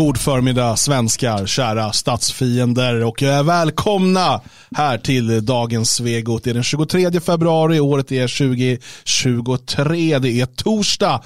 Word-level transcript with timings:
God 0.00 0.18
förmiddag 0.18 0.76
svenskar, 0.76 1.46
kära 1.46 1.92
statsfiender 1.92 3.04
och 3.04 3.22
välkomna 3.22 4.40
här 4.70 4.98
till 4.98 5.44
dagens 5.44 5.90
Svegot. 5.90 6.44
Det 6.44 6.50
är 6.50 6.54
den 6.54 6.62
23 6.62 7.20
februari, 7.20 7.80
året 7.80 8.12
är 8.12 8.38
2023, 8.38 10.18
det 10.18 10.30
är 10.40 10.46
torsdag. 10.46 11.22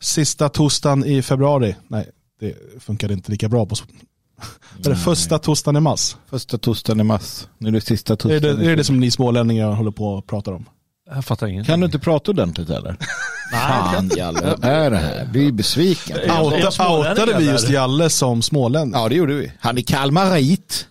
Sista 0.00 0.48
torsdagen 0.48 1.04
i 1.04 1.22
februari. 1.22 1.76
Nej, 1.88 2.08
det 2.40 2.54
funkar 2.80 3.12
inte 3.12 3.30
lika 3.30 3.48
bra 3.48 3.66
på 3.66 3.74
är 4.84 4.90
det 4.90 4.96
första 4.96 5.38
torsdagen 5.38 5.76
i 5.76 5.80
mars? 5.80 6.16
Första 6.30 6.58
torsdagen 6.58 7.00
i 7.00 7.04
mars. 7.04 7.46
Nu 7.58 7.68
är 7.68 7.72
det 7.72 7.80
sista 7.80 8.16
torsdagen. 8.16 8.58
Är 8.58 8.64
det, 8.64 8.72
är 8.72 8.76
det 8.76 8.84
som 8.84 9.00
ni 9.00 9.10
smålänningar 9.10 9.72
håller 9.72 9.90
på 9.90 10.06
och 10.06 10.26
pratar 10.26 10.52
om? 10.52 10.66
Jag 11.14 11.24
fattar 11.24 11.46
inget. 11.46 11.66
Kan 11.66 11.80
du 11.80 11.86
inte 11.86 11.98
prata 11.98 12.30
ordentligt 12.30 12.70
eller? 12.70 12.96
Fan 13.52 14.10
Jalle, 14.16 14.40
vad 14.40 14.64
är 14.64 14.90
det 14.90 14.96
här? 14.96 15.28
Vi 15.32 15.46
är 15.48 15.52
besvikna. 15.52 16.42
Outa, 16.42 16.88
outade 16.88 17.34
vi 17.38 17.44
just 17.44 17.68
Jalle 17.70 18.10
som 18.10 18.42
smålänning? 18.42 18.94
Ja 18.94 19.08
det 19.08 19.14
gjorde 19.14 19.34
vi. 19.34 19.52
Han 19.60 19.78
är 19.78 19.82
kalmarit. 19.82 20.86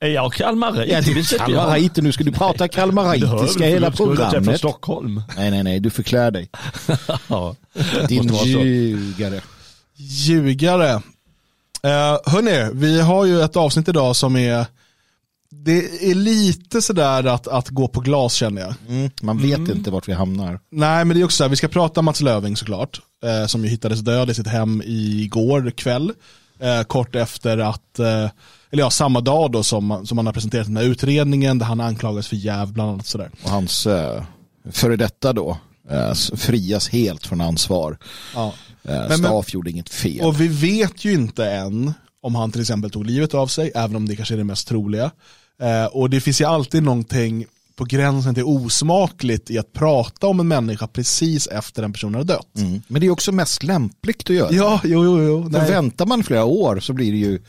Är 0.00 0.08
jag 0.08 0.32
kalmarit? 0.32 0.90
Ja, 0.92 1.00
du 1.00 1.18
är 1.18 1.38
kalmarit. 1.38 1.96
Nu 1.96 2.12
ska 2.12 2.24
du 2.24 2.32
prata 2.32 2.68
kalmaritiska 2.78 3.64
hela 3.64 3.90
programmet. 3.90 4.44
från 4.44 4.58
Stockholm. 4.58 5.22
Nej, 5.36 5.50
nej, 5.50 5.62
nej. 5.62 5.80
Du 5.80 5.90
förklär 5.90 6.30
dig. 6.30 6.50
ja, 7.28 7.54
Din 8.08 8.34
ljugare. 8.44 9.40
Ljugare. 9.96 10.94
Uh, 10.94 11.00
hörni, 12.26 12.70
vi 12.72 13.00
har 13.00 13.24
ju 13.24 13.42
ett 13.42 13.56
avsnitt 13.56 13.88
idag 13.88 14.16
som 14.16 14.36
är 14.36 14.66
det 15.62 16.10
är 16.10 16.14
lite 16.14 16.82
sådär 16.82 17.24
att, 17.24 17.48
att 17.48 17.68
gå 17.68 17.88
på 17.88 18.00
glas 18.00 18.34
känner 18.34 18.62
jag. 18.62 18.74
Mm, 18.88 19.10
man 19.22 19.38
vet 19.38 19.58
mm. 19.58 19.76
inte 19.76 19.90
vart 19.90 20.08
vi 20.08 20.12
hamnar. 20.12 20.60
Nej, 20.70 21.04
men 21.04 21.16
det 21.16 21.22
är 21.22 21.24
också 21.24 21.36
så 21.36 21.44
här, 21.44 21.48
vi 21.48 21.56
ska 21.56 21.68
prata 21.68 22.00
om 22.00 22.04
Mats 22.04 22.20
Löving 22.20 22.56
såklart, 22.56 23.00
eh, 23.24 23.46
som 23.46 23.64
ju 23.64 23.70
hittades 23.70 24.00
död 24.00 24.30
i 24.30 24.34
sitt 24.34 24.46
hem 24.46 24.82
igår 24.86 25.70
kväll, 25.70 26.12
eh, 26.60 26.82
kort 26.82 27.14
efter 27.14 27.58
att, 27.58 27.98
eh, 27.98 28.30
eller 28.70 28.82
ja, 28.82 28.90
samma 28.90 29.20
dag 29.20 29.52
då 29.52 29.62
som, 29.62 30.06
som 30.06 30.18
han 30.18 30.26
har 30.26 30.32
presenterat 30.32 30.66
den 30.66 30.76
här 30.76 30.84
utredningen 30.84 31.58
där 31.58 31.66
han 31.66 31.80
anklagas 31.80 32.28
för 32.28 32.36
jäv 32.36 32.72
bland 32.72 32.90
annat 32.90 33.06
sådär. 33.06 33.30
Och 33.42 33.50
hans 33.50 33.86
eh, 33.86 34.22
före 34.72 34.96
detta 34.96 35.32
då, 35.32 35.58
eh, 35.90 36.14
frias 36.36 36.88
helt 36.88 37.26
från 37.26 37.40
ansvar. 37.40 37.98
Ja. 38.34 38.52
Eh, 38.82 39.08
men, 39.08 39.18
Staff 39.18 39.54
gjorde 39.54 39.70
inget 39.70 39.88
fel. 39.88 40.26
Och 40.26 40.40
vi 40.40 40.48
vet 40.48 41.04
ju 41.04 41.12
inte 41.12 41.50
än 41.50 41.94
om 42.22 42.34
han 42.34 42.52
till 42.52 42.60
exempel 42.60 42.90
tog 42.90 43.06
livet 43.06 43.34
av 43.34 43.46
sig, 43.46 43.72
även 43.74 43.96
om 43.96 44.08
det 44.08 44.16
kanske 44.16 44.34
är 44.34 44.38
det 44.38 44.44
mest 44.44 44.68
troliga. 44.68 45.10
Eh, 45.62 45.84
och 45.84 46.10
det 46.10 46.20
finns 46.20 46.40
ju 46.40 46.44
alltid 46.44 46.82
någonting 46.82 47.46
på 47.76 47.84
gränsen 47.84 48.34
till 48.34 48.44
osmakligt 48.44 49.50
i 49.50 49.58
att 49.58 49.72
prata 49.72 50.26
om 50.26 50.40
en 50.40 50.48
människa 50.48 50.86
precis 50.86 51.46
efter 51.46 51.82
en 51.82 51.92
person 51.92 52.14
har 52.14 52.24
dött. 52.24 52.56
Mm. 52.56 52.82
Men 52.88 53.00
det 53.00 53.06
är 53.06 53.10
också 53.10 53.32
mest 53.32 53.62
lämpligt 53.62 54.30
att 54.30 54.36
göra. 54.36 54.52
Ja, 54.52 54.80
jo, 54.84 55.04
jo, 55.04 55.22
jo. 55.22 55.50
För 55.50 55.68
väntar 55.68 56.06
man 56.06 56.22
flera 56.22 56.44
år 56.44 56.80
så 56.80 56.92
blir 56.92 57.12
det 57.12 57.18
ju 57.18 57.40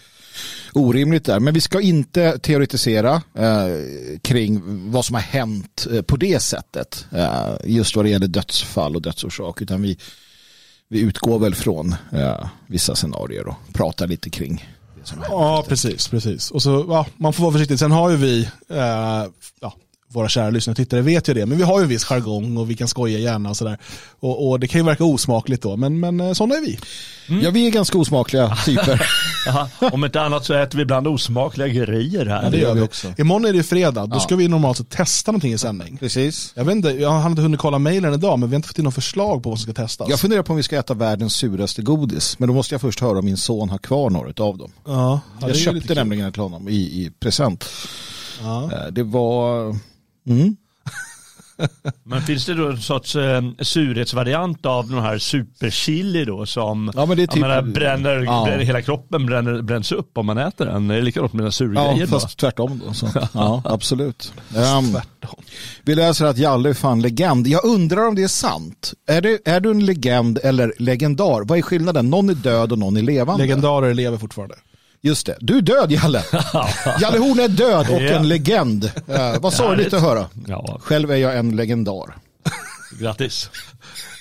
orimligt 0.74 1.26
där. 1.26 1.40
Men 1.40 1.54
vi 1.54 1.62
ska 1.62 1.82
inte 1.82 2.40
teoretisera 2.40 3.22
eh, 3.34 3.68
kring 4.22 4.62
vad 4.92 5.06
som 5.06 5.14
har 5.14 5.22
hänt 5.22 5.88
eh, 5.92 6.02
på 6.02 6.18
det 6.18 6.40
sättet. 6.40 7.06
Eh, 7.12 7.54
just 7.64 7.96
vad 7.96 8.06
det 8.06 8.10
gäller 8.10 8.28
dödsfall 8.28 8.96
och 8.96 9.02
dödsorsak. 9.02 9.62
Utan 9.62 9.82
vi, 9.82 9.98
vi 10.90 11.00
utgår 11.00 11.40
väl 11.40 11.56
från 11.56 11.96
eh, 12.12 12.48
vissa 12.68 12.96
scenarier 12.96 13.48
och 13.48 13.56
pratar 13.74 14.08
lite 14.08 14.30
kring 14.30 14.75
Ja, 15.30 15.66
precis. 15.68 16.08
precis. 16.08 16.52
Och 16.52 16.62
så, 16.62 16.86
ja, 16.90 17.06
man 17.18 17.34
får 17.34 17.44
vara 17.44 17.52
försiktig. 17.54 17.80
Sen 17.80 17.92
har 17.92 18.10
ju 18.10 18.18
vi, 18.18 18.50
eh, 18.70 19.26
ja, 19.60 19.74
våra 20.16 20.30
kära 20.30 20.50
lyssnare 20.50 20.74
och 20.74 20.78
tittare 20.78 21.02
vet 21.02 21.30
ju 21.30 21.34
det, 21.34 21.46
men 21.46 21.58
vi 21.58 21.64
har 21.64 21.80
ju 21.80 21.84
en 21.84 21.90
viss 21.90 22.04
jargong 22.04 22.58
och 22.58 22.70
vi 22.70 22.76
kan 22.76 22.88
skoja 22.88 23.20
gärna 23.20 23.50
och 23.50 23.58
sådär. 23.58 23.78
Och, 24.20 24.50
och, 24.50 24.60
det 24.60 24.68
kan 24.68 24.82
ju 24.82 24.86
verka 24.86 25.04
osmakligt 25.04 25.64
då, 25.64 25.78
men, 25.78 26.00
men 26.00 26.20
eh, 26.20 26.34
sådana 26.34 26.56
är 26.56 26.62
vi. 26.62 26.80
Mm. 27.30 27.42
Ja, 27.42 27.52
vi 27.52 27.68
är 27.68 27.72
ganska 27.72 27.98
osmakliga 27.98 28.56
typer. 28.66 29.02
om 29.92 30.06
inte 30.06 30.22
annat 30.22 30.46
så 30.46 30.54
äter 30.54 30.78
vi 30.78 30.82
ibland 30.82 31.08
osmakliga 31.08 31.68
grejer 31.68 32.26
här. 32.26 32.44
Ja, 32.44 32.50
det 32.50 32.58
gör 32.58 32.74
vi 32.74 32.82
också. 32.82 33.14
Imorgon 33.18 33.46
är 33.46 33.54
det 33.54 33.64
fredag, 33.64 34.06
då 34.06 34.16
ja. 34.16 34.20
ska 34.20 34.36
vi 34.36 34.48
normalt 34.48 34.78
sett 34.78 34.90
testa 34.90 35.32
någonting 35.32 35.54
i 35.54 35.58
sändning. 35.58 35.98
Precis. 35.98 36.54
Jag, 36.56 36.66
vet 36.66 36.76
inte, 36.76 36.90
jag 36.90 37.10
har 37.10 37.30
inte 37.30 37.42
hunnit 37.42 37.60
kolla 37.60 37.80
mejlen 37.80 38.14
idag, 38.14 38.40
men 38.40 38.50
vi 38.50 38.54
har 38.54 38.58
inte 38.58 38.68
fått 38.68 38.80
in 38.80 38.86
något 38.86 38.96
förslag 38.96 39.44
på 39.44 39.50
vad 39.50 39.60
som 39.60 39.74
ska 39.74 39.82
testas. 39.82 40.10
Jag 40.10 40.20
funderar 40.20 40.44
på 40.44 40.54
om 40.54 40.58
vi 40.58 40.64
ska 40.64 40.80
äta 40.80 40.94
världens 40.94 41.36
suraste 41.36 41.82
godis, 41.82 42.40
men 42.40 42.48
då 42.48 42.54
måste 42.54 42.74
jag 42.74 42.82
först 42.82 43.00
höra 43.00 43.20
om 43.20 43.26
min 43.26 43.38
son 43.38 43.70
har 43.70 43.78
kvar 43.78 44.10
några 44.10 44.44
av 44.44 44.58
dem. 44.58 44.72
Ja, 44.86 45.20
jag 45.42 45.56
köpte 45.56 45.96
nämligen 45.96 46.32
till 46.32 46.42
honom 46.42 46.70
i, 46.70 46.76
i 46.76 47.12
present. 47.20 47.66
Ja. 48.42 48.64
Eh, 48.64 48.92
det 48.92 49.04
var... 49.04 49.76
Mm. 50.28 50.56
Men 52.04 52.22
finns 52.22 52.46
det 52.46 52.54
då 52.54 52.70
en 52.70 52.78
sorts 52.78 53.16
eh, 53.16 53.42
surhetsvariant 53.60 54.66
av 54.66 54.90
den 54.90 55.00
här 55.00 55.18
superchili 55.18 56.26
då 56.26 56.46
som 56.46 56.92
ja, 56.96 57.06
men 57.06 57.18
det 57.18 57.24
är 57.24 57.28
typ, 57.28 57.42
menar, 57.42 57.62
bränner, 57.62 58.24
ja. 58.24 58.44
bränner, 58.46 58.64
hela 58.64 58.82
kroppen 58.82 59.26
bränner, 59.26 59.62
bränns 59.62 59.92
upp 59.92 60.18
om 60.18 60.26
man 60.26 60.38
äter 60.38 60.66
den? 60.66 60.92
Är 60.92 60.96
det 60.96 61.02
likadant 61.02 61.34
med 61.34 61.46
den 61.46 61.52
surgrejen? 61.52 61.98
Ja, 61.98 62.08
fast 62.08 62.38
då? 62.38 62.48
tvärtom 62.48 62.82
då. 62.86 62.94
Så. 62.94 63.08
Ja, 63.34 63.62
absolut. 63.66 64.34
Um, 64.38 64.92
tvärtom. 64.92 65.44
Vi 65.84 65.96
läser 65.96 66.26
att 66.26 66.38
Jalle 66.38 66.70
är 66.70 66.74
fan 66.74 67.02
legend. 67.02 67.48
Jag 67.48 67.66
undrar 67.66 68.08
om 68.08 68.16
det 68.16 68.24
är 68.24 68.28
sant. 68.28 68.94
Är, 69.08 69.22
det, 69.22 69.40
är 69.46 69.60
du 69.60 69.72
en 69.72 69.86
legend 69.86 70.40
eller 70.44 70.74
legendar? 70.78 71.44
Vad 71.44 71.58
är 71.58 71.62
skillnaden? 71.62 72.10
Någon 72.10 72.30
är 72.30 72.34
död 72.34 72.72
och 72.72 72.80
någon 72.80 72.98
är 72.98 73.02
levande. 73.02 73.44
Legendarer 73.44 73.94
lever 73.94 74.18
fortfarande. 74.18 74.56
Just 75.06 75.26
det. 75.26 75.38
Du 75.40 75.58
är 75.58 75.62
död 75.62 75.92
Jalle. 75.92 76.24
Jalle 77.00 77.18
Horn 77.18 77.40
är 77.40 77.48
död 77.48 77.90
och 77.90 78.02
en 78.02 78.28
legend. 78.28 78.92
Uh, 79.10 79.40
vad 79.40 79.54
sorgligt 79.54 79.94
att 79.94 80.02
höra. 80.02 80.26
Ja. 80.48 80.78
Själv 80.82 81.12
är 81.12 81.16
jag 81.16 81.38
en 81.38 81.56
legendar. 81.56 82.16
Grattis. 83.00 83.50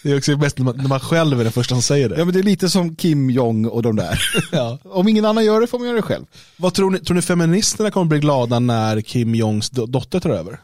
Det 0.03 0.12
är 0.12 0.17
också 0.17 0.37
bäst 0.37 0.59
när 0.59 0.65
man, 0.65 0.77
när 0.77 0.89
man 0.89 1.01
själv 1.01 1.41
är 1.41 1.45
den 1.45 1.53
första 1.53 1.75
som 1.75 1.83
säger 1.83 2.09
det. 2.09 2.19
Ja 2.19 2.25
men 2.25 2.35
det 2.35 2.41
är 2.41 2.43
lite 2.43 2.71
som 2.71 2.97
Kim 2.97 3.31
Jong 3.31 3.67
och 3.67 3.83
de 3.83 3.97
där. 3.97 4.23
ja. 4.53 4.79
Om 4.83 5.09
ingen 5.09 5.25
annan 5.25 5.45
gör 5.45 5.61
det 5.61 5.67
får 5.67 5.79
man 5.79 5.89
göra 5.89 5.97
det 5.97 6.03
själv. 6.03 6.25
Vad 6.57 6.75
tror 6.75 6.91
ni, 6.91 6.99
tror 6.99 7.15
ni 7.15 7.23
feministerna 7.23 7.91
kommer 7.91 8.07
bli 8.07 8.19
glada 8.19 8.59
när 8.59 9.01
Kim 9.01 9.34
Jongs 9.34 9.71
dotter 9.71 10.21
tar 10.21 10.31
över? 10.31 10.61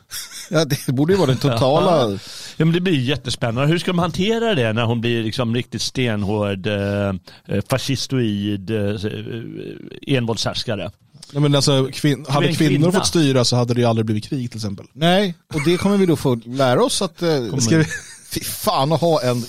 ja 0.51 0.65
det 0.65 0.93
borde 0.93 1.13
ju 1.13 1.19
vara 1.19 1.27
den 1.27 1.37
totala. 1.37 2.11
ja 2.57 2.65
men 2.65 2.73
det 2.73 2.81
blir 2.81 3.01
jättespännande. 3.01 3.69
Hur 3.69 3.79
ska 3.79 3.93
man 3.93 4.03
hantera 4.03 4.55
det 4.55 4.73
när 4.73 4.85
hon 4.85 5.01
blir 5.01 5.23
liksom 5.23 5.55
riktigt 5.55 5.83
stenhård 5.83 6.67
eh, 6.67 7.09
eh 7.47 7.63
fascistoid 7.69 8.71
eh, 8.71 8.97
envåldshärskare? 10.07 10.91
Ja, 11.33 11.41
men 11.41 11.55
alltså, 11.55 11.89
kvin 11.93 12.27
hade 12.29 12.55
kvinnor 12.55 12.71
kvinna. 12.71 12.93
fått 12.93 13.07
styra 13.07 13.45
så 13.45 13.57
hade 13.57 13.75
det 13.75 13.81
ju 13.81 13.87
aldrig 13.87 14.07
blivit 14.07 14.25
krig 14.25 14.51
till 14.51 14.59
exempel. 14.59 14.87
Nej, 14.93 15.35
och 15.55 15.65
det 15.65 15.77
kommer 15.77 15.97
vi 15.97 16.07
då 16.07 16.17
få 16.17 16.35
lära 16.35 16.85
oss 16.85 17.03
att... 17.03 17.23
Eh, 17.23 17.57
ska 17.59 17.77
vi... 17.77 17.85
Fy 18.31 18.41
fan 18.41 18.93
att 18.93 19.01
ha 19.01 19.23
en... 19.23 19.45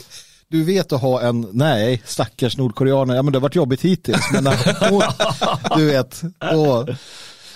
Du 0.47 0.63
vet 0.63 0.91
att 0.91 1.01
ha 1.01 1.21
en, 1.21 1.47
nej, 1.51 2.01
stackars 2.05 2.57
nordkoreaner, 2.57 3.15
ja 3.15 3.23
men 3.23 3.33
det 3.33 3.37
har 3.37 3.41
varit 3.41 3.55
jobbigt 3.55 3.81
hittills, 3.81 4.31
men 4.33 4.47
och, 4.47 5.03
du 5.77 5.85
vet, 5.85 6.21
och, 6.53 6.89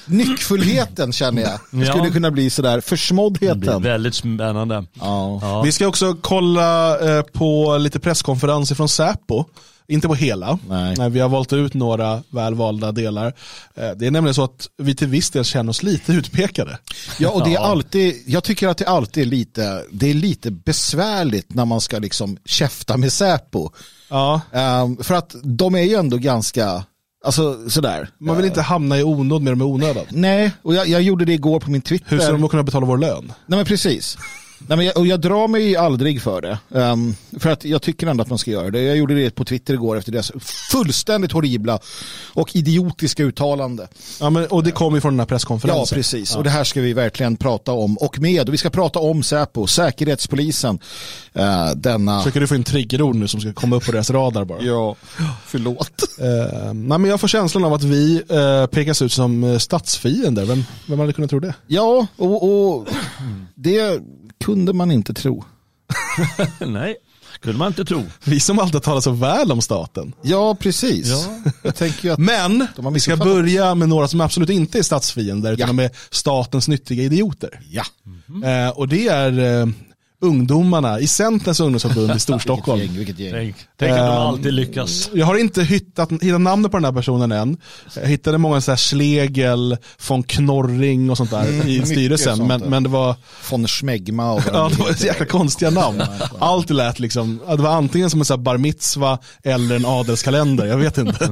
nyckfullheten 0.05 1.13
känner 1.13 1.41
jag. 1.41 1.59
Det 1.71 1.85
skulle 1.85 2.05
ja. 2.07 2.11
kunna 2.13 2.31
bli 2.31 2.49
sådär, 2.49 2.81
försmåddheten. 2.81 3.59
Det 3.59 3.79
blir 3.79 3.91
väldigt 3.91 4.15
spännande. 4.15 4.85
Ja. 4.93 5.39
ja. 5.41 5.61
Vi 5.61 5.71
ska 5.71 5.87
också 5.87 6.15
kolla 6.21 6.99
eh, 6.99 7.21
på 7.21 7.77
lite 7.77 7.99
presskonferenser 7.99 8.75
från 8.75 8.89
Säpo. 8.89 9.45
Inte 9.87 10.07
på 10.07 10.15
hela. 10.15 10.59
Nej. 10.67 10.95
Nej. 10.97 11.09
vi 11.09 11.19
har 11.19 11.29
valt 11.29 11.53
ut 11.53 11.73
några 11.73 12.23
välvalda 12.29 12.91
delar. 12.91 13.33
Eh, 13.75 13.91
det 13.95 14.07
är 14.07 14.11
nämligen 14.11 14.33
så 14.33 14.43
att 14.43 14.69
vi 14.77 14.95
till 14.95 15.07
viss 15.07 15.29
del 15.29 15.43
känner 15.43 15.69
oss 15.69 15.83
lite 15.83 16.13
utpekade. 16.13 16.79
Ja, 17.19 17.29
och 17.29 17.43
det 17.43 17.55
är 17.55 17.59
alltid, 17.59 18.23
jag 18.27 18.43
tycker 18.43 18.67
att 18.67 18.77
det 18.77 18.87
alltid 18.87 19.23
är 19.23 19.27
lite, 19.27 19.83
det 19.91 20.09
är 20.09 20.13
lite 20.13 20.51
besvärligt 20.51 21.53
när 21.53 21.65
man 21.65 21.81
ska 21.81 21.99
liksom 21.99 22.37
käfta 22.45 22.97
med 22.97 23.13
Säpo. 23.13 23.69
Ja. 24.09 24.41
Um, 24.83 24.97
för 25.03 25.15
att 25.15 25.35
de 25.43 25.75
är 25.75 25.81
ju 25.81 25.95
ändå 25.95 26.17
ganska, 26.17 26.83
alltså 27.25 27.69
sådär. 27.69 28.09
Man 28.17 28.37
vill 28.37 28.45
inte 28.45 28.61
hamna 28.61 28.99
i 28.99 29.03
onåd 29.03 29.41
med 29.41 29.53
dem 29.53 29.61
i 29.61 29.65
onödan. 29.65 30.05
Nej, 30.09 30.51
och 30.61 30.75
jag, 30.75 30.87
jag 30.87 31.01
gjorde 31.01 31.25
det 31.25 31.33
igår 31.33 31.59
på 31.59 31.71
min 31.71 31.81
Twitter. 31.81 32.09
Hur 32.09 32.19
ska 32.19 32.31
de 32.31 32.49
kunna 32.49 32.63
betala 32.63 32.85
vår 32.85 32.97
lön? 32.97 33.33
Nej 33.45 33.57
men 33.57 33.65
precis. 33.65 34.17
Nej, 34.67 34.77
men 34.77 34.85
jag, 34.85 34.97
och 34.97 35.07
jag 35.07 35.21
drar 35.21 35.47
mig 35.47 35.75
aldrig 35.75 36.21
för 36.21 36.41
det. 36.41 36.57
Um, 36.69 37.15
för 37.39 37.49
att 37.49 37.65
jag 37.65 37.81
tycker 37.81 38.07
ändå 38.07 38.21
att 38.21 38.29
man 38.29 38.37
ska 38.37 38.51
göra 38.51 38.71
det. 38.71 38.81
Jag 38.81 38.97
gjorde 38.97 39.15
det 39.15 39.35
på 39.35 39.45
Twitter 39.45 39.73
igår 39.73 39.97
efter 39.97 40.11
deras 40.11 40.31
fullständigt 40.71 41.31
horribla 41.31 41.79
och 42.33 42.55
idiotiska 42.55 43.23
uttalande. 43.23 43.87
Ja, 44.19 44.29
men, 44.29 44.45
och 44.45 44.63
det 44.63 44.71
kom 44.71 44.95
ju 44.95 45.01
från 45.01 45.13
den 45.13 45.19
här 45.19 45.27
presskonferensen. 45.27 45.95
Ja, 45.95 45.95
precis. 45.95 46.31
Ja. 46.31 46.37
Och 46.37 46.43
det 46.43 46.49
här 46.49 46.63
ska 46.63 46.81
vi 46.81 46.93
verkligen 46.93 47.37
prata 47.37 47.71
om. 47.71 47.97
Och 47.97 48.19
med, 48.19 48.47
och 48.47 48.53
vi 48.53 48.57
ska 48.57 48.69
prata 48.69 48.99
om 48.99 49.23
Säpo, 49.23 49.67
Säkerhetspolisen. 49.67 50.79
Uh, 51.39 51.71
denna... 51.75 52.19
Försöker 52.19 52.39
du 52.39 52.47
få 52.47 52.55
in 52.55 52.63
triggerord 52.63 53.15
nu 53.15 53.27
som 53.27 53.41
ska 53.41 53.53
komma 53.53 53.75
upp 53.75 53.85
på 53.85 53.91
deras 53.91 54.09
radar 54.09 54.45
bara? 54.45 54.61
Ja, 54.61 54.95
förlåt. 55.45 56.03
Uh, 56.21 56.73
nej, 56.73 56.97
men 56.97 57.05
jag 57.05 57.19
får 57.19 57.27
känslan 57.27 57.63
av 57.63 57.73
att 57.73 57.83
vi 57.83 58.23
uh, 58.31 58.65
pekas 58.65 59.01
ut 59.01 59.11
som 59.11 59.59
statsfiender. 59.59 60.45
Vem, 60.45 60.63
vem 60.87 60.99
hade 60.99 61.13
kunnat 61.13 61.29
tro 61.29 61.39
det? 61.39 61.53
Ja, 61.67 62.07
och, 62.17 62.43
och 62.43 62.87
det 63.55 64.01
kunde 64.43 64.73
man 64.73 64.91
inte 64.91 65.13
tro. 65.13 65.43
Nej, 66.59 66.95
kunde 67.39 67.59
man 67.59 67.67
inte 67.67 67.85
tro. 67.85 68.03
Vi 68.23 68.39
som 68.39 68.59
alltid 68.59 68.83
talar 68.83 69.01
så 69.01 69.11
väl 69.11 69.51
om 69.51 69.61
staten. 69.61 70.13
Ja, 70.21 70.55
precis. 70.55 71.27
Ja. 72.03 72.15
Men 72.17 72.67
vi 72.93 72.99
ska 72.99 73.17
börja 73.17 73.75
med 73.75 73.89
några 73.89 74.07
som 74.07 74.21
absolut 74.21 74.49
inte 74.49 74.79
är 74.79 74.83
statsfiender, 74.83 75.53
utan 75.53 75.59
ja. 75.59 75.67
de 75.67 75.79
är 75.79 75.91
statens 76.09 76.67
nyttiga 76.67 77.03
idioter. 77.03 77.61
Ja. 77.69 77.83
Mm 78.05 78.21
-hmm. 78.43 78.67
eh, 78.67 78.69
och 78.69 78.87
det 78.87 79.07
är 79.07 79.61
eh, 79.61 79.67
ungdomarna 80.25 80.99
i 80.99 81.07
Centerns 81.07 81.59
ungdomsförbund 81.59 82.15
i 82.15 82.19
Storstockholm. 82.25 82.79
Vilket 82.79 82.95
gäng, 82.95 82.97
vilket 83.05 83.19
gäng. 83.19 83.33
Tänk, 83.33 83.55
tänk 83.77 83.91
att 83.91 83.97
de 83.97 84.03
Ehm, 84.03 84.11
alltid 84.11 84.53
lyckas. 84.53 85.09
Jag 85.13 85.25
har 85.25 85.37
inte 85.37 85.63
hittat, 85.63 86.11
hittat 86.21 86.41
namnet 86.41 86.71
på 86.71 86.77
den 86.77 86.85
här 86.85 86.91
personen 86.91 87.31
än. 87.31 87.57
Jag 87.95 88.07
hittade 88.07 88.37
många 88.37 88.61
så 88.61 88.71
här 88.71 88.77
Schlegel, 88.77 89.77
von 90.07 90.23
Knorring 90.23 91.09
och 91.09 91.17
sånt 91.17 91.31
där 91.31 91.47
i 91.47 91.61
mycket 91.61 91.87
styrelsen. 91.87 92.47
Men, 92.47 92.61
men 92.61 92.83
det 92.83 92.89
var, 92.89 93.15
Von 93.51 93.67
Schmegma 93.67 94.31
och 94.31 94.41
ja, 94.53 94.69
de 94.69 94.75
det 94.75 94.81
var 94.83 94.93
så 94.93 95.05
jäkla 95.05 95.25
konstiga 95.25 95.71
namn. 95.71 96.03
Allt 96.39 96.69
lät 96.69 96.99
liksom, 96.99 97.39
det 97.47 97.55
var 97.61 97.71
antingen 97.71 98.09
som 98.09 98.19
en 98.21 98.25
så 98.25 98.33
här 98.33 98.37
bar 98.41 98.57
mitzva 98.57 99.19
eller 99.43 99.75
en 99.75 99.85
adelskalender, 99.85 100.65
jag 100.65 100.77
vet 100.77 100.97
inte. 100.97 101.29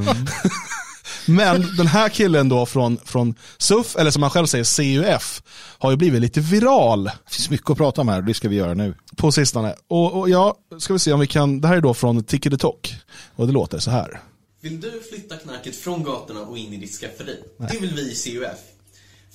Men 1.25 1.75
den 1.77 1.87
här 1.87 2.09
killen 2.09 2.49
då 2.49 2.65
från, 2.65 2.97
från 3.05 3.35
SUF, 3.57 3.95
eller 3.95 4.11
som 4.11 4.23
han 4.23 4.31
själv 4.31 4.45
säger 4.45 4.63
CUF, 4.63 5.41
har 5.79 5.91
ju 5.91 5.97
blivit 5.97 6.21
lite 6.21 6.39
viral 6.39 7.03
Det 7.03 7.11
finns 7.35 7.49
mycket 7.49 7.69
att 7.69 7.77
prata 7.77 8.01
om 8.01 8.07
här 8.07 8.21
det 8.21 8.33
ska 8.33 8.49
vi 8.49 8.55
göra 8.55 8.73
nu. 8.73 8.93
på 9.17 9.31
sistone. 9.31 9.75
Och, 9.87 10.19
och 10.19 10.29
ja, 10.29 10.55
ska 10.79 10.93
vi 10.93 10.99
se 10.99 11.13
om 11.13 11.19
vi 11.19 11.27
kan, 11.27 11.61
det 11.61 11.67
här 11.67 11.77
är 11.77 11.81
då 11.81 11.93
från 11.93 12.23
Tickety 12.23 12.57
Talk. 12.57 12.95
Och 13.35 13.47
det 13.47 13.53
låter 13.53 13.79
så 13.79 13.91
här. 13.91 14.21
Vill 14.61 14.81
du 14.81 15.01
flytta 15.09 15.35
knarket 15.35 15.75
från 15.75 16.03
gatorna 16.03 16.41
och 16.41 16.57
in 16.57 16.73
i 16.73 16.77
ditt 16.77 16.99
skafferi? 16.99 17.39
Det 17.71 17.79
vill 17.79 17.93
vi 17.95 18.11
i 18.11 18.15
CUF. 18.15 18.59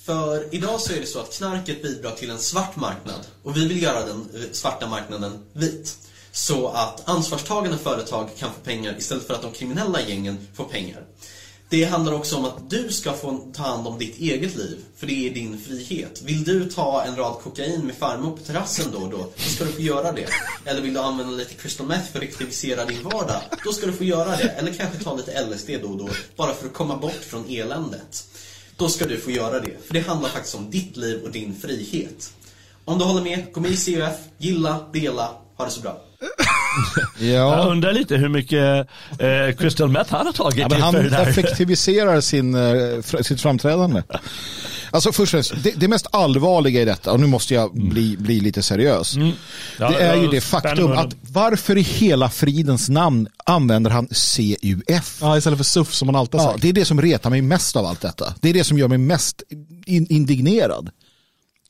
För 0.05 0.55
idag 0.55 0.79
så 0.79 0.93
är 0.93 0.99
det 0.99 1.05
så 1.05 1.19
att 1.19 1.37
knarket 1.37 1.83
bidrar 1.83 2.11
till 2.11 2.29
en 2.29 2.39
svart 2.39 2.75
marknad 2.75 3.27
och 3.43 3.57
vi 3.57 3.67
vill 3.67 3.81
göra 3.81 4.05
den 4.05 4.29
eh, 4.33 4.41
svarta 4.51 4.87
marknaden 4.87 5.39
vit. 5.53 5.97
Så 6.31 6.67
att 6.67 7.09
ansvarstagande 7.09 7.77
företag 7.77 8.29
kan 8.37 8.49
få 8.49 8.59
pengar 8.59 8.95
istället 8.97 9.27
för 9.27 9.33
att 9.33 9.41
de 9.41 9.51
kriminella 9.51 10.01
gängen 10.01 10.47
får 10.53 10.65
pengar. 10.65 11.03
Det 11.71 11.83
handlar 11.83 12.13
också 12.13 12.37
om 12.37 12.45
att 12.45 12.69
du 12.69 12.91
ska 12.91 13.13
få 13.13 13.51
ta 13.53 13.63
hand 13.63 13.87
om 13.87 13.99
ditt 13.99 14.19
eget 14.19 14.55
liv, 14.55 14.77
för 14.97 15.07
det 15.07 15.27
är 15.27 15.33
din 15.33 15.59
frihet. 15.59 16.21
Vill 16.21 16.43
du 16.43 16.69
ta 16.69 17.03
en 17.03 17.15
rad 17.15 17.39
kokain 17.43 17.85
med 17.85 17.95
farmor 17.95 18.37
på 18.37 18.43
terrassen 18.43 18.91
då 18.91 18.97
och 18.97 19.09
då, 19.09 19.17
då 19.17 19.49
ska 19.49 19.65
du 19.65 19.71
få 19.71 19.81
göra 19.81 20.11
det. 20.11 20.27
Eller 20.65 20.81
vill 20.81 20.93
du 20.93 20.99
använda 20.99 21.33
lite 21.33 21.53
crystal 21.53 21.87
meth 21.87 22.11
för 22.11 22.19
att 22.19 22.23
effektivisera 22.23 22.85
din 22.85 23.03
vardag, 23.03 23.41
då 23.63 23.71
ska 23.71 23.85
du 23.85 23.93
få 23.93 24.03
göra 24.03 24.37
det. 24.37 24.49
Eller 24.49 24.73
kanske 24.73 25.03
ta 25.03 25.15
lite 25.15 25.45
LSD 25.45 25.69
då 25.81 25.87
och 25.87 25.97
då, 25.97 26.09
bara 26.35 26.53
för 26.53 26.67
att 26.67 26.73
komma 26.73 26.97
bort 26.97 27.23
från 27.29 27.49
eländet. 27.49 28.27
Då 28.75 28.89
ska 28.89 29.05
du 29.05 29.17
få 29.17 29.31
göra 29.31 29.59
det, 29.59 29.77
för 29.87 29.93
det 29.93 29.99
handlar 29.99 30.29
faktiskt 30.29 30.55
om 30.55 30.71
ditt 30.71 30.97
liv 30.97 31.23
och 31.23 31.31
din 31.31 31.55
frihet. 31.61 32.33
Om 32.85 32.99
du 32.99 33.05
håller 33.05 33.21
med, 33.21 33.53
gå 33.53 33.59
med 33.61 33.71
i 33.71 33.77
CUF, 33.77 34.15
gilla, 34.37 34.85
dela, 34.93 35.31
ha 35.57 35.65
det 35.65 35.71
så 35.71 35.81
bra. 35.81 36.01
Jag 37.19 37.29
Ja, 37.29 37.63
undrar 37.65 37.93
lite 37.93 38.15
hur 38.15 38.29
mycket 38.29 38.87
eh, 39.19 39.55
crystal 39.57 39.89
meth 39.89 40.11
han 40.13 40.25
har 40.25 40.33
tagit 40.33 40.65
ja 40.69 40.77
han 40.79 40.95
effektiviserar 41.13 42.21
sin, 42.21 42.55
eh, 42.55 42.59
fr- 42.59 43.21
sitt 43.23 43.41
framträdande. 43.41 44.03
Alltså 44.91 45.11
först 45.11 45.33
och 45.33 45.45
främst, 45.45 45.63
det, 45.63 45.71
det 45.75 45.87
mest 45.87 46.07
allvarliga 46.11 46.81
i 46.81 46.85
detta, 46.85 47.11
och 47.11 47.19
nu 47.19 47.27
måste 47.27 47.53
jag 47.53 47.73
bli, 47.75 48.17
bli 48.17 48.39
lite 48.39 48.63
seriös. 48.63 49.15
Mm. 49.15 49.31
Ja, 49.79 49.89
det 49.89 49.95
är 49.99 50.15
ju 50.15 50.27
det 50.27 50.41
faktum 50.41 50.91
att 50.91 51.15
varför 51.31 51.77
i 51.77 51.81
hela 51.81 52.29
fridens 52.29 52.89
namn 52.89 53.27
använder 53.45 53.91
han 53.91 54.07
CUF? 54.07 55.17
Ja, 55.21 55.37
istället 55.37 55.57
för 55.59 55.63
SUF 55.63 55.93
som 55.93 56.05
man 56.05 56.15
alltid 56.15 56.39
har 56.39 56.47
Ja, 56.47 56.51
sagt. 56.51 56.61
det 56.61 56.69
är 56.69 56.73
det 56.73 56.85
som 56.85 57.01
retar 57.01 57.29
mig 57.29 57.41
mest 57.41 57.75
av 57.75 57.85
allt 57.85 58.01
detta. 58.01 58.33
Det 58.41 58.49
är 58.49 58.53
det 58.53 58.63
som 58.63 58.77
gör 58.77 58.87
mig 58.87 58.97
mest 58.97 59.43
in 59.85 60.07
indignerad. 60.09 60.89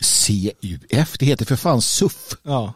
CUF, 0.02 1.18
det 1.19 1.25
heter 1.25 1.45
för 1.45 1.56
fan 1.56 1.81
SUF. 1.81 2.13
Ja. 2.44 2.74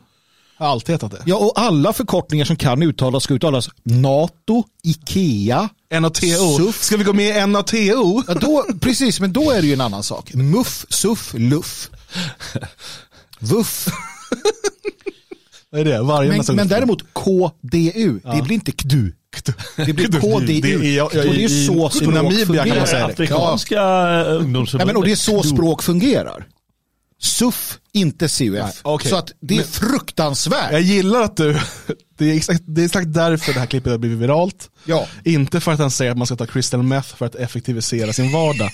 Jag 0.64 0.72
alltid 0.72 0.94
hetat 0.94 1.12
det. 1.12 1.22
Ja, 1.26 1.36
och 1.36 1.52
alla 1.60 1.94
förkortningar 1.94 2.46
som 2.46 2.56
kan 2.56 2.84
uttalas 2.84 3.24
ska 3.24 3.34
uttalas 3.34 3.70
NATO, 3.84 4.64
IKEA, 4.84 5.70
NATO. 6.00 6.22
SUF. 6.58 6.84
Ska 6.84 6.98
vi 6.98 7.04
gå 7.04 7.14
med 7.14 7.44
i 7.44 7.48
NATO? 7.48 7.78
Ja, 7.78 8.34
då, 8.42 8.66
precis, 8.82 9.20
men 9.20 9.34
då 9.34 9.52
är 9.52 9.62
det 9.62 9.68
ju 9.68 9.74
en 9.74 9.82
annan 9.82 10.04
sak. 10.04 10.34
MUF, 10.34 10.86
SUF, 10.90 11.34
LUF. 11.38 11.90
VUF. 13.40 13.88
Vad 15.70 15.82
är 15.82 15.86
det? 15.86 16.02
Varje 16.02 16.30
Men, 16.32 16.56
men 16.56 16.68
däremot 16.68 17.04
KDU, 17.14 18.20
det 18.36 18.42
blir 18.44 18.54
inte 18.54 18.72
KDU. 18.72 19.12
Det 19.76 19.94
blir 19.94 20.20
KDU. 20.22 20.62
Det 20.62 20.74
är- 20.74 20.84
ja, 20.98 21.10
ja, 21.14 21.20
och 21.20 21.34
det 21.36 21.44
är 21.44 21.50
i- 21.50 21.66
så 21.68 21.88
i 21.88 21.92
språk 21.92 22.14
Namibia 22.14 22.66
kan 22.66 22.78
man 22.78 22.88
säga 22.88 22.88
fungerar. 22.88 23.08
det. 23.08 23.14
Afrikanska 23.14 23.76
Ja, 23.76 24.24
ungdomsförbundet. 24.24 24.88
men, 24.88 24.96
och 24.98 25.06
det 25.06 25.12
är 25.12 25.16
så 25.16 25.44
språk 25.44 25.84
fungerar. 25.84 26.46
SUF, 27.24 27.80
inte 27.92 28.28
CUF. 28.28 28.54
Nej, 28.64 28.72
okej. 28.82 29.10
Så 29.12 29.16
att 29.18 29.32
det 29.40 29.54
är 29.54 29.58
Men- 29.58 29.68
fruktansvärt. 29.68 30.72
Jag 30.72 30.82
gillar 30.82 31.22
att 31.22 31.38
du, 31.38 31.54
det 32.18 32.32
är, 32.32 32.36
exakt, 32.36 32.64
det 32.66 32.82
är 32.82 32.86
exakt 32.86 33.14
därför 33.14 33.54
det 33.54 33.60
här 33.60 33.68
klippet 33.68 33.92
har 33.92 33.98
blivit 33.98 34.18
viralt. 34.18 34.70
Ja. 34.86 35.08
Inte 35.24 35.60
för 35.60 35.72
att 35.72 35.80
han 35.80 35.92
säger 35.92 36.12
att 36.12 36.18
man 36.18 36.28
ska 36.28 36.36
ta 36.36 36.46
crystal 36.46 36.84
meth 36.84 37.16
för 37.16 37.26
att 37.26 37.36
effektivisera 37.36 38.14
sin 38.14 38.32
vardag. 38.32 38.72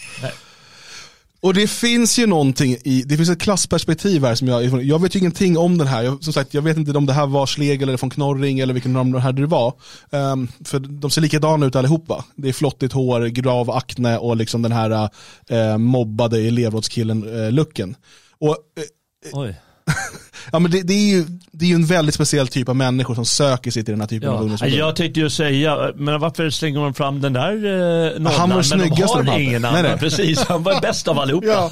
Och 1.41 1.53
det 1.53 1.67
finns 1.67 2.19
ju 2.19 2.27
någonting 2.27 2.77
i, 2.83 3.03
det 3.05 3.17
finns 3.17 3.29
ett 3.29 3.41
klassperspektiv 3.41 4.25
här 4.25 4.35
som 4.35 4.47
jag, 4.47 4.83
jag 4.83 5.01
vet 5.01 5.15
ju 5.15 5.19
ingenting 5.19 5.57
om 5.57 5.77
den 5.77 5.87
här, 5.87 6.03
jag, 6.03 6.23
som 6.23 6.33
sagt 6.33 6.53
jag 6.53 6.61
vet 6.61 6.77
inte 6.77 6.91
om 6.91 7.05
det 7.05 7.13
här 7.13 7.25
var 7.27 7.45
Schlegel 7.47 7.89
eller 7.89 7.97
von 7.97 8.09
Knorring 8.09 8.59
eller 8.59 8.73
vilken 8.73 8.95
av 8.95 9.05
de 9.05 9.21
här 9.21 9.31
det 9.31 9.45
var. 9.45 9.73
Ehm, 10.11 10.47
för 10.65 10.79
de 10.79 11.11
ser 11.11 11.21
likadana 11.21 11.65
ut 11.65 11.75
allihopa. 11.75 12.25
Det 12.35 12.49
är 12.49 12.53
flottigt 12.53 12.93
hår, 12.93 13.25
grav 13.25 13.71
akne 13.71 14.17
och 14.17 14.37
liksom 14.37 14.61
den 14.61 14.71
här 14.71 15.09
uh, 15.51 15.77
mobbade 15.77 16.37
elevrådskillen-looken. 16.39 17.95
Och 18.41 18.49
eh, 18.77 19.39
Oj. 19.39 19.59
Ja, 20.51 20.59
men 20.59 20.71
det, 20.71 20.81
det, 20.81 20.93
är 20.93 21.09
ju, 21.17 21.25
det 21.51 21.65
är 21.65 21.69
ju 21.69 21.75
en 21.75 21.85
väldigt 21.85 22.15
speciell 22.15 22.47
typ 22.47 22.69
av 22.69 22.75
människor 22.75 23.15
som 23.15 23.25
söker 23.25 23.71
sig 23.71 23.83
till 23.83 23.91
den 23.91 24.01
här 24.01 24.07
typen 24.07 24.29
av 24.29 24.35
Ja. 24.35 24.41
ungdomsförbund. 24.41 24.77
Jag 24.79 24.95
tänkte 24.95 25.19
ju 25.19 25.29
säga, 25.29 25.91
men 25.95 26.19
varför 26.19 26.49
slänger 26.49 26.79
man 26.79 26.93
fram 26.93 27.21
den 27.21 27.33
där 27.33 27.51
eh, 27.55 28.19
nollan? 28.19 28.39
Han 28.39 28.49
var 28.49 28.55
men 28.55 28.63
snyggast 28.63 29.13
de 29.15 29.25
de 29.25 29.31
har 29.31 29.39
ingen 29.39 29.61
Nej, 29.61 29.69
annan. 29.71 29.83
nej. 29.83 29.97
Precis, 29.97 30.39
han 30.43 30.63
var 30.63 30.81
bäst 30.81 31.07
av 31.07 31.19
allihopa. 31.19 31.47
Ja. 31.47 31.71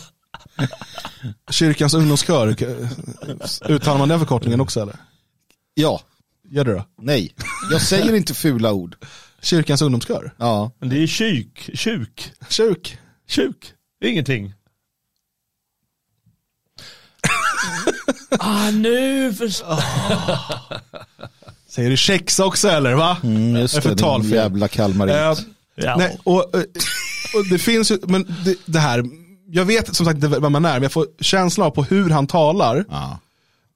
Kyrkans 1.51 1.93
ungdomskör, 1.93 2.47
uttalar 3.69 3.97
man 3.97 4.09
den 4.09 4.19
förkortningen 4.19 4.61
också 4.61 4.81
eller? 4.81 4.95
Ja, 5.73 6.01
Gör 6.49 6.63
det 6.65 6.73
då? 6.73 6.85
nej. 7.01 7.33
Jag 7.71 7.81
säger 7.81 8.15
inte 8.15 8.33
fula 8.33 8.71
ord. 8.73 8.95
Kyrkans 9.41 9.81
ungdomskör? 9.81 10.33
Ja. 10.37 10.71
Men 10.79 10.89
det 10.89 11.03
är 11.03 11.07
tjuk, 11.07 11.69
tjuk, 11.73 12.31
Kyrk? 12.49 12.97
tjuk. 13.27 13.73
Ingenting. 14.05 14.53
ah, 18.39 18.71
nu 18.71 19.33
förstår 19.33 19.67
Säger 21.69 21.89
du 21.89 21.97
kex 21.97 22.39
också 22.39 22.67
eller 22.67 22.93
va? 22.93 23.17
Mm, 23.23 23.55
just 23.55 23.83
Det 23.83 23.95
det, 23.95 24.19
din 24.21 24.29
jävla 24.29 24.67
kalmarit. 24.67 25.15
Eh, 25.15 25.33
Ja. 25.77 25.95
Nej, 25.97 26.17
och, 26.23 26.55
eh, 26.55 26.61
och 27.35 27.45
det 27.49 27.59
finns 27.59 27.91
ju, 27.91 27.97
men 28.07 28.35
det, 28.45 28.55
det 28.65 28.79
här, 28.79 29.03
jag 29.51 29.65
vet 29.65 29.95
som 29.95 30.05
sagt 30.05 30.15
inte 30.15 30.39
vem 30.39 30.51
man 30.51 30.65
är, 30.65 30.73
men 30.73 30.83
jag 30.83 30.91
får 30.91 31.07
känslan 31.19 31.67
av 31.67 31.71
på 31.71 31.83
hur 31.83 32.09
han 32.09 32.27
talar, 32.27 32.85
ja. 32.89 33.19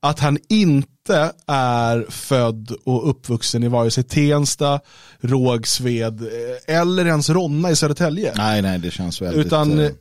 att 0.01 0.19
han 0.19 0.37
inte 0.49 1.31
är 1.47 2.05
född 2.09 2.71
och 2.85 3.09
uppvuxen 3.09 3.63
i 3.63 3.67
vare 3.67 3.91
sig 3.91 4.03
Tensta, 4.03 4.79
Rågsved 5.19 6.21
eh, 6.21 6.75
eller 6.77 7.05
ens 7.05 7.29
Ronna 7.29 7.71
i 7.71 7.75
Södertälje. 7.75 8.33
Nej, 8.35 8.61
nej, 8.61 8.79
det 8.79 8.91
känns 8.91 9.21
väldigt... 9.21 9.45
Utan 9.45 9.79
eh, 9.79 9.85
eh, 9.85 9.91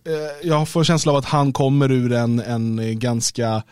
jag 0.42 0.68
får 0.68 0.84
känsla 0.84 1.12
av 1.12 1.18
att 1.18 1.24
han 1.24 1.52
kommer 1.52 1.92
ur 1.92 2.12
en, 2.12 2.40
en 2.40 2.98
ganska 2.98 3.62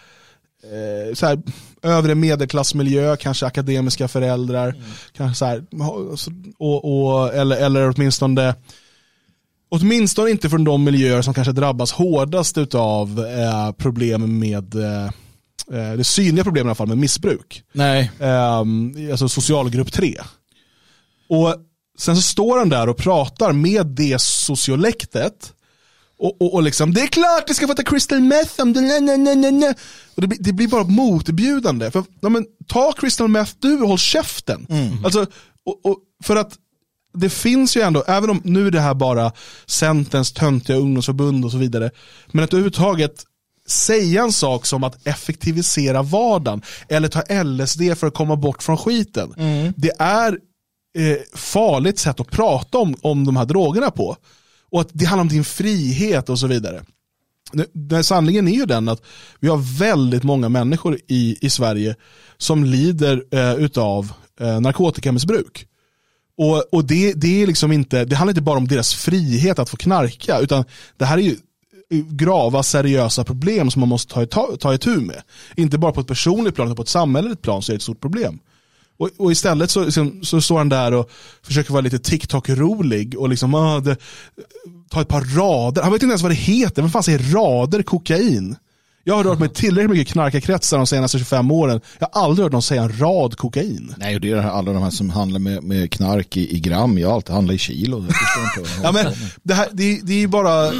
eh, 0.62 1.14
så 1.14 1.26
här, 1.26 1.42
övre 1.82 2.14
medelklassmiljö, 2.14 3.16
kanske 3.16 3.46
akademiska 3.46 4.08
föräldrar, 4.08 4.74
kanske 5.16 5.38
så 5.38 5.44
här, 5.44 5.64
och, 6.58 6.84
och, 6.84 7.34
eller, 7.34 7.56
eller 7.56 7.88
åtminstone 7.96 8.54
Åtminstone 9.70 10.30
inte 10.30 10.50
från 10.50 10.64
de 10.64 10.84
miljöer 10.84 11.22
som 11.22 11.34
kanske 11.34 11.52
drabbas 11.52 11.92
hårdast 11.92 12.74
av 12.74 13.26
eh, 13.26 13.72
problem 13.72 14.38
med 14.38 14.74
eh, 14.74 15.04
eh, 15.72 15.92
det 15.96 16.04
synliga 16.04 16.44
problemet 16.44 16.66
i 16.66 16.68
alla 16.68 16.74
fall 16.74 16.88
med 16.88 16.98
missbruk. 16.98 17.62
nej. 17.72 18.10
Eh, 18.20 19.10
alltså 19.10 19.28
socialgrupp 19.28 19.92
3. 19.92 20.16
Och 21.28 21.54
sen 21.98 22.16
så 22.16 22.22
står 22.22 22.58
han 22.58 22.68
där 22.68 22.88
och 22.88 22.96
pratar 22.96 23.52
med 23.52 23.86
det 23.86 24.20
sociolektet. 24.20 25.52
Och, 26.18 26.42
och, 26.42 26.54
och 26.54 26.62
liksom, 26.62 26.94
det 26.94 27.00
är 27.00 27.06
klart 27.06 27.46
det 27.46 27.54
ska 27.54 27.66
få 27.66 27.74
ta 27.74 27.82
crystal 27.82 28.20
meth 28.20 28.60
om 28.62 28.72
det, 28.72 28.80
nej, 28.80 29.00
nej, 29.00 29.36
nej, 29.36 29.52
nej. 29.52 29.74
Och 30.14 30.20
det, 30.22 30.26
blir- 30.28 30.38
det 30.42 30.52
blir 30.52 30.68
bara 30.68 30.84
motbjudande. 30.84 31.90
För, 31.90 32.04
ja, 32.20 32.28
men, 32.28 32.46
ta 32.66 32.92
crystal 32.92 33.28
meth 33.28 33.52
du 33.58 33.80
och 33.82 33.88
håll 33.88 33.98
käften. 33.98 34.66
Alltså, 35.04 35.26
och, 35.64 35.80
och, 35.86 35.98
för 36.24 36.36
att 36.36 36.52
det 37.14 37.30
finns 37.30 37.76
ju 37.76 37.80
ändå, 37.80 38.04
även 38.06 38.30
om 38.30 38.40
nu 38.44 38.66
är 38.66 38.70
det 38.70 38.80
här 38.80 38.94
bara 38.94 39.32
Centerns 39.66 40.32
töntiga 40.32 40.76
ungdomsförbund 40.76 41.44
och 41.44 41.50
så 41.50 41.58
vidare, 41.58 41.90
men 42.32 42.44
att 42.44 42.52
överhuvudtaget 42.52 43.24
säga 43.66 44.22
en 44.22 44.32
sak 44.32 44.66
som 44.66 44.84
att 44.84 45.06
effektivisera 45.06 46.02
vardagen 46.02 46.62
eller 46.88 47.08
ta 47.08 47.42
LSD 47.44 47.98
för 47.98 48.06
att 48.06 48.14
komma 48.14 48.36
bort 48.36 48.62
från 48.62 48.76
skiten. 48.76 49.34
Det 49.76 49.90
är 49.98 50.32
eh, 50.98 51.16
farligt 51.34 51.98
sätt 51.98 52.20
att 52.20 52.30
prata 52.30 52.78
om, 52.78 52.94
om 53.00 53.24
de 53.26 53.36
här 53.36 53.44
drogerna 53.44 53.90
på. 53.90 54.16
Och 54.70 54.80
att 54.80 54.88
det 54.92 55.04
handlar 55.04 55.22
om 55.22 55.28
din 55.28 55.44
frihet 55.44 56.28
och 56.28 56.38
så 56.38 56.46
vidare. 56.46 56.82
Den 57.72 58.04
sanningen 58.04 58.48
är 58.48 58.52
ju 58.52 58.66
den 58.66 58.88
att 58.88 59.02
vi 59.40 59.48
har 59.48 59.78
väldigt 59.78 60.22
många 60.22 60.48
människor 60.48 60.98
i, 61.06 61.36
i 61.40 61.50
Sverige 61.50 61.96
som 62.38 62.64
lider 62.64 63.24
eh, 63.30 63.54
utav 63.54 64.12
eh, 64.40 64.60
narkotikamissbruk. 64.60 65.66
Och, 66.38 66.74
och 66.74 66.84
det, 66.84 67.12
det, 67.12 67.42
är 67.42 67.46
liksom 67.46 67.72
inte, 67.72 68.04
det 68.04 68.16
handlar 68.16 68.30
inte 68.30 68.42
bara 68.42 68.58
om 68.58 68.68
deras 68.68 68.94
frihet 68.94 69.58
att 69.58 69.70
få 69.70 69.76
knarka, 69.76 70.38
utan 70.38 70.64
det 70.96 71.04
här 71.04 71.18
är 71.18 71.22
ju 71.22 71.36
eh, 71.90 72.04
grava, 72.10 72.62
seriösa 72.62 73.24
problem 73.24 73.70
som 73.70 73.80
man 73.80 73.88
måste 73.88 74.14
ta, 74.14 74.26
ta, 74.26 74.56
ta 74.60 74.74
itu 74.74 74.96
med. 74.96 75.22
Inte 75.56 75.78
bara 75.78 75.92
på 75.92 76.00
ett 76.00 76.06
personligt 76.06 76.54
plan, 76.54 76.66
utan 76.66 76.76
på 76.76 76.82
ett 76.82 76.88
samhälleligt 76.88 77.42
plan 77.42 77.62
så 77.62 77.72
är 77.72 77.74
det 77.74 77.78
ett 77.78 77.82
stort 77.82 78.00
problem. 78.00 78.38
Och, 78.98 79.10
och 79.16 79.32
istället 79.32 79.70
så, 79.70 79.84
liksom, 79.84 80.20
så 80.22 80.40
står 80.40 80.58
han 80.58 80.68
där 80.68 80.94
och 80.94 81.10
försöker 81.42 81.72
vara 81.72 81.80
lite 81.80 81.98
TikTok-rolig 81.98 83.14
och 83.16 83.28
liksom, 83.28 83.54
ah, 83.54 83.80
det, 83.80 83.96
ta 84.90 85.00
ett 85.00 85.08
par 85.08 85.36
rader. 85.36 85.82
Han 85.82 85.92
vet 85.92 86.02
inte 86.02 86.10
ens 86.10 86.22
vad 86.22 86.30
det 86.30 86.36
heter. 86.36 86.82
Vem 86.82 86.90
fan 86.90 87.02
säger 87.02 87.34
rader 87.34 87.82
kokain? 87.82 88.56
Jag 89.04 89.14
har 89.14 89.24
rört 89.24 89.38
mig 89.38 89.48
tillräckligt 89.48 89.90
mycket 89.90 90.08
i 90.08 90.12
knarkarkretsar 90.12 90.76
de 90.76 90.86
senaste 90.86 91.18
25 91.18 91.50
åren. 91.50 91.80
Jag 91.98 92.08
har 92.12 92.22
aldrig 92.22 92.44
hört 92.44 92.52
någon 92.52 92.62
säga 92.62 92.82
en 92.82 92.98
rad 92.98 93.36
kokain. 93.36 93.94
Nej, 93.98 94.14
och 94.14 94.20
det 94.20 94.30
är 94.30 94.36
alla 94.36 94.72
de 94.72 94.82
här 94.82 94.90
som 94.90 95.10
handlar 95.10 95.40
med, 95.40 95.62
med 95.62 95.92
knark 95.92 96.36
i, 96.36 96.56
i 96.56 96.60
gram. 96.60 96.98
Jag 96.98 97.08
har 97.08 97.14
alltid 97.14 97.34
handlat 97.34 97.54
i 97.54 97.58
kilo. 97.58 97.98
Vad 97.98 98.12
Ja, 98.82 98.92
men, 98.92 99.06
det, 99.42 99.54
här, 99.54 99.68
det, 99.72 100.00
det 100.02 100.12
är 100.12 100.18
ju 100.18 100.28
bara... 100.28 100.72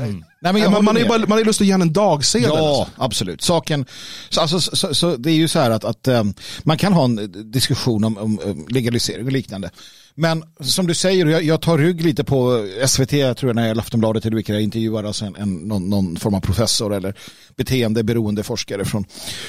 Nej, 0.00 0.52
men 0.52 0.62
jag 0.62 0.72
man, 0.72 0.84
man, 0.84 0.96
är 0.96 1.08
bara, 1.08 1.26
man 1.26 1.38
ju 1.38 1.44
lust 1.44 1.60
att 1.60 1.66
ge 1.66 1.72
en 1.72 1.92
dagsedel. 1.92 2.50
Ja, 2.54 2.78
alltså. 2.78 2.92
absolut. 2.96 3.42
Saken, 3.42 3.86
så, 4.28 4.40
alltså, 4.40 4.60
så, 4.60 4.76
så, 4.76 4.94
så 4.94 5.16
det 5.16 5.30
är 5.30 5.34
ju 5.34 5.48
så 5.48 5.58
här 5.58 5.70
att, 5.70 5.84
att 5.84 6.08
um, 6.08 6.34
man 6.62 6.78
kan 6.78 6.92
ha 6.92 7.04
en 7.04 7.50
diskussion 7.52 8.04
om, 8.04 8.18
om 8.18 8.66
legalisering 8.68 9.26
och 9.26 9.32
liknande. 9.32 9.70
Men 10.16 10.44
som 10.60 10.86
du 10.86 10.94
säger, 10.94 11.26
jag, 11.26 11.42
jag 11.42 11.60
tar 11.60 11.78
rygg 11.78 12.04
lite 12.04 12.24
på 12.24 12.68
SVT, 12.86 13.12
jag 13.12 13.36
tror 13.36 13.48
jag, 13.48 13.56
när 13.56 13.62
jag 13.62 13.76
är 13.76 13.80
Aftonbladet 13.80 14.26
eller 14.26 14.36
vilka 14.36 14.52
jag 14.52 14.62
intervjuar 14.62 15.04
alltså 15.04 15.24
en, 15.24 15.36
en, 15.36 15.54
någon, 15.54 15.90
någon 15.90 16.16
form 16.16 16.34
av 16.34 16.40
professor 16.40 16.94
eller 16.94 17.14
beteendeberoende 17.56 18.42
forskare 18.42 18.84
från 18.84 19.04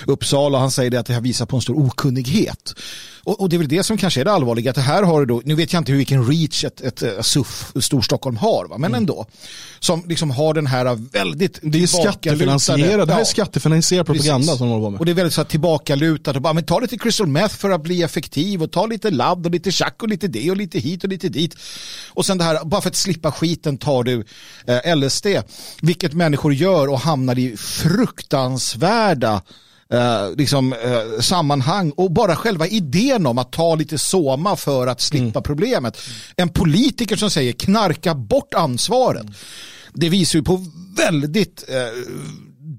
Uppsala. 0.07 0.59
Han 0.59 0.71
säger 0.71 0.91
det 0.91 0.99
att 0.99 1.05
det 1.05 1.13
här 1.13 1.21
visar 1.21 1.45
på 1.45 1.55
en 1.55 1.61
stor 1.61 1.85
okunnighet. 1.85 2.73
Och, 3.25 3.41
och 3.41 3.49
det 3.49 3.55
är 3.55 3.57
väl 3.57 3.67
det 3.67 3.83
som 3.83 3.97
kanske 3.97 4.21
är 4.21 4.25
det 4.25 4.31
allvarliga, 4.31 4.69
att 4.69 4.75
det 4.75 4.81
här 4.81 5.03
har 5.03 5.19
du 5.19 5.25
då, 5.25 5.41
nu 5.45 5.55
vet 5.55 5.73
jag 5.73 5.79
inte 5.79 5.91
hur 5.91 5.97
vilken 5.97 6.27
reach 6.27 6.63
ett, 6.63 6.81
ett, 6.81 7.01
ett 7.01 7.25
SUF 7.25 7.71
Storstockholm 7.81 8.37
har, 8.37 8.65
va? 8.65 8.77
men 8.77 8.91
Mm. 8.91 8.97
ändå, 8.97 9.25
som 9.79 10.03
liksom 10.07 10.31
har 10.31 10.53
den 10.53 10.67
här 10.67 10.95
väldigt 11.11 11.59
Det 11.61 11.83
är 11.83 11.87
skattefinansierad, 11.87 13.07
det 13.07 13.13
här 13.13 13.21
är 13.21 13.25
skattefinansierad 13.25 14.05
propaganda 14.05 14.37
Precis. 14.37 14.57
som 14.57 14.67
de 14.67 14.73
håller 14.73 14.85
på 14.85 14.89
med. 14.89 14.99
Och 14.99 15.05
det 15.05 15.11
är 15.11 15.13
väldigt 15.13 15.33
så 15.33 15.41
här 15.41 15.49
tillbakalutat 15.49 16.35
och 16.35 16.41
bara, 16.41 16.53
men 16.53 16.63
ta 16.63 16.79
lite 16.79 16.97
crystal 16.97 17.27
meth 17.27 17.55
för 17.55 17.69
att 17.69 17.81
bli 17.81 18.03
effektiv 18.03 18.63
och 18.63 18.71
ta 18.71 18.85
lite 18.85 19.11
ladd 19.11 19.45
och 19.45 19.51
lite 19.51 19.71
tjack 19.71 20.03
och 20.03 20.09
lite 20.09 20.27
det 20.27 20.51
och 20.51 20.57
lite 20.57 20.79
hit 20.79 21.03
och 21.03 21.09
lite 21.09 21.29
dit. 21.29 21.55
Och 22.09 22.25
sen 22.25 22.37
det 22.37 22.43
här, 22.43 22.65
bara 22.65 22.81
för 22.81 22.89
att 22.89 22.95
slippa 22.95 23.31
skiten 23.31 23.77
tar 23.77 24.03
du 24.03 24.25
eh, 24.67 24.95
LSD, 24.95 25.27
vilket 25.81 26.13
människor 26.13 26.53
gör 26.53 26.87
och 26.87 26.99
hamnar 26.99 27.39
i 27.39 27.57
fruktansvärda 27.57 29.41
eh, 29.93 30.31
liksom, 30.37 30.73
eh, 30.73 31.21
sammanhang 31.21 31.91
och 31.91 32.11
bara 32.11 32.35
själva 32.35 32.67
idén 32.67 33.25
om 33.25 33.37
att 33.37 33.51
ta 33.51 33.75
lite 33.75 33.97
soma 33.97 34.55
för 34.55 34.87
att 34.87 35.01
slippa 35.01 35.41
problemet. 35.41 35.97
En 36.35 36.49
politiker 36.49 37.15
som 37.15 37.29
säger 37.29 37.53
knarka 37.53 38.15
bort 38.15 38.53
ansvaret. 38.53 39.25
Det 39.93 40.09
visar 40.09 40.39
ju 40.39 40.43
på 40.43 40.65
väldigt 40.97 41.65
eh, 41.69 41.75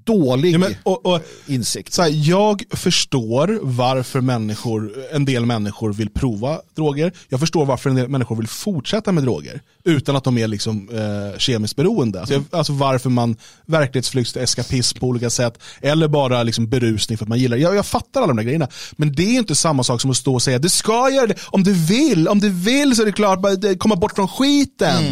dålig 0.07 0.53
Ja, 0.53 0.57
men, 0.57 0.75
och, 0.83 1.05
och, 1.05 1.21
insikt. 1.47 1.93
så 1.93 2.01
här, 2.01 2.11
jag 2.29 2.63
förstår 2.71 3.59
varför 3.61 4.21
människor, 4.21 4.93
en 5.11 5.25
del 5.25 5.45
människor 5.45 5.93
vill 5.93 6.09
prova 6.09 6.59
droger. 6.75 7.11
Jag 7.29 7.39
förstår 7.39 7.65
varför 7.65 7.89
en 7.89 7.95
del 7.95 8.07
människor 8.07 8.35
vill 8.35 8.47
fortsätta 8.47 9.11
med 9.11 9.23
droger 9.23 9.61
utan 9.83 10.15
att 10.15 10.23
de 10.23 10.37
är 10.37 10.47
liksom, 10.47 10.89
eh, 10.89 11.37
kemiskt 11.37 11.75
beroende. 11.75 12.19
Alltså, 12.19 12.33
jag, 12.33 12.43
alltså 12.51 12.73
varför 12.73 13.09
man 13.09 13.35
verklighetsflykt, 13.65 14.37
eskapism 14.37 14.99
på 14.99 15.07
olika 15.07 15.29
sätt 15.29 15.59
eller 15.81 16.07
bara 16.07 16.43
liksom 16.43 16.67
berusning 16.69 17.17
för 17.17 17.25
att 17.25 17.29
man 17.29 17.39
gillar 17.39 17.57
det. 17.57 17.63
jag, 17.63 17.75
jag 17.75 17.85
fattar 17.85 18.19
alla 18.21 18.27
de 18.27 18.37
där 18.37 18.43
grejerna. 18.43 18.67
Men 18.91 19.13
det 19.13 19.23
är 19.35 19.39
inte 19.39 19.55
samma 19.55 19.83
sak 19.83 20.01
som 20.01 20.11
att 20.11 20.17
stå 20.17 20.33
och 20.33 20.41
säga 20.41 20.59
du 20.59 20.69
ska 20.69 21.09
göra 21.09 21.27
det 21.27 21.35
om 21.45 21.63
du 21.63 21.73
vill. 21.73 22.27
Om 22.27 22.39
du 22.39 22.49
vill 22.49 22.95
så 22.95 23.01
är 23.01 23.05
det 23.05 23.11
klart, 23.11 23.41
bara 23.41 23.55
det- 23.55 23.75
komma 23.75 23.95
bort 23.95 24.15
från 24.15 24.27
skiten. 24.27 25.03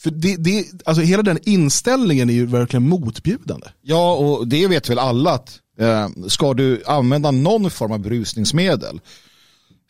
För 0.00 0.10
det, 0.10 0.36
det, 0.36 0.64
alltså 0.84 1.02
hela 1.02 1.22
den 1.22 1.38
inställningen 1.44 2.30
är 2.30 2.34
ju 2.34 2.46
verkligen 2.46 2.88
motbjudande. 2.88 3.66
Ja, 3.82 4.14
och 4.14 4.48
det 4.48 4.66
vet 4.66 4.90
väl 4.90 4.98
alla 4.98 5.30
att 5.30 5.58
eh, 5.80 6.08
ska 6.28 6.54
du 6.54 6.82
använda 6.86 7.30
någon 7.30 7.70
form 7.70 7.92
av 7.92 7.98
berusningsmedel 7.98 9.00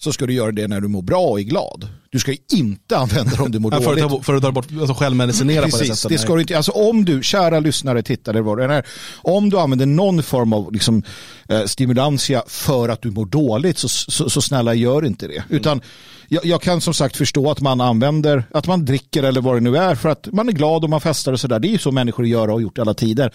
så 0.00 0.12
ska 0.12 0.26
du 0.26 0.32
göra 0.32 0.52
det 0.52 0.68
när 0.68 0.80
du 0.80 0.88
mår 0.88 1.02
bra 1.02 1.20
och 1.20 1.40
är 1.40 1.44
glad. 1.44 1.88
Du 2.10 2.18
ska 2.18 2.34
inte 2.52 2.98
använda 2.98 3.36
det 3.36 3.42
om 3.42 3.50
du 3.50 3.58
mår 3.58 3.74
Ja, 3.74 3.80
för, 3.80 3.86
dåligt. 3.96 4.08
ta, 4.08 4.22
för 4.22 4.34
att 4.34 4.42
ta 4.42 4.52
bort, 4.52 4.66
alltså 4.80 4.94
självmedicinera 4.94 5.62
på 5.62 5.66
det 5.66 5.72
Precis, 5.78 5.98
sättet. 5.98 6.16
det 6.16 6.22
ska 6.22 6.34
du 6.34 6.40
inte, 6.40 6.56
alltså 6.56 6.72
om 6.72 7.04
du, 7.04 7.22
kära 7.22 7.60
lyssnare, 7.60 8.02
tittare, 8.02 8.40
vad 8.40 8.58
det 8.58 8.64
är, 8.64 8.86
om 9.16 9.50
du 9.50 9.58
använder 9.58 9.86
någon 9.86 10.22
form 10.22 10.52
av 10.52 10.72
liksom, 10.72 11.02
eh, 11.48 11.64
stimulantia 11.64 12.42
för 12.46 12.88
att 12.88 13.02
du 13.02 13.10
mår 13.10 13.26
dåligt 13.26 13.78
så, 13.78 13.88
så, 13.88 14.30
så 14.30 14.40
snälla 14.40 14.74
gör 14.74 15.04
inte 15.06 15.28
det. 15.28 15.44
Utan 15.48 15.80
jag, 16.28 16.44
jag 16.46 16.62
kan 16.62 16.80
som 16.80 16.94
sagt 16.94 17.16
förstå 17.16 17.50
att 17.50 17.60
man 17.60 17.80
använder, 17.80 18.44
att 18.54 18.66
man 18.66 18.84
dricker 18.84 19.22
eller 19.22 19.40
vad 19.40 19.56
det 19.56 19.60
nu 19.60 19.76
är 19.76 19.94
för 19.94 20.08
att 20.08 20.28
man 20.32 20.48
är 20.48 20.52
glad 20.52 20.84
och 20.84 20.90
man 20.90 21.00
festar 21.00 21.32
och 21.32 21.40
sådär. 21.40 21.58
Det 21.58 21.68
är 21.68 21.72
ju 21.72 21.78
så 21.78 21.90
människor 21.92 22.26
gör 22.26 22.48
och 22.48 22.52
har 22.54 22.60
gjort 22.60 22.78
alla 22.78 22.94
tider. 22.94 23.30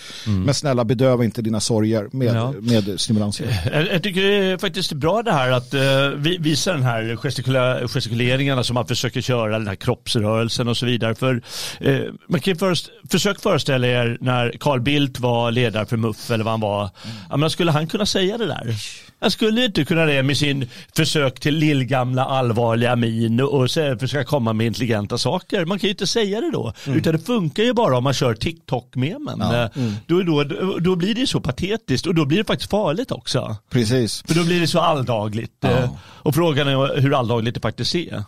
Men 0.45 0.53
snälla 0.53 0.85
bedöva 0.85 1.23
inte 1.23 1.41
dina 1.41 1.59
sorger 1.59 2.07
med, 2.11 2.35
Ja. 2.35 2.53
med 2.61 2.99
stimulantia. 2.99 3.47
Jag, 3.73 3.87
jag 3.93 4.03
tycker 4.03 4.21
det 4.21 4.35
är 4.35 4.57
faktiskt 4.57 4.93
bra 4.93 5.21
det 5.23 5.31
här 5.31 5.51
att 5.51 5.73
eh, 5.73 5.81
vi, 6.17 6.37
visa 6.37 6.73
den 6.73 6.83
här 6.83 7.15
gestikula, 7.15 7.87
gestikuleringarna 7.87 8.63
som 8.63 8.73
man 8.73 8.87
försöker 8.87 9.21
köra, 9.21 9.59
den 9.59 9.67
här 9.67 9.75
kroppsrörelsen 9.75 10.67
och 10.67 10.77
så 10.77 10.85
vidare. 10.85 11.15
För 11.15 11.41
eh, 11.79 11.97
man 12.29 12.39
kan 12.41 12.55
först, 12.55 12.89
försök 13.11 13.41
föreställa 13.41 13.87
er 13.87 14.17
när 14.21 14.53
Carl 14.59 14.81
Bildt 14.81 15.19
var 15.19 15.51
ledare 15.51 15.85
för 15.85 15.97
MUF 15.97 16.31
eller 16.31 16.43
vad 16.43 16.53
han 16.53 16.59
var. 16.61 16.89
Ja, 17.29 17.37
men 17.37 17.49
skulle 17.49 17.71
han 17.71 17.87
kunna 17.87 18.05
säga 18.05 18.37
det 18.37 18.45
där? 18.45 18.75
Han 19.19 19.31
skulle 19.31 19.65
inte 19.65 19.85
kunna 19.85 20.05
det 20.05 20.23
med 20.23 20.37
sin 20.37 20.69
försök 20.95 21.39
till 21.39 21.55
lillgamla 21.55 22.25
allvarliga 22.25 22.82
min 22.95 23.39
och, 23.41 23.69
försöka 23.99 24.23
komma 24.23 24.53
med 24.53 24.67
intelligenta 24.67 25.17
saker. 25.17 25.65
Man 25.65 25.79
kan 25.79 25.87
ju 25.87 25.91
inte 25.91 26.07
säga 26.07 26.41
det 26.41 26.51
då. 26.51 26.73
Utan 26.87 27.13
det 27.13 27.19
funkar 27.19 27.63
ju 27.63 27.73
bara 27.73 27.97
om 27.97 28.03
man 28.03 28.13
kör 28.13 28.33
TikTok-memen. 28.35 29.41
Eh, 29.41 29.67
Då, 30.07 30.21
då, 30.21 30.43
då, 30.43 30.77
då 30.79 30.95
blir 30.95 31.15
det 31.15 31.27
så 31.27 31.39
patetiskt 31.39 32.07
och 32.07 32.15
då 32.15 32.25
blir 32.25 32.37
det 32.37 32.43
faktiskt 32.43 32.71
farligt 32.71 33.11
också. 33.11 33.55
Precis. 33.69 34.23
För 34.27 34.35
då 34.35 34.43
blir 34.43 34.59
det 34.61 34.67
så 34.67 34.79
alldagligt. 34.79 35.63
eh, 35.63 35.89
Och 35.99 36.35
frågan 36.35 36.67
är 36.67 37.01
hur 37.01 37.19
alldagligt 37.19 37.55
det 37.55 37.61
faktiskt 37.61 37.95
är. 37.95 38.23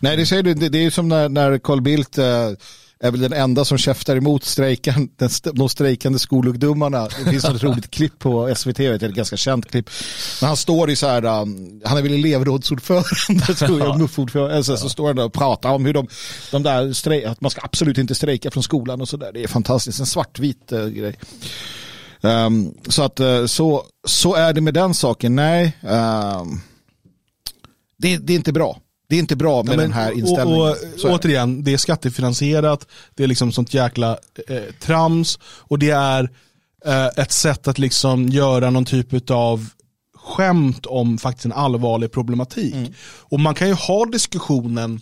Nej, 0.00 0.16
det 0.16 0.26
säger 0.26 0.42
du, 0.42 0.54
det, 0.54 0.78
är 0.78 0.82
ju 0.82 0.90
som 0.90 1.08
när, 1.08 1.28
när 1.28 1.58
Carl 1.58 1.80
Bildt 1.80 2.18
eh, 2.18 2.26
är 3.02 3.10
väl 3.10 3.20
den 3.20 3.32
enda 3.32 3.64
som 3.64 3.78
käftar 3.78 4.16
emot 4.16 4.44
strejkan, 4.44 5.08
de 5.52 5.68
strejkande 5.68 6.18
skolungdomarna. 6.18 7.08
Det 7.24 7.30
finns 7.30 7.44
ett 7.44 7.62
roligt 7.62 7.90
klipp 7.90 8.18
på 8.18 8.54
SVT, 8.54 8.80
ett 8.80 9.02
ganska 9.02 9.36
känt 9.36 9.70
klipp. 9.70 9.90
Men 10.40 10.48
han 10.48 10.56
står 10.56 10.90
i 10.90 10.96
så 10.96 11.06
här, 11.06 11.24
um, 11.24 11.80
han 11.84 11.98
är 11.98 12.02
väl 12.02 12.14
elevrådsordförande, 12.14 13.54
tror 13.58 13.80
jag, 13.80 13.98
MUF-ordförande, 13.98 14.56
alltså, 14.56 14.76
så 14.76 14.88
står 14.88 15.06
han 15.06 15.16
där 15.16 15.24
och 15.24 15.32
pratar 15.32 15.70
om 15.70 15.86
hur 15.86 15.94
de, 15.94 16.08
de 16.50 16.62
där 16.62 17.26
att 17.26 17.40
man 17.40 17.50
ska 17.50 17.60
absolut 17.64 17.98
inte 17.98 18.14
strejka 18.14 18.50
från 18.50 18.62
skolan 18.62 19.00
och 19.00 19.08
så 19.08 19.16
där. 19.16 19.32
Det 19.32 19.42
är 19.42 19.48
fantastiskt, 19.48 20.00
en 20.00 20.06
svartvit 20.06 20.72
eh, 20.72 20.86
grej. 20.86 21.18
Ehm, 22.22 22.74
så 22.88 23.02
att 23.02 23.20
eh, 23.20 23.46
så, 23.46 23.84
så 24.06 24.34
är 24.34 24.52
det 24.52 24.60
med 24.60 24.74
den 24.74 24.94
saken, 24.94 25.36
nej. 25.36 25.76
ehm, 25.82 26.60
det, 27.98 28.16
det 28.16 28.32
är 28.32 28.36
inte 28.36 28.52
bra. 28.52 28.80
Det 29.10 29.16
är 29.16 29.20
inte 29.20 29.36
bra 29.36 29.62
med 29.62 29.72
Ja, 29.72 29.76
men- 29.76 29.78
den 29.78 29.92
här 29.92 30.12
inställningen. 30.12 30.60
Och, 30.60 30.68
och, 31.04 31.10
återigen, 31.10 31.64
det 31.64 31.72
är 31.72 31.76
skattefinansierat, 31.76 32.86
det 33.14 33.24
är 33.24 33.28
liksom 33.28 33.52
sånt 33.52 33.74
jäkla 33.74 34.18
eh, 34.48 34.62
trams 34.80 35.38
och 35.44 35.78
det 35.78 35.90
är 35.90 36.30
eh, 36.84 37.06
ett 37.06 37.32
sätt 37.32 37.68
att 37.68 37.78
liksom 37.78 38.28
göra 38.28 38.70
någon 38.70 38.84
typ 38.84 39.30
av 39.30 39.68
skämt 40.14 40.86
om 40.86 41.18
faktiskt 41.18 41.44
en 41.44 41.52
allvarlig 41.52 42.12
problematik. 42.12 42.74
Mm. 42.74 42.92
Och 43.02 43.40
man 43.40 43.54
kan 43.54 43.68
ju 43.68 43.74
ha 43.74 44.04
diskussionen 44.04 45.00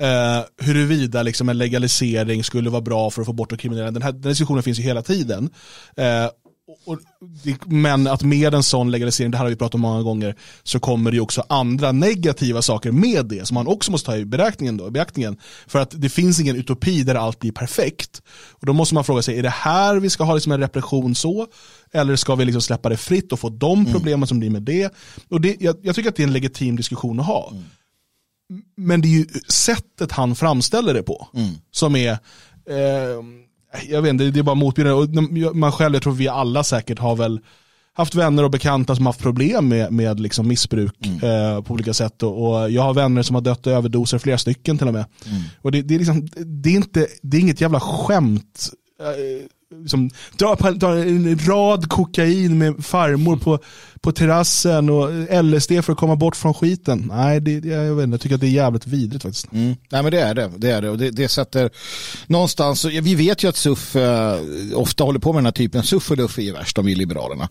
eh, 0.00 0.66
huruvida 0.66 1.22
liksom 1.22 1.48
en 1.48 1.58
legalisering 1.58 2.44
skulle 2.44 2.70
vara 2.70 2.82
bra 2.82 3.10
för 3.10 3.22
att 3.22 3.26
få 3.26 3.32
bort 3.32 3.50
de 3.50 3.56
kriminella. 3.56 3.90
Den 3.90 4.02
här 4.02 4.12
den 4.12 4.22
diskussionen 4.22 4.62
finns 4.62 4.78
ju 4.78 4.82
hela 4.82 5.02
tiden. 5.02 5.50
Eh, 5.96 6.28
och, 6.86 6.98
det, 7.42 7.66
men 7.66 8.06
att 8.06 8.22
med 8.22 8.54
en 8.54 8.62
sån 8.62 8.90
legalisering, 8.90 9.30
det 9.30 9.36
här 9.36 9.44
har 9.44 9.50
vi 9.50 9.56
pratat 9.56 9.74
om 9.74 9.80
många 9.80 10.02
gånger, 10.02 10.36
så 10.62 10.80
kommer 10.80 11.10
det 11.10 11.14
ju 11.14 11.20
också 11.20 11.44
andra 11.48 11.92
negativa 11.92 12.62
saker 12.62 12.92
med 12.92 13.26
det 13.26 13.46
som 13.46 13.54
man 13.54 13.66
också 13.66 13.90
måste 13.90 14.06
ta 14.06 14.16
i 14.16 14.24
beräkningen. 14.24 14.76
Då, 14.76 14.90
beaktningen. 14.90 15.36
För 15.66 15.78
att 15.78 16.00
det 16.00 16.08
finns 16.08 16.40
ingen 16.40 16.56
utopi 16.56 17.02
där 17.02 17.14
allt 17.14 17.40
blir 17.40 17.52
perfekt. 17.52 18.22
Och 18.50 18.66
då 18.66 18.72
måste 18.72 18.94
man 18.94 19.04
fråga 19.04 19.22
sig, 19.22 19.38
är 19.38 19.42
det 19.42 19.48
här 19.48 19.96
vi 19.96 20.10
ska 20.10 20.24
ha 20.24 20.34
liksom 20.34 20.52
en 20.52 20.60
repression 20.60 21.14
så? 21.14 21.46
Eller 21.92 22.16
ska 22.16 22.34
vi 22.34 22.44
liksom 22.44 22.62
släppa 22.62 22.88
det 22.88 22.96
fritt 22.96 23.32
och 23.32 23.40
få 23.40 23.48
de 23.48 23.86
problemen 23.92 24.26
som 24.26 24.38
blir 24.38 24.50
med 24.50 24.62
det? 24.62 24.94
Och 25.28 25.40
det 25.40 25.56
jag, 25.60 25.76
jag 25.82 25.94
tycker 25.94 26.08
att 26.08 26.16
det 26.16 26.22
är 26.22 26.26
en 26.26 26.32
legitim 26.32 26.76
diskussion 26.76 27.20
att 27.20 27.26
ha. 27.26 27.52
Men 28.76 29.00
det 29.00 29.08
är 29.08 29.10
ju 29.10 29.26
sättet 29.48 30.12
han 30.12 30.34
framställer 30.34 30.94
det 30.94 31.02
på 31.02 31.28
som 31.70 31.96
är 31.96 32.12
eh, 32.68 33.22
jag 33.88 34.02
vet 34.02 34.10
inte, 34.10 34.24
det 34.24 34.38
är 34.38 34.42
bara 34.42 34.54
motbjudande. 34.54 35.50
Man 35.54 35.72
själv, 35.72 35.94
jag 35.94 36.02
tror 36.02 36.12
vi 36.12 36.28
alla 36.28 36.64
säkert 36.64 36.98
har 36.98 37.16
väl 37.16 37.40
haft 37.96 38.14
vänner 38.14 38.42
och 38.42 38.50
bekanta 38.50 38.96
som 38.96 39.06
haft 39.06 39.20
problem 39.20 39.68
med, 39.68 39.92
med 39.92 40.20
liksom 40.20 40.48
missbruk 40.48 41.06
eh, 41.06 41.62
på 41.62 41.74
olika 41.74 41.94
sätt. 41.94 42.22
Och, 42.22 42.48
och 42.48 42.70
jag 42.70 42.82
har 42.82 42.94
vänner 42.94 43.22
som 43.22 43.34
har 43.34 43.42
dött 43.42 43.66
av 43.66 43.72
överdoser, 43.72 44.18
flera 44.18 44.38
stycken 44.38 44.78
till 44.78 44.86
och 44.86 44.94
med. 44.94 45.04
Och 45.62 45.72
det, 45.72 45.82
det, 45.82 45.94
är 45.94 45.98
liksom, 45.98 46.28
det, 46.36 46.70
är 46.70 46.76
inte, 46.76 47.06
det 47.22 47.36
är 47.36 47.40
inget 47.40 47.60
jävla 47.60 47.80
skämt 47.80 48.70
eh, 49.00 49.46
liksom, 49.82 50.10
dra, 50.38 50.54
dra 50.54 50.96
en 50.96 51.38
rad 51.38 51.88
kokain 51.88 52.58
med 52.58 52.84
farmor 52.84 53.36
på, 53.36 53.58
på 54.00 54.12
terrassen 54.12 54.90
och 54.90 55.10
LSD 55.44 55.84
för 55.84 55.92
att 55.92 55.98
komma 55.98 56.16
bort 56.16 56.36
från 56.36 56.54
skiten. 56.54 57.10
Nej, 57.14 57.40
det, 57.40 57.64
jag, 57.64 57.94
vet 57.94 58.04
inte, 58.04 58.14
jag 58.14 58.20
tycker 58.20 58.34
att 58.34 58.40
det 58.40 58.46
är 58.46 58.50
jävligt 58.50 58.86
vidrigt 58.86 59.22
faktiskt. 59.22 59.52
Mm. 59.52 59.76
Nej 59.88 60.02
men 60.02 60.12
det 60.12 60.20
är 60.20 60.34
det. 60.34 60.50
Det, 60.56 60.70
är 60.70 60.82
det. 60.82 60.90
Och 60.90 60.98
det, 60.98 61.10
det 61.10 61.28
sätter 61.28 61.70
någonstans, 62.26 62.84
vi 62.84 63.14
vet 63.14 63.44
ju 63.44 63.48
att 63.48 63.56
SUF 63.56 63.96
eh, 63.96 64.38
ofta 64.74 65.04
håller 65.04 65.18
på 65.18 65.32
med 65.32 65.38
den 65.38 65.46
här 65.46 65.52
typen, 65.52 65.82
SUF 65.82 66.10
och 66.10 66.16
LUF 66.16 66.38
är 66.38 66.42
ju 66.42 66.52
värst, 66.52 66.76
de 66.76 66.88
är 66.88 66.94
Liberalerna. 66.94 67.48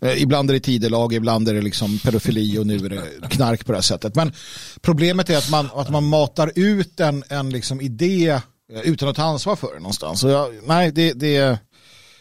Eh, 0.00 0.22
ibland 0.22 0.50
är 0.50 0.54
det 0.54 0.60
tidelag, 0.60 1.12
ibland 1.12 1.48
är 1.48 1.54
det 1.54 1.62
liksom 1.62 1.98
pedofili 1.98 2.58
och 2.58 2.66
nu 2.66 2.76
är 2.76 2.88
det 2.88 3.28
knark 3.28 3.66
på 3.66 3.72
det 3.72 3.78
här 3.78 3.82
sättet. 3.82 4.14
Men 4.14 4.32
problemet 4.80 5.30
är 5.30 5.38
att 5.38 5.50
man, 5.50 5.68
att 5.74 5.90
man 5.90 6.04
matar 6.04 6.52
ut 6.54 7.00
en, 7.00 7.24
en 7.28 7.50
liksom 7.50 7.80
idé 7.80 8.40
utan 8.84 9.08
att 9.08 9.16
ta 9.16 9.22
ansvar 9.22 9.56
för 9.56 9.74
det 9.74 9.80
någonstans. 9.80 10.20
Så 10.20 10.28
jag, 10.28 10.54
nej, 10.66 10.92
det, 10.92 11.12
det 11.12 11.58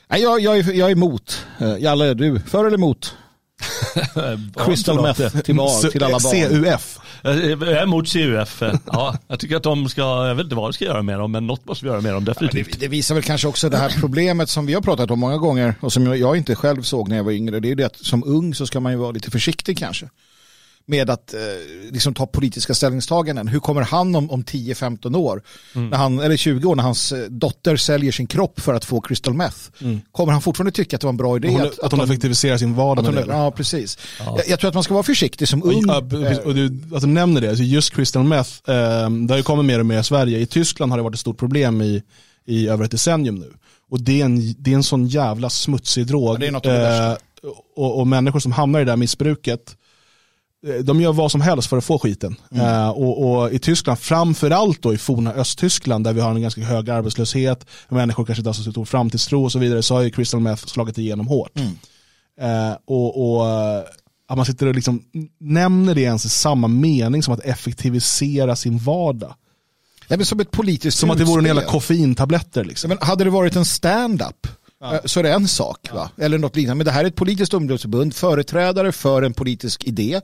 nej, 0.10 0.22
jag, 0.22 0.39
jag, 0.39 0.58
är, 0.58 0.74
jag 0.74 0.88
är 0.88 0.91
emot. 0.91 1.46
Eh, 1.60 1.77
Jalle, 1.79 2.06
är 2.06 2.15
du 2.15 2.39
för 2.39 2.65
eller 2.65 2.77
emot? 2.77 3.15
Crystal 4.65 5.01
meth 5.01 5.39
till, 5.39 5.56
bar, 5.56 5.91
till 5.91 6.03
alla 6.03 6.20
barn. 6.20 6.63
CUF. 6.63 7.00
Jag 7.24 7.62
är 7.62 7.84
emot 7.84 8.08
CUF. 8.08 8.63
Ja, 8.86 9.18
jag 9.27 9.39
tycker 9.39 9.56
att 9.56 9.63
de 9.63 9.89
ska, 9.89 10.27
jag 10.27 10.36
vet 10.36 10.44
inte 10.44 10.56
vad 10.56 10.65
de 10.65 10.74
ska 10.74 10.86
göra 10.86 11.01
med 11.01 11.20
dem, 11.20 11.32
men 11.32 11.48
något 11.48 11.65
måste 11.65 11.86
vi 11.86 11.91
göra 11.91 12.01
med 12.01 12.13
dem 12.13 12.25
definitivt. 12.25 12.72
Det, 12.72 12.79
det 12.79 12.88
visar 12.88 13.15
väl 13.15 13.24
kanske 13.24 13.48
också 13.48 13.70
det 13.70 13.77
här 13.77 13.96
problemet 14.00 14.50
som 14.50 14.65
vi 14.65 14.74
har 14.74 14.82
pratat 14.82 15.12
om 15.12 15.20
många 15.20 15.38
gånger 15.38 15.75
och 15.82 15.94
som 15.94 16.06
jag, 16.06 16.18
jag 16.18 16.38
inte 16.38 16.56
själv 16.56 16.82
såg 16.82 17.10
när 17.10 17.18
jag 17.18 17.24
var 17.24 17.32
yngre. 17.32 17.60
Det 17.60 17.68
är 17.68 17.70
ju 17.70 17.75
det 17.75 17.84
att 17.84 17.98
som 17.98 18.24
ung 18.24 18.56
så 18.56 18.68
ska 18.68 18.79
man 18.79 18.91
ju 18.91 18.98
vara 18.98 19.12
lite 19.12 19.32
försiktig 19.32 19.77
kanske. 19.77 20.10
Med 20.89 21.10
att 21.10 21.34
eh, 21.34 21.39
liksom 21.91 22.13
ta 22.13 22.25
politiska 22.27 22.74
ställningstaganden. 22.74 23.48
Hur 23.48 23.60
kommer 23.60 23.81
han 23.81 24.15
om, 24.15 24.31
om 24.31 24.43
10-15 24.43 25.15
år, 25.15 25.41
när 25.74 25.98
han, 25.98 26.19
eller 26.19 26.38
20 26.38 26.67
år, 26.69 26.75
när 26.75 26.84
hans 26.84 27.12
eh, 27.12 27.29
dotter 27.29 27.77
säljer 27.77 28.12
sin 28.12 28.27
kropp 28.27 28.60
för 28.60 28.74
att 28.74 28.86
få 28.86 29.01
crystal 29.01 29.34
meth? 29.34 29.58
Kommer 30.12 30.34
han 30.34 30.41
fortfarande 30.41 30.72
tycka 30.72 30.96
att 30.96 31.01
det 31.01 31.08
var 31.08 31.13
en 31.13 31.17
bra 31.17 31.38
idé? 31.38 31.48
Hon, 31.48 31.62
att, 31.62 31.79
att 31.79 31.91
hon 31.91 32.01
effektiviserar 32.01 32.58
sin 32.58 32.75
vardag 32.75 33.08
att 33.08 33.13
med 33.13 33.27
det. 33.27 33.34
Ja, 33.34 33.51
precis. 33.51 33.98
Jag, 34.19 34.41
jag 34.48 34.60
tror 34.60 34.67
att 34.67 34.74
man 34.74 34.84
ska 34.84 34.93
vara 34.93 35.03
försiktig 35.03 35.48
som 35.48 35.63
ung. 35.63 35.84
ja, 35.88 36.01
precis. 36.10 36.39
och 36.39 36.55
du, 36.55 36.79
att 36.93 37.01
du 37.01 37.08
nämner 37.08 37.41
det, 37.41 37.53
just 37.53 37.93
crystal 37.93 38.24
meth, 38.24 38.51
eh, 38.67 39.10
det 39.10 39.34
har 39.34 39.38
ju 39.38 39.43
kommit 39.43 39.65
mer 39.65 39.79
och 39.79 39.86
mer 39.86 40.00
i 40.00 40.03
Sverige. 40.03 40.39
I 40.39 40.46
Tyskland 40.46 40.91
har 40.91 40.98
det 40.98 41.03
varit 41.03 41.15
ett 41.15 41.19
stort 41.19 41.38
problem 41.38 41.81
i, 41.81 42.03
i 42.46 42.67
över 42.67 42.86
ett 42.86 42.91
decennium 42.91 43.36
nu. 43.36 43.53
Och 43.89 44.01
det 44.01 44.22
är 44.22 44.25
en, 44.25 44.53
det 44.58 44.72
är 44.72 44.75
en 44.75 44.84
sån 44.84 45.08
jävla 45.08 45.50
smutsig 45.50 46.08
drog. 46.08 46.43
Ja. 46.43 46.62
Eh, 46.63 47.17
och, 47.75 48.00
och 48.00 48.08
människor 48.08 48.39
som 48.39 48.51
hamnar 48.51 48.79
i 48.79 48.86
det 48.86 48.91
där 48.91 48.98
missbruket, 48.98 49.62
eh, 49.69 49.75
de 50.84 51.01
gör 51.01 51.13
vad 51.13 51.32
som 51.32 51.42
helst 51.42 51.70
för 51.70 51.78
att 51.78 51.86
få 51.86 52.00
skiten. 52.00 52.36
Mm. 52.51 52.66
Eh, 52.66 52.89
och, 52.89 53.42
och 53.42 53.51
i 53.51 53.60
Tyskland, 53.60 54.00
framförallt 54.00 54.82
då 54.82 54.94
i 54.94 54.98
forna 54.98 55.34
Östtyskland 55.34 56.04
där 56.04 56.13
vi 56.13 56.22
har 56.22 56.32
en 56.32 56.42
ganska 56.42 56.62
hög 56.62 56.89
arbetslöshet, 56.89 57.66
människor 57.89 58.25
kanske 58.25 58.39
inte 58.39 58.50
har 58.50 58.54
så 58.54 58.72
stor 58.72 58.86
framtidstro 58.86 59.44
och 59.44 59.51
så 59.51 59.60
vidare, 59.60 59.84
så 59.84 59.96
har 59.96 60.01
ju 60.01 60.10
crystal 60.10 60.39
meth 60.39 60.66
slagit 60.66 60.98
igenom 60.98 61.28
hårt. 61.28 61.51
Mm. 61.56 61.72
Eh, 62.42 62.78
och, 62.86 63.36
och 63.36 63.50
eh, 63.50 63.84
att 64.28 64.38
man 64.38 64.46
sitter 64.46 64.68
och 64.68 64.75
liksom 64.75 65.04
nämner 65.39 65.96
det 65.96 66.01
ens 66.01 66.25
i 66.25 66.30
samma 66.30 66.68
mening 66.68 67.24
som 67.24 67.34
att 67.34 67.39
effektivisera 67.39 68.56
sin 68.56 68.78
vardag. 68.78 69.34
Nej, 70.08 70.18
men 70.18 70.25
som 70.25 70.39
ett 70.39 70.51
politiskt 70.51 70.98
Som 70.98 71.10
att 71.10 71.18
det 71.18 71.24
vore 71.24 71.50
en 71.50 71.58
utspel. 71.58 71.72
koffeintabletter. 71.72 72.63
Liksom. 72.63 72.89
Men 72.89 72.98
hade 73.01 73.24
det 73.24 73.30
varit 73.30 73.56
en 73.56 73.66
stand-up 73.66 74.48
eh, 74.84 75.00
så 75.06 75.20
är 75.20 75.24
det 75.24 75.32
en 75.32 75.48
sak. 75.48 75.90
Va? 75.94 76.12
Eller 76.18 76.38
något 76.38 76.56
liknande. 76.56 76.76
Men 76.76 76.86
det 76.86 76.92
här 76.92 77.04
är 77.04 77.08
ett 77.08 77.16
politiskt 77.16 77.54
ungdomsförbund, 77.54 78.16
företrädare 78.16 78.92
för 78.92 79.22
en 79.22 79.34
politisk 79.34 79.84
idé. 79.84 80.22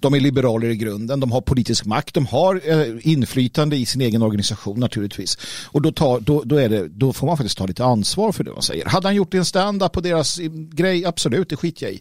De 0.00 0.14
är 0.14 0.20
liberaler 0.20 0.68
i 0.68 0.76
grunden, 0.76 1.20
de 1.20 1.32
har 1.32 1.40
politisk 1.40 1.84
makt, 1.84 2.14
de 2.14 2.26
har 2.26 2.60
eh, 2.64 2.86
inflytande 3.02 3.76
i 3.76 3.86
sin 3.86 4.00
egen 4.00 4.22
organisation 4.22 4.80
naturligtvis. 4.80 5.38
Och 5.64 5.82
då, 5.82 5.92
tar, 5.92 6.20
då, 6.20 6.42
då, 6.44 6.56
är 6.56 6.68
det, 6.68 6.88
då 6.88 7.12
får 7.12 7.26
man 7.26 7.36
faktiskt 7.36 7.58
ta 7.58 7.66
lite 7.66 7.84
ansvar 7.84 8.32
för 8.32 8.44
det 8.44 8.52
man 8.52 8.62
säger. 8.62 8.86
Hade 8.86 9.08
han 9.08 9.14
gjort 9.14 9.34
en 9.34 9.44
stand-up 9.44 9.92
på 9.92 10.00
deras 10.00 10.38
eh, 10.38 10.50
grej, 10.50 11.04
absolut, 11.04 11.48
det 11.48 11.56
skiter 11.56 11.86
jag 11.86 11.92
i. 11.92 12.00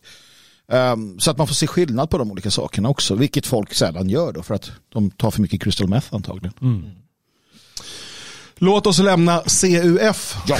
Ehm, 0.71 1.19
så 1.19 1.31
att 1.31 1.37
man 1.37 1.47
får 1.47 1.55
se 1.55 1.67
skillnad 1.67 2.09
på 2.09 2.17
de 2.17 2.31
olika 2.31 2.51
sakerna 2.51 2.89
också, 2.89 3.15
vilket 3.15 3.45
folk 3.45 3.73
sällan 3.73 4.09
gör 4.09 4.31
då 4.31 4.43
för 4.43 4.53
att 4.55 4.71
de 4.89 5.11
tar 5.11 5.31
för 5.31 5.41
mycket 5.41 5.61
crystal 5.61 5.87
meth 5.87 6.15
antagligen. 6.15 6.53
Låt 8.61 8.87
oss 8.87 8.99
lämna 8.99 9.41
CUF 9.61 10.35
Ja. 10.47 10.57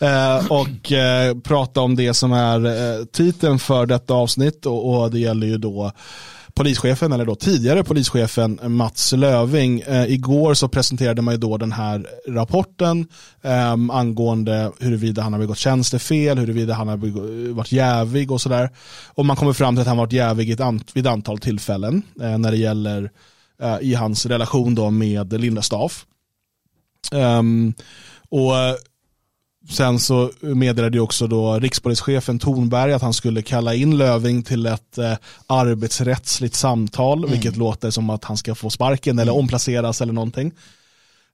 eh, 0.00 0.46
och 0.46 0.92
eh, 0.92 1.34
prata 1.38 1.80
om 1.80 1.96
det 1.96 2.14
som 2.14 2.32
är 2.32 2.66
eh, 2.66 3.04
titeln 3.04 3.58
för 3.58 3.86
detta 3.86 4.14
avsnitt 4.14 4.66
och, 4.66 5.02
och 5.02 5.10
det 5.10 5.18
gäller 5.18 5.46
ju 5.46 5.58
då 5.58 5.92
polischefen, 6.54 7.12
eller 7.12 7.24
då 7.24 7.34
tidigare 7.34 7.84
polischefen 7.84 8.58
Mats 8.62 9.12
Löving. 9.12 9.80
Eh, 9.80 10.04
igår 10.12 10.54
så 10.54 10.68
presenterade 10.68 11.22
man 11.22 11.34
ju 11.34 11.38
då 11.38 11.56
den 11.56 11.72
här 11.72 12.06
rapporten 12.28 13.06
eh, 13.42 13.72
angående 13.72 14.72
huruvida 14.80 15.22
han 15.22 15.32
har 15.32 15.40
begått 15.40 15.58
tjänstefel, 15.58 16.38
huruvida 16.38 16.74
han 16.74 16.88
har 16.88 16.96
begå- 16.96 17.52
varit 17.52 17.72
jävig 17.72 18.30
och 18.32 18.40
sådär. 18.40 18.70
Och 19.14 19.26
man 19.26 19.36
kommer 19.36 19.52
fram 19.52 19.74
till 19.74 19.80
att 19.80 19.86
han 19.88 19.96
varit 19.96 20.12
jävig 20.12 20.48
i 20.48 20.52
ett 20.52 20.60
ant- 20.60 20.90
vid 20.92 21.06
ett 21.06 21.12
antal 21.12 21.38
tillfällen 21.38 22.02
när 22.14 22.50
det 22.50 22.56
gäller 22.56 23.10
i 23.80 23.94
hans 23.94 24.26
relation 24.26 24.74
då 24.74 24.90
med 24.90 25.40
Linda 25.40 25.62
Staff. 25.62 26.04
Ehm, 27.12 27.74
och 28.28 28.56
eh, 28.58 28.74
sen 29.70 29.98
så 29.98 30.30
meddelade 30.40 31.00
också 31.00 31.26
då 31.26 31.58
rikspolischefen 31.58 32.38
Tornberg 32.38 32.92
att 32.92 33.02
han 33.02 33.12
skulle 33.12 33.42
kalla 33.42 33.74
in 33.74 33.98
Löving 33.98 34.42
till 34.42 34.66
ett 34.66 34.98
eh, 34.98 35.14
arbetsrättsligt 35.46 36.54
samtal, 36.54 37.28
vilket 37.28 37.56
låter 37.56 37.90
som 37.90 38.10
att 38.10 38.24
han 38.24 38.36
ska 38.36 38.54
få 38.54 38.70
sparken 38.70 39.18
eller 39.18 39.34
omplaceras 39.34 40.00
eller 40.00 40.12
någonting. 40.12 40.52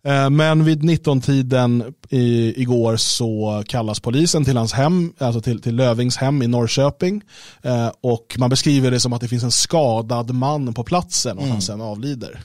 Eh, 0.05 0.31
Men 0.31 0.65
vid 0.65 0.83
19-tiden 0.83 1.95
i, 2.11 2.55
igår 2.63 2.97
så 2.97 3.63
kallas 3.67 4.01
polisen 4.01 4.45
till 4.45 4.57
hans 4.57 4.73
hem, 4.73 5.13
alltså 5.19 5.41
till, 5.41 5.63
till 5.63 5.77
Lövings 5.77 6.17
hem 6.17 6.43
i 6.43 6.47
Norrköping. 6.47 7.23
Eh, 7.63 7.91
och 8.01 8.37
man 8.39 8.51
beskriver 8.51 8.91
det 8.91 9.01
som 9.01 9.13
att 9.13 9.21
det 9.21 9.29
finns 9.29 9.45
en 9.45 9.53
skadad 9.53 10.35
man 10.35 10.75
på 10.75 10.85
platsen 10.85 11.39
och 11.39 11.47
han 11.47 11.63
sen 11.63 11.81
avlider. 11.81 12.41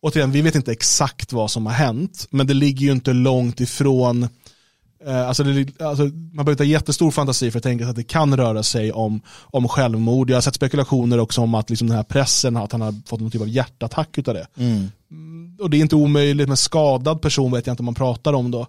Återigen, 0.00 0.32
vi 0.32 0.42
vet 0.42 0.54
inte 0.54 0.72
exakt 0.72 1.32
vad 1.32 1.50
som 1.50 1.66
har 1.66 1.72
hänt, 1.72 2.26
men 2.30 2.46
det 2.46 2.54
ligger 2.54 2.86
ju 2.86 2.92
inte 2.92 3.12
långt 3.12 3.60
ifrån 3.60 4.28
Eh, 5.06 5.28
Alltså 5.28 5.44
det, 5.44 5.80
alltså 5.80 6.02
man 6.02 6.32
behöver 6.32 6.50
inte 6.50 6.62
ha 6.62 6.68
jättestor 6.68 7.10
fantasi 7.10 7.50
för 7.50 7.58
att 7.58 7.62
tänka 7.62 7.84
sig 7.84 7.90
att 7.90 7.96
det 7.96 8.02
kan 8.02 8.36
röra 8.36 8.62
sig 8.62 8.92
om, 8.92 9.20
om 9.42 9.68
självmord. 9.68 10.30
Jag 10.30 10.36
har 10.36 10.40
sett 10.40 10.54
spekulationer 10.54 11.18
också 11.18 11.40
om 11.40 11.54
att 11.54 11.70
liksom 11.70 11.88
den 11.88 11.96
här 11.96 12.04
pressen, 12.04 12.56
att 12.56 12.72
han 12.72 12.80
har 12.80 12.94
fått 13.06 13.20
någon 13.20 13.30
typ 13.30 13.40
av 13.40 13.48
hjärtattack 13.48 14.18
utav 14.18 14.34
det. 14.34 14.46
Mm, 15.10 15.56
Och 15.60 15.70
det 15.70 15.76
är 15.76 15.80
inte 15.80 15.96
omöjligt, 15.96 16.48
men 16.48 16.56
skadad 16.56 17.22
person 17.22 17.52
vet 17.52 17.66
jag 17.66 17.72
inte 17.72 17.80
om 17.80 17.84
man 17.84 17.94
pratar 17.94 18.32
om 18.32 18.50
då. 18.50 18.66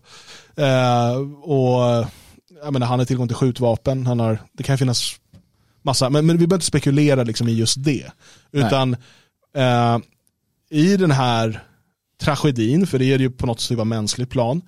Eh, 0.56 1.16
och 1.42 2.08
jag 2.64 2.74
menar, 2.74 2.88
han 2.88 3.00
har 3.00 3.06
tillgång 3.06 3.28
till 3.28 3.36
skjutvapen, 3.36 4.08
han 4.08 4.20
har, 4.20 4.40
det 4.54 4.64
kan 4.64 4.78
finnas 4.78 5.16
massa, 5.82 6.10
men, 6.10 6.26
men 6.26 6.38
vi 6.38 6.48
behöver 6.48 6.58
inte 6.58 6.66
spekulera 6.66 7.24
liksom 7.24 7.48
i 7.48 7.54
just 7.54 7.84
det. 7.84 8.12
Utan 8.52 8.94
eh, 9.56 9.98
i 10.70 10.98
den 10.98 11.12
här 11.12 11.64
tragedin, 12.22 12.88
för 12.88 13.00
det 13.00 13.06
är 13.06 13.18
det 13.18 13.24
ju 13.24 13.32
på 13.32 13.46
något 13.46 13.60
sätt 13.60 13.88
mänskligt 13.88 14.30
plan, 14.30 14.62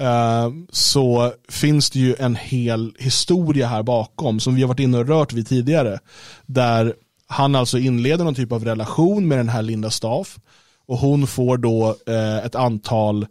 eh, 0.00 0.50
så 0.70 1.32
finns 1.48 1.90
det 1.90 1.98
ju 1.98 2.14
en 2.18 2.36
hel 2.36 2.94
historia 2.98 3.66
här 3.66 3.82
bakom 3.82 4.40
som 4.40 4.54
vi 4.54 4.62
har 4.62 4.68
varit 4.68 4.80
inne 4.80 4.98
och 4.98 5.08
rört 5.08 5.32
vid 5.32 5.48
tidigare. 5.48 5.98
Där 6.46 6.94
han 7.26 7.54
alltså 7.54 7.78
inleder 7.78 8.24
någon 8.24 8.34
typ 8.34 8.52
av 8.52 8.64
relation 8.64 9.28
med 9.28 9.38
den 9.38 9.48
här 9.48 9.62
Linda 9.62 9.90
Staff 9.90 10.38
och 10.86 10.98
hon 10.98 11.26
får 11.26 11.56
då 11.56 11.96
eh, 12.06 12.36
ett 12.36 12.54
antal 12.54 13.26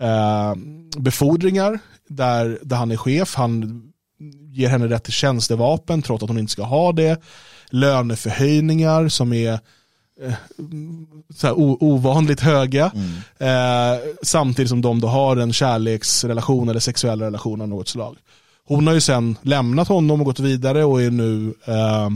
eh, 0.00 0.54
befordringar 0.98 1.78
där, 2.08 2.58
där 2.62 2.76
han 2.76 2.90
är 2.90 2.96
chef. 2.96 3.34
Han 3.34 3.82
ger 4.52 4.68
henne 4.68 4.88
rätt 4.88 5.04
till 5.04 5.12
tjänstevapen 5.12 6.02
trots 6.02 6.22
att 6.22 6.28
hon 6.28 6.38
inte 6.38 6.52
ska 6.52 6.62
ha 6.62 6.92
det. 6.92 7.22
Löneförhöjningar 7.70 9.08
som 9.08 9.32
är 9.32 9.58
så 11.34 11.46
här, 11.46 11.54
ovanligt 11.58 12.40
höga. 12.40 12.92
Eh, 13.38 14.00
samtidigt 14.22 14.68
som 14.68 14.80
de 14.80 15.00
då 15.00 15.08
har 15.08 15.36
en 15.36 15.52
kärleksrelation 15.52 16.68
eller 16.68 16.80
sexuell 16.80 17.20
relation 17.20 17.60
av 17.60 17.68
något 17.68 17.88
slag. 17.88 18.16
Hon 18.64 18.86
har 18.86 18.94
ju 18.94 19.00
sen 19.00 19.36
lämnat 19.42 19.88
honom 19.88 20.20
och 20.20 20.26
gått 20.26 20.40
vidare 20.40 20.84
och 20.84 21.02
är 21.02 21.10
nu 21.10 21.54
eh, 21.64 22.10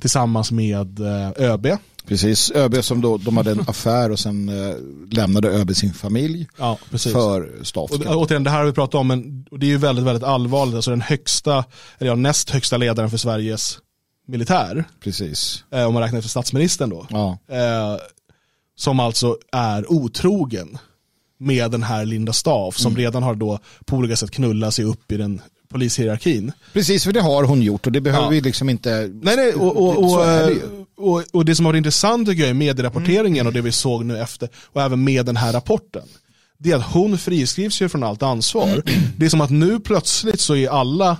tillsammans 0.00 0.50
med 0.50 1.00
eh, 1.00 1.30
ÖB. 1.36 1.66
Precis, 2.06 2.50
ÖB 2.50 2.84
som 2.84 3.00
då, 3.00 3.16
de 3.16 3.36
hade 3.36 3.50
en 3.50 3.60
affär 3.66 4.10
och 4.10 4.18
sen 4.18 4.48
eh, 4.48 4.74
lämnade 5.10 5.48
ÖB 5.48 5.76
sin 5.76 5.94
familj 5.94 6.48
Ja, 6.58 6.78
för. 7.12 7.62
Och, 7.76 8.16
återigen, 8.16 8.44
det 8.44 8.50
här 8.50 8.58
har 8.58 8.66
vi 8.66 8.72
pratat 8.72 8.94
om, 8.94 9.06
men 9.08 9.44
det 9.50 9.66
är 9.66 9.70
ju 9.70 9.76
väldigt, 9.76 10.04
väldigt 10.04 10.24
allvarligt. 10.24 10.74
Alltså 10.74 10.90
den 10.90 11.00
högsta, 11.00 11.64
eller 11.98 12.10
ja, 12.10 12.14
näst 12.14 12.50
högsta 12.50 12.76
ledaren 12.76 13.10
för 13.10 13.16
Sveriges 13.16 13.78
militär, 14.28 14.84
Precis. 15.04 15.64
eh, 15.70 15.84
om 15.84 15.94
man 15.94 16.02
räknar 16.02 16.18
efter 16.18 16.28
statsministern 16.30 16.90
då, 16.90 17.06
Ja. 17.10 17.38
eh, 17.50 17.96
som 18.76 19.00
alltså 19.00 19.36
är 19.52 19.92
otrogen 19.92 20.78
med 21.40 21.70
den 21.70 21.82
här 21.82 22.04
Linda 22.04 22.32
Staff, 22.32 22.76
som 22.78 22.92
Mm. 22.92 23.00
redan 23.02 23.22
har 23.22 23.34
då 23.34 23.58
på 23.86 23.96
olika 23.96 24.16
sätt 24.16 24.30
knullat 24.30 24.74
sig 24.74 24.84
upp 24.84 25.12
i 25.12 25.16
den 25.16 25.40
polishierarkin. 25.68 26.52
Precis, 26.72 27.04
för 27.04 27.12
det 27.12 27.20
har 27.20 27.44
hon 27.44 27.62
gjort 27.62 27.86
och 27.86 27.92
det 27.92 28.00
behöver 28.00 28.24
Ja. 28.24 28.30
vi 28.30 28.40
liksom 28.40 28.68
inte... 28.68 29.10
Nej, 29.22 29.36
nej, 29.36 29.54
och, 29.54 29.76
och, 29.76 30.12
och, 30.12 30.26
det 30.26 30.50
eh, 30.50 30.56
och, 30.96 31.24
och 31.32 31.44
det 31.44 31.54
som 31.54 31.64
har 31.66 31.72
varit 31.72 31.78
intressant 31.78 32.28
tycker 32.28 32.42
jag 32.42 32.50
är 32.50 32.54
medierapporteringen 32.54 33.46
och 33.46 33.52
det 33.52 33.60
vi 33.60 33.72
såg 33.72 34.04
nu 34.04 34.18
efter, 34.18 34.48
och 34.56 34.82
även 34.82 35.04
med 35.04 35.26
den 35.26 35.36
här 35.36 35.52
rapporten. 35.52 36.02
det 36.58 36.70
är 36.72 36.76
att 36.76 36.92
hon 36.92 37.18
friskrivs 37.18 37.80
ju 37.82 37.88
från 37.88 38.02
allt 38.04 38.22
ansvar. 38.22 38.82
Det 39.16 39.26
är 39.26 39.30
som 39.30 39.40
att 39.40 39.50
nu 39.50 39.80
plötsligt 39.80 40.40
så 40.40 40.56
är 40.56 40.68
alla 40.68 41.16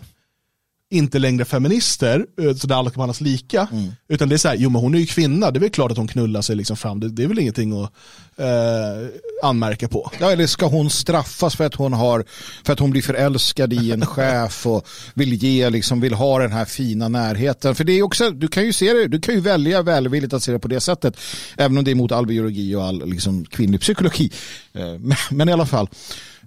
inte 0.91 1.19
längre 1.19 1.45
feminister, 1.45 2.27
eh, 2.41 2.55
så 2.55 2.67
där 2.67 2.77
alla 2.77 2.91
kan 2.91 2.95
behandlas 2.95 3.21
lika. 3.21 3.69
Mm. 3.73 3.93
Utan 4.09 4.29
det 4.29 4.35
är 4.35 4.39
så 4.39 4.49
här, 4.49 4.57
jo 4.57 4.71
men 4.71 4.81
hon 4.83 4.95
är 4.95 4.99
ju 4.99 5.07
kvinna, 5.07 5.51
det 5.51 5.59
är 5.59 5.61
väl 5.61 5.71
klart 5.71 5.91
att 5.91 5.99
hon 5.99 6.09
knullar 6.09 6.43
sig 6.43 6.57
liksom 6.57 6.77
fram. 6.77 7.01
Det, 7.01 7.09
det 7.09 7.23
är 7.23 7.27
väl 7.27 7.39
ingenting 7.39 7.83
att 7.83 7.93
eh, 8.37 9.09
anmärka 9.43 9.89
på. 9.89 10.11
Ja, 10.21 10.33
eller 10.33 10.47
ska 10.47 10.67
hon 10.67 10.91
straffas 10.91 11.57
för 11.57 11.65
att 11.65 11.75
hon 11.75 11.93
har 11.93 12.25
för 12.65 12.73
att 12.73 12.79
hon 12.79 12.91
blir 12.91 13.03
förälskad 13.03 13.73
i 13.73 13.93
en 13.93 14.07
chef 14.07 14.67
och 14.67 14.87
vill 15.15 15.35
ge 15.35 15.71
liksom 15.71 16.01
vill 16.01 16.15
ha 16.15 16.39
den 16.39 16.53
här 16.53 16.65
fina 16.65 17.09
närheten. 17.09 17.75
För 17.75 17.85
det 17.85 17.93
är 17.93 18.03
också 18.03 18.31
du 18.31 18.49
kan 18.49 18.65
ju 18.65 18.73
se 18.73 18.93
det, 18.93 19.09
du 19.09 19.21
kan 19.21 19.35
ju 19.35 19.41
välja 19.41 19.83
välvilligt 19.83 20.33
att 20.33 20.43
se 20.43 20.53
det 20.53 20.59
på 20.59 20.69
det 20.69 20.81
sättet. 20.81 21.17
Även 21.57 21.79
om 21.79 21.85
det 21.85 21.91
är 21.91 21.95
mot 21.95 22.13
all 22.13 22.27
biologi 22.27 22.75
och 22.75 22.85
all 22.85 23.09
liksom 23.11 23.45
kvinnlig 23.45 23.81
psykologi. 23.81 24.33
Eh, 24.73 24.99
Men, 24.99 25.17
men 25.31 25.49
i 25.49 25.53
alla 25.53 25.67
fall. 25.67 25.89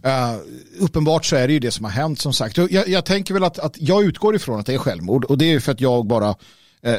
Uh, 0.06 0.36
uppenbart 0.80 1.26
så 1.26 1.36
är 1.36 1.48
det 1.48 1.54
ju 1.54 1.60
det 1.60 1.72
som 1.72 1.86
har 1.86 1.92
hänt 1.92 2.20
som 2.20 2.34
sagt. 2.34 2.58
Jag, 2.58 2.88
jag 2.88 3.06
tänker 3.06 3.34
väl 3.34 3.44
att, 3.44 3.60
att 3.60 3.76
jag 3.78 4.04
utgår 4.04 4.36
ifrån 4.36 4.60
att 4.60 4.66
det 4.66 4.74
är 4.74 4.78
självmord 4.78 5.26
och 5.26 5.38
det 5.38 5.54
är 5.54 5.60
för 5.60 5.72
att 5.72 5.82
jag 5.82 6.06
bara 6.06 6.36
eh, 6.82 6.96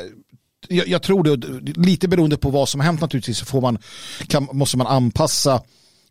jag, 0.68 0.88
jag 0.88 1.02
tror 1.02 1.24
det, 1.36 1.80
lite 1.80 2.08
beroende 2.08 2.36
på 2.36 2.50
vad 2.50 2.68
som 2.68 2.80
har 2.80 2.84
hänt 2.86 3.00
naturligtvis 3.00 3.38
så 3.38 3.44
får 3.44 3.60
man, 3.60 3.78
kan, 4.26 4.48
måste 4.52 4.76
man 4.76 4.86
anpassa 4.86 5.62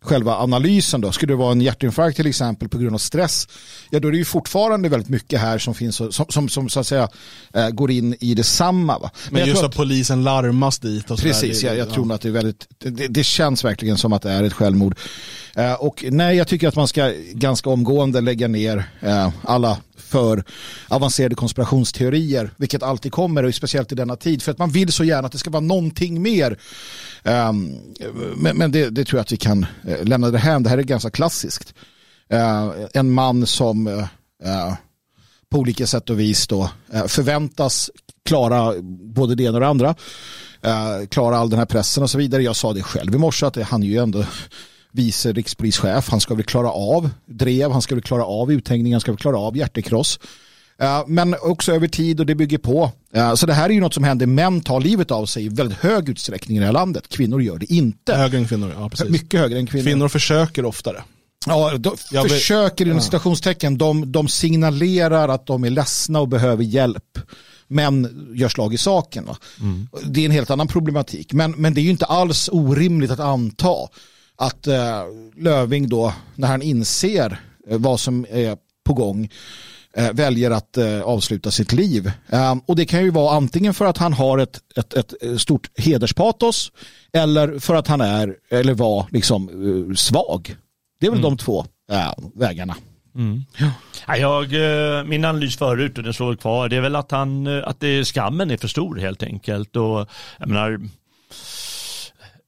själva 0.02 0.36
analysen 0.36 1.00
då. 1.00 1.12
Skulle 1.12 1.32
det 1.32 1.36
vara 1.36 1.52
en 1.52 1.60
hjärtinfarkt 1.60 2.16
till 2.16 2.26
exempel 2.26 2.68
på 2.68 2.78
grund 2.78 2.94
av 2.94 2.98
stress, 2.98 3.48
ja 3.90 4.00
då 4.00 4.08
är 4.08 4.12
det 4.12 4.18
ju 4.18 4.24
fortfarande 4.24 4.88
väldigt 4.88 5.08
mycket 5.08 5.40
här 5.40 5.58
som 5.58 5.74
finns 5.74 5.96
som, 5.96 6.26
som, 6.28 6.48
som 6.48 6.68
så 6.68 6.80
att 6.80 6.86
säga 6.86 7.08
äh, 7.54 7.68
går 7.68 7.90
in 7.90 8.16
i 8.20 8.34
detsamma. 8.34 8.98
Va? 8.98 9.10
Men, 9.30 9.38
jag 9.40 9.48
just 9.48 9.60
tror 9.60 9.68
att 9.68 9.76
polisen 9.76 10.24
larmas 10.24 10.78
dit 10.78 11.10
och 11.10 11.18
Precis, 11.18 11.60
där, 11.60 11.66
jag, 11.68 11.74
det- 11.74 11.78
jag 11.78 11.88
ja. 11.88 11.94
tror 11.94 12.12
att 12.12 12.20
det 12.20 12.28
är 12.28 12.32
väldigt, 12.32 12.66
det, 12.78 13.08
det 13.08 13.24
känns 13.24 13.64
verkligen 13.64 13.98
som 13.98 14.12
att 14.12 14.22
det 14.22 14.30
är 14.30 14.42
ett 14.42 14.52
självmord. 14.52 14.98
Eh, 15.56 15.72
och 15.74 16.04
nej, 16.10 16.36
jag 16.36 16.48
tycker 16.48 16.68
att 16.68 16.76
man 16.76 16.88
ska 16.88 17.12
ganska 17.32 17.70
omgående 17.70 18.20
lägga 18.20 18.48
ner 18.48 18.84
eh, 19.00 19.30
alla 19.44 19.78
för 19.96 20.44
avancerade 20.88 21.34
konspirationsteorier, 21.34 22.50
vilket 22.56 22.82
alltid 22.82 23.12
kommer, 23.12 23.42
och 23.44 23.54
speciellt 23.54 23.92
i 23.92 23.94
denna 23.94 24.16
tid, 24.16 24.42
för 24.42 24.52
att 24.52 24.58
man 24.58 24.70
vill 24.70 24.92
så 24.92 25.04
gärna 25.04 25.26
att 25.26 25.32
det 25.32 25.38
ska 25.38 25.50
vara 25.50 25.60
någonting 25.60 26.22
mer. 26.22 26.58
Ehm, 27.22 27.76
men 28.36 28.56
men 28.56 28.72
det, 28.72 28.90
det 28.90 29.04
tror 29.04 29.18
jag 29.18 29.22
att 29.22 29.32
vi 29.32 29.36
kan 29.36 29.66
eh, 29.88 30.04
lämna 30.04 30.30
det 30.30 30.38
här. 30.38 30.60
Det 30.60 30.70
här 30.70 30.78
är 30.78 30.82
ganska 30.82 31.10
klassiskt. 31.10 31.74
Eh, 32.30 32.70
en 32.94 33.10
man 33.10 33.46
som 33.46 33.86
eh, 33.86 34.74
på 35.50 35.58
olika 35.58 35.86
sätt 35.86 36.10
och 36.10 36.20
vis 36.20 36.46
då 36.46 36.70
förväntas 37.06 37.90
klara 38.24 38.74
både 39.14 39.34
det 39.34 39.42
ena 39.42 39.54
och 39.54 39.60
det 39.60 39.66
andra. 39.68 39.94
Klara 41.08 41.36
all 41.38 41.50
den 41.50 41.58
här 41.58 41.66
pressen 41.66 42.02
och 42.02 42.10
så 42.10 42.18
vidare. 42.18 42.42
Jag 42.42 42.56
sa 42.56 42.72
det 42.72 42.82
själv 42.82 43.14
i 43.14 43.18
morse 43.18 43.46
att 43.46 43.54
det- 43.54 43.62
han 43.64 43.82
är 43.82 43.86
ju 43.86 43.98
ändå 43.98 44.24
vice 44.92 45.32
rikspolischef. 45.32 46.08
Han 46.10 46.20
ska 46.20 46.34
väl 46.34 46.44
klara 46.44 46.70
av 46.70 47.10
drev, 47.26 47.70
han 47.72 47.82
ska 47.82 47.94
väl 47.94 48.02
klara 48.02 48.24
av 48.24 48.52
uthängning, 48.52 48.92
han 48.92 49.00
ska 49.00 49.12
väl 49.12 49.18
klara 49.18 49.38
av 49.38 49.56
hjärtekross. 49.56 50.18
Eh, 50.80 51.04
Men 51.06 51.36
också 51.42 51.72
över 51.72 51.88
tid 51.88 52.20
och 52.20 52.26
det 52.26 52.34
bygger 52.34 52.58
på. 52.58 52.90
Eh, 53.14 53.34
Så 53.34 53.46
det 53.46 53.52
här 53.54 53.70
är 53.70 53.74
ju 53.74 53.80
något 53.80 53.94
som 53.94 54.04
händer. 54.04 54.26
Män 54.26 54.60
tar 54.60 54.80
livet 54.80 55.10
av 55.10 55.26
sig 55.26 55.44
i 55.44 55.48
väldigt 55.48 55.78
hög 55.78 56.08
utsträckning 56.08 56.56
i 56.56 56.60
det 56.60 56.66
här 56.66 56.72
landet. 56.72 57.08
Kvinnor 57.08 57.42
gör 57.42 57.58
det 57.58 57.72
inte. 57.72 58.14
Högre 58.14 58.38
än 58.38 58.48
kvinnor, 58.48 58.72
ja 58.78 58.88
precis. 58.88 59.08
Mycket 59.10 59.40
högre 59.40 59.58
än 59.58 59.66
kvinnor. 59.66 59.84
Kvinnor 59.84 60.08
försöker 60.08 60.64
oftare. 60.64 61.02
Ja, 61.46 61.76
de 61.78 61.96
Jag 62.10 62.30
försöker 62.30 62.86
inom 62.86 63.00
citationstecken. 63.00 63.78
De, 63.78 64.12
de 64.12 64.28
signalerar 64.28 65.28
att 65.28 65.46
de 65.46 65.64
är 65.64 65.70
ledsna 65.70 66.20
och 66.20 66.28
behöver 66.28 66.64
hjälp. 66.64 67.18
Men 67.68 68.26
gör 68.34 68.48
slag 68.48 68.74
i 68.74 68.78
saken. 68.78 69.24
Va? 69.26 69.36
Det 70.04 70.20
är 70.20 70.24
en 70.24 70.30
helt 70.30 70.50
annan 70.50 70.68
problematik. 70.68 71.32
Men, 71.32 71.50
men 71.50 71.74
det 71.74 71.80
är 71.80 71.82
ju 71.82 71.90
inte 71.90 72.04
alls 72.04 72.48
orimligt 72.52 73.10
att 73.10 73.20
anta 73.20 73.88
att 74.42 74.66
eh, 74.66 75.02
Löving 75.36 75.88
då, 75.88 76.14
när 76.34 76.48
han 76.48 76.62
inser 76.62 77.40
eh, 77.68 77.78
vad 77.78 78.00
som 78.00 78.26
är 78.30 78.56
på 78.84 78.94
gång, 78.94 79.28
eh, 79.96 80.12
väljer 80.12 80.50
att 80.50 80.76
eh, 80.76 81.00
avsluta 81.00 81.50
sitt 81.50 81.72
liv. 81.72 82.12
Eh, 82.28 82.54
och 82.66 82.76
det 82.76 82.84
kan 82.84 83.04
ju 83.04 83.10
vara 83.10 83.36
antingen 83.36 83.74
för 83.74 83.84
att 83.84 83.98
han 83.98 84.12
har 84.12 84.38
ett, 84.38 84.60
ett, 84.76 84.94
ett 84.94 85.40
stort 85.40 85.70
hederspatos 85.76 86.72
eller 87.12 87.58
för 87.58 87.74
att 87.74 87.88
han 87.88 88.00
är 88.00 88.34
eller 88.50 88.74
var 88.74 89.06
liksom 89.10 89.94
svag. 89.96 90.56
Det 91.00 91.06
är 91.06 91.10
väl 91.10 91.22
de 91.22 91.36
två 91.36 91.66
vägarna. 92.34 92.76
Ja, 94.06 94.16
jag, 94.16 94.48
min 95.08 95.24
analys 95.24 95.56
förut 95.56 95.98
och 95.98 96.04
den 96.04 96.14
slår 96.14 96.36
kvar, 96.36 96.68
det 96.68 96.76
är 96.76 96.80
väl 96.80 96.96
att, 96.96 97.10
han, 97.10 97.46
att 97.46 97.80
det, 97.80 98.04
skammen 98.04 98.50
är 98.50 98.56
för 98.56 98.68
stor 98.68 98.96
helt 98.96 99.22
enkelt. 99.22 99.76
Och, 99.76 100.08
jag 100.38 100.48
menar, 100.48 100.80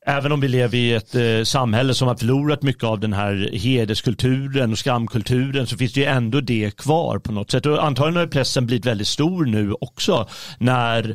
Även 0.06 0.32
om 0.32 0.40
vi 0.40 0.48
lever 0.48 0.78
i 0.78 0.94
ett 0.94 1.14
eh, 1.14 1.44
samhälle 1.44 1.94
som 1.94 2.08
har 2.08 2.14
förlorat 2.14 2.62
mycket 2.62 2.84
av 2.84 3.00
den 3.00 3.12
här 3.12 3.50
hederskulturen 3.52 4.72
och 4.72 4.78
skamkulturen 4.78 5.66
så 5.66 5.76
finns 5.76 5.92
det 5.92 6.00
ju 6.00 6.06
ändå 6.06 6.40
det 6.40 6.76
kvar 6.76 7.18
på 7.18 7.32
något 7.32 7.50
sätt. 7.50 7.66
Och 7.66 7.84
antagligen 7.84 8.16
har 8.16 8.26
pressen 8.26 8.66
blivit 8.66 8.86
väldigt 8.86 9.06
stor 9.06 9.44
nu 9.44 9.72
också. 9.72 10.28
När, 10.58 11.10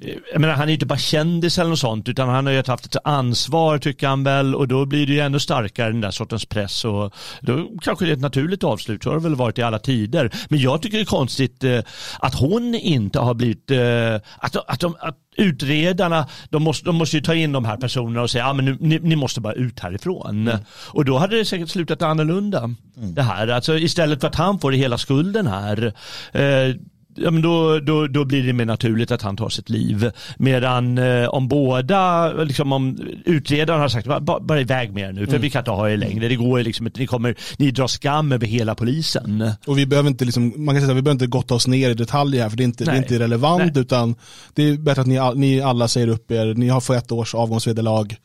eh, 0.00 0.14
jag 0.32 0.40
menar, 0.40 0.54
han 0.54 0.62
är 0.62 0.66
ju 0.66 0.74
inte 0.74 0.86
bara 0.86 0.98
kändis 0.98 1.58
eller 1.58 1.70
något 1.70 1.78
sånt 1.78 2.08
utan 2.08 2.28
han 2.28 2.46
har 2.46 2.52
ju 2.52 2.62
haft 2.66 2.86
ett 2.86 2.96
ansvar 3.04 3.78
tycker 3.78 4.06
han 4.06 4.24
väl 4.24 4.54
och 4.54 4.68
då 4.68 4.86
blir 4.86 5.06
det 5.06 5.12
ju 5.12 5.20
ännu 5.20 5.38
starkare 5.38 5.90
den 5.90 6.00
där 6.00 6.10
sortens 6.10 6.46
press 6.46 6.84
och 6.84 7.14
då 7.40 7.70
kanske 7.82 8.04
det 8.04 8.10
är 8.10 8.14
ett 8.14 8.20
naturligt 8.20 8.64
avslut. 8.64 9.02
Så 9.02 9.10
har 9.10 9.16
det 9.16 9.22
väl 9.22 9.34
varit 9.34 9.58
i 9.58 9.62
alla 9.62 9.78
tider. 9.78 10.30
Men 10.48 10.58
jag 10.58 10.82
tycker 10.82 10.96
det 10.96 11.02
är 11.02 11.06
konstigt 11.06 11.64
eh, 11.64 11.80
att 12.18 12.34
hon 12.34 12.74
inte 12.74 13.18
har 13.18 13.34
blivit, 13.34 13.70
eh, 13.70 14.14
att, 14.38 14.56
att, 14.56 14.80
de, 14.80 14.96
att 15.00 15.18
utredarna, 15.36 16.28
de 16.50 16.62
måste, 16.62 16.86
de 16.86 16.96
måste 16.96 17.16
ju 17.16 17.22
ta 17.22 17.34
in 17.34 17.52
de 17.52 17.64
här 17.64 17.76
personerna 17.76 18.22
och 18.22 18.30
säga, 18.30 18.46
ah, 18.46 18.52
men 18.52 18.64
nu, 18.64 18.76
ni, 18.80 18.98
ni 18.98 19.16
måste 19.16 19.40
bara 19.40 19.52
ut 19.52 19.80
härifrån. 19.80 20.50
Och 20.88 21.04
då 21.04 21.18
hade 21.18 21.36
det 21.36 21.44
säkert 21.44 21.68
slutat 21.68 22.02
annorlunda. 22.02 22.74
Det 22.94 23.22
här, 23.22 23.48
alltså 23.48 23.78
istället 23.78 24.20
för 24.20 24.28
att 24.28 24.34
han 24.34 24.58
får 24.58 24.72
hela 24.72 24.98
skulden 24.98 25.46
här. 25.46 25.92
Eh, 26.32 26.74
Ja, 27.16 27.30
men 27.30 27.42
då, 27.42 27.78
då, 27.80 28.06
då 28.06 28.24
blir 28.24 28.42
det 28.46 28.52
mer 28.52 28.64
naturligt 28.64 29.10
att 29.10 29.22
han 29.22 29.36
tar 29.36 29.48
sitt 29.48 29.70
liv. 29.70 30.10
Medan 30.36 30.98
eh, 30.98 31.28
om 31.28 31.48
båda, 31.48 32.32
liksom 32.32 32.72
om 32.72 32.98
utredaren 33.24 33.80
har 33.80 33.88
sagt 33.88 34.06
bara, 34.06 34.40
bara 34.40 34.60
iväg 34.60 34.92
med 34.92 35.08
er 35.08 35.12
nu 35.12 35.26
för 35.26 35.38
vi 35.38 35.50
kan 35.50 35.60
inte 35.60 35.70
ha 35.70 35.90
er 35.90 35.96
längre. 35.96 36.28
Det 36.28 36.36
går 36.36 36.62
liksom 36.62 36.86
inte, 36.86 37.00
ni, 37.00 37.06
kommer, 37.06 37.34
ni 37.58 37.70
drar 37.70 37.86
skam 37.86 38.32
över 38.32 38.46
hela 38.46 38.74
polisen. 38.74 39.50
Och 39.66 39.78
vi 39.78 39.86
behöver 39.86 40.10
inte, 40.10 40.24
liksom, 40.24 40.52
man 40.56 40.74
kan 40.74 40.82
säga 40.82 40.90
att 40.92 40.96
vi 40.98 41.02
behöver 41.02 41.14
inte 41.14 41.26
gotta 41.26 41.54
oss 41.54 41.66
ner 41.66 41.90
i 41.90 41.94
detaljer 41.94 42.42
här 42.42 42.48
för 42.50 42.56
det 42.56 42.62
är 42.62 42.64
inte, 42.64 42.84
det 42.84 42.90
är 42.90 42.96
inte 42.96 43.18
relevant 43.18 43.74
Nej. 43.74 43.82
utan 43.82 44.14
det 44.54 44.68
är 44.68 44.76
bättre 44.76 45.00
att 45.00 45.06
ni, 45.06 45.18
all- 45.18 45.38
ni 45.38 45.60
alla 45.60 45.88
säger 45.88 46.08
upp 46.08 46.30
er, 46.30 46.54
ni 46.54 46.68
har 46.68 46.80
fått 46.80 46.96
ett 46.96 47.12
års 47.12 47.34
avgångsvederlag 47.34 48.16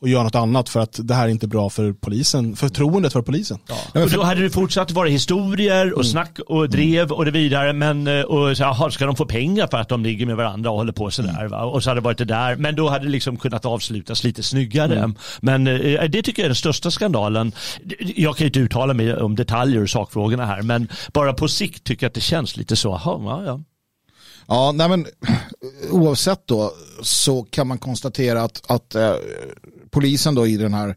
och 0.00 0.08
gör 0.08 0.22
något 0.24 0.34
annat 0.34 0.68
för 0.68 0.80
att 0.80 1.00
det 1.02 1.14
här 1.14 1.24
är 1.24 1.28
inte 1.28 1.46
bra 1.48 1.70
för 1.70 1.92
polisen, 1.92 2.56
förtroendet 2.56 3.12
för 3.12 3.22
polisen. 3.22 3.58
Och 3.94 4.10
då 4.10 4.22
hade 4.22 4.42
det 4.42 4.50
fortsatt 4.50 4.90
vara 4.90 5.08
historier 5.08 5.92
och 5.98 6.06
snack 6.06 6.38
och 6.46 6.70
drev 6.70 7.12
och 7.12 7.24
det 7.24 7.30
vidare. 7.30 7.72
Men 7.72 8.06
eh, 8.06 8.20
och 8.36 8.56
så, 8.56 8.64
aha, 8.64 8.90
ska 8.90 9.06
de 9.06 9.16
få 9.16 9.26
pengar 9.26 9.66
för 9.66 9.78
att 9.78 9.88
de 9.88 10.02
ligger 10.02 10.26
med 10.26 10.36
varandra 10.36 10.70
och 10.70 10.76
håller 10.76 10.92
på 10.92 11.10
sådär. 11.10 11.48
Va? 11.48 11.64
Och 11.64 11.82
så 11.82 11.90
hade 11.90 12.00
det 12.00 12.04
varit 12.04 12.18
det 12.18 12.24
där. 12.24 12.56
Men 12.56 12.76
då 12.76 12.88
hade 12.88 13.04
det 13.04 13.10
liksom 13.10 13.36
kunnat 13.36 13.64
avslutas 13.64 14.24
lite 14.24 14.42
snyggare. 14.42 15.12
Men 15.40 15.66
eh, 15.66 16.04
det 16.04 16.22
tycker 16.22 16.42
jag 16.42 16.44
är 16.44 16.48
den 16.48 16.56
största 16.56 16.90
skandalen. 16.90 17.52
Jag 17.98 18.36
kan 18.36 18.44
ju 18.44 18.46
inte 18.46 18.60
uttala 18.60 18.94
mig 18.94 19.16
om 19.16 19.36
detaljer 19.36 19.82
och 19.82 19.90
sakfrågorna 19.90 20.46
här. 20.46 20.62
Men 20.62 20.88
bara 21.12 21.32
på 21.32 21.48
sikt 21.48 21.84
tycker 21.84 22.04
jag 22.04 22.08
att 22.08 22.14
det 22.14 22.20
känns 22.20 22.56
lite 22.56 22.76
så. 22.76 22.92
Aha, 22.92 23.20
ja, 23.24 23.44
ja. 23.46 23.60
Ja, 24.48 24.72
nej 24.72 24.88
men 24.88 25.06
oavsett 25.90 26.46
då 26.46 26.72
så 27.02 27.42
kan 27.42 27.66
man 27.66 27.78
konstatera 27.78 28.42
att, 28.42 28.70
att 28.70 28.94
eh, 28.94 29.14
polisen 29.90 30.34
då 30.34 30.46
i 30.46 30.56
den 30.56 30.74
här, 30.74 30.96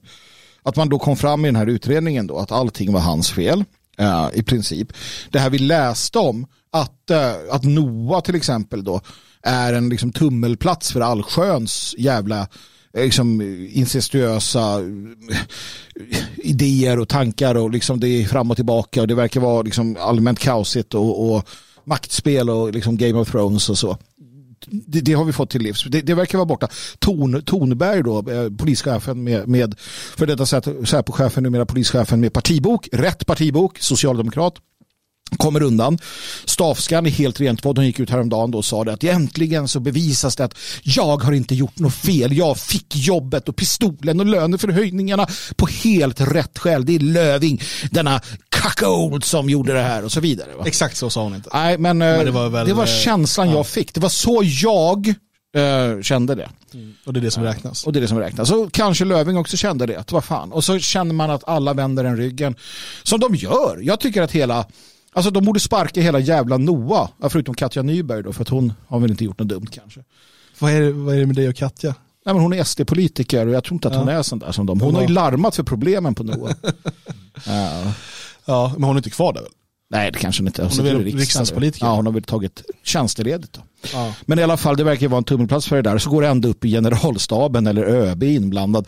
att 0.64 0.76
man 0.76 0.90
då 0.90 1.00
kom 1.00 1.18
fram 1.18 1.46
i 1.46 1.48
den 1.48 1.56
här 1.56 1.68
utredningen 1.68 2.28
då 2.28 2.38
att 2.38 2.52
allting 2.52 2.94
var 2.94 3.00
hans 3.00 3.32
fel 3.32 3.64
eh, 3.98 4.28
i 4.34 4.44
princip. 4.44 4.94
Det 5.30 5.40
här 5.40 5.50
vi 5.50 5.60
läste 5.60 6.20
om 6.20 6.48
att, 6.72 7.10
eh, 7.10 7.34
att 7.52 7.64
Noah 7.64 8.22
till 8.22 8.36
exempel 8.36 8.84
då 8.84 9.02
är 9.44 9.74
en 9.74 9.90
liksom 9.90 10.12
tummelplats 10.12 10.92
för 10.92 11.02
allsköns 11.02 11.96
jävla 11.98 12.48
eh, 12.94 13.04
liksom 13.04 13.42
incestuösa 13.72 14.80
eh, 14.80 16.18
idéer 16.38 17.00
och 17.00 17.10
tankar 17.10 17.56
och 17.56 17.72
liksom 17.72 18.00
det 18.00 18.08
är 18.08 18.26
fram 18.26 18.52
och 18.52 18.58
tillbaka 18.58 19.02
och 19.02 19.08
det 19.08 19.16
verkar 19.16 19.42
vara 19.42 19.62
liksom 19.62 19.98
allmänt 20.00 20.40
kaosigt 20.40 20.94
och, 20.94 21.36
och 21.36 21.50
maktspel 21.84 22.50
och 22.50 22.74
liksom 22.74 22.98
Game 22.98 23.20
of 23.20 23.32
Thrones 23.32 23.70
och 23.70 23.78
så. 23.78 23.98
Det, 24.66 25.02
det 25.02 25.14
har 25.14 25.26
vi 25.26 25.34
fått 25.34 25.50
till 25.50 25.62
livs. 25.62 25.84
Det, 25.84 26.02
det 26.02 26.14
verkar 26.14 26.38
vara 26.38 26.46
borta. 26.46 26.68
Torn, 27.00 27.42
Tornberg 27.42 28.04
då, 28.04 28.32
eh, 28.32 28.50
polischefen 28.58 29.24
med, 29.24 29.48
med 29.48 29.76
för 30.18 30.28
detta 30.28 30.46
Säpochefen, 30.86 31.44
numera 31.44 31.66
polischefen 31.66 32.20
med 32.20 32.34
partibok, 32.34 32.90
rätt 32.92 33.26
partibok, 33.26 33.80
socialdemokrat 33.80 34.54
kommer 35.38 35.64
undan. 35.64 35.98
Stavskan 36.46 37.06
är 37.06 37.10
helt 37.10 37.40
rent 37.40 37.66
vad. 37.66 37.76
De 37.76 37.86
gick 37.86 38.00
ut 38.00 38.10
häromdagen 38.10 38.52
då 38.52 38.58
och 38.58 38.66
sa 38.66 38.84
det 38.84 38.94
att 38.94 39.04
äntligen 39.04 39.68
så 39.68 39.80
bevisas 39.80 40.36
det 40.36 40.46
att 40.46 40.58
jag 40.84 41.24
har 41.24 41.32
inte 41.34 41.56
gjort 41.56 41.80
något 41.80 41.94
fel. 41.94 42.38
Jag 42.38 42.58
fick 42.58 42.96
jobbet 42.96 43.50
och 43.50 43.56
pistolen 43.56 44.20
och 44.20 44.26
löneförhöjningarna 44.26 45.28
på 45.56 45.68
helt 45.68 46.22
rätt 46.22 46.58
skäl. 46.58 46.86
Det 46.86 46.96
är 46.96 47.00
Löving, 47.00 47.62
denna 47.92 48.22
cuckold 48.50 49.24
som 49.24 49.50
gjorde 49.50 49.74
det 49.74 49.82
här 49.82 50.06
och 50.06 50.12
så 50.12 50.20
vidare. 50.20 50.50
Va? 50.58 50.64
Exakt 50.66 50.98
så 50.98 51.10
sa 51.10 51.24
hon 51.24 51.36
inte. 51.36 51.50
Nej, 51.54 51.78
men, 51.78 52.02
eh, 52.02 52.08
Men 52.08 52.20
det 52.20 52.26
det 52.26 52.32
var, 52.32 52.50
var 52.50 52.66
väl, 52.66 52.80
eh, 52.80 52.86
känslan 52.86 53.50
jag 53.50 53.68
fick. 53.68 53.94
Det 53.94 54.00
var 54.00 54.10
så 54.10 54.42
jag 54.44 55.08
eh, 55.56 56.02
kände 56.02 56.36
det. 56.36 56.50
Och 57.06 57.14
det 57.14 57.20
är 57.20 57.22
det 57.22 57.32
som 57.32 57.44
räknas. 57.44 57.84
Och 57.84 57.94
det 57.94 58.00
är 58.00 58.02
det 58.02 58.08
som 58.08 58.20
räknas. 58.20 58.48
Så 58.48 58.70
kanske 58.70 59.06
Löving 59.06 59.38
också 59.38 59.58
kände 59.58 59.86
det, 59.86 60.12
vad 60.12 60.24
fan. 60.24 60.52
Och 60.52 60.64
så 60.64 60.80
känner 60.80 61.14
man 61.14 61.32
att 61.32 61.48
alla 61.48 61.74
vänder 61.74 62.04
en 62.04 62.18
ryggen. 62.18 62.56
Som 63.04 63.20
de 63.20 63.36
gör. 63.36 63.80
Jag 63.84 64.00
tycker 64.00 64.22
att 64.22 64.32
hela, 64.32 64.66
alltså 65.14 65.32
de 65.32 65.46
borde 65.46 65.60
sparka 65.60 66.02
hela 66.02 66.20
jävla 66.20 66.58
Noah. 66.58 67.10
Förutom 67.30 67.56
Katja 67.56 67.82
Nyberg 67.82 68.24
då, 68.24 68.34
för 68.34 68.42
att 68.42 68.50
hon 68.50 68.74
har 68.88 69.00
väl 69.00 69.12
inte 69.12 69.26
gjort 69.26 69.40
något 69.40 69.48
dumt 69.48 69.68
kanske. 69.72 70.04
Vad 70.60 70.72
är, 70.72 70.82
det, 70.82 70.92
vad 70.92 71.16
är 71.16 71.20
det 71.20 71.26
med 71.26 71.36
dig 71.36 71.50
och 71.50 71.56
Katja? 71.56 71.96
Nej, 72.26 72.36
men 72.36 72.44
hon 72.44 72.54
är 72.54 72.64
SD-politiker 72.64 73.48
och 73.48 73.54
jag 73.54 73.64
tror 73.64 73.76
inte 73.76 73.88
att 73.88 73.96
hon 73.96 74.08
är 74.08 74.22
sån 74.22 74.40
där 74.40 74.52
som 74.52 74.66
dem. 74.66 74.82
Hon 74.82 74.96
har 74.96 75.02
ju 75.02 75.08
larmat 75.08 75.56
för 75.56 75.64
problemen 75.64 76.16
på 76.16 76.24
Noah. 76.24 76.54
ja. 77.46 77.94
Ja, 78.46 78.74
men 78.74 78.84
hon 78.84 78.96
är 78.96 79.00
inte 79.00 79.10
kvar 79.10 79.34
där 79.34 79.42
väl? 79.42 79.52
Nej, 79.92 80.12
det 80.12 80.20
kanske 80.20 80.42
hon 80.42 80.48
inte. 80.48 80.64
Hon 80.64 80.86
är 80.86 80.94
väl 80.94 81.04
riksdagspolitiker? 81.04 81.86
Ja, 81.86 81.96
hon 81.96 82.06
har 82.06 82.14
väl 82.14 82.24
tagit 82.24 82.64
tjänsteledigt. 82.84 83.54
Då. 83.54 83.62
Ja. 83.94 84.14
Men 84.26 84.40
i 84.40 84.44
alla 84.44 84.58
fall, 84.58 84.78
det 84.78 84.84
verkar 84.84 85.08
vara 85.08 85.18
en 85.18 85.24
tummelplats 85.24 85.68
för 85.68 85.76
det 85.76 85.82
där. 85.82 85.98
Så 85.98 86.10
går 86.10 86.22
det 86.22 86.28
ända 86.28 86.48
upp 86.48 86.66
i 86.66 86.70
generalstaben 86.70 87.68
eller 87.68 87.84
ÖB 87.84 88.24
inblandad. 88.24 88.88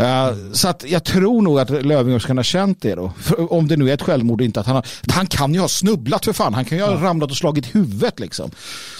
Uh, 0.00 0.52
så 0.52 0.68
att 0.68 0.84
jag 0.88 1.04
tror 1.04 1.42
nog 1.42 1.60
att 1.60 1.70
Löfven 1.70 2.20
ska 2.20 2.34
ha 2.34 2.42
känt 2.42 2.82
det 2.82 2.94
då. 2.94 3.12
För 3.20 3.52
om 3.52 3.68
det 3.68 3.76
nu 3.76 3.90
är 3.90 3.94
ett 3.94 4.02
självmord 4.02 4.40
inte 4.40 4.60
att 4.60 4.66
han 4.66 4.76
har, 4.76 4.86
Han 5.08 5.26
kan 5.26 5.54
ju 5.54 5.60
ha 5.60 5.68
snubblat 5.68 6.24
för 6.24 6.32
fan. 6.32 6.54
Han 6.54 6.64
kan 6.64 6.78
ju 6.78 6.84
ha 6.84 7.02
ramlat 7.02 7.30
och 7.30 7.36
slagit 7.36 7.74
huvudet 7.74 8.20
liksom. 8.20 8.50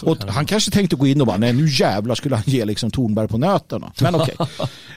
Och 0.03 0.17
han 0.29 0.47
kanske 0.47 0.71
tänkte 0.71 0.97
gå 0.97 1.07
in 1.07 1.21
och 1.21 1.27
bara, 1.27 1.37
nej 1.37 1.53
nu 1.53 1.69
jävlar 1.69 2.15
skulle 2.15 2.37
han 2.37 2.45
ge 2.47 2.65
liksom 2.65 2.91
Tornberg 2.91 3.29
på 3.29 3.39
nöterna. 3.39 3.93
Men 4.01 4.15
okej. 4.15 4.37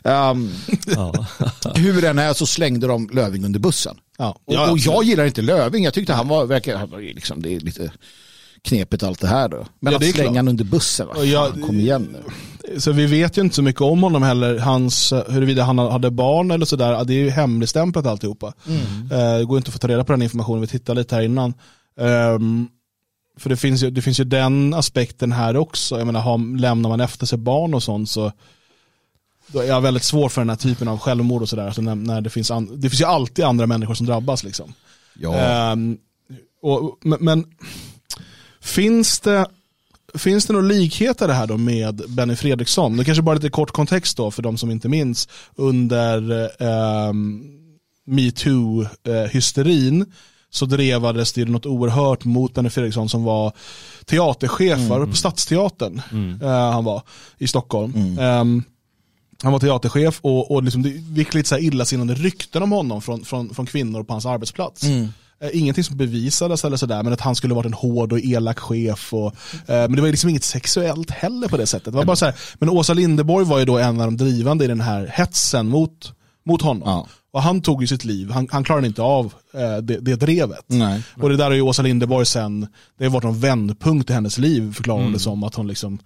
Um, 0.03 0.53
hur 1.75 2.01
den 2.01 2.19
är 2.19 2.33
så 2.33 2.45
slängde 2.45 2.87
de 2.87 3.09
Löving 3.13 3.45
under 3.45 3.59
bussen. 3.59 3.97
Ja. 4.17 4.37
Och, 4.45 4.71
och 4.71 4.77
jag 4.77 5.03
gillar 5.03 5.25
inte 5.25 5.41
Löving. 5.41 5.83
Jag 5.83 5.93
tyckte 5.93 6.13
han 6.13 6.27
var, 6.27 6.45
verkar, 6.45 6.75
han 6.77 6.89
var 6.89 6.99
liksom, 6.99 7.41
det 7.41 7.55
är 7.55 7.59
lite 7.59 7.91
knepigt 8.61 9.03
allt 9.03 9.19
det 9.21 9.27
här 9.27 9.49
då. 9.49 9.65
Men 9.79 9.93
Ja, 9.93 9.99
att 9.99 10.05
slänga 10.15 10.39
han 10.39 10.47
under 10.47 10.65
bussen, 10.65 11.07
vad 11.07 11.29
fan, 11.31 11.61
kom 11.61 11.79
igen 11.79 12.07
nu. 12.11 12.23
Så 12.79 12.91
vi 12.91 13.05
vet 13.05 13.37
ju 13.37 13.41
inte 13.41 13.55
så 13.55 13.61
mycket 13.61 13.81
om 13.81 14.03
honom 14.03 14.23
heller. 14.23 14.57
Hans, 14.59 15.13
huruvida 15.27 15.63
han 15.63 15.79
hade 15.79 16.11
barn 16.11 16.51
eller 16.51 16.65
sådär, 16.65 16.91
ja, 16.91 17.03
det 17.03 17.13
är 17.13 17.17
ju 17.17 17.29
hemligstämplat 17.29 18.05
alltihopa. 18.05 18.53
Mm. 18.67 19.11
Eh, 19.11 19.37
Det 19.39 19.45
går 19.45 19.57
inte 19.57 19.69
att 19.69 19.73
få 19.73 19.79
ta 19.79 19.87
reda 19.87 20.03
på 20.03 20.11
den 20.11 20.21
informationen, 20.21 20.61
vi 20.61 20.67
tittar 20.67 20.95
lite 20.95 21.15
här 21.15 21.21
innan. 21.21 21.53
Ehm, 21.99 22.67
för 23.39 23.49
det 23.49 23.57
finns, 23.57 23.83
ju, 23.83 23.89
det 23.89 24.01
finns 24.01 24.19
ju 24.19 24.23
den 24.23 24.73
aspekten 24.73 25.31
här 25.31 25.57
också. 25.57 25.97
Jag 25.97 26.05
menar, 26.05 26.21
har, 26.21 26.57
lämnar 26.59 26.89
man 26.89 27.01
efter 27.01 27.25
sig 27.25 27.37
barn 27.37 27.73
och 27.73 27.83
sånt 27.83 28.09
så 28.09 28.31
då 29.47 29.59
är 29.59 29.67
jag 29.67 29.81
väldigt 29.81 30.03
svår 30.03 30.29
för 30.29 30.41
den 30.41 30.49
här 30.49 30.57
typen 30.57 30.87
av 30.87 30.99
självmord 30.99 31.41
och 31.41 31.49
sådär. 31.49 31.65
Alltså 31.65 31.81
när, 31.81 31.95
när 31.95 32.21
det, 32.21 32.29
finns 32.29 32.51
an, 32.51 32.81
det 32.81 32.89
finns 32.89 33.01
ju 33.01 33.05
alltid 33.05 33.45
andra 33.45 33.67
människor 33.67 33.93
som 33.93 34.05
drabbas. 34.05 34.43
Liksom. 34.43 34.73
Ja. 35.13 35.35
Ehm, 35.35 35.97
och, 36.61 36.97
men, 37.01 37.19
men 37.21 37.45
finns 38.61 39.19
det 39.19 39.45
Finns 40.13 40.45
det 40.45 40.53
några 40.53 40.65
likheter 40.65 41.27
det 41.27 41.33
här 41.33 41.47
då 41.47 41.57
med 41.57 42.01
Benny 42.09 42.35
Fredriksson? 42.35 42.97
Det 42.97 43.05
kanske 43.05 43.21
bara 43.21 43.35
lite 43.35 43.49
kort 43.49 43.71
kontext 43.71 44.17
då 44.17 44.31
för 44.31 44.41
de 44.41 44.57
som 44.57 44.71
inte 44.71 44.89
minns. 44.89 45.27
Under 45.55 46.49
um, 46.63 47.43
metoo-hysterin 48.05 50.05
så 50.49 50.65
drevades 50.65 51.33
det 51.33 51.45
något 51.45 51.65
oerhört 51.65 52.25
mot 52.25 52.53
Benny 52.53 52.69
Fredriksson 52.69 53.09
som 53.09 53.23
var 53.23 53.51
teaterchef 54.05 54.87
på 54.87 55.13
Stadsteatern. 55.13 56.01
Eh, 56.41 56.71
han 56.71 56.83
var 56.83 57.01
i 57.37 57.47
Stockholm. 57.47 58.17
Ehm, 58.19 58.63
han 59.43 59.51
var 59.51 59.59
teaterchef 59.59 60.19
och, 60.21 60.51
och 60.51 60.63
liksom 60.63 60.83
det 60.83 60.89
gick 60.89 61.33
lite 61.33 61.49
så 61.49 61.57
illasinnade 61.57 62.13
rykten 62.13 62.63
om 62.63 62.71
honom 62.71 63.01
från, 63.01 63.25
från, 63.25 63.53
från 63.53 63.65
kvinnor 63.65 64.03
på 64.03 64.13
hans 64.13 64.25
arbetsplats. 64.25 64.83
Eh, 65.41 65.49
Ingenting 65.53 65.83
som 65.83 65.97
bevisades 65.97 66.65
eller 66.65 66.77
sådär, 66.77 67.03
men 67.03 67.13
att 67.13 67.21
han 67.21 67.35
skulle 67.35 67.53
varit 67.53 67.65
en 67.65 67.73
hård 67.73 68.13
och 68.13 68.19
elak 68.19 68.59
chef. 68.59 69.13
Och, 69.13 69.25
eh, 69.25 69.65
men 69.67 69.91
det 69.91 70.01
var 70.01 70.09
liksom 70.09 70.29
inget 70.29 70.43
sexuellt 70.43 71.11
heller 71.11 71.47
på 71.47 71.57
det 71.57 71.67
sättet. 71.67 71.85
Det 71.93 71.97
var 71.97 72.05
bara 72.05 72.15
så 72.15 72.25
här, 72.25 72.35
men 72.59 72.69
Åsa 72.69 72.93
Linderborg 72.93 73.45
var 73.45 73.59
ju 73.59 73.65
då 73.65 73.77
en 73.77 74.01
av 74.01 74.07
de 74.07 74.17
drivande 74.17 74.65
i 74.65 74.67
den 74.67 74.81
här 74.81 75.07
hetsen 75.07 75.67
mot, 75.69 76.13
mot 76.45 76.61
honom. 76.61 76.89
Ja. 76.89 77.07
Och 77.33 77.43
han 77.43 77.61
tog 77.61 77.81
ju 77.81 77.87
sitt 77.87 78.05
liv, 78.05 78.31
han, 78.31 78.47
han 78.51 78.63
klarade 78.63 78.87
inte 78.87 79.01
av 79.01 79.33
eh, 79.53 79.77
det, 79.77 79.99
det 79.99 80.15
drevet. 80.15 80.65
Nej. 80.67 81.03
Och 81.21 81.29
det 81.29 81.37
där 81.37 81.51
är 81.51 81.55
ju 81.55 81.61
Åsa 81.61 81.81
Linderborg 81.81 82.25
sen, 82.25 82.67
det 82.97 83.05
har 83.05 83.11
varit 83.11 83.23
en 83.23 83.39
vändpunkt 83.39 84.09
i 84.09 84.13
hennes 84.13 84.37
liv 84.37 84.73
förklarar 84.73 85.03
hon 85.03 85.13
det 85.13 85.19
som. 85.19 85.43
Att 85.43 85.55
hon 85.55 85.67
liksom, 85.67 85.99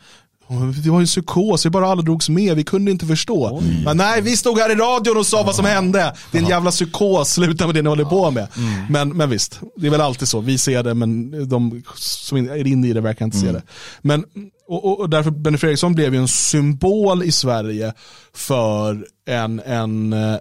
det 0.84 0.90
var 0.90 1.00
ju 1.00 1.04
en 1.04 1.08
psykos, 1.08 1.66
vi 1.66 1.70
bara 1.70 1.88
alla 1.88 2.02
drogs 2.02 2.30
med, 2.30 2.56
vi 2.56 2.64
kunde 2.64 2.92
inte 2.92 3.06
förstå. 3.06 3.62
Men 3.86 3.98
nej, 3.98 4.22
vi 4.22 4.38
stod 4.38 4.60
här 4.60 4.72
i 4.72 4.76
radion 4.76 5.18
och 5.18 5.28
sa 5.28 5.44
vad 5.44 5.56
som 5.56 5.66
hände. 5.66 6.16
Det 6.32 6.38
är 6.38 6.42
en 6.42 6.50
jävla 6.50 6.72
psykos, 6.72 7.30
sluta 7.34 7.66
med 7.66 7.76
det 7.76 7.82
ni 7.82 7.90
håller 7.90 8.06
på 8.06 8.32
med. 8.32 8.48
Men, 8.90 9.10
men 9.10 9.30
visst, 9.30 9.60
det 9.76 9.88
är 9.88 9.92
väl 9.92 10.02
alltid 10.02 10.28
så, 10.28 10.40
vi 10.40 10.58
ser 10.58 10.84
det 10.84 10.94
men 10.94 11.50
de 11.50 11.84
som 11.96 12.38
är 12.38 12.68
inne 12.68 12.88
i 12.88 12.94
det 12.94 13.02
verkar 13.02 13.26
inte 13.26 13.38
se 13.38 13.52
det. 13.52 13.62
Men, 14.02 14.26
och, 14.68 15.00
och, 15.00 15.10
därför, 15.10 15.32
Benny 15.32 15.58
Fredriksson 15.58 15.96
blev 15.96 16.14
ju 16.14 16.20
en 16.20 16.28
symbol 16.28 17.24
i 17.24 17.32
Sverige 17.32 17.94
för 18.34 19.06
en, 19.28 19.60
en, 19.60 20.14
eh, 20.14 20.38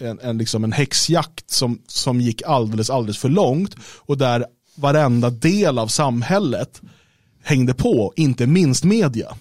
en, 0.00 0.18
en, 0.22 0.38
liksom 0.38 0.64
en 0.64 0.72
häxjakt 0.72 1.50
som, 1.50 1.78
som 1.86 2.20
gick 2.20 2.42
alldeles, 2.42 2.90
alldeles 2.90 3.18
för 3.18 3.28
långt 3.28 3.76
och 4.06 4.18
där 4.18 4.44
varenda 4.76 5.30
del 5.30 5.78
av 5.78 5.88
samhället 5.88 6.80
hängde 7.42 7.74
på, 7.74 8.12
inte 8.16 8.46
minst 8.46 8.84
media. 8.84 9.36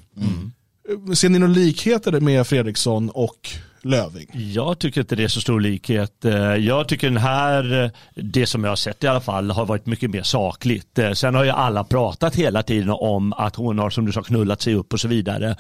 Ser 1.14 1.30
ni 1.30 1.40
några 1.40 1.54
likheter 1.54 2.20
med 2.20 2.48
Fredriksson 2.48 3.10
och 3.10 3.50
Löving? 3.82 4.28
Jag 4.34 4.80
tycker 4.80 5.02
inte 5.02 5.16
det 5.16 5.24
är 5.24 5.28
så 5.28 5.42
stor 5.42 5.62
likhet. 5.62 6.26
Eh, 6.26 6.56
jag 6.56 6.88
tycker 6.88 7.08
den 7.08 7.18
här, 7.18 7.84
eh, 7.84 7.90
det 8.16 8.46
som 8.46 8.64
jag 8.64 8.72
har 8.72 8.76
sett 8.76 9.04
i 9.04 9.08
alla 9.08 9.22
fall, 9.22 9.52
har 9.52 9.66
varit 9.66 9.86
mycket 9.86 10.12
mer 10.12 10.24
sakligt. 10.24 11.00
Eh, 11.00 11.12
sen 11.12 11.36
har 11.36 11.44
ju 11.44 11.50
alla 11.50 11.84
pratat 11.84 12.36
hela 12.36 12.64
tiden 12.64 12.90
om 12.90 13.34
att 13.34 13.56
hon 13.56 13.80
har, 13.80 13.90
som 13.90 14.06
du 14.06 14.12
sa, 14.12 14.24
knullat 14.24 14.62
sig 14.62 14.76
upp 14.76 14.94
och 14.94 15.00
så 15.00 15.08
vidare. 15.08 15.56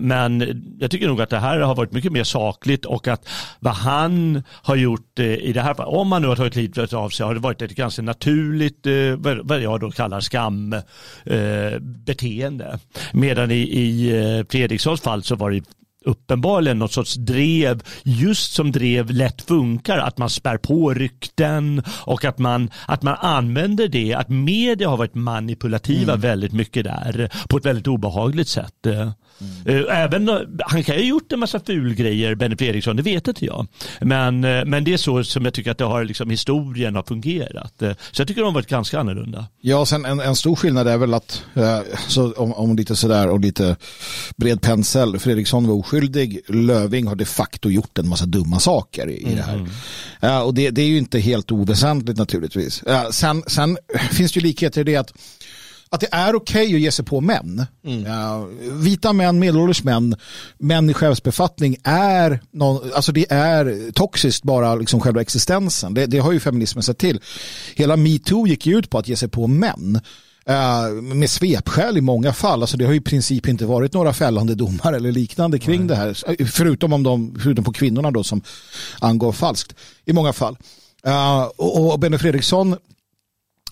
Men 0.00 0.62
jag 0.80 0.90
tycker 0.90 1.08
nog 1.08 1.22
att 1.22 1.30
det 1.30 1.38
här 1.38 1.60
har 1.60 1.74
varit 1.74 1.92
mycket 1.92 2.12
mer 2.12 2.24
sakligt 2.24 2.84
och 2.84 3.08
att 3.08 3.28
vad 3.60 3.74
han 3.74 4.42
har 4.48 4.76
gjort 4.76 5.18
i 5.18 5.52
det 5.52 5.60
här 5.60 5.74
fallet, 5.74 5.94
om 5.94 6.12
han 6.12 6.22
nu 6.22 6.28
har 6.28 6.36
tagit 6.36 6.56
livet 6.56 6.92
av 6.92 7.10
sig, 7.10 7.26
har 7.26 7.34
det 7.34 7.40
varit 7.40 7.62
ett 7.62 7.70
ganska 7.70 8.02
naturligt, 8.02 8.86
vad 9.42 9.60
jag 9.60 9.80
då 9.80 9.90
kallar 9.90 10.20
skambeteende. 10.20 12.78
Medan 13.12 13.50
i, 13.50 13.60
i 13.60 14.44
Fredrikssons 14.50 15.00
fall 15.00 15.22
så 15.22 15.36
var 15.36 15.50
det 15.50 15.62
uppenbarligen 16.04 16.78
något 16.78 16.92
sorts 16.92 17.14
drev, 17.14 17.82
just 18.04 18.52
som 18.52 18.72
drev 18.72 19.10
lätt 19.10 19.42
funkar, 19.42 19.98
att 19.98 20.18
man 20.18 20.30
spär 20.30 20.56
på 20.58 20.94
rykten 20.94 21.82
och 21.88 22.24
att 22.24 22.38
man, 22.38 22.70
att 22.86 23.02
man 23.02 23.16
använder 23.20 23.88
det, 23.88 24.14
att 24.14 24.28
media 24.28 24.88
har 24.88 24.96
varit 24.96 25.14
manipulativa 25.14 26.16
väldigt 26.16 26.52
mycket 26.52 26.84
där 26.84 27.30
på 27.48 27.56
ett 27.56 27.66
väldigt 27.66 27.86
obehagligt 27.86 28.48
sätt. 28.48 28.86
Eh, 29.66 30.00
Även, 30.02 30.28
eh, 30.28 30.36
han 30.66 30.84
kan 30.84 30.94
ju 30.94 31.00
ha 31.00 31.08
gjort 31.08 31.32
en 31.32 31.38
massa 31.38 31.60
fulgrejer, 31.60 32.34
Benny 32.34 32.56
Fredriksson, 32.56 32.96
det 32.96 33.02
vet 33.02 33.28
inte 33.28 33.44
jag. 33.44 33.66
Men, 34.00 34.44
eh, 34.44 34.64
men 34.64 34.84
det 34.84 34.92
är 34.92 34.96
så 34.96 35.24
som 35.24 35.44
jag 35.44 35.54
tycker 35.54 35.70
att 35.70 35.78
det 35.78 35.84
har, 35.84 36.04
liksom, 36.04 36.30
historien 36.30 36.94
har 36.94 37.02
fungerat. 37.02 37.74
Så 38.12 38.20
jag 38.20 38.28
tycker 38.28 38.40
de 38.40 38.44
har 38.44 38.52
varit 38.52 38.68
ganska 38.68 39.00
annorlunda. 39.00 39.46
Ja, 39.60 39.86
sen 39.86 40.04
en, 40.04 40.20
en 40.20 40.36
stor 40.36 40.56
skillnad 40.56 40.88
är 40.88 40.96
väl 40.96 41.14
att, 41.14 41.44
så 42.08 42.32
om, 42.32 42.52
om 42.52 42.76
lite 42.76 42.96
sådär 42.96 43.28
och 43.28 43.40
lite 43.40 43.76
bred 44.36 44.62
pensel, 44.62 45.18
Fredriksson 45.18 45.66
var 45.66 45.74
oskyldig, 45.74 46.40
Löving 46.48 47.06
har 47.06 47.14
de 47.14 47.24
facto 47.24 47.70
gjort 47.70 47.98
en 47.98 48.08
massa 48.08 48.26
dumma 48.26 48.60
saker 48.60 49.10
i, 49.10 49.22
i 49.22 49.34
det 49.34 49.42
här. 49.42 49.66
Eh, 50.20 50.42
och 50.42 50.54
det, 50.54 50.70
det 50.70 50.82
är 50.82 50.86
ju 50.86 50.98
inte 50.98 51.18
helt 51.18 51.52
oväsentligt 51.52 52.18
naturligtvis. 52.18 52.82
Sen, 53.10 53.42
sen 53.46 53.78
finns 54.10 54.32
det 54.32 54.40
ju 54.40 54.46
likheter 54.46 54.80
i 54.80 54.84
det 54.84 54.96
att 54.96 55.12
att 55.92 56.00
det 56.00 56.08
är 56.12 56.34
okej 56.34 56.74
att 56.74 56.80
ge 56.80 56.92
sig 56.92 57.04
på 57.04 57.20
män. 57.20 57.66
Ja, 58.06 58.48
vita 58.72 59.12
män, 59.12 59.38
medelålders 59.38 59.84
män, 59.84 60.16
män 60.58 60.90
i 60.90 60.94
chefsbefattning 60.94 61.76
är, 61.84 62.40
någon, 62.50 62.92
alltså 62.94 63.12
det 63.12 63.32
är 63.32 63.92
toxiskt 63.92 64.42
bara 64.42 64.74
liksom 64.74 65.00
själva 65.00 65.20
existensen. 65.20 65.94
Det, 65.94 66.06
det 66.06 66.18
har 66.18 66.32
ju 66.32 66.40
feminismen 66.40 66.82
sett 66.82 66.98
till. 66.98 67.20
Hela 67.74 67.96
metoo 67.96 68.46
gick 68.46 68.66
ju 68.66 68.78
ut 68.78 68.90
på 68.90 68.98
att 68.98 69.08
ge 69.08 69.16
sig 69.16 69.28
på 69.28 69.46
män. 69.46 70.00
med 71.02 71.30
svepskäl 71.30 71.98
i 71.98 72.00
många 72.00 72.32
fall. 72.32 72.60
Alltså 72.62 72.76
det 72.76 72.84
har 72.84 72.92
ju 72.92 72.98
i 72.98 73.02
princip 73.02 73.48
inte 73.48 73.66
varit 73.66 73.92
några 73.92 74.12
fällande 74.12 74.54
domar 74.54 74.92
eller 74.92 75.12
liknande 75.12 75.58
kring 75.58 75.86
det 75.86 75.96
här. 75.96 76.44
Förutom, 76.46 76.92
om 76.92 77.02
de, 77.02 77.36
förutom 77.42 77.64
på 77.64 77.72
kvinnorna 77.72 78.10
då 78.10 78.24
som 78.24 78.42
angav 79.00 79.32
falskt 79.32 79.74
i 80.04 80.12
många 80.12 80.32
fall. 80.32 80.56
Eh, 81.04 81.42
och, 81.42 81.92
och 81.92 81.98
Benny 81.98 82.18
Fredriksson 82.18 82.76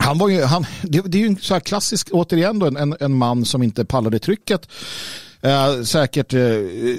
han 0.08 0.18
var 0.18 0.28
ju, 0.28 0.42
han, 0.42 0.66
det, 0.82 1.00
det 1.00 1.18
är 1.18 1.20
ju 1.20 1.26
en 1.26 1.36
så 1.40 1.54
här 1.54 1.60
klassisk, 1.60 2.08
återigen 2.12 2.58
då, 2.58 2.66
en, 2.66 2.96
en 3.00 3.14
man 3.14 3.44
som 3.44 3.62
inte 3.62 3.84
pallade 3.84 4.18
trycket. 4.18 4.68
Eh, 5.40 5.82
säkert 5.82 6.34
eh, 6.34 6.40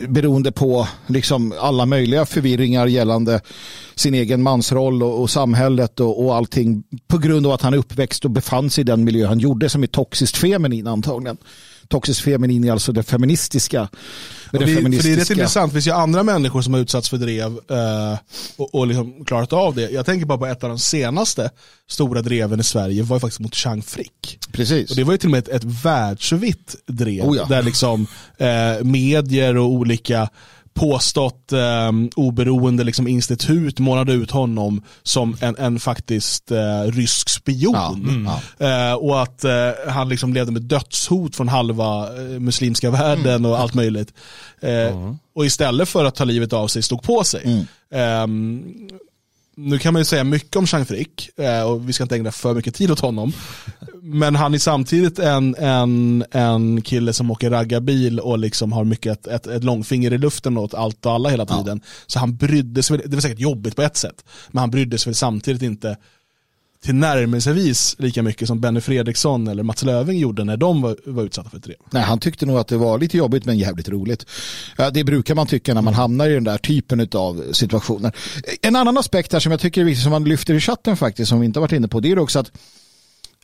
beroende 0.07 0.51
på 0.51 0.87
liksom 1.07 1.53
alla 1.59 1.85
möjliga 1.85 2.25
förvirringar 2.25 2.87
gällande 2.87 3.41
sin 3.95 4.13
egen 4.13 4.43
mansroll 4.43 5.03
och, 5.03 5.21
och 5.21 5.29
samhället 5.29 5.99
och, 5.99 6.25
och 6.25 6.35
allting 6.35 6.83
på 7.07 7.17
grund 7.17 7.45
av 7.45 7.51
att 7.51 7.61
han 7.61 7.73
är 7.73 7.77
uppväxt 7.77 8.25
och 8.25 8.31
befann 8.31 8.69
sig 8.69 8.81
i 8.81 8.85
den 8.85 9.03
miljö 9.03 9.27
han 9.27 9.39
gjorde 9.39 9.69
som 9.69 9.83
är 9.83 9.87
toxiskt 9.87 10.37
feminin 10.37 10.87
antagligen 10.87 11.37
toxisk 11.89 12.23
feminin 12.23 12.63
är 12.63 12.71
alltså 12.71 12.91
det 12.91 13.03
feministiska. 13.03 13.89
Det, 14.51 14.57
det, 14.57 14.67
för 14.67 14.81
det 14.81 14.97
är 14.97 15.17
rätt 15.17 15.29
intressant, 15.29 15.73
finns 15.73 15.87
ju 15.87 15.91
andra 15.91 16.23
människor 16.23 16.61
som 16.61 16.73
har 16.73 16.81
utsatts 16.81 17.09
för 17.09 17.17
drev 17.17 17.59
eh, 17.69 18.17
och, 18.57 18.75
och 18.75 18.87
liksom 18.87 19.25
klarat 19.25 19.53
av 19.53 19.75
det. 19.75 19.89
Jag 19.89 20.05
tänker 20.05 20.25
bara 20.25 20.37
på 20.37 20.45
ett 20.45 20.63
av 20.63 20.69
de 20.69 20.79
senaste 20.79 21.51
stora 21.89 22.21
dreven 22.21 22.59
i 22.59 22.63
Sverige 22.63 23.03
var 23.03 23.15
ju 23.15 23.19
faktiskt 23.19 23.39
mot 23.39 23.55
Chang 23.55 23.81
Frick. 23.81 24.39
Precis. 24.51 24.89
Och 24.89 24.95
det 24.95 25.03
var 25.03 25.11
ju 25.11 25.17
till 25.17 25.27
och 25.27 25.31
med 25.31 25.39
ett, 25.39 25.47
ett 25.47 25.63
världsvitt 25.63 26.75
drev 26.87 27.23
oh 27.23 27.37
ja. 27.37 27.45
där 27.45 27.63
liksom 27.63 28.07
eh, 28.37 28.83
medier 28.83 29.57
och 29.57 29.69
olika 29.69 30.29
påstått 30.79 31.51
eh, 31.51 31.91
oberoende 32.15 32.83
liksom, 32.83 33.07
institut 33.07 33.79
målade 33.79 34.13
ut 34.13 34.31
honom 34.31 34.83
som 35.03 35.37
en, 35.41 35.55
en 35.57 35.79
faktiskt 35.79 36.51
eh, 36.51 36.81
rysk 36.83 37.29
spion. 37.29 37.73
Ja, 37.73 37.93
mm, 37.93 38.29
ja. 38.57 38.67
Eh, 38.67 38.93
och 38.93 39.21
att 39.21 39.43
eh, 39.43 39.71
han 39.87 40.09
liksom 40.09 40.33
levde 40.33 40.51
med 40.51 40.61
dödshot 40.61 41.35
från 41.35 41.47
halva 41.47 42.03
eh, 42.03 42.39
muslimska 42.39 42.91
världen 42.91 43.35
mm. 43.35 43.51
och 43.51 43.59
allt 43.59 43.73
möjligt. 43.73 44.13
Mm. 44.61 45.17
Och 45.35 45.45
istället 45.45 45.89
för 45.89 46.05
att 46.05 46.15
ta 46.15 46.23
livet 46.23 46.53
av 46.53 46.67
sig 46.67 46.83
stod 46.83 47.03
på 47.03 47.23
sig. 47.23 47.65
Mm. 47.91 48.63
Nu 49.61 49.79
kan 49.79 49.93
man 49.93 49.99
ju 49.99 50.05
säga 50.05 50.23
mycket 50.23 50.55
om 50.55 50.67
Chang 50.67 50.85
Frick 50.85 51.39
eh, 51.39 51.61
och 51.61 51.89
vi 51.89 51.93
ska 51.93 52.03
inte 52.03 52.15
ägna 52.15 52.31
för 52.31 52.53
mycket 52.53 52.75
tid 52.75 52.91
åt 52.91 52.99
honom. 52.99 53.33
Men 54.01 54.35
han 54.35 54.53
är 54.53 54.57
samtidigt 54.57 55.19
en, 55.19 55.55
en, 55.55 56.23
en 56.31 56.81
kille 56.81 57.13
som 57.13 57.31
åker 57.31 57.49
raggarbil 57.49 58.19
och 58.19 58.39
liksom 58.39 58.71
har 58.71 58.83
mycket 58.83 59.11
ett, 59.11 59.27
ett, 59.27 59.47
ett 59.47 59.63
långfinger 59.63 60.13
i 60.13 60.17
luften 60.17 60.57
åt 60.57 60.73
allt 60.73 61.05
och 61.05 61.11
alla 61.11 61.29
hela 61.29 61.45
tiden. 61.45 61.81
Ja. 61.83 61.89
Så 62.07 62.19
han 62.19 62.35
brydde 62.35 62.83
sig, 62.83 62.97
det 62.97 63.15
var 63.15 63.21
säkert 63.21 63.39
jobbigt 63.39 63.75
på 63.75 63.81
ett 63.81 63.97
sätt, 63.97 64.25
men 64.47 64.59
han 64.59 64.71
brydde 64.71 64.97
sig 64.97 65.13
samtidigt 65.13 65.61
inte 65.61 65.97
tillnärmelsevis 66.85 67.95
lika 67.99 68.23
mycket 68.23 68.47
som 68.47 68.59
Benny 68.59 68.81
Fredriksson 68.81 69.47
eller 69.47 69.63
Mats 69.63 69.83
Löving 69.83 70.19
gjorde 70.19 70.43
när 70.43 70.57
de 70.57 70.81
var, 70.81 70.97
var 71.05 71.23
utsatta 71.23 71.49
för 71.49 71.59
det. 71.59 71.75
Nej, 71.91 72.03
han 72.03 72.19
tyckte 72.19 72.45
nog 72.45 72.57
att 72.57 72.67
det 72.67 72.77
var 72.77 72.99
lite 72.99 73.17
jobbigt 73.17 73.45
men 73.45 73.57
jävligt 73.57 73.89
roligt. 73.89 74.25
Det 74.93 75.03
brukar 75.03 75.35
man 75.35 75.47
tycka 75.47 75.73
när 75.73 75.81
man 75.81 75.93
hamnar 75.93 76.29
i 76.29 76.33
den 76.33 76.43
där 76.43 76.57
typen 76.57 77.07
av 77.13 77.53
situationer. 77.53 78.11
En 78.61 78.75
annan 78.75 78.97
aspekt 78.97 79.33
här 79.33 79.39
som 79.39 79.51
jag 79.51 79.61
tycker 79.61 79.81
är 79.81 79.85
viktig 79.85 80.03
som 80.03 80.11
man 80.11 80.23
lyfter 80.23 80.53
i 80.53 80.59
chatten 80.59 80.97
faktiskt 80.97 81.29
som 81.29 81.39
vi 81.39 81.45
inte 81.45 81.59
har 81.59 81.61
varit 81.61 81.71
inne 81.71 81.87
på 81.87 81.99
det 81.99 82.11
är 82.11 82.19
också 82.19 82.39
att 82.39 82.51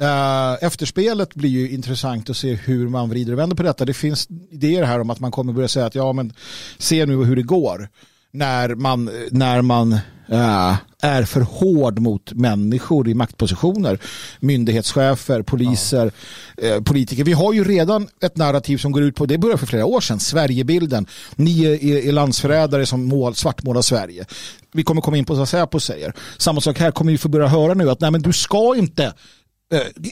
Uh, 0.02 0.64
efterspelet 0.64 1.36
blir 1.36 1.50
ju 1.50 1.70
intressant 1.70 2.30
att 2.30 2.38
se 2.38 2.54
hur 2.54 2.90
man 2.90 3.10
vrider 3.10 3.34
och 3.34 3.40
vänder 3.40 3.56
på 3.56 3.64
detta. 3.64 3.86
Det 3.86 3.94
finns 3.94 4.28
idéer 4.52 4.84
här 4.84 5.00
om 5.00 5.10
att 5.10 5.20
man 5.20 5.32
kommer 5.32 5.54
börja 5.54 5.68
säga 5.68 5.86
att 5.86 5.96
ja 5.96 6.14
men 6.14 6.34
se 6.78 7.06
nu 7.06 7.24
hur 7.24 7.36
det 7.36 7.42
går 7.42 7.90
när 8.32 8.76
man, 8.76 9.10
när 9.32 9.62
man 9.62 9.94
äh, 10.28 10.76
är 11.06 11.24
för 11.24 11.42
hård 11.42 12.00
mot 12.00 12.34
människor 12.34 13.08
i 13.08 13.14
maktpositioner. 13.14 14.00
Myndighetschefer, 14.40 15.42
poliser, 15.42 16.12
ja. 16.58 16.68
äh, 16.68 16.82
politiker. 16.82 17.24
Vi 17.24 17.34
har 17.34 17.54
ju 17.54 17.64
redan 17.64 18.08
ett 18.22 18.38
narrativ 18.38 18.78
som 18.78 18.92
går 18.92 19.04
ut 19.04 19.16
på, 19.16 19.26
det 19.26 19.38
började 19.38 19.60
för 19.60 19.68
flera 19.68 19.86
år 19.86 20.02
sedan, 20.02 20.20
Sverigebilden. 20.20 21.06
Ni 21.36 21.66
är, 21.66 22.08
är 22.08 22.12
landsförrädare 22.12 22.86
som 22.86 23.06
mål, 23.06 23.36
svartmålar 23.36 23.82
Sverige. 23.82 24.26
Vi 24.74 24.84
kommer 24.84 25.02
komma 25.02 25.18
in 25.18 25.26
på 25.26 25.34
vad 25.34 25.50
Säpo 25.50 25.80
säger. 25.80 26.14
Samma 26.38 26.62
sak 26.62 26.80
här 26.80 26.92
kommer 26.92 27.12
vi 27.12 27.18
få 27.18 27.30
börja 27.30 27.48
höra 27.48 27.74
nu 27.74 27.90
att 27.90 28.02
nej 28.02 28.12
men 28.12 28.22
du 28.22 28.34
ska 28.34 28.76
inte 28.76 29.04
Eh, 29.06 29.14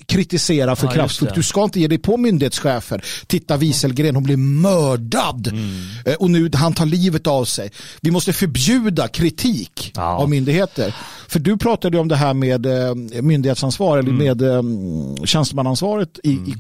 kritisera 0.06 0.76
för 0.76 0.88
ja, 0.88 0.94
kraftfullt. 0.94 1.36
Du 1.36 1.44
ska 1.44 1.64
inte 1.64 1.80
ge 1.80 1.88
dig 1.88 1.98
på 1.98 2.18
myndighetschefer. 2.18 3.04
Titta 3.28 3.58
Wieselgren, 3.58 4.16
hon 4.16 4.24
blev 4.24 4.40
mördad. 4.40 5.48
Mm. 5.48 5.72
Eh, 6.06 6.14
och 6.14 6.32
nu 6.32 6.50
han 6.54 6.74
tar 6.74 6.86
livet 6.86 7.28
av 7.28 7.46
sig. 7.46 7.72
Vi 8.02 8.12
måste 8.12 8.34
förbjuda 8.34 9.08
kritik 9.08 9.92
ja. 9.96 10.18
av 10.18 10.30
myndigheter. 10.30 10.96
För 11.28 11.40
du 11.40 11.58
pratade 11.58 12.00
om 12.00 12.08
det 12.08 12.16
här 12.16 12.34
med 12.34 12.66
eh, 12.66 12.96
myndighetsansvar 13.22 13.98
eller 13.98 14.12
mm. 14.12 14.38
med 14.38 15.28
tjänstemannaansvaret 15.28 16.20
i, 16.24 16.34
mm. 16.36 16.50
i, 16.50 16.54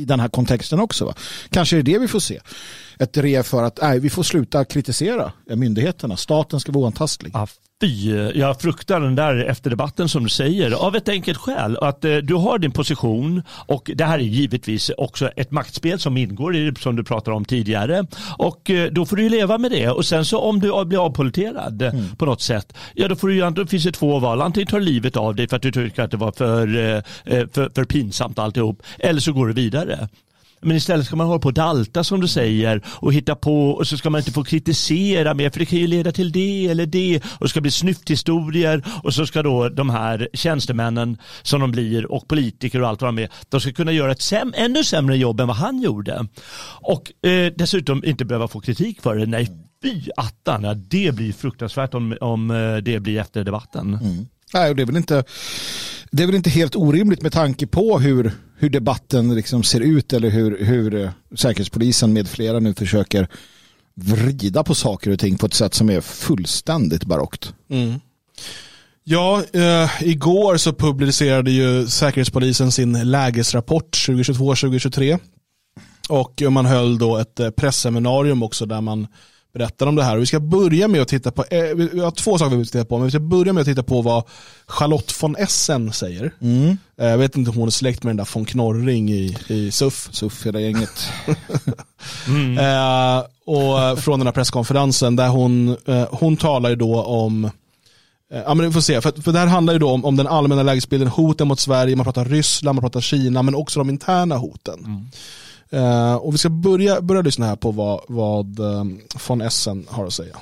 i 0.00 0.04
den 0.04 0.20
här 0.20 0.28
kontexten 0.28 0.80
också. 0.80 1.04
Va? 1.04 1.14
Kanske 1.50 1.76
är 1.76 1.82
det 1.82 1.92
det 1.92 1.98
vi 1.98 2.08
får 2.08 2.20
se. 2.20 2.40
Ett 2.98 3.12
drev 3.12 3.42
för 3.42 3.62
att 3.62 3.78
nej, 3.82 4.00
vi 4.00 4.10
får 4.10 4.22
sluta 4.22 4.64
kritisera 4.64 5.32
myndigheterna. 5.46 6.16
Staten 6.16 6.60
ska 6.60 6.72
vara 6.72 6.84
oantastlig. 6.84 7.30
Ja, 7.34 7.46
Fy, 7.84 8.30
jag 8.34 8.60
fruktar 8.60 9.00
den 9.00 9.14
där 9.14 9.36
efterdebatten 9.36 10.08
som 10.08 10.22
du 10.22 10.28
säger 10.28 10.70
av 10.70 10.96
ett 10.96 11.08
enkelt 11.08 11.38
skäl. 11.38 11.78
Att 11.80 12.04
eh, 12.04 12.16
du 12.16 12.34
har 12.34 12.58
din 12.58 12.72
position 12.72 13.42
och 13.48 13.90
det 13.94 14.04
här 14.04 14.18
är 14.18 14.22
givetvis 14.22 14.90
också 14.98 15.28
ett 15.28 15.50
maktspel 15.50 15.98
som 15.98 16.16
ingår 16.16 16.56
i 16.56 16.70
det 16.70 16.80
som 16.80 16.96
du 16.96 17.04
pratade 17.04 17.36
om 17.36 17.44
tidigare. 17.44 18.06
Och 18.38 18.70
eh, 18.70 18.90
då 18.90 19.06
får 19.06 19.16
du 19.16 19.22
ju 19.22 19.28
leva 19.28 19.58
med 19.58 19.70
det 19.70 19.88
och 19.88 20.04
sen 20.04 20.24
så 20.24 20.38
om 20.38 20.60
du 20.60 20.84
blir 20.84 21.04
avpoliterad 21.06 21.82
mm. 21.82 22.16
på 22.16 22.26
något 22.26 22.40
sätt, 22.40 22.76
ja 22.94 23.08
då, 23.08 23.16
får 23.16 23.28
du, 23.28 23.50
då 23.50 23.66
finns 23.66 23.84
det 23.84 23.92
två 23.92 24.18
val. 24.18 24.42
Antingen 24.42 24.66
tar 24.66 24.80
livet 24.80 25.16
av 25.16 25.34
dig 25.34 25.48
för 25.48 25.56
att 25.56 25.62
du 25.62 25.72
tycker 25.72 26.02
att 26.02 26.10
det 26.10 26.16
var 26.16 26.32
för, 26.32 26.76
eh, 26.76 27.02
eh 27.24 27.46
för, 27.52 27.70
för 27.74 27.84
pinsamt 27.84 28.38
alltihop 28.38 28.82
eller 28.98 29.20
så 29.20 29.32
går 29.32 29.46
du 29.46 29.52
vidare. 29.52 30.08
Men 30.64 30.76
istället 30.76 31.06
ska 31.06 31.16
man 31.16 31.26
hålla 31.26 31.38
på 31.38 31.48
och 31.48 31.54
dalta 31.54 32.04
som 32.04 32.20
du 32.20 32.28
säger 32.28 32.82
och 32.86 33.12
hitta 33.12 33.34
på 33.34 33.70
och 33.70 33.86
så 33.86 33.96
ska 33.96 34.10
man 34.10 34.18
inte 34.18 34.32
få 34.32 34.44
kritisera 34.44 35.34
mer 35.34 35.50
för 35.50 35.58
det 35.58 35.66
kan 35.66 35.78
ju 35.78 35.86
leda 35.86 36.12
till 36.12 36.32
det 36.32 36.66
eller 36.66 36.86
det 36.86 37.20
och 37.24 37.40
det 37.40 37.48
ska 37.48 37.60
bli 37.60 37.70
snyfthistorier 37.70 38.84
och 39.02 39.14
så 39.14 39.26
ska 39.26 39.42
då 39.42 39.68
de 39.68 39.90
här 39.90 40.28
tjänstemännen 40.32 41.18
som 41.42 41.60
de 41.60 41.70
blir 41.70 42.12
och 42.12 42.28
politiker 42.28 42.82
och 42.82 42.88
allt 42.88 43.02
vad 43.02 43.08
de 43.08 43.22
är, 43.22 43.28
de 43.48 43.60
ska 43.60 43.72
kunna 43.72 43.92
göra 43.92 44.12
ett 44.12 44.22
säm 44.22 44.52
ännu 44.56 44.84
sämre 44.84 45.16
jobb 45.16 45.40
än 45.40 45.46
vad 45.46 45.56
han 45.56 45.82
gjorde. 45.82 46.26
Och 46.80 47.26
eh, 47.28 47.52
dessutom 47.56 48.04
inte 48.04 48.24
behöva 48.24 48.48
få 48.48 48.60
kritik 48.60 49.02
för 49.02 49.16
det. 49.16 49.26
Nej, 49.26 49.48
fy 49.82 50.02
attan, 50.16 50.84
det 50.88 51.14
blir 51.14 51.32
fruktansvärt 51.32 51.94
om, 51.94 52.16
om 52.20 52.50
eh, 52.50 52.76
det 52.76 53.00
blir 53.00 53.20
efter 53.20 53.44
debatten. 53.44 53.94
Mm. 53.94 54.26
Nej, 54.54 54.74
det 54.74 54.82
är 54.82 54.86
väl 54.86 54.96
inte 54.96 55.24
det 56.10 56.22
är 56.22 56.26
väl 56.26 56.36
inte 56.36 56.50
helt 56.50 56.76
orimligt 56.76 57.22
med 57.22 57.32
tanke 57.32 57.66
på 57.66 57.98
hur, 57.98 58.32
hur 58.58 58.70
debatten 58.70 59.34
liksom 59.34 59.62
ser 59.62 59.80
ut 59.80 60.12
eller 60.12 60.30
hur, 60.30 60.64
hur 60.64 60.94
eh, 60.94 61.10
Säkerhetspolisen 61.34 62.12
med 62.12 62.28
flera 62.28 62.60
nu 62.60 62.74
försöker 62.74 63.28
vrida 63.94 64.64
på 64.64 64.74
saker 64.74 65.10
och 65.10 65.18
ting 65.18 65.38
på 65.38 65.46
ett 65.46 65.54
sätt 65.54 65.74
som 65.74 65.90
är 65.90 66.00
fullständigt 66.00 67.04
barockt. 67.04 67.54
Mm. 67.70 68.00
Ja, 69.04 69.42
eh, 69.52 69.90
igår 70.00 70.56
så 70.56 70.72
publicerade 70.72 71.50
ju 71.50 71.86
Säkerhetspolisen 71.86 72.72
sin 72.72 73.10
lägesrapport 73.10 73.96
2022-2023 74.08 75.18
och 76.08 76.42
man 76.50 76.66
höll 76.66 76.98
då 76.98 77.16
ett 77.16 77.40
eh, 77.40 77.50
presseminarium 77.50 78.42
också 78.42 78.66
där 78.66 78.80
man 78.80 79.06
berättar 79.54 79.86
om 79.86 79.94
det 79.94 80.04
här. 80.04 80.16
Och 80.16 80.22
vi 80.22 80.26
ska 80.26 80.40
börja 80.40 80.88
med 80.88 81.02
att 81.02 81.08
titta 81.08 81.30
på, 81.30 81.44
eh, 81.50 81.62
vi 81.74 82.00
har 82.00 82.10
två 82.10 82.38
saker 82.38 82.50
vi 82.50 82.56
vill 82.56 82.66
titta 82.66 82.84
på, 82.84 82.98
men 82.98 83.04
vi 83.04 83.10
ska 83.10 83.20
börja 83.20 83.52
med 83.52 83.60
att 83.60 83.66
titta 83.66 83.82
på 83.82 84.02
vad 84.02 84.24
Charlotte 84.66 85.22
von 85.22 85.36
Essen 85.36 85.92
säger. 85.92 86.32
Mm. 86.40 86.78
Eh, 87.00 87.06
jag 87.06 87.18
vet 87.18 87.36
inte 87.36 87.50
om 87.50 87.56
hon 87.56 87.66
är 87.66 87.72
släkt 87.72 88.02
med 88.02 88.10
den 88.10 88.16
där 88.16 88.28
von 88.34 88.44
Knorring 88.44 89.10
i, 89.10 89.36
i 89.48 89.70
SUF. 89.70 90.08
SUF, 90.12 90.46
hela 90.46 90.60
gänget. 90.60 91.08
mm. 92.28 92.58
eh, 93.18 93.24
och 93.46 93.98
från 93.98 94.18
den 94.18 94.26
här 94.26 94.32
presskonferensen 94.32 95.16
där 95.16 95.28
hon, 95.28 95.76
eh, 95.86 96.06
hon 96.10 96.36
talar 96.36 96.70
ju 96.70 96.76
då 96.76 97.02
om 97.02 97.44
eh, 97.44 97.50
Ja, 98.30 98.54
men 98.54 98.66
vi 98.66 98.72
får 98.72 98.80
se, 98.80 99.00
för, 99.00 99.22
för 99.22 99.32
det 99.32 99.38
här 99.38 99.46
handlar 99.46 99.72
ju 99.72 99.78
då 99.78 99.90
om, 99.90 100.04
om 100.04 100.16
den 100.16 100.26
allmänna 100.26 100.62
lägesbilden, 100.62 101.08
hoten 101.08 101.48
mot 101.48 101.60
Sverige, 101.60 101.96
man 101.96 102.04
pratar 102.04 102.24
Ryssland, 102.24 102.76
man 102.76 102.82
pratar 102.82 103.00
Kina, 103.00 103.42
men 103.42 103.54
också 103.54 103.80
de 103.80 103.90
interna 103.90 104.36
hoten. 104.36 104.78
Mm. 104.78 105.06
Uh, 105.72 106.14
och 106.14 106.34
vi 106.34 106.38
ska 106.38 106.48
börja, 106.48 107.00
börja 107.00 107.22
lyssna 107.22 107.46
här 107.46 107.56
på 107.56 107.70
vad, 107.70 108.04
vad 108.08 108.58
um, 108.60 109.00
von 109.28 109.40
Essen 109.40 109.86
har 109.90 110.06
att 110.06 110.12
säga. 110.12 110.36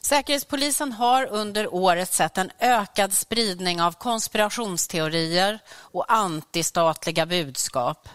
Säkerhetspolisen 0.00 0.92
har 0.92 1.26
under 1.30 1.74
året 1.74 2.12
sett 2.12 2.38
en 2.38 2.50
ökad 2.60 3.12
spridning 3.12 3.82
av 3.82 3.92
konspirationsteorier 3.92 5.58
och 5.76 6.12
antistatliga 6.12 7.26
budskap. 7.26 8.08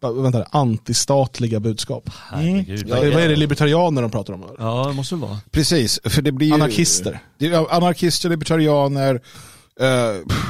Vänta, 0.00 0.46
antistatliga 0.50 1.60
budskap. 1.60 2.10
Mm. 2.32 2.64
Ja, 2.86 2.96
vad 2.96 3.04
är 3.04 3.28
det 3.28 3.36
libertarianer 3.36 4.02
de 4.02 4.10
pratar 4.10 4.32
om? 4.32 4.44
Ja, 4.58 4.84
det 4.88 4.92
måste 4.92 5.14
det 5.14 5.20
vara. 5.20 5.38
Precis, 5.50 6.00
för 6.04 6.22
det 6.22 6.32
blir 6.32 6.54
Anarkister. 6.54 7.20
Det 7.38 7.54
anarkister, 7.56 8.28
libertarianer, 8.28 9.14
uh, 9.14 9.20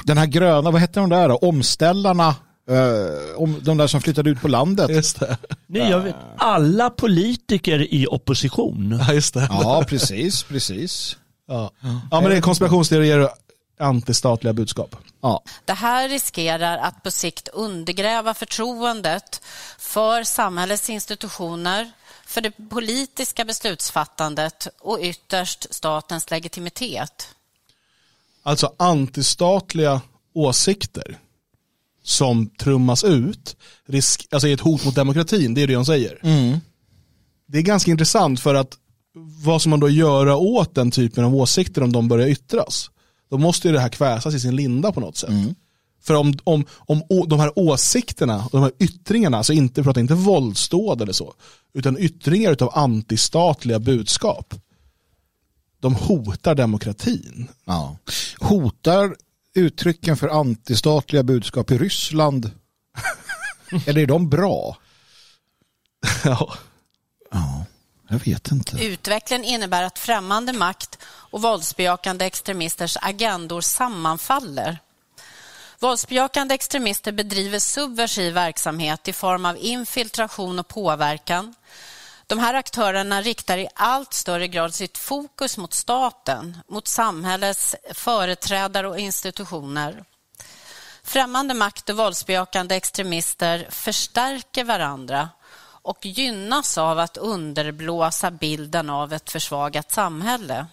den 0.05 0.19
här 0.19 0.27
gröna, 0.27 0.71
vad 0.71 0.81
heter 0.81 1.01
de 1.01 1.11
där 1.11 1.29
då? 1.29 1.37
Omställarna 1.37 2.35
Uh, 2.71 3.43
om 3.43 3.61
de 3.63 3.77
där 3.77 3.87
som 3.87 4.01
flyttade 4.01 4.31
ut 4.31 4.41
på 4.41 4.49
landet. 4.49 4.91
Just 4.91 5.21
det. 5.21 5.39
Nej, 5.67 5.91
jag 5.91 6.01
vet. 6.01 6.15
Alla 6.37 6.91
politiker 6.91 7.95
i 7.95 8.07
opposition. 8.07 9.01
Ja, 9.07 9.13
just 9.13 9.35
det. 9.35 9.49
Ja, 9.51 9.85
precis, 9.89 10.43
precis. 10.43 11.17
Ja, 11.49 11.71
ja 12.11 12.21
men 12.21 12.31
det 12.31 12.37
är 12.37 12.41
konspirationsteorier 12.41 13.19
och 13.19 13.31
antistatliga 13.79 14.53
budskap. 14.53 14.97
Ja. 15.21 15.43
Det 15.65 15.73
här 15.73 16.09
riskerar 16.09 16.79
att 16.79 17.03
på 17.03 17.11
sikt 17.11 17.49
undergräva 17.49 18.35
förtroendet 18.35 19.43
för 19.79 20.25
samhällets 20.25 20.91
institutioner, 20.91 21.91
för 22.27 22.41
det 22.41 22.51
politiska 22.71 23.45
beslutsfattandet 23.45 24.69
och 24.81 24.99
ytterst 25.03 25.75
statens 25.75 26.31
legitimitet. 26.31 27.29
Alltså 28.43 28.73
antistatliga 28.77 30.01
åsikter 30.35 31.19
som 32.05 32.51
trummas 32.51 33.05
ut 33.05 33.57
risk, 33.87 34.27
alltså 34.31 34.49
är 34.49 34.55
ett 34.55 34.61
hot 34.61 34.85
mot 34.85 34.95
demokratin, 34.95 35.55
det 35.55 35.63
är 35.63 35.67
det 35.67 35.75
de 35.75 35.85
säger. 35.85 36.19
Mm. 36.23 36.59
Det 37.47 37.59
är 37.59 37.63
ganska 37.63 37.91
intressant 37.91 38.41
för 38.41 38.55
att 38.55 38.79
vad 39.45 39.61
ska 39.61 39.71
man 39.71 39.81
då 39.81 39.89
göra 39.89 40.37
åt 40.37 40.75
den 40.75 40.91
typen 40.91 41.25
av 41.25 41.35
åsikter 41.35 41.83
om 41.83 41.93
de 41.93 42.09
börjar 42.09 42.29
yttras? 42.29 42.91
Då 43.31 43.39
måste 43.39 43.69
ju 43.69 43.75
det 43.75 43.81
här 43.81 43.89
kväsas 43.89 44.35
i 44.35 44.41
sin 44.41 44.57
linda 44.57 44.93
på 44.93 45.01
något 45.01 45.17
sätt. 45.17 45.31
Mm. 45.31 45.55
För 46.03 46.15
om, 46.15 46.35
om, 46.45 46.65
om 46.79 47.03
å, 47.09 47.27
de 47.27 47.41
här 47.41 47.59
åsikterna, 47.59 48.49
de 48.53 48.63
här 48.63 48.73
yttringarna, 48.79 49.37
alltså 49.37 49.53
inte, 49.53 49.81
vi 49.81 49.85
pratar 49.85 50.01
inte 50.01 50.15
våldsdåd 50.15 51.03
eller 51.03 51.13
så, 51.13 51.35
utan 51.75 51.99
yttringar 51.99 52.63
av 52.63 52.79
antistatliga 52.79 53.79
budskap, 53.79 54.55
de 55.81 55.95
hotar 55.95 56.55
demokratin. 56.55 57.49
Ja. 57.65 57.97
Hotar 58.41 59.17
uttrycken 59.55 60.17
för 60.17 60.29
antistatliga 60.29 61.23
budskap 61.23 61.71
i 61.71 61.79
Ryssland, 61.79 62.51
eller 63.87 64.01
är 64.01 64.07
de 64.07 64.29
bra? 64.31 64.77
ja. 66.25 66.55
Ja, 67.31 67.65
jag 68.09 68.19
vet 68.19 68.53
inte. 68.53 68.85
Utvecklingen 68.85 69.45
innebär 69.45 69.83
att 69.83 69.99
främmande 69.99 70.53
makt 70.53 70.99
och 71.05 71.43
våldsbejakande 71.43 72.25
extremisters 72.25 72.97
agendor 73.01 73.61
sammanfaller. 73.61 74.79
Våldsbejakande 75.79 76.55
extremister 76.55 77.13
bedriver 77.13 77.59
subversiv 77.59 78.35
verksamhet 78.35 79.09
i 79.09 79.13
form 79.13 79.47
av 79.47 79.57
infiltration 79.61 80.59
och 80.59 80.69
påverkan. 80.69 81.55
De 82.35 82.41
här 82.41 82.55
aktörerna 82.55 83.23
riktar 83.23 83.59
i 83.59 83.69
allt 83.75 84.15
större 84.15 84.49
grad 84.49 84.75
sitt 84.75 84.99
fokus 84.99 85.59
mot 85.59 85.75
staten, 85.75 86.57
mot 86.69 86.89
samhällets 86.89 87.77
företrädare 87.95 88.89
och 88.89 88.99
institutioner. 88.99 90.05
Främmande 91.03 91.55
makt 91.55 91.91
och 91.91 91.97
våldsbejakande 91.97 92.75
extremister 92.75 93.67
förstärker 93.71 94.65
varandra 94.65 95.29
och 95.83 96.07
gynnas 96.07 96.79
av 96.79 96.99
att 96.99 97.17
underblåsa 97.17 98.31
bilden 98.31 98.91
av 98.91 99.13
ett 99.13 99.31
försvagat 99.31 99.93
samhälle. 99.93 100.67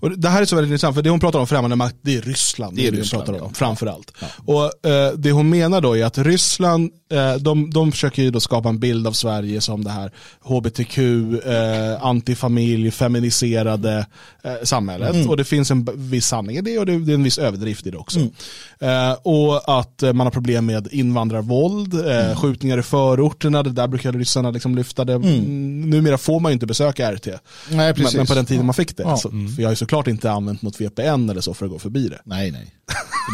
Och 0.00 0.18
det 0.18 0.28
här 0.28 0.42
är 0.42 0.46
så 0.46 0.56
väldigt 0.56 0.70
intressant, 0.70 0.94
för 0.94 1.02
det 1.02 1.10
hon 1.10 1.20
pratar 1.20 1.38
om 1.38 1.46
främmande 1.46 1.76
makt, 1.76 1.96
det 2.02 2.16
är 2.16 2.22
Ryssland. 2.22 2.76
Det 2.76 2.86
är 2.86 2.90
hon 2.90 3.00
Ryssland, 3.00 3.24
pratar 3.24 3.42
om, 3.42 3.48
ja. 3.48 3.54
framför 3.54 3.86
allt. 3.86 4.12
Och 4.46 4.86
eh, 4.86 5.12
Det 5.12 5.32
hon 5.32 5.50
menar 5.50 5.80
då 5.80 5.96
är 5.96 6.04
att 6.04 6.18
Ryssland, 6.18 6.92
de, 7.40 7.70
de 7.70 7.92
försöker 7.92 8.22
ju 8.22 8.30
då 8.30 8.40
skapa 8.40 8.68
en 8.68 8.78
bild 8.78 9.06
av 9.06 9.12
Sverige 9.12 9.60
som 9.60 9.84
det 9.84 9.90
här 9.90 10.10
hbtq, 10.42 10.98
eh, 10.98 12.02
antifamilj, 12.06 12.90
feminiserade 12.90 14.06
eh, 14.44 14.52
samhället. 14.62 15.14
Mm. 15.14 15.28
Och 15.30 15.36
det 15.36 15.44
finns 15.44 15.70
en 15.70 15.88
viss 15.94 16.26
sanning 16.26 16.56
i 16.56 16.60
det 16.60 16.78
och 16.78 16.86
det, 16.86 16.98
det 16.98 17.12
är 17.12 17.14
en 17.14 17.22
viss 17.22 17.38
överdrift 17.38 17.86
i 17.86 17.90
det 17.90 17.96
också. 17.98 18.18
Mm. 18.18 18.30
Eh, 18.78 19.16
och 19.22 19.78
att 19.78 20.02
eh, 20.02 20.12
man 20.12 20.26
har 20.26 20.30
problem 20.32 20.66
med 20.66 20.88
invandrarvåld, 20.92 21.94
eh, 21.94 22.26
Mm. 22.26 22.36
skjutningar 22.36 22.78
i 22.78 22.82
förorterna, 22.82 23.62
det 23.62 23.70
där 23.70 23.88
brukar 23.88 24.12
ryssarna 24.12 24.50
liksom 24.50 24.74
lyfta 24.76 25.04
det. 25.04 25.12
Mm. 25.14 25.80
Numera 25.90 26.18
får 26.18 26.40
man 26.40 26.52
ju 26.52 26.54
inte 26.54 26.66
besöka 26.66 27.12
RT. 27.12 27.26
Nej, 27.26 27.36
Men, 27.70 27.94
precis. 27.94 28.14
men 28.16 28.26
på 28.26 28.34
den 28.34 28.46
tiden 28.46 28.66
man 28.66 28.74
fick 28.74 28.96
det. 28.96 29.02
Ja. 29.02 29.16
Så, 29.16 29.28
för 29.30 29.62
jag 29.62 29.68
har 29.68 29.72
ju 29.72 29.76
såklart 29.76 30.06
inte 30.06 30.30
använt 30.30 30.62
något 30.62 30.80
VPN 30.80 31.30
eller 31.30 31.40
så 31.40 31.54
för 31.54 31.64
att 31.66 31.72
gå 31.72 31.78
förbi 31.78 32.08
det. 32.08 32.18
Nej, 32.24 32.50
nej. 32.50 32.74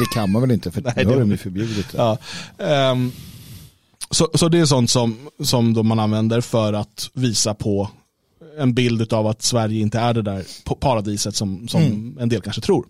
Det 0.00 0.14
kan 0.14 0.30
man 0.32 0.42
väl 0.42 0.50
inte 0.50 0.70
för 0.70 0.80
Nej, 0.84 0.92
nu 0.96 1.02
det 1.02 1.08
har 1.08 1.16
är 1.16 1.20
de 1.20 1.30
ju 1.30 1.36
förbjudit 1.36 1.86
det. 1.92 1.98
Ja. 1.98 2.18
ehm, 2.58 3.12
så, 4.12 4.28
så 4.34 4.48
det 4.48 4.58
är 4.58 4.64
sånt 4.66 4.90
som, 4.90 5.16
som 5.42 5.88
man 5.88 5.98
använder 6.00 6.40
för 6.40 6.72
att 6.72 7.10
visa 7.14 7.54
på 7.54 7.90
en 8.58 8.74
bild 8.74 9.12
av 9.12 9.26
att 9.26 9.42
Sverige 9.42 9.80
inte 9.80 9.98
är 9.98 10.14
det 10.14 10.22
där 10.22 10.44
pa- 10.64 10.74
paradiset 10.74 11.36
som, 11.36 11.68
som 11.68 11.82
Mm. 11.82 12.18
en 12.20 12.28
del 12.28 12.40
kanske 12.42 12.62
tror. 12.62 12.86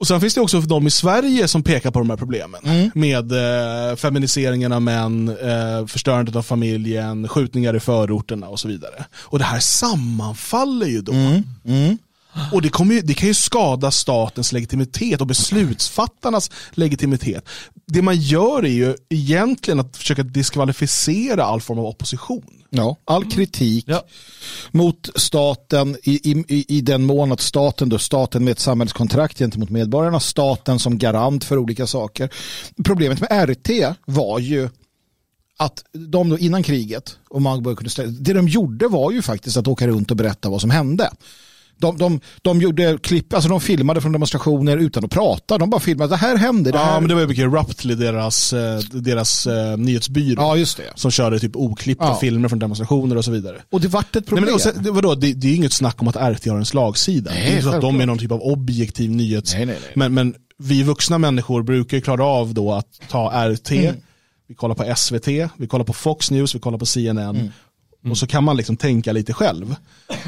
Och 0.00 0.06
Sen 0.06 0.20
finns 0.20 0.34
det 0.34 0.40
också 0.40 0.60
de 0.60 0.86
i 0.86 0.90
Sverige 0.90 1.48
som 1.48 1.62
pekar 1.62 1.90
på 1.90 1.98
de 1.98 2.10
här 2.10 2.16
problemen. 2.16 2.60
Mm. 2.64 2.90
Med 2.94 3.32
eh, 3.32 3.96
feminiseringen 3.96 4.72
av 4.72 4.82
män, 4.82 5.28
eh, 5.28 5.86
förstörandet 5.86 6.36
av 6.36 6.42
familjen, 6.42 7.28
skjutningar 7.28 7.76
i 7.76 7.80
förorterna 7.80 8.48
och 8.48 8.60
så 8.60 8.68
vidare. 8.68 9.04
Och 9.14 9.38
det 9.38 9.44
här 9.44 9.60
sammanfaller 9.60 10.86
ju 10.86 11.00
då. 11.02 11.12
Mm. 11.12 11.98
Och 12.52 12.62
det, 12.62 12.70
ju, 12.94 13.00
det 13.00 13.14
kan 13.14 13.28
ju 13.28 13.34
skada 13.34 13.90
statens 13.90 14.52
legitimitet 14.52 15.20
och 15.20 15.26
beslutsfattarnas 15.26 16.50
legitimitet. 16.70 17.44
Det 17.86 18.02
man 18.02 18.16
gör 18.20 18.64
är 18.64 18.68
ju 18.70 18.94
egentligen 19.08 19.80
att 19.80 19.96
försöka 19.96 20.22
diskvalificera 20.22 21.44
all 21.44 21.60
form 21.60 21.78
av 21.78 21.86
opposition. 21.86 22.44
Ja, 22.72 22.96
all 23.04 23.30
kritik 23.30 23.84
Ja. 23.88 24.02
mot 24.70 25.08
staten 25.14 25.96
i, 26.02 26.30
i, 26.32 26.64
i- 26.76 26.80
den 26.80 27.02
mån 27.04 27.32
att 27.32 27.40
staten, 27.40 27.88
då 27.88 27.98
staten 27.98 28.44
med 28.44 28.52
ett 28.52 28.58
samhällskontrakt 28.58 29.38
gentemot 29.38 29.70
medborgarna, 29.70 30.20
staten 30.20 30.78
som 30.78 30.98
garant 30.98 31.44
för 31.44 31.58
olika 31.58 31.86
saker. 31.86 32.30
Problemet 32.84 33.20
med 33.20 33.48
RT 33.50 33.70
var 34.06 34.38
ju 34.38 34.68
att 35.58 35.84
de 35.92 36.28
då 36.28 36.38
innan 36.38 36.62
kriget, 36.62 37.16
och 37.28 37.42
man 37.42 37.62
började 37.62 37.78
kunna 37.78 37.90
ställa, 37.90 38.10
det 38.10 38.32
de 38.32 38.48
gjorde 38.48 38.88
var 38.88 39.12
ju 39.12 39.22
faktiskt 39.22 39.56
att 39.56 39.68
åka 39.68 39.86
runt 39.86 40.10
och 40.10 40.16
berätta 40.16 40.48
vad 40.48 40.60
som 40.60 40.70
hände. 40.70 41.10
De, 41.80 41.98
de, 41.98 42.20
de 42.42 42.60
gjorde 42.60 42.98
klipp, 43.02 43.34
alltså 43.34 43.48
de 43.50 43.60
filmade 43.60 44.00
från 44.00 44.12
demonstrationer 44.12 44.76
utan 44.76 45.04
att 45.04 45.10
prata. 45.10 45.58
De 45.58 45.70
bara 45.70 45.80
filmade, 45.80 46.10
det 46.10 46.16
här 46.16 46.36
hände. 46.36 46.70
Det 46.70 46.78
här... 46.78 46.92
Ja, 46.94 47.00
men 47.00 47.08
det 47.08 47.14
var 47.14 47.20
ju 47.22 47.26
mycket 47.28 47.44
Ruptly, 47.52 47.94
deras, 47.94 48.52
eh, 48.52 48.78
deras 48.78 49.46
eh, 49.46 49.76
nyhetsbyrå. 49.76 50.42
ja, 50.42 50.56
just 50.56 50.76
det. 50.76 50.82
Som 50.94 51.10
körde 51.10 51.38
typ 51.40 51.56
oklippta 51.56 52.04
Ja. 52.04 52.18
filmer 52.20 52.48
från 52.48 52.58
demonstrationer 52.58 53.16
och 53.16 53.24
så 53.24 53.30
vidare. 53.30 53.56
Och 53.70 53.80
det 53.80 53.88
vart 53.88 54.06
ett 54.06 54.14
Nej, 54.14 54.22
problem. 54.24 54.44
men, 54.44 54.54
och 54.54 54.60
sen, 54.60 54.82
det, 54.82 54.90
vadå, 54.90 55.14
det, 55.14 55.32
det 55.32 55.48
är 55.48 55.54
inget 55.54 55.72
snack 55.72 56.02
om 56.02 56.08
att 56.08 56.16
RT 56.16 56.46
har 56.46 56.56
en 56.56 56.64
slagsida. 56.66 57.30
Nej, 57.30 57.40
det 57.42 57.48
är 57.48 57.50
inte 57.52 57.62
så 57.62 57.70
att 57.74 57.80
de 57.80 58.00
är 58.00 58.06
någon 58.06 58.18
typ 58.18 58.32
av 58.32 58.42
objektiv 58.42 59.10
nyhets... 59.10 59.54
Nej, 59.54 59.66
nej, 59.66 59.76
nej. 59.82 59.92
Men, 59.94 60.14
men 60.14 60.34
vi 60.58 60.82
vuxna 60.82 61.18
människor 61.18 61.62
brukar 61.62 61.96
ju 61.96 62.00
klara 62.00 62.24
av 62.24 62.54
då 62.54 62.72
att 62.72 62.86
ta 63.08 63.48
RT, 63.54 63.70
Mm. 63.72 63.94
vi 64.48 64.54
kollar 64.54 64.74
på 64.74 64.94
SVT, 64.96 65.28
vi 65.56 65.66
kollar 65.68 65.84
på 65.84 65.92
Fox 65.92 66.30
News, 66.30 66.54
vi 66.54 66.58
kollar 66.58 66.78
på 66.78 66.86
CNN. 66.86 67.36
Mm. 67.36 67.48
Och 68.08 68.18
så 68.18 68.26
kan 68.26 68.44
man 68.44 68.56
liksom 68.56 68.76
tänka 68.76 69.12
lite 69.12 69.32
själv. 69.32 69.74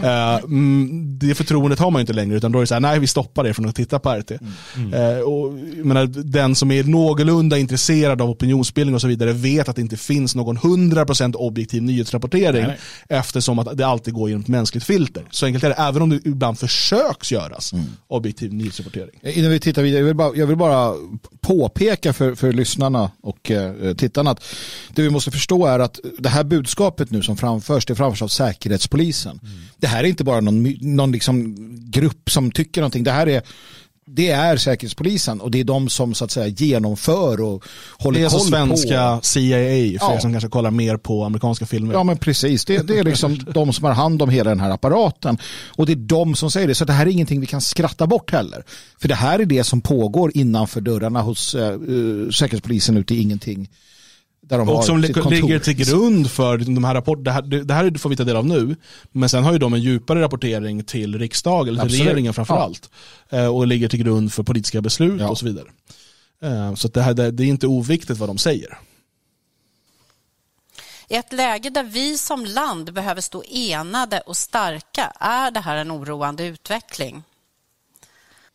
Eh, 0.02 0.34
mm, 0.34 1.18
det 1.18 1.34
förtroendet 1.34 1.78
har 1.78 1.90
man 1.90 2.00
ju 2.00 2.02
inte 2.02 2.12
längre, 2.12 2.36
utan 2.36 2.52
då 2.52 2.58
är 2.58 2.60
det 2.60 2.66
så 2.66 2.74
här, 2.74 2.80
nej 2.80 2.98
vi 2.98 3.06
stoppar 3.06 3.44
det 3.44 3.54
från 3.54 3.68
att 3.68 3.76
titta 3.76 3.98
på 3.98 4.10
RT. 4.10 4.32
Mm. 4.76 4.94
Eh, 4.94 5.20
och, 5.20 5.52
menar, 5.86 6.06
den 6.06 6.54
som 6.54 6.70
är 6.70 6.84
någorlunda 6.84 7.58
intresserad 7.58 8.20
av 8.20 8.30
opinionsbildning 8.30 8.94
och 8.94 9.00
så 9.00 9.08
vidare 9.08 9.32
vet 9.32 9.68
att 9.68 9.76
det 9.76 9.82
inte 9.82 9.96
finns 9.96 10.34
någon 10.34 10.58
100% 10.58 11.34
objektiv 11.34 11.82
nyhetsrapportering 11.82 12.66
Nej, 12.66 12.78
eftersom 13.08 13.58
att 13.58 13.76
det 13.76 13.86
alltid 13.86 14.14
går 14.14 14.28
genom 14.28 14.42
ett 14.42 14.48
mänskligt 14.48 14.86
filter. 14.86 15.24
Så 15.30 15.46
enkelt 15.46 15.64
är 15.64 15.68
det, 15.68 15.74
även 15.74 16.02
om 16.02 16.10
det 16.10 16.20
ibland 16.24 16.58
försöks 16.58 17.32
göras 17.32 17.72
Mm. 17.72 17.84
objektiv 18.06 18.52
nyhetsrapportering. 18.52 19.20
Innan 19.22 19.50
vi 19.50 19.60
tittar 19.60 19.82
vidare, 19.82 20.00
jag 20.00 20.06
vill 20.06 20.14
bara, 20.14 20.36
jag 20.36 20.46
vill 20.46 20.56
bara 20.56 20.94
påpeka 21.40 22.12
för, 22.12 22.34
för 22.34 22.52
lyssnarna 22.52 23.10
och 23.22 23.50
eh, 23.50 23.94
tittarna 23.94 24.30
att 24.30 24.44
det 24.94 25.02
vi 25.02 25.10
måste 25.10 25.30
förstå 25.30 25.66
är 25.66 25.78
att 25.78 26.00
det 26.18 26.28
här 26.28 26.44
budskapet 26.44 27.10
nu 27.10 27.22
som 27.22 27.36
framförs, 27.36 27.61
det 27.86 27.94
framförs 27.94 28.22
av 28.22 28.28
Säkerhetspolisen. 28.28 29.40
Det 29.76 29.86
här 29.86 30.04
är 30.04 30.08
inte 30.08 30.24
bara 30.24 30.40
någon, 30.40 30.62
någon 30.80 31.12
liksom 31.12 31.54
grupp 31.90 32.30
som 32.30 32.50
tycker 32.50 32.80
någonting, 32.80 33.04
det 33.04 33.10
här 33.12 33.28
är 33.28 33.42
det 34.06 34.30
är 34.30 34.56
Säkerhetspolisen 34.56 35.40
och 35.40 35.50
det 35.50 35.60
är 35.60 35.64
de 35.64 35.88
som 35.88 36.14
så 36.14 36.24
att 36.24 36.30
säga 36.30 36.46
genomför 36.46 37.40
och 37.40 37.64
håller 37.98 38.20
Det 38.20 38.26
är 38.26 38.28
koll 38.28 38.38
alltså 38.38 38.50
svenska 38.50 39.16
på. 39.16 39.26
CIA, 39.26 39.98
för 39.98 40.06
Ja. 40.06 40.14
er 40.14 40.18
som 40.20 40.32
kanske 40.32 40.48
kollar 40.48 40.70
mer 40.70 40.96
på 40.96 41.24
amerikanska 41.24 41.66
filmer. 41.66 41.94
Ja 41.94 42.04
men 42.04 42.16
precis, 42.18 42.64
det, 42.64 42.86
det 42.88 42.98
är 42.98 43.04
liksom 43.04 43.38
de 43.54 43.72
som 43.72 43.84
har 43.84 43.92
hand 43.92 44.22
om 44.22 44.28
hela 44.30 44.50
den 44.50 44.60
här 44.60 44.70
apparaten. 44.70 45.38
Och 45.68 45.86
det 45.86 45.92
är 45.92 45.96
de 45.96 46.34
som 46.34 46.50
säger 46.50 46.68
det, 46.68 46.74
så 46.74 46.84
det 46.84 46.92
här 46.92 47.06
är 47.06 47.10
ingenting 47.10 47.40
vi 47.40 47.46
kan 47.46 47.60
skratta 47.60 48.06
bort 48.06 48.32
heller. 48.32 48.64
För 49.00 49.08
det 49.08 49.14
här 49.14 49.38
är 49.38 49.44
det 49.44 49.64
som 49.64 49.80
pågår 49.80 50.32
innanför 50.34 50.80
dörrarna 50.80 51.22
hos 51.22 51.54
eh, 51.54 51.68
eh, 51.68 51.76
Säkerhetspolisen 52.32 52.96
ute 52.96 53.14
i 53.14 53.20
ingenting. 53.22 53.68
Där 54.53 54.59
de 54.59 54.68
och 54.68 54.76
har 54.76 54.82
som 54.82 55.03
sitt 55.03 55.09
li- 55.16 55.22
kontor. 55.22 55.30
ligger 55.30 55.59
till 55.59 55.74
grund 55.74 56.30
för 56.30 56.59
de 56.59 56.84
här 56.84 56.94
rapporterna. 56.94 57.22
Det 57.24 57.32
här, 57.32 57.64
det 57.64 57.74
här 57.74 57.98
får 57.98 58.11
vi 58.11 58.16
ta 58.16 58.24
del 58.24 58.36
av 58.36 58.46
nu. 58.46 58.76
Men 59.12 59.28
sen 59.28 59.44
har 59.44 59.53
ju 59.53 59.59
de 59.59 59.74
en 59.74 59.80
djupare 59.80 60.20
rapportering 60.20 60.84
till 60.84 61.18
riksdagen, 61.18 61.68
eller 61.68 61.78
till 61.80 61.86
Absolut. 61.86 62.07
regeringen 62.07 62.34
framför 62.34 62.55
Ja. 62.55 62.61
allt. 62.62 62.90
Eh, 63.30 63.46
och 63.46 63.66
ligger 63.66 63.88
till 63.88 64.03
grund 64.03 64.32
för 64.32 64.42
politiska 64.42 64.80
beslut 64.80 65.20
Ja. 65.20 65.28
och 65.28 65.38
så 65.38 65.46
vidare. 65.46 65.66
Eh, 66.42 66.74
så 66.74 66.88
det, 66.88 67.03
här, 67.03 67.14
det, 67.14 67.30
det 67.30 67.42
är 67.42 67.46
inte 67.46 67.66
oviktigt 67.66 68.18
vad 68.18 68.28
de 68.28 68.38
säger. 68.38 68.78
I 71.09 71.14
ett 71.14 71.32
läge 71.32 71.70
där 71.70 71.82
vi 71.84 72.18
som 72.18 72.44
land 72.44 72.92
behöver 72.92 73.20
stå 73.20 73.42
enade 73.50 74.20
och 74.20 74.36
starka 74.36 75.12
är 75.20 75.50
det 75.50 75.61
här 75.61 75.76
en 75.76 75.92
oroande 75.92 76.44
utveckling. 76.44 77.22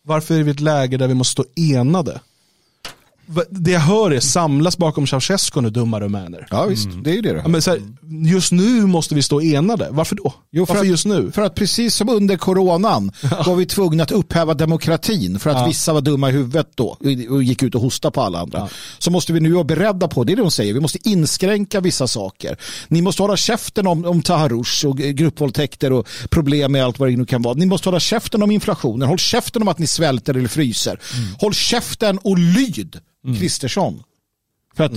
Varför 0.01 0.39
är 0.39 0.43
vi 0.43 0.51
i 0.51 0.53
ett 0.53 0.59
läge 0.59 0.97
där 0.97 1.07
vi 1.07 1.13
måste 1.13 1.31
stå 1.31 1.45
enade? 1.55 2.19
Det 3.49 3.71
jag 3.71 3.79
hör 3.79 4.11
är 4.11 4.19
samlas 4.19 4.77
bakom 4.77 5.07
Ceausescu 5.07 5.61
nu, 5.61 5.69
dumma 5.69 5.99
rumäner. 5.99 6.47
Ja 6.49 6.65
visst, 6.65 6.87
det 7.03 7.09
är 7.09 7.13
ju 7.15 7.21
det. 7.21 7.33
det. 7.33 7.39
Ja, 7.43 7.47
men 7.47 7.61
så 7.61 7.71
här, 7.71 7.81
just 8.25 8.51
nu 8.51 8.85
måste 8.85 9.15
vi 9.15 9.21
stå 9.21 9.41
enade. 9.41 9.87
Varför 9.91 10.15
då? 10.15 10.33
Jo, 10.51 10.65
för 10.65 10.73
Varför 10.73 10.85
att- 10.85 10.91
just 10.91 11.05
nu? 11.05 11.31
För 11.31 11.41
att 11.41 11.55
precis 11.55 11.95
som 11.95 12.09
under 12.09 12.37
coronan 12.37 13.11
var 13.45 13.55
vi 13.55 13.65
tvungna 13.65 14.03
att 14.03 14.11
upphäva 14.11 14.53
demokratin 14.53 15.39
för 15.39 15.49
att 15.49 15.57
Ja. 15.57 15.67
vissa 15.67 15.93
var 15.93 16.01
dumma 16.01 16.29
i 16.29 16.31
huvudet 16.31 16.67
då 16.75 16.97
och 17.29 17.43
gick 17.43 17.63
ut 17.63 17.75
och 17.75 17.81
hostade 17.81 18.11
på 18.11 18.21
alla 18.21 18.39
andra. 18.39 18.69
Så 18.99 19.11
måste 19.11 19.33
vi 19.33 19.39
nu 19.39 19.51
vara 19.51 19.63
beredda 19.63 20.07
på, 20.07 20.23
det 20.23 20.33
är 20.33 20.35
det 20.35 20.41
de 20.41 20.51
säger, 20.51 20.73
vi 20.73 20.79
måste 20.79 21.09
inskränka 21.09 21.79
vissa 21.81 22.07
saker. 22.07 22.57
Ni 22.87 23.01
måste 23.01 23.21
hålla 23.23 23.37
käften 23.37 23.87
om, 23.87 24.05
om 24.05 24.21
Taharush 24.21 24.85
och 24.85 25.01
eh, 25.01 25.09
gruppvåldtäkter 25.11 25.91
och 25.91 26.07
problem 26.29 26.71
med 26.71 26.85
allt 26.85 26.99
vad 26.99 27.09
det 27.09 27.17
nu 27.17 27.25
kan 27.25 27.41
vara. 27.41 27.53
Ni 27.53 27.65
måste 27.65 27.89
hålla 27.89 27.99
käften 27.99 28.43
om 28.43 28.51
inflationen, 28.51 29.07
håll 29.07 29.17
käften 29.19 29.61
om 29.61 29.67
att 29.67 29.79
ni 29.79 29.87
svälter 29.87 30.33
eller 30.33 30.47
fryser. 30.49 30.99
Mm. 31.17 31.27
Håll 31.39 31.53
käften 31.53 32.17
och 32.17 32.37
lyd 32.37 32.99
Kristersson. 33.39 34.03
För 34.75 34.83
att 34.83 34.91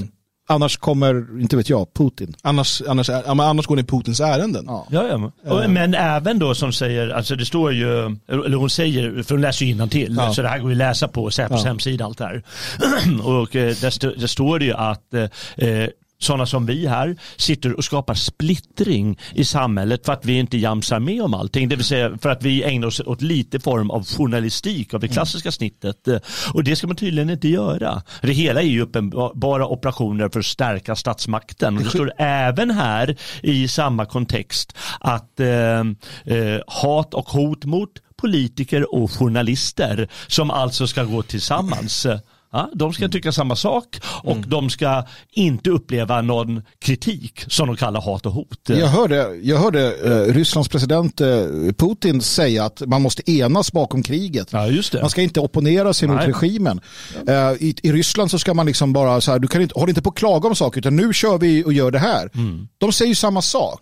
Annars 0.49 0.77
kommer, 0.77 1.41
inte 1.41 1.57
vet 1.57 1.69
jag, 1.69 1.95
Putin. 1.95 2.35
Annars, 2.43 2.83
annars, 2.89 3.11
annars 3.11 3.67
går 3.67 3.77
ni 3.77 3.85
Putins 3.85 4.21
ärenden. 4.21 4.65
Ja. 4.67 4.87
Ja, 4.91 5.31
ja. 5.45 5.53
Och, 5.53 5.71
men 5.71 5.95
även 5.95 6.39
då 6.39 6.55
som 6.55 6.73
säger, 6.73 7.09
alltså 7.09 7.37
det 7.37 7.45
står 7.47 7.73
ju, 7.73 8.05
eller 8.29 8.57
hon 8.57 8.71
säger, 8.71 9.23
för 9.23 9.35
hon 9.35 9.41
läser 9.43 9.65
ju 9.65 9.71
innantill, 9.73 10.17
Ja. 10.19 10.35
så 10.35 10.43
det 10.43 10.49
här 10.49 10.59
går 10.59 10.71
ju 10.71 10.75
att 10.75 10.79
läsa 10.79 11.09
på 11.09 11.31
Säpos 11.31 11.61
Ja. 11.65 11.69
hemsida 11.69 12.05
allt 12.05 12.19
det 12.19 12.25
här. 12.25 12.43
och 13.25 13.57
eh, 13.57 13.75
där, 13.81 13.89
st- 13.89 14.15
där 14.17 14.27
står 14.27 14.59
det 14.59 14.65
ju 14.65 14.73
att 14.75 15.15
eh, 15.15 15.23
eh, 15.69 15.89
sådana 16.21 16.47
som 16.47 16.67
vi 16.67 16.87
här 16.87 17.17
sitter 17.37 17.77
och 17.77 17.85
skapar 17.85 18.15
splittring 18.15 19.19
i 19.35 19.45
samhället 19.45 20.07
för 20.07 20.13
att 20.13 20.25
vi 20.25 20.39
inte 20.39 20.59
jamsar 20.59 21.01
med 21.01 21.23
om 21.23 21.35
allting. 21.35 21.69
Det 21.69 21.77
vill 21.77 21.85
säga 21.85 22.19
för 22.23 22.29
att 22.29 22.43
vi 22.43 22.63
ägnar 22.63 22.87
oss 22.87 23.01
åt 23.01 23.23
lite 23.23 23.61
form 23.61 23.91
av 23.91 24.05
journalistik 24.05 24.95
av 24.95 25.01
det 25.01 25.09
klassiska 25.09 25.53
snittet. 25.53 26.09
Och 26.55 26.65
det 26.65 26.77
ska 26.77 26.87
man 26.87 26.97
tydligen 26.97 27.31
inte 27.31 27.49
göra. 27.49 28.03
Det 28.23 28.33
hela 28.33 28.61
är 28.61 28.67
ju 28.67 28.81
uppenbara 28.81 29.67
operationer 29.67 30.29
för 30.29 30.41
att 30.41 30.47
stärka 30.47 30.97
statsmakten. 30.97 31.77
Och 31.77 31.83
det 31.83 31.91
står 31.91 32.13
även 32.19 32.71
här 32.71 33.17
i 33.43 33.69
samma 33.69 34.07
kontext 34.07 34.77
att 35.01 35.41
eh, 35.41 35.81
eh, 36.25 36.61
hat 36.67 37.15
och 37.15 37.29
hot 37.29 37.65
mot 37.65 37.91
politiker 38.17 38.95
och 38.95 39.11
journalister 39.11 40.09
som 40.27 40.51
alltså 40.51 40.87
ska 40.87 41.05
gå 41.05 41.23
tillsammans. 41.23 42.07
Ja, 42.53 42.71
de 42.75 42.93
ska 42.93 43.09
tycka 43.09 43.33
samma 43.33 43.57
sak 43.57 44.01
och 44.23 44.37
de 44.37 44.71
ska 44.71 45.05
inte 45.31 45.71
uppleva 45.71 46.23
någon 46.23 46.63
kritik 46.79 47.45
som 47.49 47.67
de 47.67 47.77
kallar 47.77 48.01
hat 48.01 48.27
och 48.27 48.33
hot. 48.33 48.61
Jag 48.67 48.87
hörde, 48.87 49.41
jag 49.43 49.59
hörde 49.59 49.97
eh, 50.05 50.35
Rysslands 50.35 50.69
president 50.69 51.21
eh, 51.21 51.29
Putin 51.79 52.21
säga 52.21 52.65
att 52.65 52.83
man 52.87 53.03
måste 53.03 53.31
enas 53.31 53.73
bakom 53.73 54.03
kriget. 54.03 54.49
Ja, 54.53 54.67
just 54.67 54.93
det. 54.93 55.01
Man 55.01 55.11
ska 55.11 55.23
inte 55.23 55.41
opponera 55.41 55.95
sig 55.95 56.09
mot 56.09 56.17
Nej. 56.17 56.27
regimen. 56.27 56.81
Eh, 57.29 57.35
i, 57.35 57.75
I 57.83 57.93
Ryssland 57.93 58.31
så 58.31 58.39
ska 58.39 58.55
man 58.55 58.67
liksom 58.67 58.93
bara 58.93 59.21
så 59.21 59.33
här, 59.33 59.39
du 59.39 59.49
kan 59.49 59.63
inte, 59.63 59.75
håll 59.79 59.89
inte 59.89 60.03
på 60.03 60.11
att 60.11 60.17
klaga 60.17 60.49
om 60.49 60.55
saker 60.55 60.79
utan 60.79 60.97
nu 60.97 61.13
kör 61.13 61.39
vi 61.39 61.65
och 61.65 61.73
gör 61.73 61.91
det 61.91 61.99
här. 61.99 62.31
Mm. 62.35 62.69
De 62.79 62.93
säger 62.93 63.09
ju 63.09 63.15
samma 63.15 63.43
sak. 63.43 63.81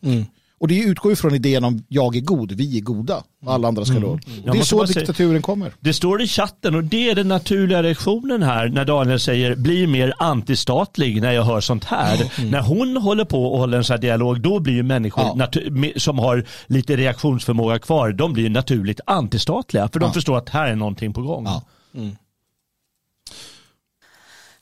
Och 0.61 0.69
det 0.69 0.79
utgår 0.79 1.13
ju 1.13 1.17
från 1.17 1.35
idén 1.35 1.65
om 1.65 1.85
jag 1.89 2.17
är 2.17 2.21
god, 2.21 2.53
vi 2.53 2.77
är 2.79 2.81
goda. 2.83 3.23
Och 3.47 3.53
alla 3.53 3.69
andra 3.69 3.85
ska 3.85 3.99
då. 4.01 4.07
Och 4.09 4.21
Jag 4.45 4.55
det 4.55 4.59
är 4.59 4.63
så 4.63 4.87
säga- 4.87 5.01
diktaturen 5.01 5.43
kommer. 5.43 5.73
Det 5.81 5.93
står 5.95 6.23
i 6.23 6.27
chatten 6.27 6.75
och 6.75 6.85
det 6.85 7.11
är 7.11 7.15
den 7.15 7.29
naturliga 7.29 7.83
reaktionen 7.83 8.43
här 8.43 8.69
när 8.69 8.85
Daniel 8.85 9.21
säger 9.21 9.57
blir 9.57 9.87
mer 9.87 10.13
antistatlig 10.19 11.21
när 11.23 11.33
jag 11.33 11.43
hör 11.43 11.61
sånt 11.61 11.85
här. 11.85 12.33
När 12.51 12.61
hon 12.61 12.97
håller 12.97 13.25
på 13.25 13.45
och 13.53 13.59
håller 13.59 13.79
en 13.79 13.85
sån 13.85 13.95
här 13.95 14.01
dialog 14.01 14.41
då 14.41 14.59
blir 14.61 14.75
ju 14.75 14.83
människor 14.83 15.25
Ja. 15.37 15.49
som 15.97 16.19
har 16.19 16.45
lite 16.67 16.97
reaktionsförmåga 16.97 17.79
kvar 17.79 18.13
de 18.13 18.33
blir 18.33 18.45
ju 18.45 18.51
naturligt 18.51 19.01
antistatliga 19.07 19.89
för 19.93 20.01
de 20.01 20.13
förstår 20.13 20.39
att 20.39 20.49
här 20.49 20.69
är 20.71 20.77
någonting 20.77 21.13
på 21.13 21.23
gång. 21.23 21.45
Ja. 21.47 21.63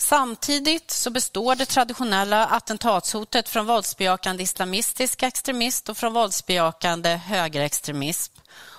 Samtidigt 0.08 0.90
så 0.90 1.10
består 1.10 1.54
det 1.54 1.66
traditionella 1.66 2.46
attentatshotet 2.46 3.48
från 3.48 3.66
våldsbejakande 3.66 4.42
islamistisk 4.42 5.22
extremism 5.22 5.90
och 5.90 5.96
från 5.96 6.12
våldsbejakande 6.12 7.08
högerextremism. 7.08 8.32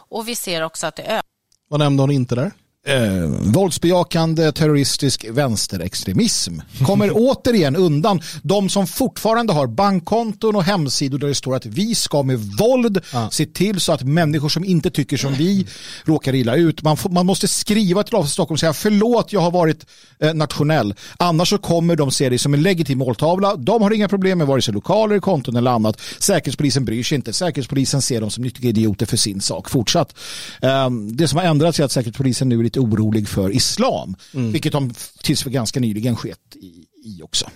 Och 0.09 0.28
vi 0.28 0.36
ser 0.36 0.61
också 0.61 0.88
att 0.88 0.95
det 0.95 1.03
ökar. 1.03 1.21
Vad 1.69 1.80
nämnde 1.80 2.03
hon 2.03 2.11
inte 2.11 2.36
där? 2.36 2.51
Eh, 2.88 3.29
våldsbejakande 3.53 4.51
terroristisk 4.51 5.25
vänsterextremism 5.29 6.59
kommer 6.85 7.11
återigen 7.13 7.75
undan 7.75 8.21
de 8.41 8.69
som 8.69 8.88
fortfarande 8.88 9.53
har 9.53 9.67
bankkonton 9.67 10.55
och 10.55 10.63
hemsidor 10.63 11.19
där 11.19 11.27
det 11.27 11.35
står 11.35 11.55
att 11.55 11.65
vi 11.65 11.95
ska 11.95 12.23
med 12.23 12.39
våld 12.39 13.01
se 13.31 13.45
till 13.45 13.79
så 13.79 13.91
att 13.91 14.03
människor 14.03 14.49
som 14.49 14.65
inte 14.65 14.89
tycker 14.89 15.17
som 15.17 15.33
vi 15.33 15.67
råkar 16.05 16.35
illa 16.35 16.55
ut. 16.55 16.83
Man, 16.83 16.97
får, 16.97 17.09
man 17.09 17.25
måste 17.25 17.47
skriva 17.47 18.03
till 18.03 18.15
Avesta 18.15 18.33
Stockholm 18.33 18.55
och 18.55 18.59
säga 18.59 18.73
förlåt 18.73 19.33
jag 19.33 19.41
har 19.41 19.51
varit 19.51 19.85
eh, 20.19 20.33
nationell. 20.33 20.95
Annars 21.17 21.49
så 21.49 21.57
kommer 21.57 21.95
de 21.95 22.11
se 22.11 22.29
det 22.29 22.39
som 22.39 22.53
en 22.53 22.61
legitim 22.61 22.97
måltavla. 22.97 23.55
De 23.55 23.81
har 23.81 23.93
inga 23.93 24.07
problem 24.07 24.38
med 24.38 24.47
vare 24.47 24.61
sig 24.61 24.73
lokaler, 24.73 25.19
konton 25.19 25.55
eller 25.55 25.71
annat. 25.71 26.01
Säkerhetspolisen 26.19 26.85
bryr 26.85 27.03
sig 27.03 27.15
inte. 27.15 27.33
Säkerhetspolisen 27.33 28.01
ser 28.01 28.21
dem 28.21 28.31
som 28.31 28.43
nyttiga 28.43 28.69
idioter 28.69 29.05
för 29.05 29.17
sin 29.17 29.41
sak. 29.41 29.69
Fortsatt. 29.69 30.15
Um, 30.61 31.17
det 31.17 31.27
som 31.27 31.39
har 31.39 31.45
ändrats 31.45 31.79
är 31.79 31.83
att 31.83 31.91
Säkerhetspolisen 31.91 32.49
nu 32.49 32.59
är 32.59 32.63
lite 32.63 32.76
orolig 32.80 33.30
för 33.30 33.55
islam. 33.55 34.15
Vilket 34.32 34.71
de 34.71 34.93
tills 35.23 35.43
för 35.43 35.49
ganska 35.49 35.80
nyligen 35.80 36.15
skett 36.15 36.55
i, 36.55 36.88
i 37.03 37.21
också. 37.23 37.49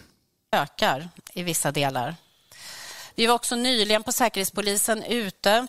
ökar 0.51 1.09
i 1.33 1.43
vissa 1.43 1.71
delar. 1.71 2.15
Vi 3.15 3.25
var 3.25 3.35
också 3.35 3.55
nyligen 3.55 4.03
på 4.03 4.11
Säkerhetspolisen 4.11 5.03
ute 5.03 5.67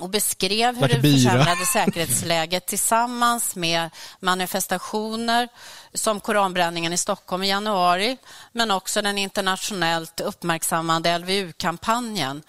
och 0.00 0.10
beskrev 0.10 0.76
hur 0.76 0.88
det 0.88 1.00
försämrade 1.00 1.66
säkerhetsläget 1.72 2.66
tillsammans 2.66 3.56
med 3.56 3.90
manifestationer 4.20 5.48
som 5.94 6.20
koranbränningen 6.20 6.92
i 6.92 6.96
Stockholm 6.96 7.42
i 7.42 7.48
januari 7.48 8.16
men 8.52 8.70
också 8.70 9.02
den 9.02 9.18
internationellt 9.18 10.20
uppmärksammade 10.20 11.18
LVU-kampanjen 11.18 12.42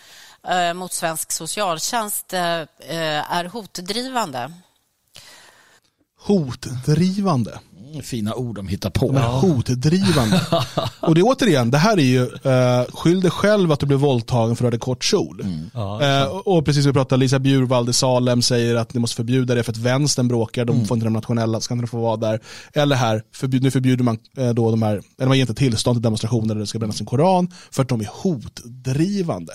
eh, 0.48 0.74
mot 0.74 0.94
svensk 0.94 1.32
socialtjänst 1.32 2.34
eh, 2.34 2.62
eh, 2.80 3.32
är 3.32 3.46
hotdrivande. 3.46 4.52
Hotdrivande. 6.28 7.60
Fina 8.04 8.34
ord 8.36 8.56
de 8.56 8.68
hittar 8.68 8.90
på. 8.90 9.12
Men 9.12 9.24
Hotdrivande. 9.24 10.42
Och 11.00 11.16
det 11.16 11.22
är 11.22 11.26
återigen, 11.26 11.72
det 11.72 11.78
här 11.78 11.98
är 11.98 12.04
ju, 12.04 12.22
uh, 12.22 12.94
skyll 12.94 13.22
dig 13.22 13.32
själv 13.32 13.72
att 13.72 13.80
du 13.80 13.86
blev 13.86 14.00
våldtagen 14.00 14.56
för 14.56 14.66
att 14.66 14.72
du 14.72 14.76
hade 14.76 14.78
kort 14.78 15.04
kjol. 15.04 15.46
Eh, 16.02 16.24
och, 16.46 16.66
precis 16.66 16.84
som 16.84 16.90
vi 16.90 16.94
pratade, 16.94 17.20
Lisa 17.20 17.40
Bjurvald 17.40 17.90
i 17.90 17.94
Salem 17.94 18.42
säger 18.42 18.76
att 18.76 18.94
ni 18.94 19.00
måste 19.00 19.16
förbjuda 19.16 19.56
det 19.56 19.64
för 19.64 19.72
att 19.72 19.78
vänstern 19.78 20.28
bråkar, 20.28 20.66
de 20.66 20.86
får 20.86 20.98
inte 20.98 21.06
de 21.06 21.14
nationella, 21.14 21.62
ska 21.62 21.74
inte 21.74 21.88
få 21.88 22.02
vara 22.02 22.18
där. 22.18 22.40
Eller 22.74 22.96
här, 22.96 23.24
förbjud, 23.34 23.64
nu 23.64 23.72
förbjuder 23.72 24.04
man 24.04 24.18
eh, 24.38 24.50
då 24.50 24.72
de 24.72 24.82
här, 24.82 25.02
eller 25.18 25.28
man 25.28 25.38
ger 25.38 25.44
inte 25.44 25.54
tillstånd 25.54 25.98
till 25.98 26.02
demonstrationer 26.02 26.54
där 26.56 26.62
det 26.62 26.68
ska 26.68 26.80
brännas 26.80 27.00
en 27.00 27.06
koran 27.06 27.52
för 27.72 27.82
att 27.82 27.90
de 27.90 28.02
är 28.02 28.10
hotdrivande. 28.12 29.54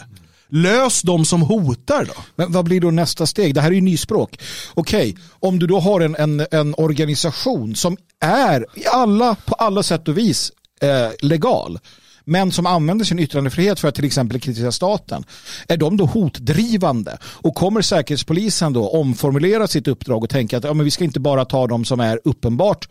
Lös 0.54 1.02
de 1.02 1.24
som 1.24 1.42
hotar 1.42 2.04
då. 2.04 2.22
Men 2.36 2.52
vad 2.52 2.64
blir 2.64 2.80
då 2.80 2.90
nästa 2.90 3.26
steg? 3.26 3.54
Det 3.54 3.60
här 3.60 3.70
är 3.70 3.74
ju 3.74 3.80
nyspråk. 3.80 4.38
Okej, 4.74 5.16
om 5.30 5.58
du 5.58 5.66
då 5.66 5.80
har 5.80 6.00
en, 6.00 6.16
en, 6.16 6.46
en 6.50 6.74
organisation 6.76 7.74
som 7.74 7.96
är 8.20 8.66
i 8.74 8.86
alla, 8.86 9.34
på 9.34 9.54
alla 9.54 9.82
sätt 9.82 10.08
och 10.08 10.18
vis 10.18 10.52
eh, 10.80 11.10
legal 11.20 11.78
men 12.24 12.52
som 12.52 12.66
använder 12.66 13.04
sin 13.04 13.18
yttrandefrihet 13.18 13.80
för 13.80 13.88
att 13.88 13.94
till 13.94 14.04
exempel 14.04 14.40
kritisera 14.40 14.72
staten. 14.72 15.24
Är 15.68 15.76
de 15.76 15.96
då 15.96 16.06
hotdrivande? 16.06 17.18
Och 17.24 17.54
kommer 17.54 17.82
Säkerhetspolisen 17.82 18.72
då 18.72 18.88
omformulera 18.88 19.66
sitt 19.66 19.88
uppdrag 19.88 20.22
och 20.22 20.30
tänka 20.30 20.56
att 20.56 20.64
ja, 20.64 20.74
men 20.74 20.84
vi 20.84 20.90
ska 20.90 21.04
inte 21.04 21.20
bara 21.20 21.44
ta 21.44 21.66
de 21.66 21.84
som 21.84 22.00
är 22.00 22.20
uppenbart 22.24 22.88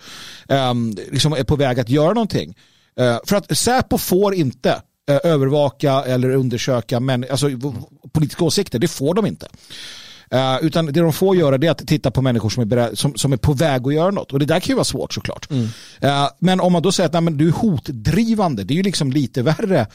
eh, 0.50 0.74
liksom 1.12 1.34
är 1.34 1.44
på 1.44 1.56
väg 1.56 1.80
att 1.80 1.90
göra 1.90 2.14
någonting. 2.14 2.56
Eh, 3.00 3.18
för 3.26 3.36
att 3.36 3.58
Säpo 3.58 3.98
får 3.98 4.34
inte 4.34 4.82
övervaka 5.08 6.04
eller 6.04 6.30
undersöka 6.30 7.00
men, 7.00 7.26
alltså, 7.32 7.50
politiska 8.14 8.44
åsikter. 8.44 8.80
Det 8.80 8.88
får 8.88 9.14
de 9.14 9.26
inte. 9.26 9.48
Eh, 10.32 10.58
utan 10.62 10.86
det 10.86 11.00
de 11.00 11.14
får 11.14 11.36
göra 11.36 11.58
det 11.58 11.68
är 11.68 11.72
att 11.72 11.88
titta 11.88 12.12
på 12.12 12.22
människor 12.22 12.50
som 12.50 12.62
är, 12.62 12.66
berä- 12.68 12.96
som, 12.96 13.16
som 13.16 13.34
är 13.34 13.38
på 13.38 13.54
väg 13.54 13.88
att 13.88 13.94
göra 13.94 14.12
något. 14.12 14.34
Och 14.34 14.40
det 14.40 14.46
där 14.46 14.60
kan 14.60 14.70
ju 14.70 14.76
vara 14.76 14.84
svårt 14.86 15.14
såklart. 15.14 15.48
Eh, 16.02 16.28
men 16.40 16.60
om 16.60 16.74
man 16.74 16.82
då 16.82 16.92
säger 16.92 17.06
att 17.08 17.14
nej, 17.14 17.22
men 17.22 17.38
du 17.38 17.48
är 17.48 17.52
hotdrivande, 17.52 18.64
det 18.64 18.74
är 18.74 18.76
ju 18.76 18.84
liksom 18.84 19.12
lite 19.12 19.42
värre 19.42 19.88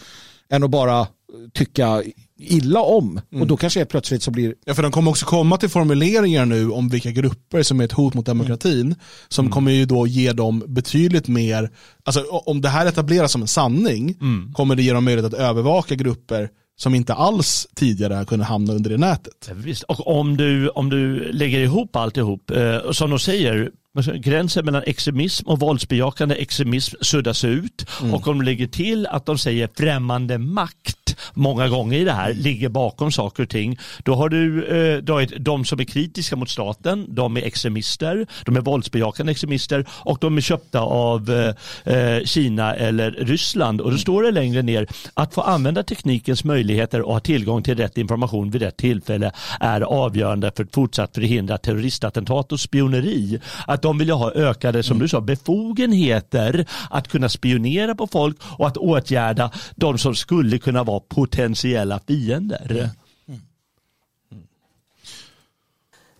än 0.50 0.62
att 0.62 0.70
bara 0.70 1.06
tycka 1.54 2.02
illa 2.38 2.80
om. 2.80 3.20
Och 3.40 3.46
då 3.46 3.56
kanske 3.56 3.80
helt 3.80 3.90
plötsligt 3.90 4.22
så 4.22 4.30
blir 4.30 4.54
Ja, 4.64 4.74
för 4.74 4.82
de 4.82 4.92
kommer 4.92 5.10
också 5.10 5.26
komma 5.26 5.56
till 5.56 5.68
formuleringar 5.68 6.46
nu 6.46 6.70
om 6.70 6.88
vilka 6.88 7.10
grupper 7.10 7.62
som 7.62 7.80
är 7.80 7.84
ett 7.84 7.92
hot 7.92 8.14
mot 8.14 8.26
demokratin. 8.26 8.94
Som 9.28 9.50
kommer 9.50 9.72
ju 9.72 9.84
då 9.84 10.06
ge 10.06 10.32
dem 10.32 10.62
betydligt 10.66 11.28
mer, 11.28 11.70
alltså 12.04 12.22
om 12.22 12.60
det 12.60 12.68
här 12.68 12.86
etableras 12.86 13.32
som 13.32 13.42
en 13.42 13.48
sanning, 13.48 14.16
kommer 14.52 14.76
det 14.76 14.82
ge 14.82 14.92
dem 14.92 15.04
möjlighet 15.04 15.34
att 15.34 15.40
övervaka 15.40 15.94
grupper 15.94 16.48
som 16.78 16.94
inte 16.94 17.14
alls 17.14 17.66
tidigare 17.74 18.14
har 18.14 18.24
kunnat 18.24 18.48
hamna 18.48 18.72
under 18.72 18.90
det 18.90 18.96
nätet. 18.96 19.50
Visst. 19.54 19.82
Och 19.82 20.18
om 20.18 20.36
du, 20.36 20.68
om 20.68 20.90
du 20.90 21.32
lägger 21.32 21.58
ihop 21.58 21.96
alltihop, 21.96 22.50
eh, 22.50 22.90
som 22.90 23.10
de 23.10 23.18
säger, 23.18 23.70
alltså, 23.96 24.12
gränsen 24.12 24.64
mellan 24.64 24.82
extremism 24.86 25.48
och 25.48 25.60
våldsbejakande 25.60 26.34
extremism 26.34 26.96
suddas 27.00 27.44
ut. 27.44 27.86
Och 28.12 28.28
om 28.28 28.38
du 28.38 28.44
lägger 28.44 28.66
till 28.66 29.06
att 29.06 29.26
de 29.26 29.38
säger 29.38 29.68
främmande 29.76 30.38
makt 30.38 31.05
många 31.34 31.68
gånger 31.68 31.98
i 31.98 32.04
det 32.04 32.12
här 32.12 32.34
ligger 32.34 32.68
bakom 32.68 33.12
saker 33.12 33.42
och 33.42 33.48
ting. 33.48 33.78
Då 34.04 34.14
har 34.14 34.28
du 34.28 34.64
eh, 34.64 35.02
då 35.02 35.18
är 35.18 35.38
de 35.38 35.64
som 35.64 35.80
är 35.80 35.84
kritiska 35.84 36.36
mot 36.36 36.50
staten, 36.50 37.06
de 37.08 37.36
är 37.36 37.42
extremister, 37.42 38.26
de 38.44 38.56
är 38.56 38.60
våldsbejakande 38.60 39.32
extremister 39.32 39.86
och 39.90 40.18
de 40.20 40.36
är 40.36 40.40
köpta 40.40 40.80
av 40.80 41.54
eh, 41.84 41.94
eh 41.94 42.24
Kina 42.24 42.74
eller 42.74 43.10
Ryssland. 43.10 43.80
Och 43.80 43.90
då 43.90 43.98
står 43.98 44.22
det 44.22 44.30
längre 44.30 44.62
ner 44.62 44.86
att 45.14 45.34
få 45.34 45.40
använda 45.40 45.82
teknikens 45.82 46.44
möjligheter 46.44 47.02
och 47.02 47.12
ha 47.12 47.20
tillgång 47.20 47.62
till 47.62 47.76
rätt 47.76 47.98
information 47.98 48.50
vid 48.50 48.62
rätt 48.62 48.76
tillfälle 48.76 49.32
är 49.60 49.80
avgörande 49.80 50.52
för 50.56 50.64
att 50.64 50.74
fortsatt 50.74 51.14
förhindra 51.14 51.58
terroristattentat 51.58 52.52
och 52.52 52.60
spioneri. 52.60 53.40
Att 53.66 53.82
de 53.82 53.98
vill 53.98 54.10
ha 54.10 54.32
ökade, 54.32 54.82
som 54.82 54.98
du 54.98 55.08
sa, 55.08 55.20
befogenheter 55.20 56.66
att 56.90 57.08
kunna 57.08 57.28
spionera 57.28 57.94
på 57.94 58.06
folk 58.06 58.36
och 58.40 58.66
att 58.66 58.76
åtgärda 58.76 59.50
de 59.76 59.98
som 59.98 60.14
skulle 60.14 60.58
kunna 60.58 60.84
vara 60.84 60.95
potentiella 61.00 62.00
fiender. 62.06 62.90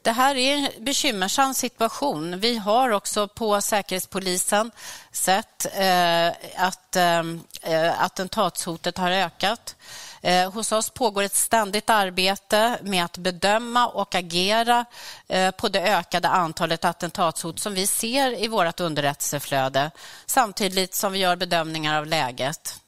Det 0.07 0.12
här 0.12 0.35
är 0.37 0.57
en 0.57 0.85
bekymmersam 0.85 1.55
situation. 1.55 2.41
Vi 2.41 2.57
har 2.57 2.91
också 2.91 3.29
på 3.29 3.61
Säkerhetspolisen 3.61 4.70
sett 5.12 5.66
eh, 5.74 6.29
att 6.57 6.97
eh, 6.97 8.03
attentatshotet 8.03 8.99
har 8.99 9.11
ökat. 9.11 9.77
Eh, 10.22 10.53
hos 10.53 10.72
oss 10.72 10.91
pågår 10.91 11.22
ett 11.22 11.35
ständigt 11.35 11.91
arbete 11.91 12.79
med 12.83 13.05
att 13.05 13.18
bedöma 13.18 13.87
och 13.87 14.14
agera 14.14 14.85
eh, 15.29 15.51
på 15.51 15.68
det 15.68 15.81
ökade 15.81 16.29
antalet 16.29 16.85
attentatshot 16.85 17.59
som 17.59 17.74
vi 17.74 17.87
ser 17.87 18.43
i 18.45 18.49
vårt 18.49 18.81
underrättelseflöde 18.81 19.91
samtidigt 20.27 20.95
som 20.95 21.12
vi 21.12 21.18
gör 21.18 21.37
bedömningar 21.37 21.99
av 21.99 22.07
läget. 22.07 22.81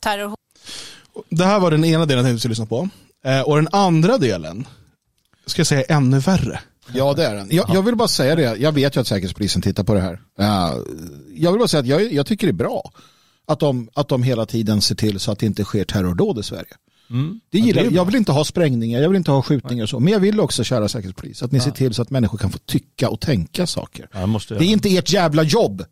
Terror... 0.00 0.37
Det 1.28 1.44
här 1.44 1.60
var 1.60 1.70
den 1.70 1.84
ena 1.84 2.06
delen 2.06 2.24
jag 2.24 2.32
tänkte 2.32 2.48
lyssna 2.48 2.66
på. 2.66 2.88
Eh, 3.24 3.40
och 3.40 3.56
den 3.56 3.68
andra 3.72 4.18
delen 4.18 4.66
ska 5.46 5.60
jag 5.60 5.66
säga 5.66 5.82
ännu 5.82 6.18
värre. 6.18 6.60
Ja, 6.92 7.14
det 7.14 7.26
är 7.26 7.34
den. 7.34 7.48
Jag, 7.50 7.70
jag, 7.74 7.82
vill 7.82 7.96
bara 7.96 8.08
säga 8.08 8.36
det. 8.36 8.56
Jag 8.56 8.72
vet 8.72 8.96
ju 8.96 9.00
att 9.00 9.06
Säkerhetspolisen 9.06 9.62
tittar 9.62 9.84
på 9.84 9.94
det 9.94 10.00
här. 10.00 10.20
jag 11.34 11.52
vill 11.52 11.58
bara 11.58 11.68
säga 11.68 11.80
att 11.80 11.86
jag, 11.86 12.12
jag 12.12 12.26
tycker 12.26 12.46
det 12.46 12.50
är 12.50 12.52
bra 12.52 12.92
att 13.46 13.60
de, 13.60 13.88
att 13.94 14.08
de 14.08 14.22
hela 14.22 14.46
tiden 14.46 14.80
ser 14.80 14.94
till 14.94 15.20
så 15.20 15.32
att 15.32 15.38
det 15.38 15.46
inte 15.46 15.64
sker 15.64 15.84
terrordåd 15.84 16.38
i 16.38 16.42
Sverige. 16.42 16.74
Mm. 17.10 17.40
Det 17.50 17.58
gillar, 17.58 17.82
ja, 17.82 17.90
det 17.90 17.96
jag 17.96 18.04
vill 18.04 18.14
inte 18.14 18.32
ha 18.32 18.44
sprängningar, 18.44 19.00
jag 19.00 19.08
vill 19.08 19.16
inte 19.16 19.30
ha 19.30 19.42
skjutningar 19.42 19.82
och 19.82 19.88
så. 19.88 20.00
Men 20.00 20.12
jag 20.12 20.20
vill 20.20 20.40
också, 20.40 20.64
kära 20.64 20.88
säkerhetspolis, 20.88 21.42
att 21.42 21.52
ni 21.52 21.58
ja. 21.58 21.64
ser 21.64 21.70
till 21.70 21.94
så 21.94 22.02
att 22.02 22.10
människor 22.10 22.38
kan 22.38 22.50
få 22.50 22.58
tycka 22.58 23.08
och 23.08 23.20
tänka 23.20 23.66
saker. 23.66 24.08
Ja, 24.12 24.40
det 24.48 24.54
är 24.54 24.62
inte 24.62 24.96
ert 24.96 25.12
jävla 25.12 25.42
jobb. 25.42 25.84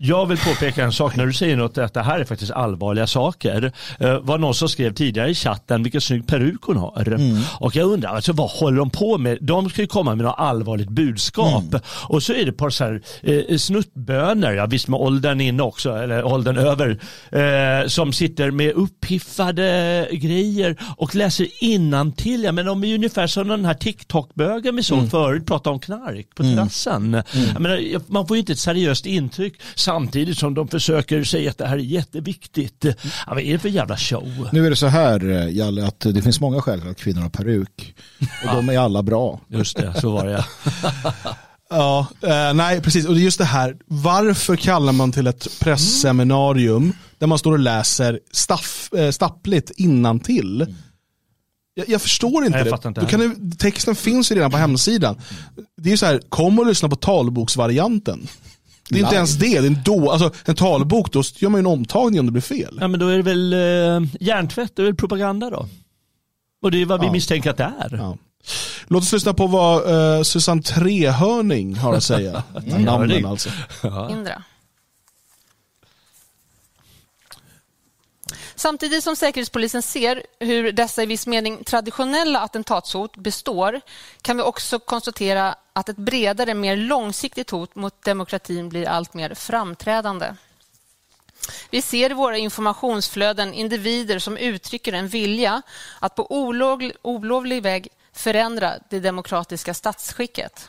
Jag 0.00 0.26
vill 0.26 0.38
påpeka 0.38 0.84
en 0.84 0.92
sak 0.92 1.16
när 1.16 1.26
du 1.26 1.32
säger 1.32 1.56
något 1.56 1.78
att 1.78 1.94
det 1.94 2.02
här 2.02 2.20
är 2.20 2.24
faktiskt 2.24 2.52
allvarliga 2.52 3.06
saker. 3.06 3.72
Det 3.98 4.18
var 4.18 4.38
någon 4.38 4.54
som 4.54 4.68
skrev 4.68 4.94
tidigare 4.94 5.30
i 5.30 5.34
chatten 5.34 5.82
vilken 5.82 6.00
snygg 6.00 6.26
peruk 6.26 6.62
hon 6.62 6.76
har. 6.76 7.08
Mm. 7.08 7.42
Och 7.60 7.76
jag 7.76 7.92
undrar, 7.92 8.14
alltså, 8.14 8.32
vad 8.32 8.50
håller 8.50 8.78
de 8.78 8.90
på 8.90 9.18
med? 9.18 9.38
De 9.40 9.70
ska 9.70 9.80
ju 9.80 9.86
komma 9.86 10.14
med 10.14 10.24
något 10.24 10.34
allvarligt 10.38 10.88
budskap. 10.88 11.62
Mm. 11.62 11.80
Och 11.86 12.22
så 12.22 12.32
är 12.32 12.44
det 12.44 12.50
ett 12.50 12.56
par 12.56 12.70
så 12.70 12.84
här, 12.84 13.02
eh, 13.22 13.56
snuttböner, 13.56 14.52
ja, 14.52 14.66
visst 14.66 14.88
med 14.88 15.00
åldern 15.00 15.40
inne 15.40 15.62
också, 15.62 15.96
eller 15.96 16.24
åldern 16.24 16.58
över, 16.58 16.98
eh, 17.30 17.88
som 17.88 18.12
sitter 18.12 18.50
med 18.50 18.72
uppiffade 18.72 20.08
grejer 20.12 20.76
och 20.96 21.14
läser 21.14 21.46
innantill. 21.60 22.44
Ja, 22.44 22.52
men 22.52 22.66
de 22.66 22.82
är 22.82 22.88
ju 22.88 22.94
ungefär 22.94 23.26
som 23.26 23.48
den 23.48 23.64
här 23.64 23.74
TikTok-bögen 23.74 24.76
vi 24.76 24.82
såg 24.82 24.98
mm. 24.98 25.10
förut, 25.10 25.46
pratade 25.46 25.74
om 25.74 25.80
knark 25.80 26.26
på 26.34 26.42
mm. 26.42 26.56
terrassen. 26.56 27.14
Mm. 27.14 27.62
Menar, 27.62 28.12
man 28.12 28.26
får 28.26 28.36
ju 28.36 28.40
inte 28.40 28.52
ett 28.52 28.58
seriöst 28.58 29.06
intryck 29.06 29.54
samtidigt 29.88 30.38
som 30.38 30.54
de 30.54 30.68
försöker 30.68 31.24
säga 31.24 31.50
att 31.50 31.58
det 31.58 31.66
här 31.66 31.76
är 31.76 31.82
jätteviktigt. 31.82 32.84
Ja, 32.84 33.34
vad 33.34 33.40
är 33.40 33.52
det 33.52 33.58
för 33.58 33.68
jävla 33.68 33.96
show? 33.96 34.48
Nu 34.52 34.66
är 34.66 34.70
det 34.70 34.76
så 34.76 34.86
här, 34.86 35.30
eh, 35.30 35.56
Jalle, 35.56 35.86
att 35.86 36.00
det 36.00 36.22
finns 36.22 36.40
många 36.40 36.62
skäl 36.62 36.80
till 36.80 36.90
att 36.90 36.96
kvinnor 36.96 37.20
har 37.20 37.28
peruk. 37.28 37.94
Och 38.20 38.26
ja. 38.44 38.54
de 38.54 38.68
är 38.68 38.78
alla 38.78 39.02
bra. 39.02 39.40
Just 39.48 39.76
det, 39.76 40.00
så 40.00 40.10
var 40.10 40.26
det 40.26 40.44
ja. 41.70 42.06
eh, 42.22 42.54
nej 42.54 42.80
precis. 42.80 43.06
Och 43.06 43.18
just 43.18 43.38
det 43.38 43.44
här, 43.44 43.76
varför 43.86 44.56
kallar 44.56 44.92
man 44.92 45.12
till 45.12 45.26
ett 45.26 45.60
pressseminarium 45.60 46.92
där 47.18 47.26
man 47.26 47.38
står 47.38 47.52
och 47.52 47.58
läser 47.58 48.20
staff, 48.32 48.92
eh, 48.92 49.10
stappligt 49.10 49.70
innantill? 49.70 50.62
Mm. 50.62 50.74
Jag, 51.74 51.88
jag, 51.88 52.02
förstår 52.02 52.44
inte 52.44 52.58
Nej, 52.58 52.68
jag 52.68 52.80
det. 52.82 52.88
Inte 52.88 53.06
kan 53.06 53.20
du, 53.20 53.56
texten 53.58 53.94
finns 53.94 54.32
ju 54.32 54.34
redan 54.34 54.50
på 54.50 54.56
hemsidan. 54.56 55.20
Det 55.76 55.88
är 55.88 55.90
ju 55.90 55.96
så 55.96 56.06
här, 56.06 56.20
kom 56.28 56.58
och 56.58 56.66
lyssna 56.66 56.88
på 56.88 56.96
talboksvarianten. 56.96 58.28
Det 58.88 58.98
är 58.98 59.02
inte 59.02 59.16
ens 59.16 59.34
det, 59.34 59.48
det 59.48 59.56
är 59.56 59.66
en, 59.66 59.78
då, 59.84 60.10
alltså, 60.10 60.30
en 60.44 60.54
talbok, 60.54 61.12
då 61.12 61.22
gör 61.34 61.48
man 61.48 61.58
ju 61.58 61.62
en 61.62 61.66
omtagning 61.66 62.20
om 62.20 62.26
det 62.26 62.32
blir 62.32 62.42
fel. 62.42 62.78
Ja 62.80 62.88
men 62.88 63.00
då 63.00 63.08
är 63.08 63.16
det 63.16 63.22
väl 63.22 63.52
eh, 63.52 64.08
hjärntvätt, 64.20 64.76
det 64.76 64.82
är 64.82 64.86
väl 64.86 64.94
propaganda 64.94 65.50
då? 65.50 65.68
Och 66.62 66.70
det 66.70 66.82
är 66.82 66.86
vad 66.86 67.00
vi 67.00 67.06
ja. 67.06 67.12
misstänker 67.12 67.50
att 67.50 67.56
det 67.56 67.72
är. 67.80 67.96
Ja. 67.96 68.16
Låt 68.86 69.02
oss 69.02 69.12
lyssna 69.12 69.34
på 69.34 69.46
vad 69.46 69.90
eh, 70.16 70.22
Susanne 70.22 70.62
Trehörning 70.62 71.74
har 71.76 71.94
att 71.94 72.04
säga. 72.04 72.42
Namnen 72.78 73.26
alltså. 73.26 73.50
Indra. 74.10 74.42
Samtidigt 78.54 79.04
som 79.04 79.16
Säkerhetspolisen 79.16 79.82
ser 79.82 80.22
hur 80.40 80.72
dessa 80.72 81.02
i 81.02 81.06
viss 81.06 81.26
mening 81.26 81.64
traditionella 81.64 82.40
attentatshot 82.40 83.16
består 83.16 83.80
kan 84.22 84.36
vi 84.36 84.42
också 84.42 84.78
konstatera 84.78 85.54
att 85.78 85.88
ett 85.88 85.96
bredare, 85.96 86.54
mer 86.54 86.76
långsiktigt 86.76 87.50
hot 87.50 87.74
mot 87.74 88.04
demokratin 88.04 88.68
blir 88.68 88.88
allt 88.88 89.14
mer 89.14 89.34
framträdande. 89.34 90.34
Vi 91.70 91.82
ser 91.82 92.10
i 92.10 92.14
våra 92.14 92.38
informationsflöden 92.38 93.54
individer 93.54 94.18
som 94.18 94.36
uttrycker 94.36 94.92
en 94.92 95.08
vilja 95.08 95.62
att 95.98 96.14
på 96.14 96.32
olovlig, 96.32 96.92
olovlig 97.02 97.62
väg 97.62 97.88
förändra 98.12 98.74
det 98.90 99.00
demokratiska 99.00 99.74
statsskicket. 99.74 100.68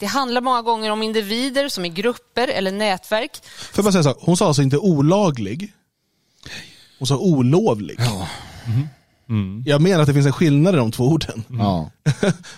Det 0.00 0.06
handlar 0.06 0.40
många 0.40 0.62
gånger 0.62 0.90
om 0.90 1.02
individer 1.02 1.68
som 1.68 1.84
i 1.84 1.88
grupper 1.88 2.48
eller 2.48 2.72
nätverk. 2.72 3.44
För 3.44 3.82
bara 3.82 3.92
säga 3.92 4.02
så, 4.02 4.16
hon 4.20 4.36
sa 4.36 4.46
alltså 4.46 4.62
inte 4.62 4.78
olaglig, 4.78 5.72
hon 6.98 7.06
sa 7.06 7.16
olovlig. 7.16 7.96
Ja. 7.98 8.28
Mm. 8.66 8.88
Mm. 9.28 9.62
Jag 9.66 9.80
menar 9.80 10.00
att 10.00 10.06
det 10.06 10.14
finns 10.14 10.26
en 10.26 10.32
skillnad 10.32 10.74
i 10.74 10.78
de 10.78 10.92
två 10.92 11.04
orden. 11.04 11.44
Mm. 11.50 11.60
Ja. 11.60 11.90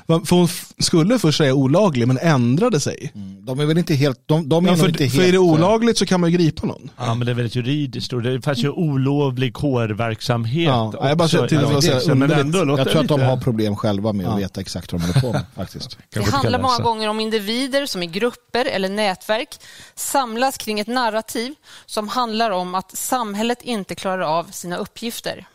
för 0.25 0.37
hon 0.37 0.49
skulle 0.79 1.19
först 1.19 1.39
säga 1.39 1.55
olaglig 1.55 2.09
men 2.09 2.19
ändrade 2.19 2.81
sig. 2.81 3.13
Mm. 3.15 3.45
De 3.45 3.61
är 3.61 3.67
väl 3.67 3.79
inte 3.79 3.95
helt... 3.95 4.21
De, 4.27 4.49
de 4.49 4.67
är 4.67 4.71
ja, 4.71 4.77
för, 4.77 4.89
inte 4.89 4.99
för 4.99 5.05
helt, 5.05 5.29
är 5.29 5.33
det 5.33 5.39
olagligt 5.39 5.99
så 5.99 6.07
kan 6.07 6.21
man 6.21 6.31
ju 6.31 6.39
gripa 6.39 6.67
någon. 6.67 6.91
Ja 6.97 7.15
men 7.15 7.27
det 7.27 7.33
är 7.33 7.35
väldigt 7.35 7.55
juridiskt. 7.55 8.11
Det 8.23 8.43
fanns 8.43 8.59
ju 8.59 8.71
olovlig 8.71 9.55
kårverksamhet. 9.55 10.69
Ja, 10.69 10.93
jag, 11.09 11.19
bara 11.19 11.29
till 11.29 11.59
ja, 11.73 11.83
säga, 11.83 12.15
men 12.15 12.31
ändå, 12.31 12.59
jag 12.79 12.91
tror 12.91 13.01
att 13.01 13.09
de 13.09 13.21
har 13.21 13.37
problem 13.37 13.77
själva 13.77 14.13
med 14.13 14.27
att 14.27 14.39
veta 14.39 14.61
exakt 14.61 14.93
vad 14.93 15.01
de 15.01 15.07
håller 15.07 15.21
på 15.21 15.33
med. 15.33 15.45
Faktiskt. 15.57 15.99
Det 16.11 16.31
handlar 16.31 16.63
många 16.63 16.79
gånger 16.79 17.09
om 17.09 17.21
individer 17.21 17.87
som 17.87 18.03
i 18.03 18.07
grupper 18.07 18.65
eller 18.65 18.89
nätverk 18.89 19.49
samlas 19.95 20.59
kring 20.59 20.81
ett 20.81 20.87
narrativ 20.87 21.55
som 21.87 22.09
handlar 22.09 22.51
om 22.51 22.75
att 22.75 22.97
samhället 22.97 23.63
inte 23.63 23.95
klarar 23.95 24.23
av 24.23 24.45
sina 24.51 24.77
uppgifter. 24.77 25.47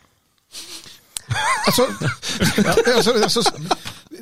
Alltså, 1.66 1.88
alltså, 2.96 3.24
alltså, 3.24 3.42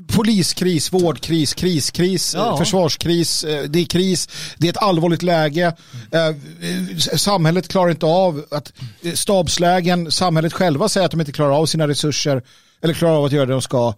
poliskris, 0.08 0.94
vårdkris, 0.94 1.54
kriskris, 1.54 2.34
ja. 2.36 2.58
försvarskris, 2.58 3.44
eh, 3.44 3.64
det 3.64 3.80
är 3.80 3.86
kris, 3.86 4.30
det 4.58 4.68
är 4.68 4.72
ett 4.72 4.78
allvarligt 4.78 5.22
läge. 5.22 5.76
Eh, 6.12 6.98
samhället 6.98 7.68
klarar 7.68 7.92
inte 7.92 8.06
av 8.06 8.46
att 8.52 8.74
eh, 9.02 9.14
stabslägen, 9.14 10.12
samhället 10.12 10.54
själva 10.54 10.90
säger 10.90 11.06
att 11.06 11.12
de 11.12 11.20
inte 11.20 11.32
klarar 11.32 11.52
av 11.52 11.66
sina 11.66 11.88
resurser 11.88 12.44
eller 12.82 12.94
klarar 12.94 13.16
av 13.16 13.26
att 13.26 13.32
göra 13.32 13.46
det 13.46 13.54
de 13.54 13.62
ska. 13.62 13.94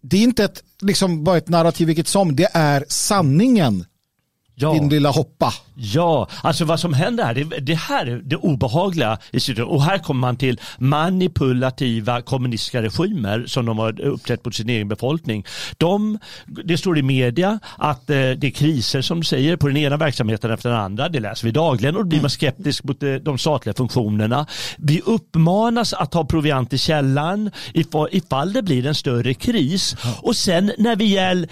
Det 0.00 0.16
är 0.16 0.22
inte 0.22 0.44
ett, 0.44 0.62
liksom, 0.80 1.24
bara 1.24 1.36
ett 1.36 1.48
narrativ 1.48 1.86
vilket 1.86 2.08
som, 2.08 2.36
det 2.36 2.48
är 2.52 2.84
sanningen 2.88 3.84
Ja. 4.54 4.72
Din 4.72 4.88
lilla 4.88 5.10
hoppa. 5.10 5.54
Ja, 5.74 6.28
alltså 6.42 6.64
vad 6.64 6.80
som 6.80 6.94
händer 6.94 7.24
här, 7.24 7.34
det, 7.34 7.44
det 7.44 7.74
här 7.74 8.06
är 8.06 8.16
det 8.24 8.36
obehagliga 8.36 9.18
Och 9.66 9.82
här 9.82 9.98
kommer 9.98 10.20
man 10.20 10.36
till 10.36 10.60
manipulativa 10.78 12.22
kommunistiska 12.22 12.82
regimer 12.82 13.44
som 13.46 13.66
de 13.66 13.78
har 13.78 14.00
uppträtt 14.00 14.44
mot 14.44 14.54
sin 14.54 14.68
egen 14.68 14.88
befolkning. 14.88 15.44
De, 15.76 16.18
det 16.46 16.78
står 16.78 16.98
i 16.98 17.02
media 17.02 17.58
att 17.78 18.10
eh, 18.10 18.16
det 18.16 18.44
är 18.44 18.50
kriser 18.50 19.02
som 19.02 19.18
du 19.20 19.24
säger 19.24 19.56
på 19.56 19.68
den 19.68 19.76
ena 19.76 19.96
verksamheten 19.96 20.50
efter 20.50 20.70
den 20.70 20.78
andra. 20.78 21.08
Det 21.08 21.20
läser 21.20 21.46
vi 21.46 21.52
dagligen 21.52 21.96
och 21.96 22.02
då 22.02 22.08
blir 22.08 22.20
man 22.20 22.30
skeptisk 22.30 22.84
mot 22.84 23.02
eh, 23.02 23.14
de 23.14 23.38
statliga 23.38 23.74
funktionerna. 23.74 24.46
Vi 24.78 25.00
uppmanas 25.00 25.92
att 25.92 26.14
ha 26.14 26.24
proviant 26.24 26.72
i 26.72 26.78
källaren 26.78 27.50
ifall, 27.74 28.08
ifall 28.12 28.52
det 28.52 28.62
blir 28.62 28.86
en 28.86 28.94
större 28.94 29.34
kris. 29.34 29.96
Och 30.22 30.36
sen 30.36 30.72
när 30.78 30.96
vi 30.96 31.04
gäll, 31.04 31.48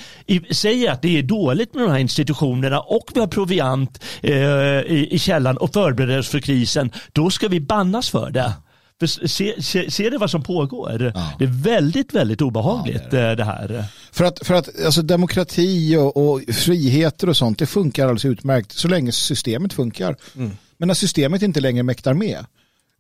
säger 0.51 0.93
att 0.93 1.03
det 1.03 1.19
är 1.19 1.23
dåligt 1.23 1.75
med 1.75 1.83
de 1.83 1.91
här 1.91 1.99
institutionerna 1.99 2.81
och 2.81 3.11
vi 3.15 3.21
har 3.21 3.27
proviant 3.27 4.05
eh, 4.23 4.33
i, 4.33 5.09
i 5.11 5.19
källan 5.19 5.57
och 5.57 5.73
förbereder 5.73 6.19
oss 6.19 6.29
för 6.29 6.41
krisen, 6.41 6.91
då 7.13 7.31
ska 7.31 7.49
vi 7.49 7.61
bannas 7.61 8.11
för 8.11 8.31
det. 8.31 8.53
För 9.01 9.07
se, 9.07 9.63
se, 9.63 9.91
ser 9.91 10.11
du 10.11 10.19
vad 10.19 10.31
som 10.31 10.43
pågår? 10.43 11.13
Ja. 11.15 11.33
Det 11.39 11.45
är 11.45 11.63
väldigt, 11.63 12.15
väldigt 12.15 12.43
obehagligt 12.43 13.03
ja, 13.03 13.09
det, 13.11 13.23
det. 13.23 13.31
Eh, 13.31 13.37
det, 13.37 13.45
här. 13.45 13.85
För 14.13 14.25
att, 14.25 14.47
för 14.47 14.55
att 14.55 14.85
alltså, 14.85 15.03
demokrati 15.03 15.97
och, 15.97 16.17
och, 16.17 16.43
friheter 16.55 17.29
och 17.29 17.37
sånt, 17.37 17.59
det 17.59 17.67
funkar 17.67 18.03
alldeles 18.03 18.25
utmärkt 18.25 18.73
så 18.73 18.89
länge 18.89 19.13
systemet 19.13 19.73
funkar. 19.73 20.17
Mm. 20.37 20.51
Men 20.77 20.87
när 20.87 20.95
systemet 20.95 21.43
inte 21.43 21.61
längre 21.61 21.83
mäktar 21.83 22.15
med, 22.15 22.47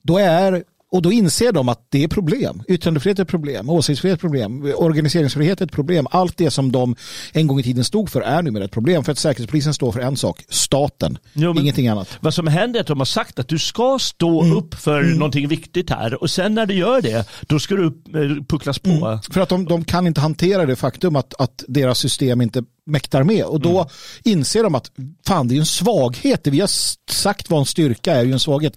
då 0.03 0.19
är 0.19 0.65
och 0.91 1.03
då 1.03 1.13
inser 1.13 1.53
de 1.53 1.69
att 1.69 1.87
det 1.89 2.05
är 2.05 2.09
problem. 2.09 2.63
Yttrandefrihet 2.69 3.19
är 3.19 3.23
ett 3.23 3.29
problem, 3.29 3.71
åsiktsfrihet 3.71 4.13
är 4.13 4.17
ett 4.17 4.21
problem, 4.21 4.75
organiseringsfrihet 4.77 5.61
är 5.61 5.65
ett 5.65 5.73
problem. 5.73 6.07
Allt 6.11 6.37
det 6.37 6.51
som 6.51 6.73
de 6.73 6.97
en 7.33 7.47
gång 7.47 7.61
i 7.61 7.63
tiden 7.63 7.85
stod 7.85 8.11
för 8.11 8.21
är 8.21 8.43
numera 8.43 8.65
ett 8.65 8.71
problem. 8.71 9.05
För 9.05 9.13
att 9.13 9.19
Säkerhetspolisen 9.19 9.75
står 9.75 9.93
för 9.93 10.01
en 10.01 10.17
sak, 10.17 10.45
staten, 10.49 11.19
jo, 11.33 11.55
ingenting 11.61 11.89
annat. 11.89 12.19
Vad 12.21 12.35
som 12.35 12.47
händer 12.47 12.79
är 12.79 12.81
att 12.81 12.87
de 12.87 12.99
har 12.99 13.05
sagt 13.05 13.39
att 13.39 13.49
du 13.49 13.59
ska 13.59 13.99
stå 14.01 14.43
mm. 14.43 14.57
upp 14.57 14.75
för 14.75 15.01
mm. 15.01 15.19
någonting 15.19 15.49
viktigt 15.49 15.91
här 15.91 16.23
och 16.23 16.31
sen 16.31 16.55
när 16.55 16.67
du 16.67 16.75
gör 16.75 17.01
det, 17.03 17.29
då 17.41 17.59
ska 17.59 17.75
du 17.75 17.85
upp, 17.85 18.15
eh, 18.15 18.45
pucklas 18.49 18.79
på. 18.79 18.91
Mm. 18.91 19.19
För 19.31 19.41
att 19.41 19.49
de, 19.49 19.65
de, 19.65 19.85
kan 19.85 20.07
inte 20.07 20.21
hantera 20.21 20.67
det 20.67 20.77
faktum 20.77 21.17
att, 21.17 21.41
att 21.41 21.65
deras 21.69 21.99
system 21.99 22.41
inte 22.41 22.63
mäktar 22.91 23.23
med. 23.23 23.45
Och 23.45 23.61
då 23.61 23.91
inser 24.23 24.63
de 24.63 24.75
att 24.75 24.91
fan 25.27 25.49
det 25.49 25.55
är 25.55 25.59
en 25.59 25.67
svaghet. 25.67 26.45
Det 26.45 26.51
vi 26.51 26.61
har 26.61 26.71
sagt 27.13 27.51
var 27.51 27.59
en 27.59 27.67
styrka 27.67 28.15
är 28.15 28.25
ju 28.25 28.33
en 28.33 28.41
svaghet. 28.41 28.77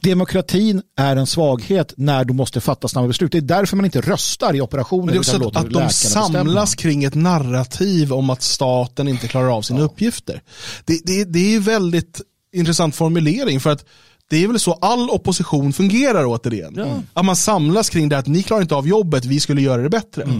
Demokratin 0.00 0.82
är 0.96 1.16
en 1.16 1.26
svaghet 1.26 1.94
när 1.96 2.24
du 2.24 2.32
måste 2.32 2.60
fatta 2.60 2.88
snabba 2.88 3.08
beslut. 3.08 3.32
Det 3.32 3.38
är 3.38 3.42
därför 3.42 3.76
man 3.76 3.84
inte 3.84 4.00
röstar 4.00 4.56
i 4.56 4.60
operationer. 4.60 5.04
Men 5.04 5.14
det 5.14 5.16
är 5.16 5.18
också 5.18 5.48
att, 5.48 5.56
att 5.56 5.70
de 5.70 5.90
samlas 5.90 6.44
bestämma. 6.44 6.66
kring 6.66 7.04
ett 7.04 7.14
narrativ 7.14 8.12
om 8.12 8.30
att 8.30 8.42
staten 8.42 9.08
inte 9.08 9.28
klarar 9.28 9.56
av 9.56 9.62
sina 9.62 9.80
uppgifter. 9.80 10.42
Det, 10.84 11.00
det, 11.04 11.24
det 11.24 11.38
är 11.38 11.50
ju 11.50 11.58
väldigt 11.58 12.20
intressant 12.52 12.96
formulering 12.96 13.60
för 13.60 13.70
att 13.70 13.84
det 14.30 14.44
är 14.44 14.48
väl 14.48 14.60
så 14.60 14.72
all 14.72 15.10
opposition 15.10 15.72
fungerar 15.72 16.24
återigen. 16.26 17.04
Att 17.12 17.24
man 17.24 17.36
samlas 17.36 17.90
kring 17.90 18.08
det 18.08 18.18
att 18.18 18.26
ni 18.26 18.42
klarar 18.42 18.62
inte 18.62 18.74
av 18.74 18.88
jobbet, 18.88 19.24
vi 19.24 19.40
skulle 19.40 19.62
göra 19.62 19.82
det 19.82 19.90
bättre. 19.90 20.26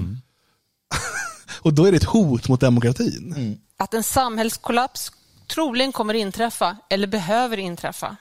Och 1.63 1.75
då 1.75 1.85
är 1.87 1.91
det 1.93 1.97
ett 1.97 2.05
hot 2.05 2.49
mot 2.49 2.61
demokratin. 2.61 3.59
Att 3.79 3.95
en 3.95 4.03
samhällskollaps 4.03 5.13
troligen 5.55 5.93
kommer 5.93 6.15
inträffa 6.15 6.77
eller 6.91 7.07
behöver 7.07 7.57
inträffa. 7.57 8.17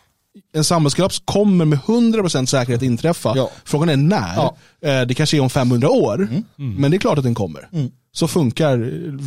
En 0.53 0.63
samhällskollaps 0.63 1.21
kommer 1.25 1.65
med 1.65 1.79
100% 1.79 2.45
säkerhet 2.45 2.81
inträffa. 2.81 3.33
Ja. 3.35 3.51
Frågan 3.63 3.89
är 3.89 3.97
när. 3.97 4.35
Ja. 4.35 4.55
Eh, 4.81 5.01
Det 5.07 5.13
kanske 5.13 5.37
är 5.37 5.41
om 5.41 5.49
500 5.49 5.89
år, 5.89 6.29
men 6.55 6.91
det 6.91 6.97
är 6.97 6.99
klart 6.99 7.17
att 7.17 7.23
den 7.23 7.35
kommer. 7.35 7.69
Så 8.13 8.27
funkar 8.27 8.77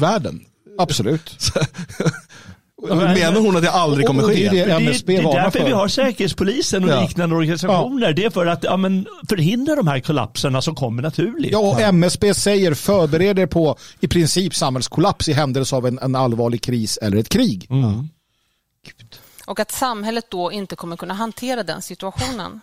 världen. 0.01 0.45
Absolut. 0.79 1.37
Menar 2.89 3.41
hon 3.41 3.57
att 3.57 3.63
det 3.63 3.71
aldrig 3.71 4.07
kommer 4.07 4.23
det 4.29 4.35
ske? 4.35 4.47
är 4.47 4.51
det 4.51 4.65
Det, 4.65 4.73
MSB 4.73 5.17
det 5.17 5.23
är 5.23 5.33
därför 5.33 5.59
för. 5.59 5.67
vi 5.67 5.73
har 5.73 5.89
Säkerhetspolisen 5.89 6.85
och 6.85 6.91
Ja. 6.91 7.01
liknande 7.03 7.37
organisationer. 7.37 8.13
Det 8.13 8.25
är 8.25 8.31
för 8.31 8.47
att 8.47 8.65
ja, 8.65 8.77
men, 8.77 9.07
förhindra 9.29 9.77
de 9.77 9.87
här 9.89 10.01
kollapserna 10.01 10.63
som 10.63 10.75
kommer 10.75 11.03
naturligt. 11.03 11.53
Ja, 11.53 11.59
och 11.59 11.81
MSB 11.81 12.35
säger 12.35 12.75
förbered 12.75 13.39
er 13.39 13.47
på 13.47 13.77
i 14.01 14.09
princip 14.09 14.55
samhällskollaps 14.55 15.29
i 15.29 15.33
händelse 15.33 15.77
av 15.77 15.87
en, 15.87 15.99
en 15.99 16.15
allvarlig 16.15 16.63
kris 16.63 16.97
eller 16.97 17.17
ett 17.17 17.29
krig. 17.29 17.69
Och 19.47 19.61
att 19.61 19.71
samhället 19.73 20.25
då 20.31 20.53
inte 20.53 20.77
kommer 20.77 20.97
kunna 20.97 21.15
hantera 21.15 21.63
den 21.63 21.83
situationen. 21.83 22.61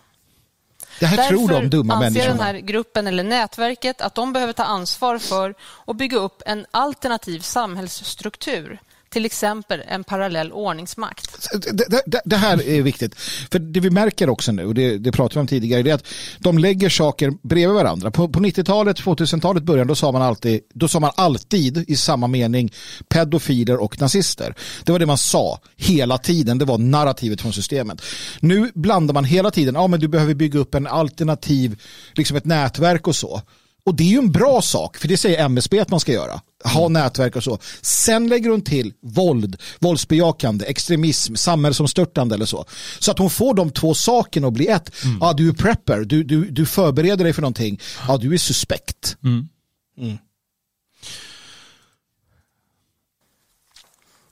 Det 0.99 1.05
här 1.05 1.29
tror 1.29 1.47
de 1.49 1.69
dumma 1.69 1.93
anser 1.93 2.09
människorna. 2.09 2.33
den 2.35 2.43
här 2.45 2.53
gruppen 2.59 3.07
eller 3.07 3.23
nätverket 3.23 4.01
att 4.01 4.15
de 4.15 4.33
behöver 4.33 4.53
ta 4.53 4.63
ansvar 4.63 5.17
för 5.19 5.53
och 5.61 5.95
bygga 5.95 6.17
upp 6.17 6.41
en 6.45 6.65
alternativ 6.71 7.39
samhällsstruktur. 7.39 8.79
Till 9.11 9.25
exempel 9.25 9.83
en 9.87 10.03
parallell 10.03 10.51
ordningsmakt. 10.51 11.47
det, 11.73 12.01
det- 12.05 12.21
det, 12.25 12.35
här 12.35 12.67
är 12.69 12.81
viktigt. 12.81 13.15
För 13.51 13.59
det 13.59 13.79
vi 13.79 13.89
märker 13.89 14.29
också 14.29 14.51
nu, 14.51 14.65
och 14.65 14.73
det, 14.73 14.97
det 14.97 15.11
pratade 15.11 15.35
vi 15.35 15.41
om 15.41 15.47
tidigare, 15.47 15.83
det 15.83 15.89
är 15.89 15.93
att 15.95 16.07
de 16.39 16.57
lägger 16.57 16.89
saker 16.89 17.31
bredvid 17.47 17.75
varandra. 17.75 18.11
På, 18.11 18.29
på 18.29 18.39
90-talet, 18.39 19.01
2000-talet 19.01 19.63
början, 19.63 19.87
då 19.87 19.95
sa, 19.95 20.11
man 20.11 20.21
alltid, 20.21 20.61
då 20.73 20.87
sa 20.87 20.99
man 20.99 21.11
alltid 21.15 21.89
i 21.89 21.95
samma 21.95 22.27
mening 22.27 22.73
pedofiler 23.09 23.77
och 23.81 24.01
nazister. 24.01 24.55
Det 24.83 24.91
var 24.91 24.99
det 24.99 25.05
man 25.05 25.17
sa 25.17 25.59
hela 25.77 26.17
tiden, 26.17 26.57
det 26.57 26.65
var 26.65 26.77
narrativet 26.77 27.41
från 27.41 27.53
systemet. 27.53 28.01
Nu 28.39 28.71
blandar 28.75 29.13
man 29.13 29.25
hela 29.25 29.51
tiden, 29.51 29.75
ja 29.75 29.87
men 29.87 29.99
du 29.99 30.07
behöver 30.07 30.33
bygga 30.33 30.59
upp 30.59 30.75
en 30.75 30.87
alternativ, 30.87 31.79
liksom 32.13 32.37
ett 32.37 32.45
nätverk 32.45 33.07
och 33.07 33.15
så. 33.15 33.41
Och 33.83 33.95
det 33.95 34.03
är 34.03 34.07
ju 34.07 34.17
en 34.17 34.31
bra 34.31 34.61
sak, 34.61 34.97
för 34.97 35.07
det 35.07 35.17
säger 35.17 35.45
MSB 35.45 35.79
att 35.79 35.89
man 35.89 35.99
ska 35.99 36.11
göra. 36.11 36.41
Ha 36.63 36.87
nätverk 36.87 37.35
och 37.35 37.43
så. 37.43 37.59
Sen 37.81 38.27
lägger 38.27 38.49
hon 38.49 38.61
till 38.61 38.93
våld, 39.01 39.61
våldsbejakande, 39.79 40.65
extremism, 40.65 41.35
samhällsomstörtande 41.35 42.35
eller 42.35 42.45
så. 42.45 42.65
Så 42.99 43.11
att 43.11 43.19
hon 43.19 43.29
får 43.29 43.53
de 43.53 43.71
två 43.71 43.93
sakerna 43.93 44.47
att 44.47 44.53
bli 44.53 44.67
ett. 44.67 44.91
Ja, 45.19 45.33
du 45.33 45.49
är 45.49 45.53
prepper, 45.53 45.99
du, 45.99 46.23
du, 46.23 46.45
du 46.45 46.65
förbereder 46.65 47.23
dig 47.23 47.33
för 47.33 47.41
någonting. 47.41 47.79
Ja, 48.07 48.17
du 48.17 48.33
är 48.33 48.37
suspekt. 48.37 49.17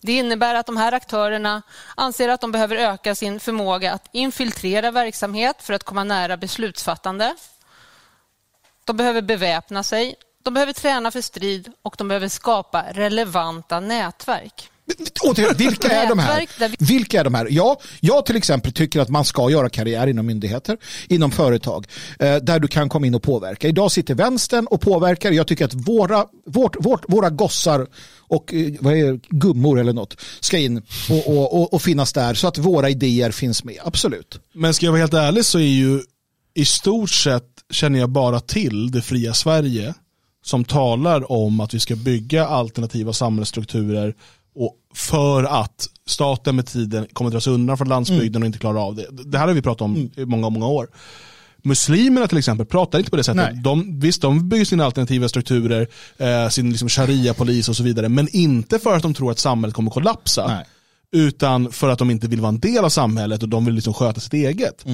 Det 0.01 0.11
innebär 0.11 0.55
att 0.55 0.65
de 0.65 0.77
här 0.77 0.91
aktörerna 0.91 1.61
anser 1.95 2.29
att 2.29 2.41
de 2.41 2.51
behöver 2.51 2.75
öka 2.75 3.15
sin 3.15 3.39
förmåga 3.39 3.93
att 3.93 4.09
infiltrera 4.11 4.91
verksamhet 4.91 5.55
för 5.59 5.73
att 5.73 5.83
komma 5.83 6.03
nära 6.03 6.37
beslutsfattande. 6.37 7.35
De 8.89 8.97
behöver 8.97 9.21
beväpna 9.21 9.83
sig, 9.83 10.15
de 10.43 10.53
behöver 10.53 10.73
träna 10.73 11.11
för 11.11 11.21
strid 11.21 11.71
och 11.81 11.95
de 11.97 12.07
behöver 12.07 12.27
skapa 12.27 12.85
relevanta 12.93 13.79
nätverk. 13.79 14.69
Återigen, 15.23 15.55
vilka 15.57 15.87
är 15.87 16.09
de 16.09 16.19
här? 16.19 16.47
Vilka 16.79 17.19
är 17.19 17.23
de 17.23 17.33
här? 17.33 17.47
Ja, 17.51 17.79
jag 17.99 18.25
till 18.25 18.35
exempel 18.35 18.71
tycker 18.71 18.99
att 18.99 19.09
man 19.09 19.25
ska 19.25 19.49
göra 19.49 19.69
karriär 19.69 20.07
inom 20.07 20.25
myndigheter, 20.25 20.77
inom 21.07 21.31
företag, 21.31 21.87
eh, 22.19 22.35
där 22.35 22.59
du 22.59 22.67
kan 22.67 22.89
komma 22.89 23.07
in 23.07 23.15
och 23.15 23.23
påverka. 23.23 23.67
Idag 23.67 23.91
sitter 23.91 24.15
vänstern 24.15 24.67
och 24.67 24.81
påverkar. 24.81 25.31
Jag 25.31 25.47
tycker 25.47 25.65
att 25.65 25.73
våra, 25.73 26.25
vårt, 26.45 26.75
vårt, 26.79 27.05
våra 27.07 27.29
gossar 27.29 27.87
och 28.19 28.53
eh, 28.53 28.73
vad 28.79 28.93
är, 28.93 29.13
det, 29.13 29.19
gummor 29.29 29.79
eller 29.79 29.93
något 29.93 30.21
ska 30.39 30.57
in 30.57 30.77
och, 31.09 31.27
och, 31.27 31.61
och, 31.61 31.73
och 31.73 31.81
finnas 31.81 32.13
där 32.13 32.33
så 32.33 32.47
att 32.47 32.57
våra 32.57 32.89
idéer 32.89 33.31
finns 33.31 33.63
med. 33.63 33.77
Absolut. 33.83 34.39
Men 34.53 34.73
ska 34.73 34.85
jag 34.85 34.91
vara 34.91 35.01
helt 35.01 35.13
ärlig 35.13 35.45
så 35.45 35.59
är 35.59 35.63
ju 35.63 36.01
i 36.53 36.65
stort 36.65 37.09
sett 37.09 37.58
känner 37.69 37.99
jag 37.99 38.09
bara 38.09 38.39
till 38.39 38.91
det 38.91 39.01
fria 39.01 39.33
Sverige 39.33 39.93
som 40.43 40.63
talar 40.63 41.31
om 41.31 41.59
att 41.59 41.73
vi 41.73 41.79
ska 41.79 41.95
bygga 41.95 42.47
alternativa 42.47 43.13
samhällsstrukturer 43.13 44.15
och 44.55 44.75
för 44.95 45.43
att 45.43 45.87
staten 46.07 46.55
med 46.55 46.65
tiden 46.65 47.07
kommer 47.13 47.31
dras 47.31 47.47
undan 47.47 47.77
från 47.77 47.89
landsbygden 47.89 48.41
och 48.41 48.45
inte 48.45 48.59
klarar 48.59 48.79
av 48.87 48.95
det. 48.95 49.07
Det 49.11 49.37
här 49.37 49.47
har 49.47 49.53
vi 49.53 49.61
pratat 49.61 49.81
om 49.81 50.09
i 50.15 50.25
många, 50.25 50.49
många 50.49 50.67
år. 50.67 50.87
Muslimerna 51.63 52.27
till 52.27 52.37
exempel 52.37 52.65
pratar 52.65 52.99
inte 52.99 53.11
på 53.11 53.17
det 53.17 53.23
sättet. 53.23 53.53
Nej. 53.53 53.61
De, 53.63 53.99
visst, 53.99 54.21
de 54.21 54.49
bygger 54.49 54.65
sina 54.65 54.85
alternativa 54.85 55.29
strukturer, 55.29 55.87
eh, 56.17 56.49
sin 56.49 56.69
liksom 56.69 56.89
sharia-polis 56.89 57.69
och 57.69 57.75
så 57.75 57.83
vidare, 57.83 58.09
men 58.09 58.27
inte 58.35 58.79
för 58.79 58.95
att 58.95 59.03
de 59.03 59.13
tror 59.13 59.31
att 59.31 59.39
samhället 59.39 59.75
kommer 59.75 59.91
kollapsa. 59.91 60.47
Nej. 60.47 60.65
Utan 61.11 61.71
för 61.71 61.89
att 61.89 61.99
de 61.99 62.11
inte 62.11 62.27
vill 62.27 62.41
vara 62.41 62.49
en 62.49 62.59
del 62.59 62.85
av 62.85 62.89
samhället 62.89 63.43
och 63.43 63.49
de 63.49 63.65
vill 63.65 63.75
liksom 63.75 63.93
sköta 63.93 64.21
sitt 64.21 64.33
eget. 64.33 64.85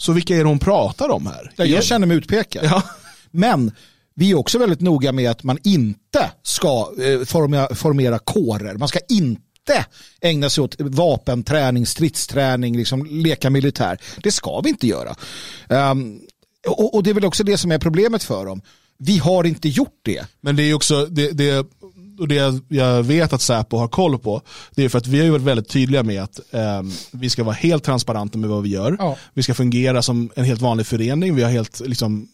Så 0.00 0.12
vilka 0.12 0.34
är 0.34 0.38
det 0.38 0.48
hon 0.48 0.58
pratar 0.58 1.08
om 1.08 1.26
här? 1.26 1.52
Ja, 1.56 1.64
jag 1.64 1.84
känner 1.84 2.06
mig 2.06 2.16
utpekad. 2.16 2.64
Ja. 2.64 2.82
Men 3.30 3.72
vi 4.14 4.30
är 4.30 4.38
också 4.38 4.58
väldigt 4.58 4.80
noga 4.80 5.12
med 5.12 5.30
att 5.30 5.42
man 5.42 5.58
inte 5.64 6.30
ska 6.42 6.92
eh, 7.02 7.24
formera, 7.24 7.74
formera 7.74 8.18
kårer. 8.18 8.74
Man 8.74 8.88
ska 8.88 8.98
inte 9.08 9.84
ägna 10.20 10.50
sig 10.50 10.64
åt 10.64 10.76
vapenträning, 10.78 11.86
stridsträning, 11.86 12.76
liksom 12.76 13.06
leka 13.06 13.50
militär. 13.50 13.98
Det 14.22 14.32
ska 14.32 14.60
vi 14.60 14.68
inte 14.68 14.86
göra. 14.86 15.14
Ehm, 15.68 16.20
och, 16.66 16.94
och 16.94 17.02
det 17.02 17.10
är 17.10 17.14
väl 17.14 17.24
också 17.24 17.44
det 17.44 17.58
som 17.58 17.72
är 17.72 17.78
problemet 17.78 18.22
för 18.22 18.46
dem. 18.46 18.62
Vi 18.98 19.18
har 19.18 19.44
inte 19.44 19.68
gjort 19.68 20.00
det. 20.02 20.26
Men 20.40 20.56
det 20.56 20.62
är 20.62 20.74
också, 20.74 21.06
det, 21.06 21.30
det, 21.30 21.66
och 22.20 22.28
det 22.28 22.60
jag 22.68 23.02
vet 23.02 23.32
att 23.32 23.40
Säpo 23.42 23.76
har 23.76 23.88
koll 23.88 24.18
på, 24.18 24.42
det 24.74 24.84
är 24.84 24.88
för 24.88 24.98
att 24.98 25.06
vi 25.06 25.20
har 25.20 25.30
varit 25.30 25.42
väldigt 25.42 25.68
tydliga 25.68 26.02
med 26.02 26.22
att 26.22 26.40
eh, 26.50 26.82
vi 27.10 27.30
ska 27.30 27.44
vara 27.44 27.54
helt 27.54 27.84
transparenta 27.84 28.38
med 28.38 28.50
vad 28.50 28.62
vi 28.62 28.68
gör. 28.68 28.96
Ja. 28.98 29.16
Vi 29.34 29.42
ska 29.42 29.54
fungera 29.54 30.02
som 30.02 30.30
en 30.34 30.44
helt 30.44 30.60
vanlig 30.60 30.86
förening, 30.86 31.34
vi 31.34 31.42
har 31.42 31.50
helt 31.50 31.80
liksom 31.80 32.28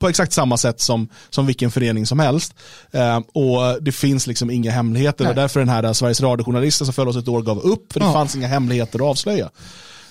på 0.00 0.08
exakt 0.08 0.32
samma 0.32 0.56
sätt 0.56 0.80
som, 0.80 1.08
som 1.30 1.46
vilken 1.46 1.70
förening 1.70 2.06
som 2.06 2.18
helst. 2.18 2.54
Eh, 2.90 3.18
och 3.18 3.82
det 3.82 3.92
finns 3.92 4.26
liksom 4.26 4.50
inga 4.50 4.70
hemligheter. 4.70 5.24
Nej. 5.24 5.30
Och 5.30 5.36
därför 5.36 5.60
den 5.60 5.68
här 5.68 5.92
Sveriges 5.92 6.20
Radio-journalisten 6.20 6.86
som 6.86 6.94
följde 6.94 7.10
oss 7.10 7.16
ett 7.16 7.28
år 7.28 7.42
gav 7.42 7.58
upp, 7.58 7.92
för 7.92 8.00
det 8.00 8.06
Ja. 8.06 8.12
fanns 8.12 8.36
inga 8.36 8.46
hemligheter 8.46 8.98
att 8.98 9.04
avslöja. 9.10 9.50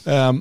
Eh, 0.06 0.34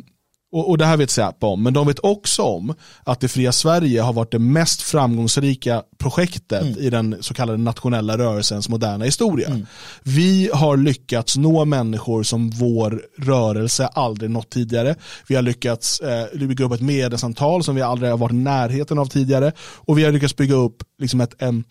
och, 0.53 0.71
och 0.71 0.79
det 0.79 0.85
här 0.85 0.97
vet 0.97 1.11
Säpo 1.11 1.47
om, 1.47 1.63
men 1.63 1.73
de 1.73 1.87
vet 1.87 1.99
också 1.99 2.43
om 2.43 2.75
att 3.05 3.21
det 3.21 3.29
fria 3.29 3.53
Sverige 3.53 4.01
har 4.01 4.13
varit 4.13 4.31
det 4.31 4.39
mest 4.39 4.83
framgångsrika 4.83 5.83
projektet 5.99 6.63
Mm. 6.63 6.79
i 6.79 6.91
den 6.91 7.17
så 7.21 7.35
kallade 7.35 7.59
nationella 7.59 8.19
rörelsens 8.19 8.69
moderna 8.69 9.05
historia. 9.05 9.49
Mm. 9.49 9.67
Vi 10.03 10.51
har 10.55 10.77
lyckats 10.77 11.37
nå 11.37 11.65
människor 11.65 12.23
som 12.23 12.51
vår 12.51 13.03
rörelse 13.19 13.87
aldrig 13.87 14.31
nått 14.31 14.51
tidigare. 14.51 14.95
Vi 15.29 15.35
har 15.35 15.43
lyckats 15.43 16.01
eh, 16.01 16.39
bygga 16.39 16.65
upp 16.65 16.73
ett 16.73 16.81
medlemsantal 16.81 17.65
som 17.65 17.75
vi 17.75 17.83
aldrig 17.83 18.11
har 18.11 18.19
varit 18.19 18.33
i 18.33 18.37
närheten 18.37 18.99
av 18.99 19.07
tidigare. 19.07 19.53
Och 19.59 19.99
vi 19.99 20.05
har 20.05 20.13
lyckats 20.13 20.37
bygga 20.37 20.55
upp 20.55 20.83
liksom 20.99 21.21
ett, 21.21 21.35
en, 21.39 21.65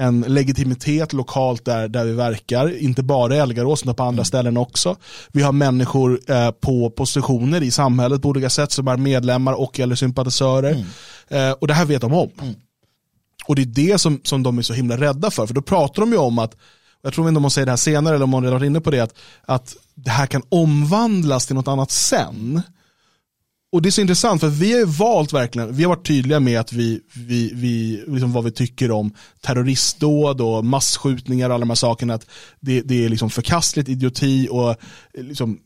en 0.00 0.20
legitimitet 0.20 1.12
lokalt 1.12 1.64
där, 1.64 1.88
där 1.88 2.04
vi 2.04 2.12
verkar, 2.12 2.82
inte 2.82 3.02
bara 3.02 3.36
i 3.36 3.38
Elgarås 3.38 3.82
utan 3.82 3.94
på 3.94 4.02
andra 4.02 4.24
ställen 4.24 4.56
också. 4.56 4.96
Vi 5.32 5.42
har 5.42 5.52
människor 5.52 6.20
eh, 6.28 6.50
på 6.50 6.90
positioner 6.90 7.62
i 7.62 7.70
samhället 7.70 8.22
på 8.22 8.28
olika 8.28 8.50
sätt 8.50 8.72
som 8.72 8.88
är 8.88 8.96
medlemmar 8.96 9.52
och 9.52 9.80
eller 9.80 9.94
sympatisörer. 9.94 10.84
Eh, 11.28 11.50
och 11.50 11.66
det 11.66 11.74
här 11.74 11.84
vet 11.84 12.00
de 12.00 12.12
om. 12.12 12.30
Och 13.46 13.56
det 13.56 13.62
är 13.62 13.66
det 13.66 13.98
som, 13.98 14.20
som 14.24 14.42
de 14.42 14.58
är 14.58 14.62
så 14.62 14.74
himla 14.74 14.96
rädda 14.96 15.30
för, 15.30 15.46
för 15.46 15.54
då 15.54 15.62
pratar 15.62 16.02
de 16.02 16.12
ju 16.12 16.18
om 16.18 16.38
att 16.38 16.56
jag 17.02 17.12
tror 17.12 17.28
inte 17.28 17.36
om 17.36 17.44
hon 17.44 17.50
säger 17.50 17.66
det 17.66 17.72
här 17.72 17.76
senare 17.76 18.14
eller 18.14 18.24
om 18.24 18.32
hon 18.32 18.42
redan 18.42 18.58
varit 18.58 18.66
inne 18.66 18.80
på 18.80 18.90
det, 18.90 19.00
att, 19.00 19.14
att 19.42 19.76
det 19.94 20.10
här 20.10 20.26
kan 20.26 20.42
omvandlas 20.48 21.46
till 21.46 21.54
något 21.54 21.68
annat 21.68 21.90
sen. 21.90 22.62
Och 23.72 23.82
det 23.82 23.88
är 23.88 23.90
så 23.90 24.00
intressant 24.00 24.40
för 24.40 24.48
vi 24.48 24.72
har 24.72 24.78
ju 24.78 24.84
valt 24.84 25.32
verkligen, 25.32 25.76
vi 25.76 25.82
har 25.82 25.88
varit 25.88 26.06
tydliga 26.06 26.40
med 26.40 26.60
att 26.60 26.72
vi, 26.72 27.00
vi, 27.14 27.50
vi 27.54 28.04
liksom 28.06 28.32
vad 28.32 28.44
vi 28.44 28.50
tycker 28.50 28.90
om 28.90 29.14
terroristdåd 29.40 30.40
och 30.40 30.64
massskjutningar 30.64 31.48
och 31.48 31.54
alla 31.54 31.62
de 31.62 31.70
här 31.70 31.74
sakerna, 31.74 32.14
att 32.14 32.26
det, 32.60 32.80
det 32.80 33.04
är 33.04 33.08
liksom 33.08 33.30
förkastligt, 33.30 33.88
idioti 33.88 34.48
och 34.50 34.70
eh, 34.70 34.76
liksom 35.14 35.58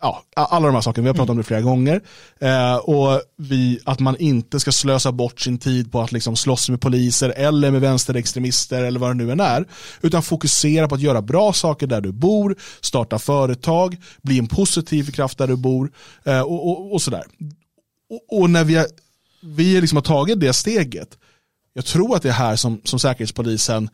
ja, 0.00 0.22
alla 0.34 0.66
de 0.66 0.74
här 0.74 0.80
sakerna, 0.80 1.02
vi 1.02 1.08
har 1.08 1.14
pratat 1.14 1.30
om 1.30 1.36
det 1.36 1.42
flera 1.42 1.60
gånger. 1.60 2.00
Eh, 2.40 2.76
och 2.76 3.22
vi, 3.36 3.80
att 3.84 4.00
man 4.00 4.16
inte 4.16 4.60
ska 4.60 4.72
slösa 4.72 5.12
bort 5.12 5.40
sin 5.40 5.58
tid 5.58 5.92
på 5.92 6.00
att 6.00 6.12
liksom 6.12 6.36
slåss 6.36 6.68
med 6.68 6.80
poliser 6.80 7.28
eller 7.36 7.70
med 7.70 7.80
vänsterextremister 7.80 8.82
eller 8.82 9.00
vad 9.00 9.10
det 9.10 9.24
nu 9.24 9.32
än 9.32 9.40
är. 9.40 9.66
Utan 10.00 10.22
fokusera 10.22 10.88
på 10.88 10.94
att 10.94 11.00
göra 11.00 11.22
bra 11.22 11.52
saker 11.52 11.86
där 11.86 12.00
du 12.00 12.12
bor, 12.12 12.56
starta 12.80 13.18
företag, 13.18 13.96
bli 14.22 14.38
en 14.38 14.46
positiv 14.46 15.10
kraft 15.10 15.38
där 15.38 15.46
du 15.46 15.56
bor 15.56 15.92
eh, 16.24 16.40
och, 16.40 16.68
och, 16.68 16.92
och, 16.92 17.02
sådär. 17.02 17.24
Och, 18.10 18.40
och, 18.40 18.50
när 18.50 18.64
vi, 18.64 18.74
har, 18.74 18.86
vi 19.42 19.80
liksom 19.80 19.96
har 19.96 20.02
tagit 20.02 20.40
det 20.40 20.52
steget, 20.52 21.18
jag 21.72 21.84
tror 21.84 22.16
att 22.16 22.22
det 22.22 22.28
är 22.28 22.32
här 22.32 22.56
som, 22.56 22.80
som 22.84 22.98
Säkerhetspolisen 22.98 23.88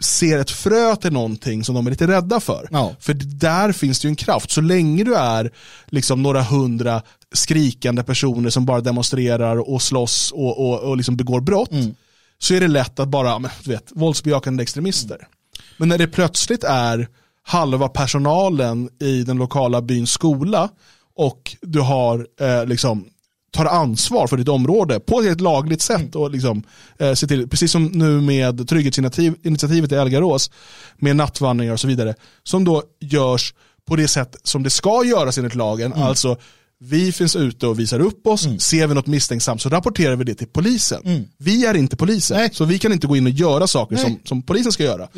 ser 0.00 0.38
ett 0.38 0.50
frö 0.50 0.96
till 0.96 1.12
någonting 1.12 1.64
som 1.64 1.74
de 1.74 1.86
är 1.86 1.90
lite 1.90 2.06
rädda 2.06 2.40
för. 2.40 2.68
Ja. 2.70 2.94
För 3.00 3.14
där 3.14 3.72
finns 3.72 4.00
det 4.00 4.08
ju 4.08 4.10
en 4.10 4.16
kraft. 4.16 4.50
Så 4.50 4.60
länge 4.60 5.04
du 5.04 5.14
är 5.14 5.52
liksom 5.86 6.22
några 6.22 6.42
hundra 6.42 7.02
skrikande 7.34 8.02
personer 8.02 8.50
som 8.50 8.66
bara 8.66 8.80
demonstrerar 8.80 9.70
och 9.70 9.82
slåss 9.82 10.32
och, 10.32 10.58
och, 10.66 10.80
och 10.80 10.96
liksom 10.96 11.16
begår 11.16 11.40
brott 11.40 11.72
mm. 11.72 11.94
så 12.38 12.54
är 12.54 12.60
det 12.60 12.68
lätt 12.68 13.00
att 13.00 13.08
bara, 13.08 13.38
du 13.38 13.70
vet, 13.70 13.92
våldsbejakande 13.94 14.62
extremister. 14.62 15.16
Mm. 15.16 15.28
Men 15.76 15.88
när 15.88 15.98
det 15.98 16.06
plötsligt 16.06 16.64
är 16.64 17.08
halva 17.42 17.88
personalen 17.88 18.88
i 19.00 19.22
den 19.22 19.36
lokala 19.36 19.82
byns 19.82 20.10
skola 20.10 20.68
och 21.16 21.56
du 21.62 21.80
har 21.80 22.26
eh, 22.40 22.66
liksom 22.66 23.08
tar 23.50 23.64
ansvar 23.64 24.26
för 24.26 24.36
ditt 24.36 24.48
område 24.48 25.00
på 25.00 25.20
ett 25.20 25.40
lagligt 25.40 25.82
sätt 25.82 26.14
och 26.14 26.30
liksom, 26.30 26.62
eh, 26.98 27.14
till, 27.14 27.48
precis 27.48 27.72
som 27.72 27.84
nu 27.84 28.20
med 28.20 28.68
trygghetsinitiativet 28.68 29.92
i 29.92 29.94
Elgarås 29.94 30.50
med 30.96 31.16
nattvandringar 31.16 31.72
och 31.72 31.80
så 31.80 31.88
vidare, 31.88 32.14
som 32.42 32.64
då 32.64 32.82
görs 33.00 33.54
på 33.88 33.96
det 33.96 34.08
sätt 34.08 34.36
som 34.42 34.62
det 34.62 34.70
ska 34.70 35.04
göras 35.04 35.38
enligt 35.38 35.54
lagen, 35.54 35.92
mm. 35.92 36.06
alltså 36.06 36.36
vi 36.78 37.12
finns 37.12 37.36
ute 37.36 37.66
och 37.66 37.78
visar 37.78 38.00
upp 38.00 38.26
oss, 38.26 38.46
mm. 38.46 38.58
ser 38.58 38.86
vi 38.86 38.94
något 38.94 39.06
misstänksamt 39.06 39.62
så 39.62 39.68
rapporterar 39.68 40.16
vi 40.16 40.24
det 40.24 40.34
till 40.34 40.46
polisen. 40.46 41.02
Mm. 41.04 41.24
Vi 41.38 41.66
är 41.66 41.74
inte 41.74 41.96
polisen, 41.96 42.36
Nej. 42.36 42.50
så 42.52 42.64
vi 42.64 42.78
kan 42.78 42.92
inte 42.92 43.06
gå 43.06 43.16
in 43.16 43.26
och 43.26 43.32
göra 43.32 43.66
saker 43.66 43.96
som, 43.96 44.18
som 44.24 44.42
polisen 44.42 44.72
ska 44.72 44.84
göra. 44.84 45.08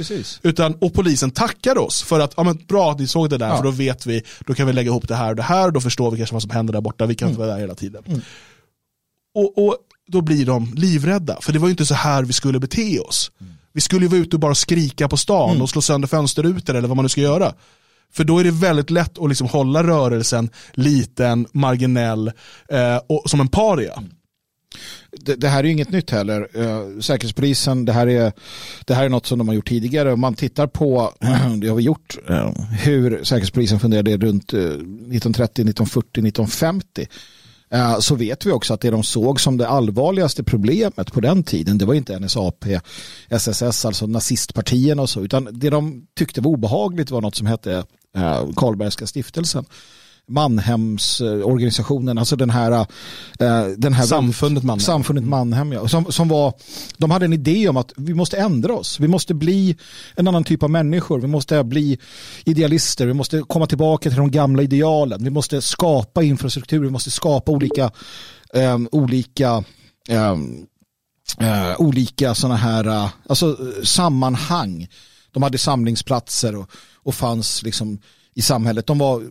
Utan, 0.43 0.75
och 0.75 0.95
polisen 0.95 1.31
tackar 1.31 1.79
oss 1.79 2.03
för 2.03 2.21
att, 2.21 2.35
ja 2.37 2.43
men 2.43 2.59
bra 2.69 2.93
att 2.93 2.99
ni 2.99 3.07
såg 3.07 3.31
det 3.31 3.39
där, 3.39 3.49
ja. 3.49 3.57
för 3.57 3.65
då 3.65 3.71
vet 3.71 4.07
vi, 4.07 4.23
då 4.47 4.55
kan 4.55 4.67
vi 4.67 4.73
lägga 4.73 4.91
ihop 4.91 5.09
det 5.09 5.15
här 5.15 5.31
och 5.31 5.37
det 5.37 5.43
här, 5.43 5.67
och 5.67 5.73
då 5.73 5.81
förstår 5.81 6.11
vi 6.11 6.17
kanske 6.17 6.35
vad 6.35 6.43
som 6.43 6.51
händer 6.51 6.73
där 6.73 6.81
borta, 6.81 7.07
vi 7.07 7.15
kan 7.15 7.29
mm. 7.29 7.33
inte 7.33 7.41
vara 7.41 7.53
där 7.53 7.61
hela 7.61 7.75
tiden. 7.75 8.03
Mm. 8.07 8.21
Och, 9.35 9.67
och, 9.67 9.77
då 10.11 10.21
blir 10.21 10.47
de 10.47 10.75
livrädda, 10.75 11.39
för 11.41 11.53
det 11.53 11.59
var 11.59 11.69
ju 11.69 11.71
inte 11.71 11.87
så 11.87 11.95
här 11.95 12.23
vi 12.23 12.33
skulle 12.33 12.59
bete 12.59 12.99
oss. 12.99 13.31
Mm. 13.41 13.53
Vi 13.73 13.81
skulle 13.81 14.05
ju 14.05 14.09
vara 14.09 14.21
ute 14.21 14.37
och 14.37 14.41
bara 14.41 14.55
skrika 14.55 15.09
på 15.09 15.17
stan 15.17 15.51
mm. 15.51 15.63
och 15.63 15.71
slå 15.71 15.83
sönder 15.83 16.09
fönsterrutor 16.09 16.75
eller 16.75 16.89
vad 16.89 16.97
man 16.97 17.05
nu 17.05 17.09
ska 17.09 17.21
göra. 17.21 17.55
För 18.13 18.25
då 18.25 18.39
är 18.39 18.45
det 18.45 18.51
väldigt 18.51 18.91
lätt 18.91 19.19
att 19.19 19.29
liksom 19.29 19.49
hålla 19.49 19.83
rörelsen 19.83 20.51
liten, 20.73 21.47
marginell 21.53 22.33
eh, 22.69 22.97
och 23.07 23.23
som 23.31 23.41
en 23.41 23.49
paria. 23.49 24.03
Det, 25.11 25.35
det, 25.35 25.49
här 25.49 25.59
är 25.59 25.65
ju 25.65 25.73
inget 25.73 25.91
nytt 25.91 26.11
heller. 26.11 26.49
Eh, 26.55 27.01
Säkerhetspolisen, 27.01 27.85
det 27.85 27.93
här, 27.93 28.07
är, 28.07 28.33
det 28.85 28.95
här 28.95 29.05
är 29.05 29.09
något 29.09 29.27
som 29.27 29.39
de 29.39 29.49
har 29.49 29.55
gjort 29.55 29.69
tidigare. 29.69 30.13
Om 30.13 30.21
man 30.21 30.35
tittar 30.35 30.67
på, 30.67 31.13
det 31.61 31.69
har 31.69 31.77
vi 31.77 31.83
gjort, 31.83 32.17
eh, 32.29 32.53
hur 32.71 33.25
Säkerhetspolisen 33.25 33.81
funderade 33.81 34.17
runt 34.17 34.45
1930, 34.45 35.63
1940, 35.63 36.09
1950 36.11 37.07
så 38.01 38.15
vet 38.15 38.47
vi 38.47 38.53
också 38.53 38.75
att 38.75 38.81
det 38.81 38.91
de 38.91 39.03
såg 39.03 39.41
som 39.41 39.57
det 39.57 39.69
allvarligaste 39.69 40.45
problemet 40.45 41.13
på 41.13 41.21
den 41.21 41.43
tiden 41.43 41.79
det 41.79 41.85
var 41.85 41.95
inte 41.95 42.19
NSAP, 42.19 42.65
SSS, 43.29 43.85
alltså 43.85 44.07
nazistpartierna 44.07 45.03
och 45.03 45.11
så, 45.11 45.21
utan 45.21 45.49
det 45.53 45.71
de 45.71 46.07
tyckte 46.17 46.41
var 46.41 46.51
obehagligt 46.51 47.11
var 47.11 47.21
något 47.21 47.35
som 47.35 47.47
hette 47.47 47.85
Karlbergska 48.57 49.07
stiftelsen. 49.07 49.65
Mannhemsorganisationen, 50.29 52.19
alltså 52.19 52.37
den 52.37 52.51
här, 52.51 52.73
eh, 52.73 53.67
den 53.77 53.93
här 53.93 54.07
samfundet 54.07 54.65
Mannhem. 54.65 54.81
Samfundet 54.81 55.25
Mannhem 55.25 55.73
ja. 55.73 55.89
som, 55.89 56.13
som 56.13 56.29
var, 56.29 56.55
de 56.97 57.11
hade 57.11 57.25
en 57.25 57.33
idé 57.33 57.69
om 57.69 57.77
att 57.77 57.93
vi 57.97 58.15
måste 58.15 58.37
ändra 58.37 58.75
oss. 58.75 59.01
Vi 59.01 59.09
måste 59.09 59.35
bli 59.35 59.77
en 60.17 60.29
annan 60.29 60.45
typ 60.45 60.63
av 60.63 60.71
människor. 60.71 61.21
Vi 61.21 61.27
måste 61.27 61.65
bli 61.65 61.99
idealister. 62.45 63.07
Vi 63.07 63.15
måste 63.15 63.43
komma 63.47 63.67
tillbaka 63.67 64.11
till 64.11 64.19
de 64.19 64.31
gamla 64.31 64.63
idealen. 64.63 65.25
Vi 65.25 65.31
måste 65.31 65.63
skapa 65.63 66.23
infrastruktur. 66.23 66.81
Vi 66.81 66.91
måste 66.91 67.11
skapa 67.11 67.53
olika, 67.53 67.91
um, 68.53 68.89
olika 68.93 69.65
um, 70.09 70.67
uh, 71.43 71.81
olika 71.81 72.35
sådana 72.35 72.57
här 72.57 72.87
uh, 72.89 73.09
alltså, 73.29 73.57
sammanhang. 73.85 74.89
De 75.33 75.43
hade 75.43 75.59
samlingsplatser 75.59 76.57
och, 76.57 76.71
och 77.09 77.15
fanns 77.15 77.63
liksom 77.63 77.99
i 78.35 78.43
samhället. 78.43 78.87
De 78.87 78.99
var 78.99 79.23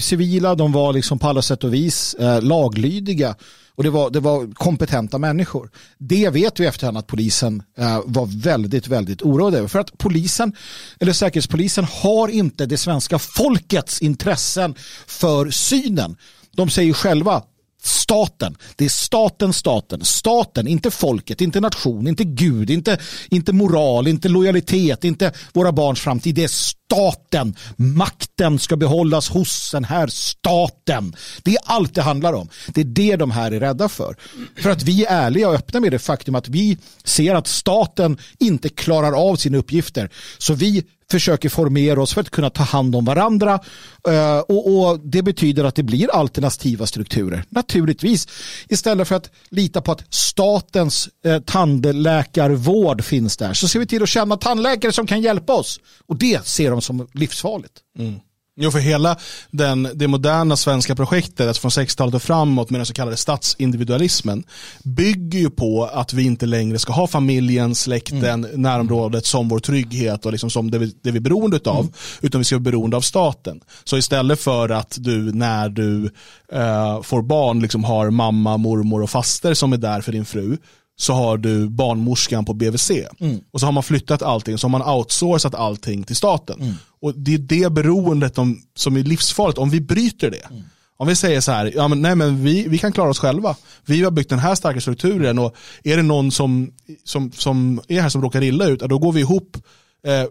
civila, 0.00 0.54
de 0.54 0.72
var 0.72 0.92
liksom 0.92 1.18
på 1.18 1.28
alla 1.28 1.42
sätt 1.42 1.64
och 1.64 1.74
vis 1.74 2.14
eh, 2.14 2.42
laglydiga 2.42 3.34
och 3.74 3.84
det 3.84 3.90
var, 3.90 4.10
det 4.10 4.20
var 4.20 4.54
kompetenta 4.54 5.18
människor. 5.18 5.70
Det 5.98 6.30
vet 6.30 6.60
vi 6.60 6.66
efterhand 6.66 6.98
att 6.98 7.06
polisen 7.06 7.62
eh, 7.78 8.00
var 8.04 8.42
väldigt, 8.42 8.88
väldigt 8.88 9.22
oroad 9.22 9.54
över. 9.54 9.68
För 9.68 9.78
att 9.78 9.98
polisen, 9.98 10.52
eller 11.00 11.12
säkerhetspolisen 11.12 11.84
har 11.84 12.28
inte 12.28 12.66
det 12.66 12.76
svenska 12.76 13.18
folkets 13.18 14.02
intressen 14.02 14.74
för 15.06 15.50
synen. 15.50 16.16
De 16.56 16.70
säger 16.70 16.92
själva 16.92 17.42
staten. 17.88 18.56
Det 18.76 18.84
är 18.84 18.88
staten, 18.88 19.52
staten. 19.52 20.04
Staten, 20.04 20.68
inte 20.68 20.90
folket, 20.90 21.40
inte 21.40 21.60
nation, 21.60 22.08
inte 22.08 22.24
Gud, 22.24 22.70
inte, 22.70 22.98
inte 23.28 23.52
moral, 23.52 24.08
inte 24.08 24.28
lojalitet, 24.28 25.04
inte 25.04 25.32
våra 25.52 25.72
barns 25.72 26.00
framtid. 26.00 26.34
Det 26.34 26.44
är 26.44 26.48
staten. 26.48 27.56
Makten 27.76 28.58
ska 28.58 28.76
behållas 28.76 29.28
hos 29.28 29.70
den 29.72 29.84
här 29.84 30.06
staten. 30.06 31.16
Det 31.42 31.50
är 31.50 31.60
allt 31.64 31.94
det 31.94 32.02
handlar 32.02 32.32
om. 32.32 32.48
Det 32.66 32.80
är 32.80 32.84
det 32.84 33.16
de 33.16 33.30
här 33.30 33.52
är 33.52 33.60
rädda 33.60 33.88
för. 33.88 34.16
För 34.62 34.70
att 34.70 34.82
vi 34.82 35.04
är 35.04 35.10
ärliga 35.10 35.48
och 35.48 35.54
öppna 35.54 35.80
med 35.80 35.92
det 35.92 35.98
faktum 35.98 36.34
att 36.34 36.48
vi 36.48 36.78
ser 37.04 37.34
att 37.34 37.46
staten 37.46 38.18
inte 38.38 38.68
klarar 38.68 39.12
av 39.12 39.36
sina 39.36 39.58
uppgifter. 39.58 40.10
Så 40.38 40.54
vi 40.54 40.84
försöker 41.10 41.48
formera 41.48 42.02
oss 42.02 42.14
för 42.14 42.20
att 42.20 42.30
kunna 42.30 42.50
ta 42.50 42.62
hand 42.62 42.96
om 42.96 43.04
varandra 43.04 43.60
eh, 44.08 44.38
och, 44.38 44.78
och, 44.78 45.00
det 45.00 45.22
betyder 45.22 45.64
att 45.64 45.74
det 45.74 45.82
blir 45.82 46.10
alternativa 46.10 46.86
strukturer. 46.86 47.44
Naturligtvis 47.48 48.28
istället 48.68 49.08
för 49.08 49.14
att 49.14 49.30
lita 49.50 49.80
på 49.80 49.92
att 49.92 50.14
statens 50.14 51.08
eh, 51.24 51.38
tandläkarvård 51.40 53.04
finns 53.04 53.36
där 53.36 53.52
så 53.52 53.68
ser 53.68 53.78
vi 53.78 53.86
till 53.86 54.02
att 54.02 54.08
känna 54.08 54.36
tandläkare 54.36 54.92
som 54.92 55.06
kan 55.06 55.20
hjälpa 55.20 55.52
oss 55.52 55.80
och 56.06 56.16
det 56.16 56.46
ser 56.46 56.70
de 56.70 56.82
som 56.82 57.08
livsfarligt. 57.12 57.74
Mm. 57.98 58.20
Jo, 58.60 58.70
för 58.70 58.78
hela 58.78 59.16
den, 59.50 59.88
det 59.94 60.08
moderna 60.08 60.56
svenska 60.56 60.94
projektet 60.94 61.48
alltså 61.48 61.60
från 61.60 61.70
60-talet 61.70 62.14
och 62.14 62.22
framåt 62.22 62.70
med 62.70 62.80
den 62.80 62.86
så 62.86 62.94
kallade 62.94 63.16
statsindividualismen 63.16 64.44
bygger 64.84 65.38
ju 65.38 65.50
på 65.50 65.84
att 65.84 66.12
vi 66.12 66.24
inte 66.24 66.46
längre 66.46 66.78
ska 66.78 66.92
ha 66.92 67.06
familjen, 67.06 67.74
släkten, 67.74 68.44
mm. 68.44 68.62
närområdet 68.62 69.26
som 69.26 69.48
vår 69.48 69.58
trygghet 69.58 70.26
och 70.26 70.32
liksom 70.32 70.50
som 70.50 70.70
det 70.70 70.78
vi, 70.78 70.94
det 71.02 71.10
vi 71.10 71.16
är 71.16 71.20
beroende 71.20 71.60
av, 71.64 71.80
mm. 71.80 71.92
utan 72.20 72.40
vi 72.40 72.44
ska 72.44 72.56
vara 72.56 72.62
beroende 72.62 72.96
av 72.96 73.00
staten. 73.00 73.60
Så 73.84 73.98
istället 73.98 74.40
för 74.40 74.68
att 74.68 74.96
du 75.00 75.32
när 75.32 75.68
du 75.68 76.10
uh, 76.54 77.02
får 77.02 77.22
barn 77.22 77.60
liksom 77.60 77.84
har 77.84 78.10
mamma, 78.10 78.56
mormor 78.56 79.02
och 79.02 79.10
faster 79.10 79.54
som 79.54 79.72
är 79.72 79.76
där 79.76 80.00
för 80.00 80.12
din 80.12 80.24
fru, 80.24 80.56
så 81.00 81.12
har 81.12 81.36
du 81.36 81.68
barnmorskan 81.68 82.44
på 82.44 82.54
BVC. 82.54 82.90
Mm. 83.20 83.40
Och 83.50 83.60
så 83.60 83.66
har 83.66 83.72
man 83.72 83.82
flyttat 83.82 84.22
allting, 84.22 84.58
så 84.58 84.66
har 84.66 84.70
man 84.70 84.82
outsourcat 84.82 85.54
allting 85.54 86.04
till 86.04 86.16
staten. 86.16 86.60
Mm. 86.60 86.74
Och 87.00 87.14
det 87.14 87.34
är 87.34 87.38
det 87.38 87.72
beroendet 87.72 88.38
om, 88.38 88.62
som 88.76 88.96
är 88.96 89.02
livsfarligt, 89.02 89.58
om 89.58 89.70
vi 89.70 89.80
bryter 89.80 90.30
det. 90.30 90.46
Mm. 90.50 90.62
Om 90.96 91.08
vi 91.08 91.16
säger 91.16 91.40
så 91.40 91.52
här, 91.52 91.72
ja, 91.74 91.88
men, 91.88 92.02
nej, 92.02 92.14
men 92.14 92.44
vi, 92.44 92.68
vi 92.68 92.78
kan 92.78 92.92
klara 92.92 93.10
oss 93.10 93.18
själva. 93.18 93.56
Vi 93.84 94.02
har 94.02 94.10
byggt 94.10 94.30
den 94.30 94.38
här 94.38 94.54
starka 94.54 94.80
strukturen 94.80 95.38
och 95.38 95.56
är 95.82 95.96
det 95.96 96.02
någon 96.02 96.30
som, 96.30 96.72
som, 97.04 97.32
som 97.32 97.80
är 97.88 98.00
här 98.00 98.08
som 98.08 98.22
råkar 98.22 98.42
illa 98.42 98.66
ut, 98.66 98.80
då 98.80 98.98
går 98.98 99.12
vi 99.12 99.20
ihop 99.20 99.56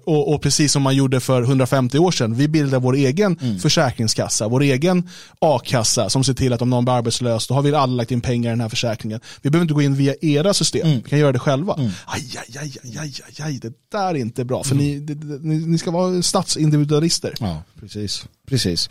och, 0.03 0.34
och, 0.34 0.41
precis 0.41 0.72
som 0.72 0.82
man 0.84 0.95
gjorde 0.95 1.20
för 1.20 1.41
150 1.41 1.99
år 1.99 2.11
sedan, 2.11 2.36
vi 2.36 2.47
bildar 2.47 2.80
vår 2.80 2.95
egen 2.95 3.38
mm. 3.41 3.59
försäkringskassa, 3.59 4.47
vår 4.47 4.61
egen 4.61 5.09
a-kassa 5.41 6.09
som 6.09 6.24
ser 6.24 6.34
till 6.34 6.53
att 6.53 6.61
om 6.61 6.70
någon 6.70 6.86
blir 6.86 6.93
arbetslös, 6.93 7.47
då 7.47 7.53
har 7.53 7.61
vi 7.61 7.76
alla 7.76 7.93
lagt 7.93 8.11
in 8.11 8.22
pengar 8.22 8.49
i 8.49 8.51
den 8.51 8.61
här 8.61 8.70
försäkringen. 8.70 9.20
Vi 9.41 9.49
behöver 9.49 9.63
inte 9.63 9.74
gå 9.74 9.82
in 9.82 9.95
via 9.95 10.15
era 10.22 10.53
system, 10.53 10.88
mm. 10.88 11.01
vi 11.03 11.09
kan 11.09 11.20
göra 11.20 11.32
det 11.32 11.39
själva. 11.39 11.74
Mm. 11.74 11.91
Aj, 12.05 12.38
aj, 12.38 12.57
aj, 12.57 12.78
aj, 12.84 13.22
aj, 13.28 13.45
aj, 13.45 13.59
det 13.59 13.74
där 13.91 14.09
är 14.09 14.15
inte 14.15 14.45
bra, 14.45 14.63
för 14.63 14.76
ni, 14.76 14.99
det, 14.99 15.15
ni, 15.41 15.55
ni, 15.55 15.78
ska 15.78 15.91
vara 15.91 16.22
statsindividualister. 16.22 17.34
Ja, 17.39 17.63
precis. 17.80 18.26
precis. 18.47 18.89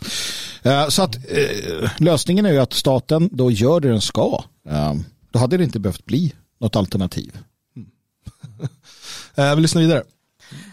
Uh, 0.65 0.87
så 0.89 1.01
att 1.01 1.15
uh, 1.15 1.89
lösningen 1.97 2.45
är 2.45 2.51
ju 2.51 2.59
att 2.59 2.73
staten 2.73 3.29
då 3.31 3.51
gör 3.51 3.79
det 3.79 3.89
den 3.89 4.01
ska. 4.01 4.43
Uh, 4.69 4.93
då 5.31 5.39
hade 5.39 5.57
det 5.57 5.63
inte 5.63 5.79
behövt 5.79 6.05
bli 6.05 6.33
något 6.59 6.75
alternativ. 6.75 7.37
Mm. 7.75 9.55
vi 9.55 9.61
lyssnar 9.61 9.81
vidare 9.81 10.03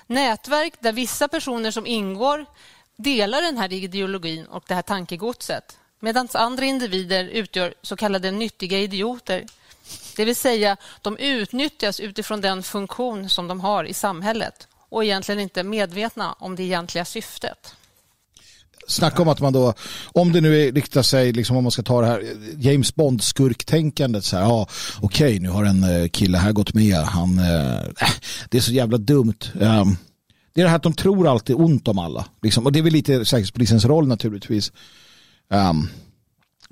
nätverk 0.07 0.75
där 0.81 0.93
vissa 0.93 1.29
personer 1.29 1.71
som 1.71 1.87
ingår 1.87 2.47
delar 2.97 3.43
den 3.43 3.59
här 3.59 3.73
ideologin 3.73 4.47
och 4.47 4.65
det 4.69 4.75
här 4.75 4.83
tankegodset 4.83 5.79
medan 6.05 6.29
andra 6.35 6.65
individer 6.65 7.25
utgör 7.25 7.75
så 7.83 7.97
kallade 7.97 8.31
nyttiga 8.31 8.79
idioter. 8.79 9.47
Det 10.17 10.25
vill 10.25 10.37
säga, 10.37 10.77
de 11.03 11.19
utnyttjas 11.19 12.01
utifrån 12.01 12.41
den 12.41 12.63
funktion 12.63 13.29
som 13.29 13.49
de 13.49 13.61
har 13.61 13.85
i 13.85 13.95
samhället 13.95 14.69
och 14.89 15.05
egentligen 15.05 15.41
inte 15.41 15.63
medvetna 15.63 16.33
om 16.33 16.57
det 16.57 16.63
egentliga 16.63 17.05
syftet. 17.05 17.75
Snacka 18.89 19.23
om 19.23 19.29
att 19.29 19.41
man 19.41 19.53
då, 19.53 19.75
om 20.13 20.33
det 20.33 20.41
nu 20.41 20.63
är, 20.63 20.73
riktar 20.73 21.03
sig, 21.03 21.33
liksom 21.33 21.57
om 21.57 21.65
man 21.65 21.71
ska 21.71 21.83
ta 21.83 22.01
det 22.01 22.07
här 22.07 22.23
James 22.59 22.95
Bond-skurktänkandet 22.95 24.25
så 24.25 24.37
här, 24.37 24.45
ja 24.45 24.69
okej 25.01 25.27
okay, 25.27 25.41
nu 25.41 25.49
har 25.49 25.65
en 25.65 25.85
eh, 25.85 26.09
kille 26.09 26.39
här 26.39 26.53
gått 26.53 26.75
med, 26.75 26.97
han, 26.97 27.39
äh, 27.39 27.81
det 28.51 28.59
är 28.59 28.61
så 28.61 28.73
jävla 28.73 28.99
dumt. 28.99 29.39
Um, 29.55 29.97
det 30.55 30.61
är 30.61 30.65
det 30.65 30.69
här 30.69 30.77
att 30.77 30.83
de 30.83 30.93
tror 30.93 31.29
alltid 31.29 31.57
ont 31.57 31.89
om 31.89 31.99
alla. 31.99 32.27
Liksom. 32.43 32.67
Och 32.67 32.73
det 32.73 32.79
är 32.79 32.83
väl 32.83 32.93
lite 32.93 33.25
Säkerhetspolisens 33.25 33.85
roll 33.85 34.07
naturligtvis. 34.07 34.73
Um, 35.51 35.89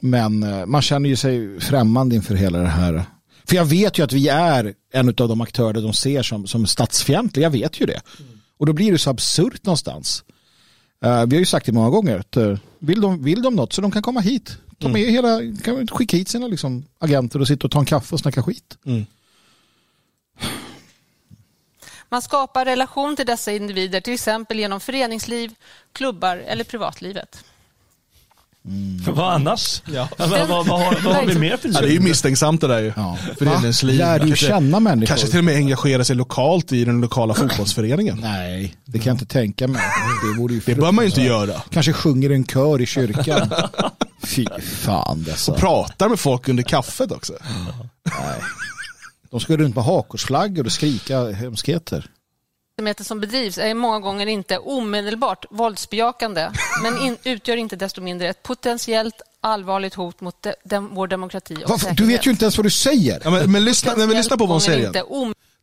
men 0.01 0.43
uh, 0.43 0.67
man 0.67 0.83
känner 0.83 1.09
ju 1.09 1.17
sig 1.17 1.61
främmande 1.61 2.17
inför 2.17 2.35
hela 2.35 2.59
det 2.59 2.69
här. 2.69 3.05
För 3.45 3.57
jag 3.57 3.65
vet 3.65 3.99
ju 3.99 4.05
att 4.05 4.13
vi 4.13 4.29
är 4.29 4.75
en 4.93 5.09
av 5.09 5.15
de 5.15 5.41
aktörer 5.41 5.83
de 5.83 5.93
ser 5.93 6.23
som, 6.23 6.47
som 6.47 6.67
statsfientliga. 6.67 7.47
Jag 7.47 7.51
vet 7.51 7.81
ju 7.81 7.87
det. 7.87 8.01
Mm. 8.19 8.33
Och 8.59 8.67
då 8.67 8.73
blir 8.73 8.93
det 8.93 8.99
så 8.99 9.11
absurt 9.11 9.65
någonstans. 9.65 10.25
Uh, 11.05 11.27
vi 11.27 11.37
har 11.37 11.41
ju 11.41 11.47
sagt 11.47 11.67
det 11.67 11.73
många 11.73 11.91
gånger. 11.91 12.19
Att, 12.19 12.37
uh, 12.37 12.59
vill, 12.79 13.01
de, 13.01 13.25
vill 13.25 13.43
de 13.43 13.57
något 13.57 13.73
så 13.73 13.81
de 13.81 13.91
kan 13.91 14.03
komma 14.03 14.21
hit. 14.21 14.57
Ta 14.79 14.89
med 14.89 15.03
mm. 15.03 15.15
hela, 15.15 15.57
kan 15.65 15.89
skicka 15.89 16.17
hit 16.17 16.29
sina 16.29 16.47
liksom, 16.47 16.85
agenter 16.99 17.41
och 17.41 17.49
sitta 17.49 17.67
och 17.67 17.71
ta 17.71 17.79
en 17.79 17.85
kaffe 17.85 18.15
och 18.15 18.21
snacka 18.21 18.43
skit. 18.43 18.79
Mm. 18.85 19.07
Man 22.09 22.23
skapar 22.23 22.65
relation 22.65 23.17
till 23.17 23.27
dessa 23.27 23.53
individer 23.53 24.01
till 24.01 24.13
exempel 24.15 24.59
genom 24.59 24.81
föreningsliv, 24.81 25.55
klubbar 25.93 26.37
eller 26.37 26.65
privatlivet. 26.65 27.45
Mm. 28.65 29.15
Vad 29.15 29.33
annars? 29.33 29.83
Ja. 29.95 30.09
vad, 30.17 30.31
vad, 30.31 30.49
vad, 30.49 30.67
vad, 31.03 31.15
har 31.15 31.27
vi 31.27 31.39
mer 31.39 31.57
för 31.57 31.69
ja, 31.69 31.81
Det 31.81 31.87
är 31.87 31.93
ju 31.93 32.01
misstänksamt 32.01 32.61
det 32.61 32.67
där 32.67 32.79
ju. 32.79 32.93
Ja. 32.97 33.19
Föreningsliv. 33.39 33.99
Lär 33.99 34.19
du 34.19 34.37
känna 34.37 34.81
människor? 34.81 35.07
Kanske 35.07 35.27
till 35.27 35.39
och 35.39 35.45
med 35.45 35.57
engagera 35.57 36.05
sig 36.05 36.17
lokalt 36.17 36.73
i 36.73 36.85
den 36.85 37.01
lokala 37.01 37.35
fotbollsföreningen. 37.35 38.19
Nej, 38.21 38.77
det 38.85 38.99
kan 38.99 39.07
jag 39.07 39.15
inte 39.15 39.27
tänka 39.27 39.69
mig. 39.69 39.83
Det, 40.33 40.39
borde 40.39 40.55
ju 40.55 40.61
det 40.67 40.75
bör 40.75 40.93
man 40.93 41.05
ju 41.05 41.09
inte 41.09 41.23
göra. 41.23 41.63
Kanske 41.71 41.93
sjunger 41.93 42.31
en 42.31 42.45
kör 42.45 42.81
i 42.81 42.87
kyrkan. 42.87 43.51
Fy 44.25 44.47
fan 44.63 45.23
dessa. 45.23 45.53
Och 45.53 45.59
pratar 45.59 46.09
med 46.09 46.21
folk 46.21 46.49
under 46.49 46.63
kaffet 46.63 47.13
också. 47.13 47.33
Nej. 48.05 48.41
De 49.31 49.41
ska 49.41 49.57
runt 49.57 49.75
med 49.75 49.85
hakorsflaggor 49.85 50.67
och 50.67 50.73
skrika 50.73 51.31
hemskheter 51.31 52.07
verksamheten 52.83 53.05
som 53.05 53.21
bedrivs 53.21 53.59
är 53.59 53.75
många 53.75 54.01
gånger 54.01 54.27
inte 54.27 54.59
omedelbart 54.59 55.45
våldsbejakande 55.51 56.51
men 56.83 56.99
in, 56.99 57.17
utgör 57.25 57.57
inte 57.57 57.77
desto 57.77 58.01
mindre 58.01 58.29
ett 58.29 58.43
potentiellt 58.43 59.23
allvarligt 59.41 59.95
hot 59.95 60.21
mot 60.21 60.37
de, 60.43 60.55
de, 60.65 60.95
vår 60.95 61.07
demokrati 61.07 61.55
och 61.55 61.81
säkerhet. 61.81 61.97
Du 61.97 62.07
vet 62.07 62.27
ju 62.27 62.31
inte 62.31 62.45
ens 62.45 62.57
vad 62.57 62.67
du 62.67 62.71
säger. 62.71 63.21
Ja, 63.25 63.31
men, 63.31 63.53
men 63.53 63.65
lyssna, 63.65 63.97
men 63.97 64.11
lyssna 64.11 64.37
på 64.37 64.47
vad 64.47 64.55
hon 64.55 64.61
säger. 64.61 64.93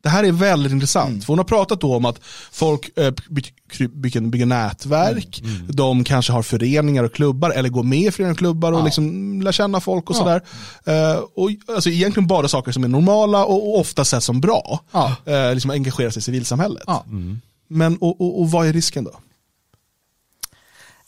Det 0.01 0.09
här 0.09 0.23
är 0.23 0.31
väldigt 0.31 0.71
intressant, 0.71 1.09
mm. 1.09 1.21
för 1.21 1.27
hon 1.27 1.39
har 1.39 1.45
pratat 1.45 1.81
då 1.81 1.95
om 1.95 2.05
att 2.05 2.19
folk 2.51 2.97
äh, 2.97 3.13
bygger, 3.29 4.19
bygger 4.19 4.45
nätverk, 4.45 5.39
mm. 5.39 5.55
Mm. 5.55 5.67
de 5.69 6.03
kanske 6.03 6.33
har 6.33 6.43
föreningar 6.43 7.03
och 7.03 7.13
klubbar 7.13 7.49
eller 7.49 7.69
går 7.69 7.83
med 7.83 7.99
i 7.99 8.11
föreningar 8.11 8.31
och 8.31 8.37
klubbar 8.37 8.71
och 8.71 8.79
ja. 8.79 8.85
liksom 8.85 9.41
lär 9.41 9.51
känna 9.51 9.79
folk 9.79 10.09
och 10.09 10.15
ja. 10.15 10.19
sådär. 10.19 10.41
Uh, 11.15 11.23
och, 11.35 11.49
alltså, 11.75 11.89
egentligen 11.89 12.27
bara 12.27 12.47
saker 12.47 12.71
som 12.71 12.83
är 12.83 12.87
normala 12.87 13.45
och, 13.45 13.69
och 13.69 13.79
ofta 13.79 14.01
ses 14.01 14.25
som 14.25 14.41
bra. 14.41 14.79
Ja. 14.91 15.15
Uh, 15.27 15.53
liksom 15.53 15.71
engagera 15.71 16.11
sig 16.11 16.19
i 16.19 16.23
civilsamhället. 16.23 16.83
Ja. 16.87 17.03
Mm. 17.07 17.41
Men 17.67 17.97
och, 17.97 18.21
och, 18.21 18.41
och 18.41 18.51
vad 18.51 18.67
är 18.67 18.73
risken 18.73 19.03
då? 19.03 19.19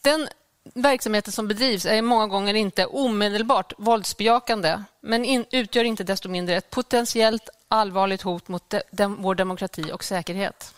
Den 0.02 0.28
verksamheten 0.74 1.34
som 1.34 1.48
bedrivs 1.48 1.86
är 1.86 2.02
många 2.02 2.28
gånger 2.28 2.54
inte 2.54 2.86
omedelbart 2.86 3.74
våldsbejakande 3.78 4.84
men 5.04 5.26
in, 5.26 5.46
utgör 5.52 5.84
inte 5.84 6.04
desto 6.04 6.30
mindre 6.30 6.56
ett 6.56 6.70
potentiellt 6.70 7.50
allvarligt 7.72 8.22
hot 8.22 8.48
mot 8.48 8.70
de, 8.70 8.82
de, 8.92 9.22
vår 9.22 9.36
demokrati 9.36 9.92
och 9.94 10.04
säkerhet. 10.04 10.74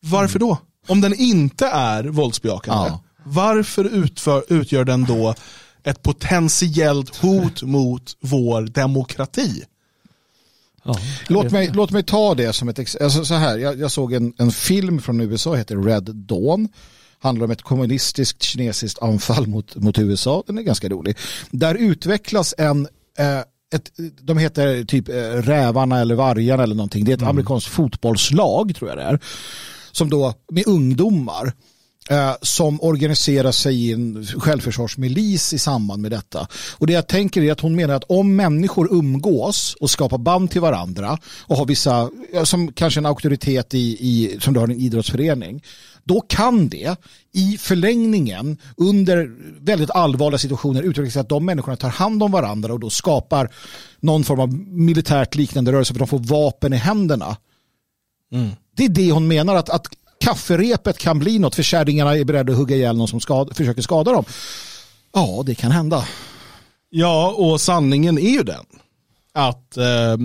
Varför 0.00 0.38
då? 0.38 0.58
Om 0.86 1.00
den 1.00 1.14
inte 1.14 1.66
är 1.66 2.04
våldsbejakande, 2.04 2.88
ja. 2.88 3.02
varför 3.24 3.84
utför, 3.84 4.44
utgör 4.48 4.84
den 4.84 5.04
då 5.04 5.34
ett 5.82 6.02
potentiellt 6.02 7.16
hot 7.16 7.62
mot 7.62 8.16
vår 8.20 8.62
demokrati? 8.62 9.64
Ja, 10.82 10.98
låt, 11.28 11.52
mig, 11.52 11.70
låt 11.74 11.90
mig 11.90 12.02
ta 12.02 12.34
det 12.34 12.52
som 12.52 12.68
ett 12.68 12.78
exempel. 12.78 13.04
Alltså 13.04 13.34
jag, 13.34 13.78
jag, 13.78 13.90
såg 13.90 14.12
en, 14.12 14.34
en 14.38 14.52
film 14.52 15.00
från 15.00 15.20
USA, 15.20 15.54
heter 15.54 15.76
Red 15.76 16.04
Dawn 16.14 16.68
handlar 17.22 17.44
om 17.44 17.50
ett 17.50 17.62
kommunistiskt 17.62 18.42
kinesiskt 18.42 19.02
anfall 19.02 19.46
mot, 19.46 19.76
mot 19.76 19.98
USA. 19.98 20.42
Den 20.46 20.58
är 20.58 20.62
ganska 20.62 20.88
rolig. 20.88 21.16
Där 21.50 21.74
utvecklas 21.74 22.54
en 22.58 22.88
eh, 23.18 23.40
ett, 23.72 23.90
de 24.20 24.38
heter 24.38 24.84
typ 24.84 25.08
eh, 25.08 25.14
Rävarna 25.22 26.00
eller 26.00 26.14
Vargarna 26.14 26.62
eller 26.62 26.74
någonting. 26.74 27.04
Det 27.04 27.12
är 27.12 27.14
ett 27.14 27.20
mm. 27.20 27.30
amerikanskt 27.30 27.68
fotbollslag 27.68 28.74
tror 28.74 28.90
jag 28.90 28.98
det 28.98 29.04
är. 29.04 29.20
Som 29.92 30.10
då 30.10 30.34
med 30.50 30.66
ungdomar 30.66 31.52
eh, 32.10 32.32
som 32.42 32.82
organiserar 32.82 33.52
sig 33.52 33.88
i 33.88 33.92
en 33.92 34.26
självförsvarsmilis 34.26 35.52
i 35.52 35.58
samband 35.58 36.02
med 36.02 36.10
detta. 36.10 36.48
Och 36.78 36.86
det 36.86 36.92
jag 36.92 37.06
tänker 37.06 37.42
är 37.42 37.52
att 37.52 37.60
hon 37.60 37.76
menar 37.76 37.94
att 37.94 38.04
om 38.04 38.36
människor 38.36 38.88
umgås 38.92 39.76
och 39.80 39.90
skapar 39.90 40.18
band 40.18 40.50
till 40.50 40.60
varandra 40.60 41.18
och 41.40 41.56
har 41.56 41.66
vissa, 41.66 42.10
som 42.44 42.72
kanske 42.72 43.00
en 43.00 43.06
auktoritet 43.06 43.74
i, 43.74 43.78
i 43.78 44.40
som 44.40 44.54
du 44.54 44.60
har 44.60 44.66
en 44.68 44.80
idrottsförening, 44.80 45.62
då 46.04 46.20
kan 46.20 46.68
det 46.68 46.96
i 47.32 47.58
förlängningen 47.58 48.58
under 48.76 49.36
väldigt 49.60 49.90
allvarliga 49.90 50.38
situationer 50.38 50.82
utvecklas 50.82 51.16
att 51.16 51.28
de 51.28 51.44
människorna 51.44 51.76
tar 51.76 51.88
hand 51.88 52.22
om 52.22 52.32
varandra 52.32 52.72
och 52.72 52.80
då 52.80 52.90
skapar 52.90 53.52
någon 54.00 54.24
form 54.24 54.40
av 54.40 54.52
militärt 54.68 55.34
liknande 55.34 55.72
rörelse 55.72 55.94
för 55.94 55.98
de 55.98 56.08
får 56.08 56.18
vapen 56.18 56.72
i 56.72 56.76
händerna. 56.76 57.36
Mm. 58.32 58.50
Det 58.76 58.84
är 58.84 58.88
det 58.88 59.12
hon 59.12 59.28
menar 59.28 59.54
att, 59.54 59.70
att 59.70 59.86
kafferepet 60.20 60.98
kan 60.98 61.18
bli 61.18 61.38
något 61.38 61.54
för 61.54 61.62
kärringarna 61.62 62.16
är 62.16 62.24
beredda 62.24 62.52
att 62.52 62.58
hugga 62.58 62.76
ihjäl 62.76 62.96
någon 62.96 63.08
som 63.08 63.20
skad, 63.20 63.56
försöker 63.56 63.82
skada 63.82 64.12
dem. 64.12 64.24
Ja, 65.12 65.42
det 65.46 65.54
kan 65.54 65.70
hända. 65.70 66.04
Ja, 66.90 67.34
och 67.36 67.60
sanningen 67.60 68.18
är 68.18 68.30
ju 68.30 68.42
den 68.42 68.64
att 69.34 69.76
eh, 69.76 70.16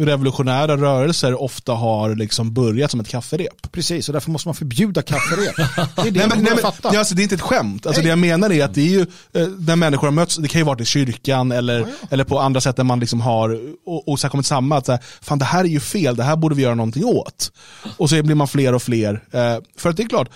revolutionära 0.00 0.76
rörelser 0.76 1.42
ofta 1.42 1.72
har 1.72 2.14
liksom 2.14 2.54
börjat 2.54 2.90
som 2.90 3.00
ett 3.00 3.08
kafferep. 3.08 3.72
Precis, 3.72 4.08
och 4.08 4.12
därför 4.12 4.30
måste 4.30 4.48
man 4.48 4.54
förbjuda 4.54 5.02
kafferep. 5.02 5.54
Det 5.96 6.08
är 6.08 6.10
det 6.10 6.18
nej, 6.18 6.28
men, 6.28 6.44
nej, 6.44 6.52
nej, 6.84 6.96
alltså, 6.96 7.14
det 7.14 7.22
är 7.22 7.22
inte 7.22 7.34
ett 7.34 7.40
skämt. 7.40 7.86
Alltså, 7.86 8.02
det 8.02 8.08
jag 8.08 8.18
menar 8.18 8.52
är 8.52 8.64
att 8.64 8.74
det 8.74 8.80
är 8.80 8.90
ju 8.90 9.00
eh, 9.32 9.48
när 9.58 9.76
människor 9.76 10.06
har 10.06 10.12
mötts, 10.12 10.36
det 10.36 10.48
kan 10.48 10.60
ju 10.60 10.64
vara 10.64 10.82
i 10.82 10.84
kyrkan 10.84 11.52
eller, 11.52 11.80
ja, 11.80 11.86
ja. 12.00 12.06
eller 12.10 12.24
på 12.24 12.38
andra 12.38 12.60
sätt 12.60 12.76
där 12.76 12.84
man 12.84 13.00
liksom 13.00 13.20
har 13.20 13.60
och, 13.86 14.08
och 14.08 14.20
så 14.20 14.28
kommit 14.28 14.46
samman 14.46 14.78
att 14.78 14.86
så 14.86 14.92
här, 14.92 15.00
fan 15.22 15.38
det 15.38 15.44
här 15.44 15.64
är 15.64 15.68
ju 15.68 15.80
fel, 15.80 16.16
det 16.16 16.22
här 16.22 16.36
borde 16.36 16.54
vi 16.54 16.62
göra 16.62 16.74
någonting 16.74 17.04
åt. 17.04 17.52
Och 17.96 18.10
så 18.10 18.22
blir 18.22 18.34
man 18.34 18.48
fler 18.48 18.74
och 18.74 18.82
fler. 18.82 19.22
Eh, 19.32 19.58
för 19.76 19.90
att 19.90 19.96
det 19.96 20.02
är 20.02 20.08
klart, 20.08 20.28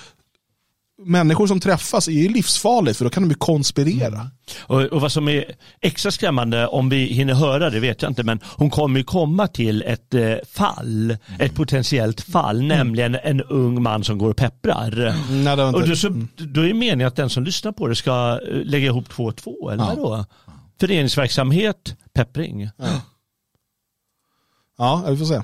människor 0.99 1.46
som 1.46 1.61
träffas 1.61 2.09
är 2.09 2.12
ju 2.12 2.28
livsfarligt 2.28 2.99
för 2.99 3.05
då 3.05 3.11
kan 3.11 3.22
de 3.22 3.28
ju 3.28 3.34
konspirera. 3.34 4.07
Mm. 4.07 4.30
Och, 4.59 4.82
och, 4.82 5.01
vad 5.01 5.12
som 5.12 5.28
är 5.28 5.44
extra 5.80 6.11
skrämmande, 6.11 6.66
om 6.66 6.88
vi 6.88 7.05
hinner 7.05 7.34
höra 7.34 7.70
det 7.70 7.80
vet 7.80 8.03
jag 8.03 8.11
inte, 8.11 8.22
men 8.22 8.40
hon 8.44 8.70
kommer 8.70 8.99
ju 8.99 9.05
komma 9.05 9.46
till 9.46 9.82
ett 9.82 10.14
eh, 10.14 10.34
fall, 10.53 11.05
mm. 11.11 11.20
ett 11.38 11.55
potentiellt 11.55 12.20
fall, 12.20 12.57
mm. 12.57 12.68
nämligen 12.68 13.14
en 13.14 13.42
ung 13.42 13.82
man 13.82 14.05
som 14.05 14.18
går 14.18 14.30
och 14.30 14.36
pepprar. 14.36 14.92
Mm. 14.92 15.44
Nej, 15.44 15.64
och 15.64 15.88
då, 15.88 15.96
så, 15.96 16.07
mm. 16.07 16.28
då 16.36 16.66
är 16.66 16.74
meningen 16.74 17.07
att 17.07 17.16
den 17.16 17.30
som 17.30 17.44
lyssnar 17.44 17.72
på 17.72 17.88
det 17.88 17.96
ska 17.96 18.40
eh, 18.49 18.64
lägga 18.64 18.86
ihop 18.86 19.09
två 19.09 19.24
och 19.24 19.36
två, 19.36 19.70
eller 19.70 19.84
ja. 19.84 19.94
vadå? 19.96 20.24
Föreningsverksamhet, 20.80 21.96
peppring. 22.12 22.70
Ja. 22.76 23.01
ja, 24.78 25.05
vi 25.09 25.16
får 25.16 25.24
se. 25.24 25.42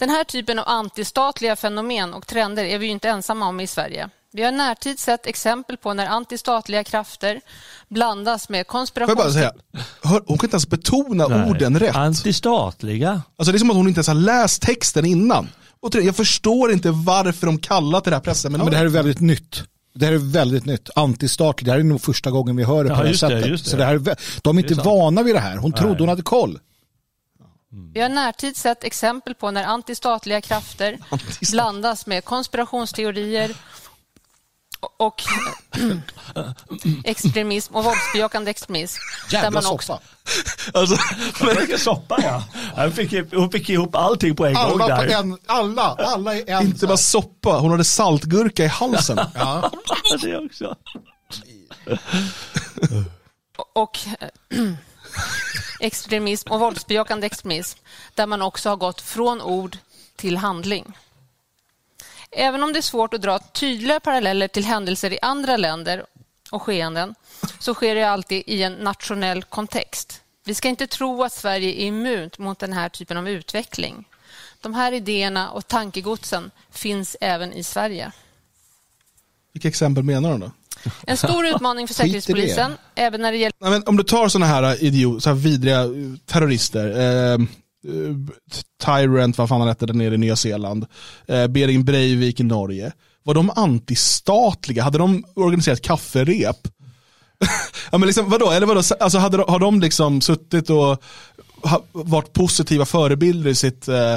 Den 0.00 0.10
här 0.10 0.24
typen 0.24 0.58
av 0.58 0.68
antistatliga 0.68 1.56
fenomen 1.56 2.14
och 2.14 2.26
trender 2.26 2.64
är 2.64 2.78
vi 2.78 2.86
inte 2.86 3.08
ensamma 3.08 3.46
om 3.46 3.60
i 3.60 3.66
Sverige. 3.66 4.08
Vi 4.32 4.42
har 4.42 4.52
närtid 4.52 4.98
sett 4.98 5.26
exempel 5.26 5.76
på 5.76 5.94
när 5.94 6.06
antistatliga 6.06 6.84
krafter 6.84 7.40
blandas 7.88 8.48
med 8.48 8.66
konspiration... 8.66 9.16
Får 9.16 9.24
jag 9.24 9.32
bara 9.32 9.40
säga, 9.40 9.52
hon 10.26 10.38
kan 10.38 10.46
inte 10.46 10.54
ens 10.54 10.68
betona 10.68 11.28
Nej. 11.28 11.50
orden 11.50 11.78
rätt. 11.78 11.96
Antistatliga? 11.96 13.22
Alltså 13.38 13.52
det 13.52 13.56
är 13.56 13.58
som 13.58 13.70
att 13.70 13.76
hon 13.76 13.88
inte 13.88 13.98
ens 13.98 14.08
har 14.08 14.14
läst 14.14 14.62
texten 14.62 15.04
innan. 15.04 15.48
Och 15.80 15.94
jag 15.94 16.16
förstår 16.16 16.72
inte 16.72 16.90
varför 16.90 17.46
de 17.46 17.58
kallar 17.58 18.00
till 18.00 18.10
det 18.10 18.16
här 18.16 18.22
presseminariet. 18.22 18.64
Men 18.64 18.72
det 18.72 18.78
här 18.78 18.84
är 18.84 18.88
väldigt 18.88 19.20
nytt. 19.20 19.62
Det 19.94 20.06
här 20.06 20.12
är 20.12 20.32
väldigt 20.32 20.66
nytt. 20.66 20.90
Antistatligt. 20.96 21.66
Det 21.66 21.72
här 21.72 21.78
är 21.78 21.84
nog 21.84 22.00
första 22.00 22.30
gången 22.30 22.56
vi 22.56 22.64
hör 22.64 22.84
det 22.84 22.90
ja, 22.90 22.96
på 22.96 23.02
det 23.02 23.08
här 23.08 23.14
sättet. 23.16 23.42
Det, 23.42 23.50
det. 23.50 23.58
Så 23.58 23.76
det 23.76 23.84
här 23.84 23.94
är, 23.94 24.16
de 24.42 24.58
är 24.58 24.62
inte 24.62 24.74
är 24.74 24.84
vana 24.84 25.22
vid 25.22 25.34
det 25.34 25.40
här. 25.40 25.56
Hon 25.56 25.72
trodde 25.72 25.98
hon 25.98 26.08
hade 26.08 26.22
koll. 26.22 26.58
Mm. 27.72 27.92
Vi 27.92 28.00
har 28.00 28.08
närtid 28.08 28.56
sett 28.56 28.84
exempel 28.84 29.34
på 29.34 29.50
när 29.50 29.64
antistatliga 29.64 30.40
krafter 30.40 30.98
Antistat. 31.10 31.50
blandas 31.50 32.06
med 32.06 32.24
konspirationsteorier 32.24 33.54
och 34.96 35.22
extremism 37.04 37.74
och 37.74 37.84
våldsbejakande 37.84 38.50
extremism. 38.50 39.00
Jävla 39.30 39.50
där 39.50 39.62
man 39.62 39.72
också... 39.72 39.92
soppa. 39.92 40.04
Alltså, 40.78 40.96
men... 41.44 41.78
soppa 41.78 42.16
ja. 42.22 42.44
Hon 42.82 42.92
fick, 42.92 43.34
hon 43.34 43.50
fick 43.50 43.68
ihop 43.68 43.94
allting 43.94 44.36
på 44.36 44.46
en 44.46 44.56
alla 44.56 44.70
gång 44.70 44.88
där. 44.88 45.06
En, 45.06 45.38
alla, 45.46 45.82
alla 45.82 46.34
i 46.34 46.44
en. 46.46 46.62
Inte 46.62 46.86
bara 46.86 46.96
soppa, 46.96 47.58
hon 47.58 47.70
hade 47.70 47.84
saltgurka 47.84 48.64
i 48.64 48.68
halsen. 48.68 49.18
ja. 49.34 49.70
Det 50.22 50.36
också. 50.36 50.76
och 53.74 53.98
extremism 55.80 56.50
och 56.50 56.60
våldsbejakande 56.60 57.26
extremism 57.26 57.78
där 58.14 58.26
man 58.26 58.42
också 58.42 58.68
har 58.68 58.76
gått 58.76 59.00
från 59.00 59.42
ord 59.42 59.78
till 60.16 60.36
handling. 60.36 60.98
Även 62.30 62.62
om 62.62 62.72
det 62.72 62.78
är 62.78 62.82
svårt 62.82 63.14
att 63.14 63.22
dra 63.22 63.38
tydliga 63.38 64.00
paralleller 64.00 64.48
till 64.48 64.64
händelser 64.64 65.12
i 65.12 65.18
andra 65.22 65.56
länder 65.56 66.04
och 66.50 66.62
skeenden 66.62 67.14
så 67.58 67.74
sker 67.74 67.94
det 67.94 68.04
alltid 68.04 68.42
i 68.46 68.62
en 68.62 68.72
nationell 68.72 69.42
kontext. 69.42 70.22
Vi 70.44 70.54
ska 70.54 70.68
inte 70.68 70.86
tro 70.86 71.22
att 71.22 71.32
Sverige 71.32 71.68
är 71.68 71.86
immunt 71.86 72.38
mot 72.38 72.58
den 72.58 72.72
här 72.72 72.88
typen 72.88 73.16
av 73.16 73.28
utveckling. 73.28 74.04
De 74.60 74.74
här 74.74 74.92
idéerna 74.92 75.50
och 75.50 75.68
tankegodsen 75.68 76.50
finns 76.70 77.16
även 77.20 77.52
i 77.52 77.64
Sverige. 77.64 78.12
Vilka 79.52 79.68
exempel 79.68 80.02
menar 80.02 80.32
du? 80.32 80.38
då? 80.38 80.50
En 81.06 81.16
stor 81.16 81.46
utmaning 81.54 81.86
för. 81.88 81.94
Säkerhetspolisen, 81.94 82.72
även 82.94 83.22
när 83.22 83.32
det 83.32 83.38
gäller 83.38 83.54
Nej, 83.60 83.70
men 83.70 83.82
om 83.86 83.96
du 83.96 84.02
tar 84.02 84.28
sådana 84.28 84.46
här 84.46 84.84
idiot, 84.84 85.22
så 85.22 85.30
här 85.30 85.36
vidriga 85.36 85.80
eh, 85.80 85.88
terrorister, 86.26 86.88
eh, 87.32 87.38
Tyrant, 88.84 89.38
vad 89.38 89.48
fan 89.48 89.60
han 89.60 89.68
hette 89.68 89.86
där 89.86 89.94
nere 89.94 90.14
i 90.14 90.18
Nya 90.18 90.36
Zeeland, 90.36 90.86
eh, 91.26 91.46
Bering 91.46 91.84
Breivik 91.84 92.40
i 92.40 92.42
Norge. 92.42 92.92
Var 93.22 93.34
de 93.34 93.50
antistatliga? 93.56 94.82
Hade 94.82 94.98
de 94.98 95.24
organiserat 95.34 95.82
kafferep? 95.82 96.56
ja, 97.92 97.98
men 97.98 98.06
liksom, 98.06 98.30
vadå? 98.30 98.50
Eller 98.50 98.66
vadå? 98.66 98.82
Alltså, 99.00 99.18
hade, 99.18 99.36
de- 99.36 99.50
har 99.52 99.58
de 99.58 99.80
liksom 99.80 100.20
suttit 100.20 100.70
och 100.70 101.02
ha, 101.62 101.84
varit 101.92 102.32
positiva 102.32 102.84
förebilder 102.84 103.50
i 103.50 103.54
sitt, 103.54 103.88
eh, 103.88 104.16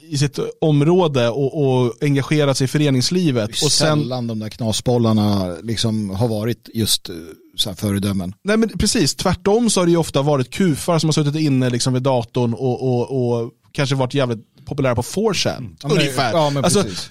i 0.00 0.18
sitt 0.18 0.38
område 0.60 1.28
och, 1.28 1.62
och 1.64 1.92
engagerat 2.00 2.56
sig 2.56 2.64
i 2.64 2.68
föreningslivet? 2.68 3.44
Och 3.48 3.66
Och 3.66 3.72
sen, 3.72 4.00
Sällan 4.00 4.26
de 4.26 4.38
där 4.38 4.48
knasbollarna 4.48 5.56
liksom 5.62 6.10
har 6.10 6.28
varit 6.28 6.68
just 6.74 7.08
eh, 7.08 7.14
så 7.56 7.68
här 7.68 7.76
föredömen. 7.76 8.34
Nej 8.44 8.56
men 8.56 8.68
precis, 8.68 9.14
tvärtom 9.14 9.70
så 9.70 9.80
har 9.80 9.86
det 9.86 9.90
ju 9.90 9.96
ofta 9.98 10.22
varit 10.22 10.50
kufar 10.50 10.98
som 10.98 11.08
har 11.08 11.12
suttit 11.12 11.36
inne 11.40 11.70
liksom 11.70 11.92
vid 11.92 12.02
datorn 12.02 12.54
och, 12.54 12.82
och, 12.82 13.40
och 13.42 13.50
kanske 13.72 13.94
varit 13.94 14.14
jävligt 14.14 14.64
populära 14.64 14.94
på 14.94 15.02
4chan. 15.02 15.76
Ja, 15.82 15.88
men- 15.88 15.92
Ungefär. 15.98 16.32
Ja, 16.32 16.50
men 16.50 16.64
alltså, 16.64 16.82
precis. 16.82 17.10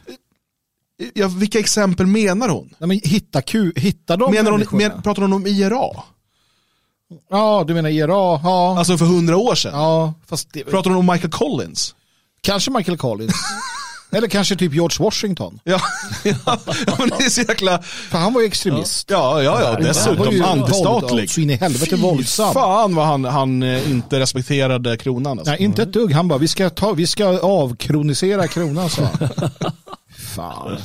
ja, 1.13 1.27
vilka 1.27 1.59
exempel 1.59 2.05
menar 2.07 2.49
hon? 2.49 2.69
Nej, 2.77 2.87
men 2.87 2.99
hitta, 3.03 3.41
ku, 3.41 3.73
hitta 3.75 4.17
de 4.17 4.31
Menar 4.31 4.51
hon 4.51 4.65
men, 4.71 5.01
pratar 5.01 5.21
hon 5.21 5.33
om 5.33 5.47
IRA? 5.47 5.89
Ja, 7.29 7.63
du 7.67 7.73
menar 7.73 7.89
IRA? 7.89 8.07
Ja. 8.43 8.75
Alltså 8.79 8.97
för 8.97 9.05
hundra 9.05 9.37
år 9.37 9.55
sedan? 9.55 9.71
ja 9.73 10.13
fast 10.27 10.47
det, 10.53 10.63
Pratar 10.63 10.89
hon 10.89 10.99
om 10.99 11.05
Michael 11.13 11.31
Collins? 11.31 11.95
Kanske 12.41 12.71
Michael 12.71 12.97
Collins. 12.97 13.33
Eller 14.13 14.27
kanske 14.27 14.55
typ 14.55 14.73
George 14.73 14.97
Washington. 14.99 15.59
Ja, 15.63 15.81
ja, 16.23 16.33
ja 16.87 16.95
men 16.99 17.09
det 17.09 17.25
är 17.25 17.29
så 17.29 17.41
jäkla... 17.41 17.81
För 17.81 18.17
han 18.17 18.33
var 18.33 18.41
ju 18.41 18.47
extremist. 18.47 19.09
Ja, 19.09 19.43
ja, 19.43 19.61
ja 19.61 19.65
Han 19.65 19.75
var 19.75 19.81
dessutom 19.81 20.31
ju 20.31 20.43
antistatlig. 20.43 21.29
Så 21.29 21.41
in 21.41 21.49
i 21.49 21.55
helvete 21.55 21.95
våldsam. 21.95 22.53
fan 22.53 22.95
vad 22.95 23.05
han, 23.05 23.25
han 23.25 23.63
eh, 23.63 23.91
inte 23.91 24.19
respekterade 24.19 24.97
kronan. 24.97 25.39
Alltså. 25.39 25.51
Nej, 25.51 25.63
inte 25.63 25.83
ett 25.83 25.93
dugg. 25.93 26.11
Han 26.11 26.27
bara, 26.27 26.39
vi 26.39 26.47
ska, 26.47 26.69
ta, 26.69 26.93
vi 26.93 27.07
ska 27.07 27.39
avkronisera 27.39 28.47
kronan, 28.47 28.89
sa 28.89 29.01
han. 29.01 29.29
Fan. 30.35 30.77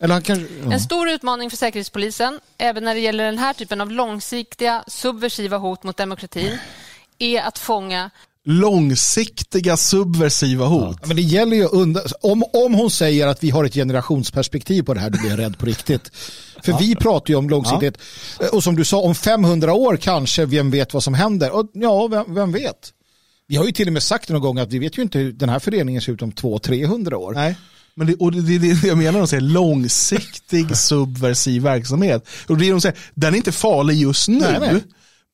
Eller 0.00 0.14
han 0.14 0.22
kanske... 0.22 0.46
En 0.70 0.80
stor 0.80 1.08
utmaning 1.08 1.50
för 1.50 1.56
Säkerhetspolisen, 1.56 2.40
även 2.58 2.84
när 2.84 2.94
det 2.94 3.00
gäller 3.00 3.24
den 3.24 3.38
här 3.38 3.52
typen 3.52 3.80
av 3.80 3.90
långsiktiga 3.90 4.84
subversiva 4.86 5.58
hot 5.58 5.82
mot 5.82 5.96
demokratin, 5.96 6.58
är 7.18 7.42
att 7.42 7.58
fånga 7.58 8.10
Långsiktiga 8.50 9.76
subversiva 9.76 10.66
hot. 10.66 11.06
Men 11.06 11.16
det 11.16 11.22
gäller 11.22 11.56
ju 11.56 11.64
under, 11.64 12.02
om, 12.20 12.44
om 12.52 12.74
hon 12.74 12.90
säger 12.90 13.26
att 13.26 13.44
vi 13.44 13.50
har 13.50 13.64
ett 13.64 13.74
generationsperspektiv 13.74 14.82
på 14.82 14.94
det 14.94 15.00
här, 15.00 15.10
då 15.10 15.18
blir 15.18 15.30
jag 15.30 15.38
rädd 15.38 15.58
på 15.58 15.66
riktigt. 15.66 16.10
För 16.64 16.78
vi 16.78 16.94
pratar 16.94 17.30
ju 17.30 17.36
om 17.36 17.50
långsiktighet. 17.50 17.98
Och 18.52 18.64
som 18.64 18.76
du 18.76 18.84
sa, 18.84 18.98
om 18.98 19.14
500 19.14 19.72
år 19.72 19.96
kanske, 19.96 20.46
vem 20.46 20.70
vet 20.70 20.94
vad 20.94 21.02
som 21.02 21.14
händer? 21.14 21.50
Och 21.50 21.70
ja, 21.72 22.06
vem, 22.06 22.34
vem 22.34 22.52
vet? 22.52 22.92
Vi 23.46 23.56
har 23.56 23.64
ju 23.64 23.72
till 23.72 23.86
och 23.86 23.92
med 23.92 24.02
sagt 24.02 24.28
någon 24.28 24.40
gång 24.40 24.58
att 24.58 24.72
vi 24.72 24.78
vet 24.78 24.98
ju 24.98 25.02
inte 25.02 25.18
hur 25.18 25.32
den 25.32 25.48
här 25.48 25.58
föreningen 25.58 26.02
ser 26.02 26.12
ut 26.12 26.22
om 26.22 26.32
200-300 26.32 27.14
år. 27.14 27.32
Nej. 27.32 27.56
Men 27.94 28.06
det, 28.06 28.14
och 28.14 28.32
det, 28.32 28.58
det, 28.58 28.82
det 28.82 28.88
jag 28.88 28.98
menar, 28.98 29.18
de 29.18 29.28
säger 29.28 29.40
långsiktig 29.40 30.76
subversiv 30.76 31.62
verksamhet. 31.62 32.28
Och 32.46 32.58
det 32.58 32.70
de 32.70 32.80
säger, 32.80 32.98
den 33.14 33.34
är 33.34 33.36
inte 33.36 33.52
farlig 33.52 33.94
just 33.94 34.28
nu. 34.28 34.38
Nej, 34.38 34.56
nej. 34.60 34.82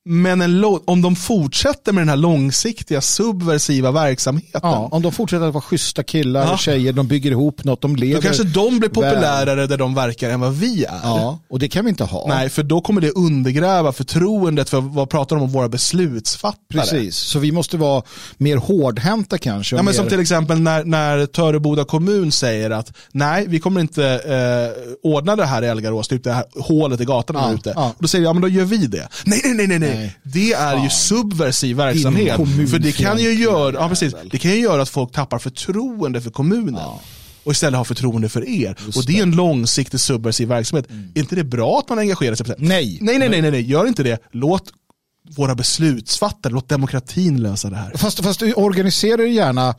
Men 0.09 0.41
en, 0.41 0.63
om 0.85 1.01
de 1.01 1.15
fortsätter 1.15 1.91
med 1.93 2.01
den 2.01 2.09
här 2.09 2.15
långsiktiga 2.15 3.01
subversiva 3.01 3.91
verksamheten, 3.91 4.59
Ja, 4.63 4.89
om 4.91 5.01
de 5.01 5.11
fortsätter 5.11 5.45
att 5.47 5.53
vara 5.53 5.61
schyssta 5.61 6.03
killar 6.03 6.45
Ja. 6.45 6.53
och 6.53 6.59
tjejer, 6.59 6.93
de 6.93 7.07
bygger 7.07 7.31
ihop 7.31 7.63
något, 7.63 7.81
de 7.81 7.95
lever. 7.95 8.15
då 8.15 8.21
kanske 8.21 8.43
de 8.43 8.79
blir 8.79 8.89
väl. 8.89 8.89
populärare 8.89 9.67
där 9.67 9.77
de 9.77 9.95
verkar 9.95 10.29
än 10.29 10.39
vad 10.39 10.53
vi 10.55 10.83
är. 10.85 10.99
Ja, 11.03 11.39
och 11.49 11.59
det 11.59 11.67
kan 11.67 11.85
vi 11.85 11.89
inte 11.89 12.03
ha. 12.03 12.25
Nej, 12.27 12.49
för 12.49 12.63
då 12.63 12.81
kommer 12.81 13.01
det 13.01 13.11
undergräva 13.11 13.91
förtroendet 13.91 14.69
för 14.69 14.81
vad 14.81 15.09
pratar 15.09 15.35
de 15.35 15.43
om 15.43 15.51
våra 15.51 15.69
beslutsfattare. 15.69 16.57
Precis, 16.81 17.15
så 17.17 17.39
vi 17.39 17.51
måste 17.51 17.77
vara 17.77 18.03
mer 18.37 18.57
hårdhänta 18.57 19.37
kanske. 19.37 19.75
Ja, 19.75 19.77
men 19.81 19.85
mer... 19.85 19.93
som 19.93 20.07
till 20.07 20.19
exempel 20.19 20.59
när, 20.59 20.83
när 20.83 21.25
Töreboda 21.25 21.85
kommun 21.85 22.31
säger 22.31 22.69
att 22.69 22.93
nej, 23.11 23.45
vi 23.47 23.59
kommer 23.59 23.81
inte 23.81 24.05
eh, 24.05 24.83
ordna 25.03 25.35
det 25.35 25.45
här 25.45 25.61
i 25.63 25.67
Elgarås, 25.67 26.07
typ 26.07 26.23
det 26.23 26.33
här 26.33 26.45
hålet 26.59 27.01
i 27.01 27.05
gatan 27.05 27.35
Ja, 27.39 27.47
där 27.47 27.53
ute. 27.55 27.73
ja. 27.75 27.93
Då 27.99 28.07
säger 28.07 28.21
vi, 28.21 28.25
ja 28.25 28.33
men 28.33 28.41
då 28.41 28.47
gör 28.47 28.65
vi 28.65 28.77
det. 28.77 29.07
Nej, 29.25 29.41
nej, 29.43 29.53
nej, 29.53 29.67
nej, 29.67 29.79
nej. 29.79 29.94
Nej. 29.95 30.15
det 30.23 30.53
är 30.53 30.83
ju 30.83 30.89
subversiv 30.89 31.77
verksamhet. 31.77 32.35
För 32.71 32.79
det 32.79 32.91
kan 32.91 33.19
ju 33.19 33.33
göra, 33.33 33.73
ja, 33.73 33.89
precis, 33.89 34.13
det 34.31 34.37
kan 34.37 34.51
ju 34.51 34.57
göra 34.57 34.81
att 34.81 34.89
folk 34.89 35.11
tappar 35.11 35.39
förtroende 35.39 36.21
för 36.21 36.29
kommunen. 36.29 36.83
Och 37.43 37.51
istället 37.51 37.77
har 37.77 37.85
förtroende 37.85 38.29
för 38.29 38.49
er. 38.49 38.75
och 38.95 39.05
det 39.05 39.19
är 39.19 39.23
en 39.23 39.35
långsiktig 39.35 39.99
subversiv 39.99 40.47
verksamhet. 40.47 40.87
Är 41.15 41.19
inte 41.19 41.35
det 41.35 41.43
bra 41.43 41.79
att 41.79 41.89
man 41.89 41.99
engagerar 41.99 42.35
sig? 42.35 42.45
Nej. 42.57 42.97
Nej, 43.01 43.19
nej, 43.19 43.29
nej, 43.29 43.41
nej, 43.41 43.51
nej, 43.51 43.61
gör 43.61 43.87
inte 43.87 44.03
det. 44.03 44.19
Låt 44.31 44.71
våra 45.29 45.55
beslutsfattare, 45.55 46.53
låt 46.53 46.69
demokratin 46.69 47.41
lösa 47.41 47.69
det 47.69 47.75
här. 47.75 47.91
Fast, 47.95 48.23
fast 48.23 48.39
du 48.39 48.53
organiserar 48.53 49.23
gärna 49.23 49.75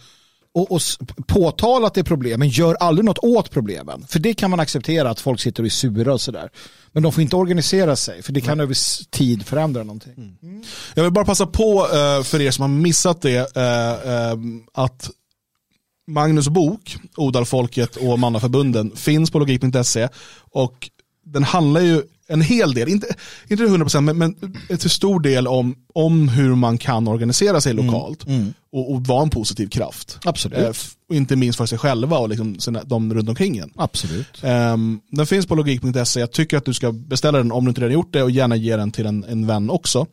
och, 0.57 0.71
och 0.73 0.77
s- 0.81 0.99
påtala 1.27 1.87
att 1.87 1.95
det 1.95 2.01
är 2.01 2.05
problem, 2.05 2.39
men 2.41 2.49
gör 2.49 2.75
aldrig 2.75 3.05
något 3.05 3.19
åt 3.19 3.51
problemen. 3.51 4.05
För 4.09 4.19
det 4.19 4.35
kan 4.35 4.51
man 4.51 4.61
acceptera 4.61 5.11
att 5.11 5.21
folk 5.21 5.41
sitter 5.41 5.63
och 5.63 5.67
är 5.67 5.71
sura 5.71 6.13
och 6.13 6.21
sådär. 6.21 6.51
Men 6.93 7.03
de 7.03 7.13
får 7.13 7.23
inte 7.23 7.37
organisera 7.37 7.97
sig, 7.97 8.23
för 8.23 8.33
det 8.33 8.41
kan 8.41 8.61
över 8.61 8.73
s- 8.73 9.01
tid 9.11 9.47
förändra 9.47 9.83
någonting. 9.83 10.39
Jag 10.95 11.03
vill 11.03 11.13
bara 11.13 11.25
passa 11.25 11.47
på 11.47 11.81
eh, 11.93 12.23
för 12.23 12.41
er 12.41 12.51
som 12.51 12.63
har 12.63 12.69
missat 12.69 13.23
det 13.23 13.57
eh, 13.57 14.13
eh, 14.31 14.37
att 14.75 15.11
Magnus 16.09 16.49
bok, 16.49 16.97
Odalfolket 17.17 17.97
och 17.97 18.19
Mannaförbunden 18.19 18.97
finns 18.97 19.31
på 19.31 19.39
logik.se 19.39 20.09
och 20.53 20.91
den 21.25 21.45
handlar 21.45 21.81
ju 21.81 22.03
en 22.29 22.41
hel 22.41 22.75
del, 22.75 22.89
inte, 22.89 23.07
inte 23.49 23.65
100% 23.65 24.01
men, 24.01 24.19
men 24.19 24.35
till 24.79 24.91
stor 24.91 25.21
del 25.21 25.49
om, 25.49 25.75
om 25.95 26.29
hur 26.29 26.55
man 26.55 26.79
kan 26.79 27.09
organisera 27.09 27.61
sig 27.61 27.73
lokalt 27.75 28.25
Och, 28.73 28.93
och 28.93 29.07
vara 29.07 29.23
en 29.23 29.31
positiv 29.31 29.69
kraft. 29.69 30.19
Absolut. 30.25 30.59
Eh, 30.59 31.17
inte 31.17 31.37
minst 31.37 31.59
för 31.59 31.67
sig 31.67 31.79
själva 31.79 32.19
och 32.19 32.29
liksom 32.29 32.61
sina, 32.61 32.83
de 32.85 33.15
runt 33.15 33.29
omkring 33.29 33.59
en. 33.59 33.71
Absolut. 33.77 34.43
Ehm, 34.43 35.01
den 35.11 35.27
finns 35.27 35.47
på 35.47 35.55
logik.se. 35.55 36.21
Jag 36.21 36.33
tycker 36.33 36.57
att 36.57 36.65
du 36.65 36.75
ska 36.75 36.93
beställa 36.93 37.39
den 37.39 37.53
om 37.53 37.65
du 37.65 37.69
inte 37.69 37.81
redan 37.81 37.95
gjort 37.95 38.13
det 38.13 38.23
och 38.23 38.31
gärna 38.31 38.57
ge 38.57 38.77
den 38.77 38.91
till 38.93 39.07
en, 39.07 39.25
en 39.25 39.47
vän 39.47 39.71
också. 39.71 40.07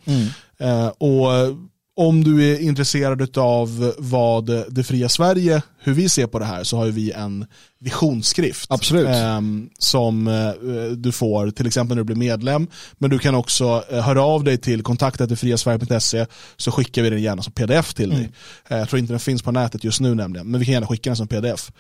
Eh, 0.60 0.88
och 0.88 1.36
eh, 1.36 1.56
om 1.96 2.24
du 2.24 2.52
är 2.52 2.60
intresserad 2.60 3.38
av 3.38 3.94
vad 3.98 4.46
det 4.74 4.84
fria 4.84 5.10
Sverige, 5.10 5.62
hur 5.80 5.94
vi 5.94 6.10
ser 6.10 6.28
på 6.28 6.40
det 6.40 6.46
här, 6.46 6.64
så 6.64 6.78
har 6.78 6.88
vi 6.88 7.12
en 7.12 7.46
visionsskrift. 7.80 8.72
Absolut. 8.72 9.08
ehm, 9.08 9.70
som 9.80 10.28
eh, 10.28 10.52
du 10.98 11.12
får 11.12 11.52
till 11.52 11.68
exempel 11.68 11.96
när 11.96 12.04
du 12.04 12.06
blir 12.06 12.16
medlem. 12.16 12.68
Men 12.94 13.10
du 13.10 13.20
kan 13.20 13.36
också 13.36 13.84
eh, 13.90 14.02
höra 14.02 14.24
av 14.24 14.44
dig 14.44 14.58
till 14.58 14.84
kontaktetfriasverige.se 14.84 16.26
så 16.58 16.72
skickar 16.72 17.02
vi 17.02 17.10
den 17.10 17.22
gärna 17.22 17.42
som 17.42 17.54
pdf 17.54 17.94
till 17.94 18.10
dig. 18.10 18.32
Eh, 18.68 18.78
jag 18.78 18.90
tror 18.90 19.00
inte 19.00 19.14
den 19.14 19.20
finns 19.20 19.42
på 19.42 19.52
nätet 19.52 19.84
just 19.84 20.00
nu 20.02 20.16
nämligen, 20.16 20.52
men 20.52 20.60
vi 20.60 20.66
kan 20.66 20.74
gärna 20.74 20.88
skicka 20.88 21.10
den 21.10 21.18
som 21.18 21.28
pdf. 21.28 21.72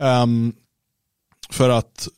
Ehm, 0.00 0.52
för 1.50 1.68
att 1.68 2.08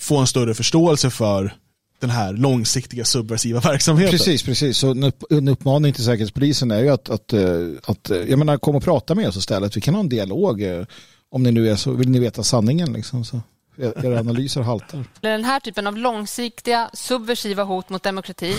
få 0.00 0.16
en 0.16 0.26
större 0.26 0.54
förståelse 0.54 1.10
för 1.10 1.54
den 2.00 2.10
här 2.10 2.32
långsiktiga 2.32 3.04
subversiva 3.04 3.60
verksamheten. 3.60 4.10
Precis, 4.18 4.42
precis. 4.42 4.78
Så 4.78 4.90
en, 4.90 5.04
upp, 5.04 5.22
en 5.30 5.48
uppmaning 5.48 5.92
till 5.92 6.04
Säkerhetspolisen 6.04 6.70
är 6.70 6.80
ju 6.80 6.88
att, 6.90 7.10
att, 7.10 7.32
eh, 7.32 7.40
att 7.84 8.10
eh, 8.10 8.16
jag 8.18 8.38
menar, 8.38 8.56
kom 8.56 8.76
och 8.76 8.84
prata 8.84 9.14
med 9.14 9.28
oss 9.28 9.36
istället. 9.36 9.76
Vi 9.76 9.80
kan 9.80 9.94
ha 9.94 10.00
en 10.00 10.08
dialog. 10.08 10.62
eh, 10.62 10.84
Om 11.30 11.42
ni 11.42 11.52
nu 11.52 11.70
är 11.70 11.76
så, 11.76 11.92
vill 11.92 12.08
ni 12.08 12.18
veta 12.18 12.42
sanningen 12.42 12.92
liksom. 12.92 13.24
Så. 13.24 13.40
Er- 13.78 14.06
Era 14.06 14.20
analyser 14.20 14.60
haltar. 14.60 15.04
den 15.20 15.44
här 15.44 15.60
typen 15.60 15.86
av 15.86 15.96
långsiktiga 15.96 16.90
subversiva 16.92 17.62
hot 17.64 17.88
mot 17.90 18.02
demokrati 18.02 18.56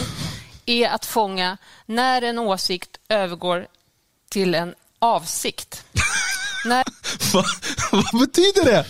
är 0.65 0.89
att 0.89 1.05
fånga 1.05 1.57
när 1.85 2.21
en 2.21 2.39
åsikt 2.39 2.89
övergår 3.09 3.67
till 4.29 4.55
en 4.55 4.73
avsikt. 4.99 5.83
när 6.65 6.83
Va- 7.33 7.43
Vad 7.91 8.21
betyder 8.21 8.65
det? 8.65 8.85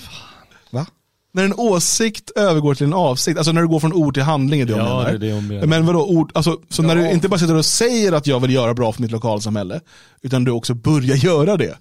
När 1.36 1.44
en 1.46 1.54
åsikt 1.54 2.32
övergår 2.36 2.76
till 2.76 2.86
en 2.86 2.94
avsikt, 2.94 3.38
alltså 3.38 3.52
när 3.52 3.62
du 3.62 3.68
går 3.68 3.80
från 3.80 3.94
ord 3.94 4.14
till 4.14 4.24
handling 4.24 4.62
är 4.62 4.66
det 4.66 4.72
jag 4.72 4.80
Ja, 4.80 4.98
menar. 4.98 5.06
det 5.06 5.16
är 5.16 5.18
det 5.18 5.28
jag 5.28 5.44
menar. 5.44 5.66
Men 5.68 5.86
vadå, 5.86 6.06
ord, 6.06 6.32
alltså, 6.34 6.60
så 6.70 6.82
när 6.82 6.96
du 6.96 7.12
inte 7.12 7.30
bara 7.30 7.40
sitter 7.40 7.56
och 7.56 7.66
säger 7.66 8.12
att 8.12 8.28
jag 8.28 8.40
vill 8.40 8.54
göra 8.54 8.74
bra 8.74 8.92
för 8.92 9.02
mitt 9.02 9.12
lokalsamhälle, 9.12 9.80
utan 10.22 10.44
du 10.44 10.52
också 10.52 10.74
börjar 10.74 11.16
göra 11.16 11.58
det. 11.58 11.78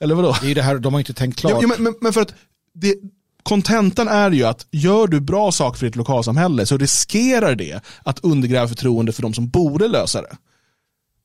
Eller 0.00 0.14
vadå? 0.14 0.36
Det 0.40 0.46
är 0.46 0.48
ju 0.48 0.54
det 0.54 0.62
här, 0.62 0.78
de 0.78 0.92
har 0.92 1.00
inte 1.00 1.14
tänkt 1.14 1.38
klart. 1.38 1.52
Ja, 1.52 1.58
ja, 1.62 1.68
men, 1.68 1.82
men, 1.82 1.94
men 2.00 2.12
för 2.12 2.20
att 2.20 2.34
det, 2.74 2.94
kontentan 3.42 4.08
är 4.08 4.30
ju 4.30 4.44
att 4.44 4.66
gör 4.70 5.06
du 5.06 5.20
bra 5.20 5.52
saker 5.52 5.78
för 5.78 5.86
ditt 5.86 5.96
lokalsamhälle 5.96 6.66
så 6.66 6.76
riskerar 6.78 7.54
det 7.54 7.80
att 8.02 8.18
undergräva 8.24 8.68
förtroende 8.68 9.12
för 9.12 9.22
de 9.22 9.34
som 9.34 9.48
borde 9.48 9.88
lösa 9.88 10.22
det. 10.22 10.36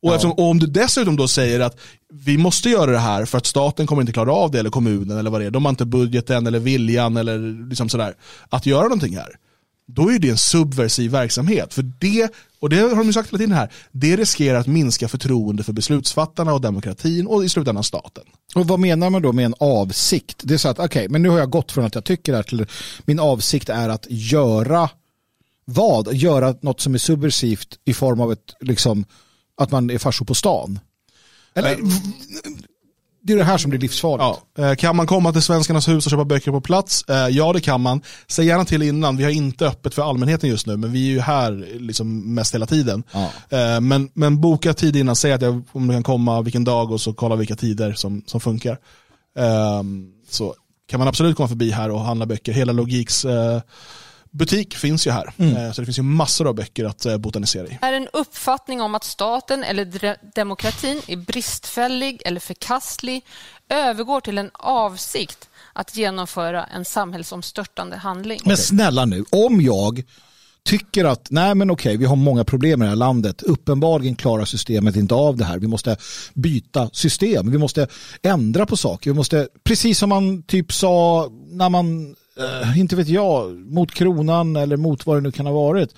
Och, 0.02 0.14
eftersom, 0.14 0.32
och 0.32 0.50
om 0.50 0.60
du 0.60 0.68
dessutom 0.68 1.16
då 1.16 1.28
säger 1.28 1.60
att 1.60 1.80
vi 2.14 2.38
måste 2.38 2.70
göra 2.70 2.92
det 2.92 3.00
här 3.00 3.26
för 3.26 3.38
att 3.38 3.46
staten 3.46 3.88
kommer 3.88 4.02
inte 4.02 4.14
klara 4.14 4.32
av 4.32 4.52
det 4.52 4.60
eller 4.60 4.70
kommunen 4.70 5.18
eller 5.18 5.30
vad 5.30 5.42
det 5.42 5.46
är. 5.46 5.52
De 5.52 5.66
har 5.66 5.70
inte 5.70 5.86
budgeten 5.86 6.48
eller 6.48 6.60
viljan 6.60 7.18
eller 7.18 7.70
liksom 7.70 7.90
sådär 7.90 8.16
att 8.50 8.66
göra 8.66 8.84
någonting 8.84 9.16
här. 9.16 9.30
Då 9.88 10.12
är 10.12 10.20
det 10.20 10.30
en 10.30 10.38
subversiv 10.38 11.12
verksamhet. 11.12 11.74
För 11.74 11.82
det, 11.82 12.32
och 12.60 12.70
det 12.70 12.80
har 12.80 12.90
de 12.90 13.08
ju 13.08 13.14
sagt 13.14 13.30
hela 13.30 13.38
tiden 13.38 13.56
här, 13.56 13.72
det 13.92 14.16
riskerar 14.16 14.60
att 14.60 14.68
minska 14.68 15.08
förtroende 15.08 15.64
för 15.64 15.74
beslutsfattarna 15.74 16.54
och 16.54 16.62
demokratin 16.62 17.28
och 17.28 17.46
i 17.46 17.50
slutändan 17.50 17.84
staten. 17.84 18.24
Och 18.56 18.68
vad 18.68 18.80
menar 18.80 19.10
man 19.10 19.22
då 19.22 19.34
med 19.34 19.46
en 19.46 19.56
avsikt? 19.60 20.42
Det 20.44 20.54
är 20.54 20.58
så 20.58 20.70
att 20.70 20.80
okej, 20.80 20.86
okay, 20.86 21.10
men 21.10 21.22
nu 21.22 21.30
har 21.30 21.40
jag 21.40 21.50
gått 21.50 21.72
från 21.72 21.86
att 21.86 21.96
jag 21.96 22.04
tycker 22.04 22.32
det 22.32 22.38
här 22.38 22.44
till 22.44 22.66
min 23.06 23.20
avsikt 23.20 23.70
är 23.70 23.90
att 23.90 24.06
göra 24.10 24.90
vad? 25.66 26.14
Göra 26.14 26.56
något 26.62 26.82
som 26.82 26.94
är 26.94 26.98
subversivt 26.98 27.80
i 27.86 27.94
form 27.94 28.22
av 28.22 28.32
ett 28.32 28.56
liksom 28.60 29.06
att 29.58 29.72
man 29.72 29.90
är 29.90 29.98
farsor 29.98 30.26
på 30.26 30.34
stan. 30.34 30.80
Eller, 31.54 31.72
Eh, 31.72 31.78
det 33.22 33.34
är 33.34 33.38
det 33.38 33.44
här 33.44 33.58
som 33.58 33.70
blir 33.70 33.80
livsfarligt. 33.80 34.40
Ja. 34.58 34.64
Eh, 34.70 34.76
Kan 34.76 34.96
man 34.96 35.08
komma 35.08 35.32
till 35.34 35.42
Svenskarnas 35.42 35.88
hus 35.88 36.06
och 36.06 36.12
köpa 36.12 36.26
böcker 36.26 36.52
på 36.52 36.62
plats? 36.62 37.04
Eh, 37.10 37.28
Ja, 37.28 37.54
det 37.54 37.62
kan 37.62 37.82
man. 37.82 38.02
Säg 38.28 38.46
gärna 38.46 38.66
till 38.66 38.82
innan, 38.82 39.18
vi 39.18 39.24
har 39.24 39.32
inte 39.32 39.68
öppet 39.68 39.94
för 39.94 40.02
allmänheten 40.10 40.50
just 40.50 40.68
nu, 40.68 40.78
men 40.78 40.92
vi 40.92 41.08
är 41.08 41.12
ju 41.12 41.20
här 41.20 41.68
liksom 41.80 42.34
mest 42.34 42.54
hela 42.56 42.66
tiden. 42.66 43.04
Ja. 43.12 43.80
Men, 43.80 44.10
men 44.14 44.42
boka 44.42 44.74
tid 44.74 44.96
innan, 44.96 45.16
säg 45.16 45.34
att 45.34 45.42
jag, 45.42 45.64
om 45.72 45.88
du 45.88 45.94
kan 45.94 46.04
komma 46.04 46.42
vilken 46.42 46.64
dag 46.64 46.92
och 46.92 47.02
så 47.02 47.14
kolla 47.14 47.36
vilka 47.36 47.56
tider 47.56 47.94
som, 47.94 48.24
som 48.26 48.40
funkar. 48.42 48.78
Ehm, 49.40 50.12
Så 50.30 50.56
kan 50.90 51.00
man 51.00 51.08
absolut 51.08 51.36
komma 51.38 51.48
förbi 51.50 51.72
här 51.72 51.90
och 51.92 52.00
handla 52.02 52.26
böcker. 52.26 52.52
Hela 52.54 52.74
Logiks 52.74 53.26
butik 54.32 54.76
finns 54.76 55.08
ju 55.08 55.12
här. 55.12 55.34
Eh, 55.38 55.72
Så 55.72 55.82
det 55.82 55.86
finns 55.86 56.00
ju 56.00 56.04
massor 56.04 56.48
av 56.48 56.56
böcker 56.56 56.86
att 56.86 57.06
eh, 57.06 57.18
botanisera 57.18 57.68
i. 57.68 57.78
är 57.82 57.94
en 57.94 58.08
uppfattning 58.14 58.82
om 58.82 58.96
att 58.96 59.04
staten 59.04 59.64
eller 59.64 59.86
demokratin 60.36 61.02
är 61.08 61.18
bristfällig 61.18 62.22
eller 62.26 62.40
förkastlig 62.40 63.26
övergår 63.70 64.22
till 64.22 64.38
en 64.38 64.50
avsikt 64.54 65.50
att 65.74 65.98
genomföra 65.98 66.66
en 66.66 66.86
samhällsomstörtande 66.86 67.98
handling. 67.98 68.40
Men 68.46 68.58
snälla 68.58 69.06
nu, 69.06 69.26
om 69.32 69.62
jag 69.62 70.04
tycker 70.66 71.06
att 71.06 71.28
nej 71.30 71.56
men 71.56 71.72
okej, 71.72 71.98
vi 71.98 72.06
har 72.06 72.16
många 72.16 72.44
problem 72.44 72.82
i 72.82 72.86
det 72.86 72.90
här 72.90 72.96
landet. 72.96 73.42
Uppenbarligen 73.44 74.16
klarar 74.16 74.46
systemet 74.46 74.96
inte 74.96 75.16
av 75.16 75.38
det 75.38 75.46
här. 75.46 75.60
Vi 75.60 75.68
måste 75.68 75.98
byta 76.34 76.90
system. 76.94 77.52
Vi 77.52 77.58
måste 77.58 77.88
ändra 78.22 78.66
på 78.66 78.78
saker. 78.78 79.10
Vi 79.12 79.16
måste, 79.16 79.48
precis 79.64 80.00
som 80.00 80.10
man 80.10 80.44
typ 80.44 80.74
sa 80.74 81.28
när 81.48 81.70
man, 81.70 82.16
eh, 82.40 82.80
inte 82.80 82.96
vet 82.96 83.08
jag, 83.08 83.56
mot 83.56 83.92
kronan 83.92 84.56
eller 84.56 84.78
mot 84.78 85.06
vad 85.06 85.18
det 85.18 85.22
nu 85.22 85.32
kan 85.32 85.46
ha 85.46 85.54
varit. 85.54 85.96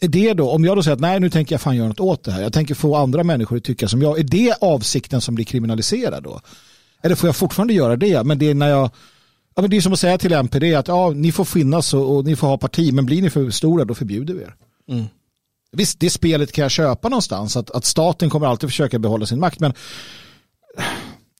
Är 0.00 0.08
det 0.08 0.34
då, 0.34 0.50
om 0.50 0.64
jag 0.64 0.76
då 0.76 0.82
säger 0.82 0.94
att 0.94 1.00
nej 1.00 1.20
nu 1.20 1.30
tänker 1.30 1.54
jag 1.54 1.60
fan 1.60 1.76
göra 1.76 1.88
något 1.88 2.00
åt 2.00 2.24
det 2.24 2.32
här. 2.32 2.42
Jag 2.42 2.52
tänker 2.52 2.74
få 2.74 2.96
andra 2.96 3.24
människor 3.24 3.56
att 3.56 3.64
tycka 3.64 3.88
som 3.88 4.02
jag. 4.02 4.18
Är 4.18 4.24
det 4.24 4.54
avsikten 4.60 5.20
som 5.20 5.34
blir 5.34 5.44
kriminaliserad 5.44 6.22
då? 6.22 6.40
Eller 7.02 7.14
får 7.14 7.28
jag 7.28 7.36
fortfarande 7.36 7.74
göra 7.74 7.96
det? 7.96 8.24
Men 8.24 8.38
det 8.38 8.50
är 8.50 8.54
när 8.54 8.68
jag 8.68 8.90
Ja, 9.58 9.62
men 9.62 9.70
det 9.70 9.76
är 9.76 9.80
som 9.80 9.92
att 9.92 9.98
säga 9.98 10.18
till 10.18 10.32
MPD 10.32 10.74
att 10.74 10.88
ja, 10.88 11.10
ni 11.10 11.32
får 11.32 11.44
finnas 11.44 11.94
och, 11.94 12.16
och 12.16 12.24
ni 12.24 12.36
får 12.36 12.46
ha 12.46 12.58
parti, 12.58 12.92
men 12.92 13.06
blir 13.06 13.22
ni 13.22 13.30
för 13.30 13.50
stora 13.50 13.84
då 13.84 13.94
förbjuder 13.94 14.34
vi 14.34 14.42
er. 14.42 14.54
Mm. 14.88 15.04
Visst, 15.72 16.00
det 16.00 16.10
spelet 16.10 16.52
kan 16.52 16.62
jag 16.62 16.70
köpa 16.70 17.08
någonstans, 17.08 17.56
att, 17.56 17.70
att 17.70 17.84
staten 17.84 18.30
kommer 18.30 18.46
alltid 18.46 18.68
försöka 18.68 18.98
behålla 18.98 19.26
sin 19.26 19.40
makt, 19.40 19.60
men 19.60 19.72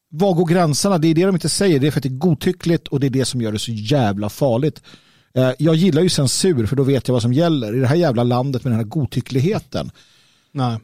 var 0.08 0.34
går 0.34 0.46
gränserna? 0.46 0.98
Det 0.98 1.08
är 1.08 1.14
det 1.14 1.24
de 1.24 1.34
inte 1.34 1.48
säger, 1.48 1.78
det 1.80 1.86
är 1.86 1.90
för 1.90 1.98
att 1.98 2.02
det 2.02 2.08
är 2.08 2.18
godtyckligt 2.18 2.88
och 2.88 3.00
det 3.00 3.06
är 3.06 3.10
det 3.10 3.24
som 3.24 3.40
gör 3.40 3.52
det 3.52 3.58
så 3.58 3.72
jävla 3.72 4.28
farligt. 4.28 4.82
Eh, 5.34 5.50
jag 5.58 5.74
gillar 5.74 6.02
ju 6.02 6.08
censur 6.08 6.66
för 6.66 6.76
då 6.76 6.82
vet 6.82 7.08
jag 7.08 7.12
vad 7.12 7.22
som 7.22 7.32
gäller. 7.32 7.76
I 7.76 7.80
det 7.80 7.86
här 7.86 7.96
jävla 7.96 8.22
landet 8.22 8.64
med 8.64 8.72
den 8.72 8.80
här 8.80 8.86
godtyckligheten. 8.86 9.90
Nej. 10.52 10.78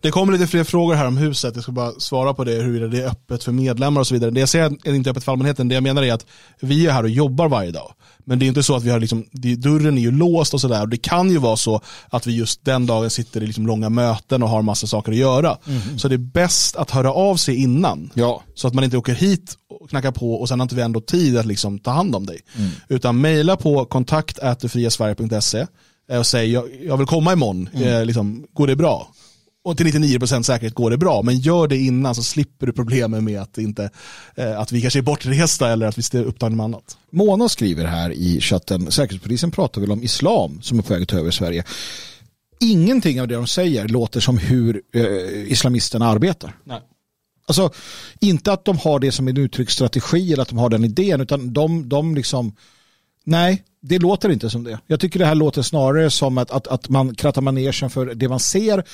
Det 0.00 0.10
kommer 0.10 0.32
lite 0.32 0.46
fler 0.46 0.64
frågor 0.64 0.94
här 0.94 1.06
om 1.06 1.16
huset, 1.16 1.54
jag 1.54 1.62
ska 1.62 1.72
bara 1.72 1.92
svara 1.92 2.34
på 2.34 2.44
det, 2.44 2.52
huruvida 2.52 2.86
det 2.86 3.02
är 3.02 3.08
öppet 3.08 3.44
för 3.44 3.52
medlemmar 3.52 4.00
och 4.00 4.06
så 4.06 4.14
vidare. 4.14 4.30
Det 4.30 4.40
jag 4.40 4.48
säger 4.48 4.76
är 4.84 4.94
inte 4.94 5.10
öppet 5.10 5.24
för 5.24 5.32
allmänheten, 5.32 5.68
det 5.68 5.74
jag 5.74 5.82
menar 5.82 6.02
är 6.02 6.12
att 6.12 6.26
vi 6.60 6.86
är 6.86 6.92
här 6.92 7.02
och 7.02 7.10
jobbar 7.10 7.48
varje 7.48 7.70
dag. 7.70 7.94
Men 8.24 8.38
det 8.38 8.44
är 8.44 8.48
inte 8.48 8.62
så 8.62 8.76
att 8.76 8.82
vi 8.82 8.90
har 8.90 9.00
liksom, 9.00 9.24
dörren 9.58 9.98
är 9.98 10.02
ju 10.02 10.10
låst 10.10 10.54
och 10.54 10.60
sådär. 10.60 10.86
Det 10.86 10.96
kan 10.96 11.30
ju 11.30 11.38
vara 11.38 11.56
så 11.56 11.80
att 12.08 12.26
vi 12.26 12.36
just 12.36 12.64
den 12.64 12.86
dagen 12.86 13.10
sitter 13.10 13.42
i 13.42 13.46
liksom 13.46 13.66
långa 13.66 13.88
möten 13.88 14.42
och 14.42 14.48
har 14.48 14.62
massa 14.62 14.86
saker 14.86 15.12
att 15.12 15.18
göra. 15.18 15.56
Så 15.98 16.08
det 16.08 16.14
är 16.14 16.18
bäst 16.18 16.76
att 16.76 16.90
höra 16.90 17.12
av 17.12 17.36
sig 17.36 17.56
innan. 17.56 18.10
Ja. 18.14 18.42
Så 18.54 18.68
att 18.68 18.74
man 18.74 18.84
inte 18.84 18.96
åker 18.96 19.14
hit 19.14 19.56
och 19.80 19.90
knackar 19.90 20.10
på 20.10 20.34
och 20.34 20.48
sen 20.48 20.60
har 20.60 20.64
inte 20.64 20.74
vi 20.74 20.82
ändå 20.82 21.00
tid 21.00 21.38
att 21.38 21.46
liksom 21.46 21.78
ta 21.78 21.90
hand 21.90 22.14
om 22.14 22.26
dig. 22.26 22.40
Utan 22.88 23.20
mejla 23.20 23.56
på 23.56 23.84
kontakt.friasverige.se 23.84 25.66
eh, 26.10 26.18
och 26.18 26.26
säg 26.26 26.52
jag, 26.52 26.64
jag 26.86 26.96
vill 26.96 27.06
komma 27.06 27.32
imorgon, 27.32 27.68
eh, 27.72 28.04
liksom, 28.04 28.46
går 28.52 28.66
det 28.66 28.76
bra? 28.76 29.08
Och 29.64 29.76
till 29.76 29.86
99% 29.86 30.42
säkerhet 30.42 30.74
går 30.74 30.90
det 30.90 30.98
bra, 30.98 31.22
men 31.22 31.38
gör 31.38 31.68
det 31.68 31.78
innan 31.78 32.14
så 32.14 32.22
slipper 32.22 32.66
du 32.66 32.72
problemen 32.72 33.24
med 33.24 33.40
att, 33.40 33.58
inte, 33.58 33.90
eh, 34.34 34.60
att 34.60 34.72
vi 34.72 34.80
kanske 34.80 35.00
är 35.00 35.02
bortresta 35.02 35.72
eller 35.72 35.86
att 35.86 35.98
vi 35.98 36.18
är 36.18 36.24
upptagna 36.24 36.56
med 36.56 36.64
annat. 36.64 36.96
Mona 37.10 37.48
skriver 37.48 37.84
här 37.84 38.10
i 38.10 38.40
chatten, 38.40 38.90
Säkerhetspolisen 38.90 39.50
pratar 39.50 39.80
väl 39.80 39.92
om 39.92 40.02
islam 40.02 40.62
som 40.62 40.78
är 40.78 40.82
på 40.82 40.92
väg 40.92 41.02
att 41.02 41.08
ta 41.08 41.18
över 41.18 41.30
Sverige. 41.30 41.64
Ingenting 42.60 43.20
av 43.20 43.28
det 43.28 43.34
de 43.34 43.46
säger 43.46 43.88
låter 43.88 44.20
som 44.20 44.38
hur 44.38 44.82
eh, 44.94 45.52
islamisterna 45.52 46.06
arbetar. 46.06 46.56
Nej. 46.64 46.80
Alltså, 47.46 47.70
inte 48.20 48.52
att 48.52 48.64
de 48.64 48.78
har 48.78 48.98
det 48.98 49.12
som 49.12 49.28
en 49.28 49.36
uttrycksstrategi 49.36 50.32
eller 50.32 50.42
att 50.42 50.48
de 50.48 50.58
har 50.58 50.70
den 50.70 50.84
idén, 50.84 51.20
utan 51.20 51.52
de, 51.52 51.88
de 51.88 52.14
liksom, 52.14 52.52
nej, 53.24 53.62
det 53.84 53.98
låter 53.98 54.28
inte 54.28 54.50
som 54.50 54.64
det. 54.64 54.78
Jag 54.86 55.00
tycker 55.00 55.18
det 55.18 55.26
här 55.26 55.34
låter 55.34 55.62
snarare 55.62 56.10
som 56.10 56.38
att, 56.38 56.50
att, 56.50 56.66
att 56.66 56.88
man 56.88 57.14
krattar 57.14 57.42
manegen 57.42 57.90
för 57.90 58.14
det 58.14 58.28
man 58.28 58.40
ser, 58.40 58.84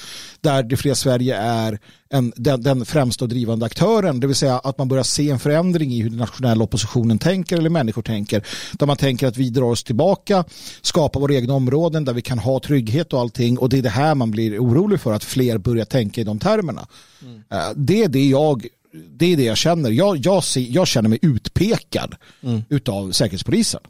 där 0.41 0.63
det 0.63 0.77
fria 0.77 0.95
Sverige 0.95 1.37
är 1.37 1.79
en, 2.11 2.33
den, 2.37 2.63
den 2.63 2.85
främsta 2.85 3.25
och 3.25 3.29
drivande 3.29 3.67
aktören, 3.67 4.21
det 4.21 4.27
vill 4.27 4.37
säga 4.37 4.59
att 4.59 4.79
man 4.79 4.89
börjar 4.89 5.05
se 5.05 5.31
en 5.31 5.39
förändring 5.39 5.93
i 5.93 6.03
hur 6.03 6.11
den 6.11 6.19
nationella 6.19 6.65
oppositionen 6.65 7.19
tänker 7.19 7.59
eller 7.59 7.71
människor 7.71 8.03
tänker, 8.03 8.47
där 8.73 8.87
man 8.87 8.97
tänker 8.97 9.27
att 9.27 9.37
vi 9.37 9.51
drar 9.51 9.63
oss 9.63 9.85
tillbaka, 9.85 10.45
skapar 10.83 11.21
våra 11.21 11.35
egna 11.35 11.55
områden 11.55 12.05
där 12.05 12.13
vi 12.13 12.23
kan 12.23 12.39
ha 12.39 12.61
trygghet 12.61 13.13
och 13.13 13.21
allting 13.21 13.59
och 13.59 13.69
det 13.69 13.79
är 13.79 13.83
det 13.83 13.89
här 13.89 14.15
man 14.15 14.31
blir 14.31 14.59
orolig 14.59 15.01
för, 15.01 15.13
att 15.13 15.25
fler 15.25 15.59
börjar 15.59 15.85
tänka 15.85 16.21
i 16.21 16.25
de 16.25 16.39
termerna. 16.39 16.87
Eh, 17.53 17.59
Det 17.77 18.05
är 18.05 18.09
det 18.09 18.29
jag 18.29 18.67
det 19.11 19.33
är 19.33 19.37
det 19.37 19.45
jag 19.45 19.57
känner. 19.57 19.91
Jag, 19.91 20.17
jag, 20.17 20.45
ser, 20.45 20.67
jag 20.71 20.87
känner 20.87 21.09
mig 21.09 21.19
utpekad 21.23 22.15
utav 22.69 23.13
Säkerhetspolisen. 23.13 23.81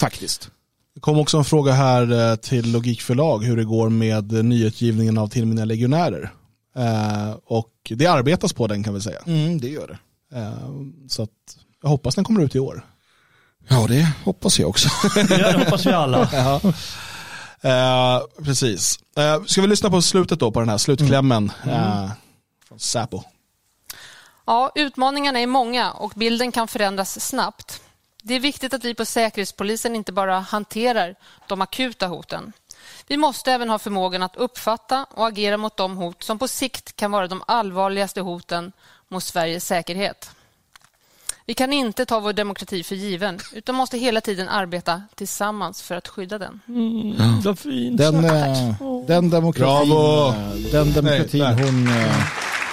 Faktiskt. 0.00 0.50
Det 0.94 1.00
kom 1.00 1.18
också 1.18 1.38
en 1.38 1.44
fråga 1.44 1.72
här 1.72 2.30
eh, 2.30 2.36
till 2.36 2.72
Logikförlag 2.72 3.44
hur 3.44 3.56
det 3.56 3.64
går 3.64 3.88
med 3.88 4.32
nyutgivningen 4.44 5.18
av 5.18 5.28
Till 5.28 5.46
mina 5.46 5.64
legionärer. 5.64 6.32
Eh, 6.76 7.36
och 7.44 7.72
det 7.88 8.06
arbetas 8.06 8.52
på 8.52 8.66
den 8.66 8.84
kan 8.84 8.94
vi 8.94 9.00
säga. 9.00 9.18
Mm, 9.26 9.60
det 9.60 9.68
gör 9.68 9.86
det. 9.86 10.38
Eh, 10.38 10.52
så 11.08 11.22
att 11.22 11.30
jag 11.82 11.88
hoppas 11.88 12.14
den 12.14 12.24
kommer 12.24 12.42
ut 12.42 12.54
i 12.54 12.58
år. 12.58 12.86
Ja, 13.68 13.86
det 13.88 14.08
hoppas 14.24 14.58
jag 14.58 14.68
också. 14.68 14.88
Det 15.28 15.58
hoppas 15.58 15.86
vi 15.86 15.92
alla. 15.92 16.28
Eh, 17.64 18.20
precis. 18.44 18.98
Eh, 19.16 19.44
ska 19.44 19.60
vi 19.60 19.66
lyssna 19.66 19.90
på 19.90 20.02
slutet 20.02 20.40
då 20.40 20.50
på 20.50 20.60
den 20.60 20.68
här 20.68 20.78
slutklämmen 20.78 21.52
eh, 21.66 22.10
från 22.68 22.78
Säpo. 22.78 23.22
Ja, 24.46 24.72
utmaningarna 24.74 25.40
är 25.40 25.46
många 25.46 25.92
och 25.92 26.12
bilden 26.16 26.52
kan 26.52 26.68
förändras 26.68 27.26
snabbt. 27.28 27.80
Det 28.26 28.34
är 28.34 28.40
viktigt 28.40 28.74
att 28.74 28.84
vi 28.84 28.94
på 28.94 29.04
Säkerhetspolisen 29.04 29.96
inte 29.96 30.12
bara 30.12 30.38
hanterar 30.40 31.14
de 31.48 31.60
akuta 31.62 32.06
hoten. 32.06 32.52
Vi 33.06 33.16
måste 33.16 33.52
även 33.52 33.70
ha 33.70 33.78
förmågan 33.78 34.22
att 34.22 34.36
uppfatta 34.36 35.06
och 35.10 35.26
agera 35.26 35.56
mot 35.56 35.76
de 35.76 35.96
hot 35.96 36.22
som 36.22 36.38
på 36.38 36.48
sikt 36.48 36.96
kan 36.96 37.10
vara 37.10 37.26
de 37.26 37.42
allvarligaste 37.46 38.20
hoten 38.20 38.72
mot 39.08 39.22
Sveriges 39.22 39.66
säkerhet. 39.66 40.30
Vi 41.46 41.54
kan 41.54 41.72
inte 41.72 42.06
ta 42.06 42.20
vår 42.20 42.32
demokrati 42.32 42.84
för 42.84 42.94
given 42.94 43.38
utan 43.52 43.74
måste 43.74 43.98
hela 43.98 44.20
tiden 44.20 44.48
arbeta 44.48 45.02
tillsammans 45.14 45.82
för 45.82 45.94
att 45.94 46.08
skydda 46.08 46.38
den. 46.38 46.60
Vad 47.44 47.58
fint 47.58 47.98
Den, 47.98 48.22
sagt. 48.22 48.80
eh, 48.80 49.00
den 49.06 49.30
demokratin, 49.30 49.88
Bravo. 49.88 50.28
eh, 50.28 50.72
den 50.72 50.92
demokratin 50.92 51.40
Nej, 51.40 51.54
hon... 51.64 51.88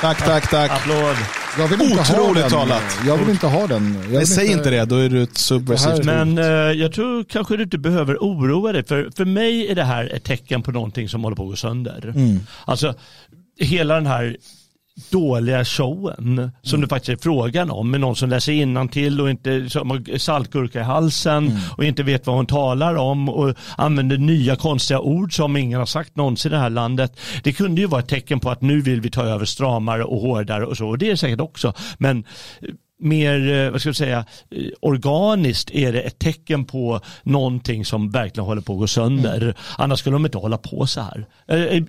Tack, 0.01 0.17
tack, 0.25 0.49
tack. 0.49 0.71
Applåd. 0.71 1.15
Jag 1.57 1.67
vill 1.67 1.81
inte 1.81 2.01
ha 2.13 2.21
Otroligt 2.21 2.43
den. 2.43 2.51
talat. 2.51 2.99
Jag 3.07 3.17
vill 3.17 3.29
inte 3.29 3.47
ha 3.47 3.67
den. 3.67 3.97
Jag 4.03 4.13
Nej, 4.13 4.25
säg 4.25 4.51
inte 4.51 4.69
det, 4.69 4.85
då 4.85 4.95
är 4.95 5.09
du 5.09 5.23
ett 5.23 5.37
subversivt 5.37 6.05
Men 6.05 6.37
eh, 6.37 6.45
jag 6.81 6.93
tror 6.93 7.23
kanske 7.23 7.57
du 7.57 7.63
inte 7.63 7.77
behöver 7.77 8.17
oroa 8.17 8.71
dig. 8.71 8.83
För, 8.83 9.09
för 9.15 9.25
mig 9.25 9.71
är 9.71 9.75
det 9.75 9.83
här 9.83 10.13
ett 10.15 10.23
tecken 10.23 10.63
på 10.63 10.71
någonting 10.71 11.09
som 11.09 11.23
håller 11.23 11.35
på 11.35 11.43
att 11.43 11.49
gå 11.49 11.55
sönder. 11.55 12.13
Alltså 12.65 12.93
hela 13.59 13.95
den 13.95 14.05
här 14.05 14.37
dåliga 15.09 15.65
showen 15.65 16.51
som 16.61 16.81
det 16.81 16.87
faktiskt 16.87 17.19
är 17.19 17.23
frågan 17.23 17.71
om 17.71 17.91
med 17.91 17.99
någon 18.01 18.15
som 18.15 18.29
läser 18.29 18.87
till 18.87 19.21
och 19.21 19.29
inte 19.29 19.69
som 19.69 20.05
saltgurka 20.17 20.79
i 20.79 20.83
halsen 20.83 21.51
och 21.77 21.83
inte 21.83 22.03
vet 22.03 22.27
vad 22.27 22.35
hon 22.35 22.45
talar 22.45 22.95
om 22.95 23.29
och 23.29 23.55
använder 23.77 24.17
nya 24.17 24.55
konstiga 24.55 24.99
ord 24.99 25.35
som 25.35 25.57
ingen 25.57 25.79
har 25.79 25.85
sagt 25.85 26.15
någonsin 26.15 26.51
i 26.51 26.55
det 26.55 26.61
här 26.61 26.69
landet. 26.69 27.19
Det 27.43 27.53
kunde 27.53 27.81
ju 27.81 27.87
vara 27.87 28.01
ett 28.01 28.07
tecken 28.07 28.39
på 28.39 28.49
att 28.49 28.61
nu 28.61 28.81
vill 28.81 29.01
vi 29.01 29.09
ta 29.09 29.23
över 29.23 29.45
stramare 29.45 30.03
och 30.03 30.21
hårdare 30.21 30.65
och 30.65 30.77
så 30.77 30.87
och 30.87 30.97
det 30.97 31.11
är 31.11 31.15
säkert 31.15 31.39
också. 31.39 31.73
Men 31.97 32.23
mer, 33.01 33.51
eh, 33.53 33.71
vad 33.71 33.81
ska 33.81 33.89
jag 33.89 33.95
säga, 33.95 34.25
eh, 34.51 34.65
organiskt 34.79 35.71
är 35.71 35.93
det 35.93 36.01
ett 36.01 36.19
tecken 36.19 36.65
på 36.65 37.01
någonting 37.23 37.85
som 37.85 38.11
verkligen 38.11 38.45
håller 38.45 38.61
på 38.61 38.73
att 38.73 38.79
gå 38.79 38.87
sönder. 38.87 39.41
Mm. 39.41 39.53
Annars 39.77 39.99
skulle 39.99 40.15
de 40.15 40.25
inte 40.25 40.37
hålla 40.37 40.57
på 40.57 40.87
så 40.87 41.01
här. 41.01 41.25
Eh, 41.47 41.83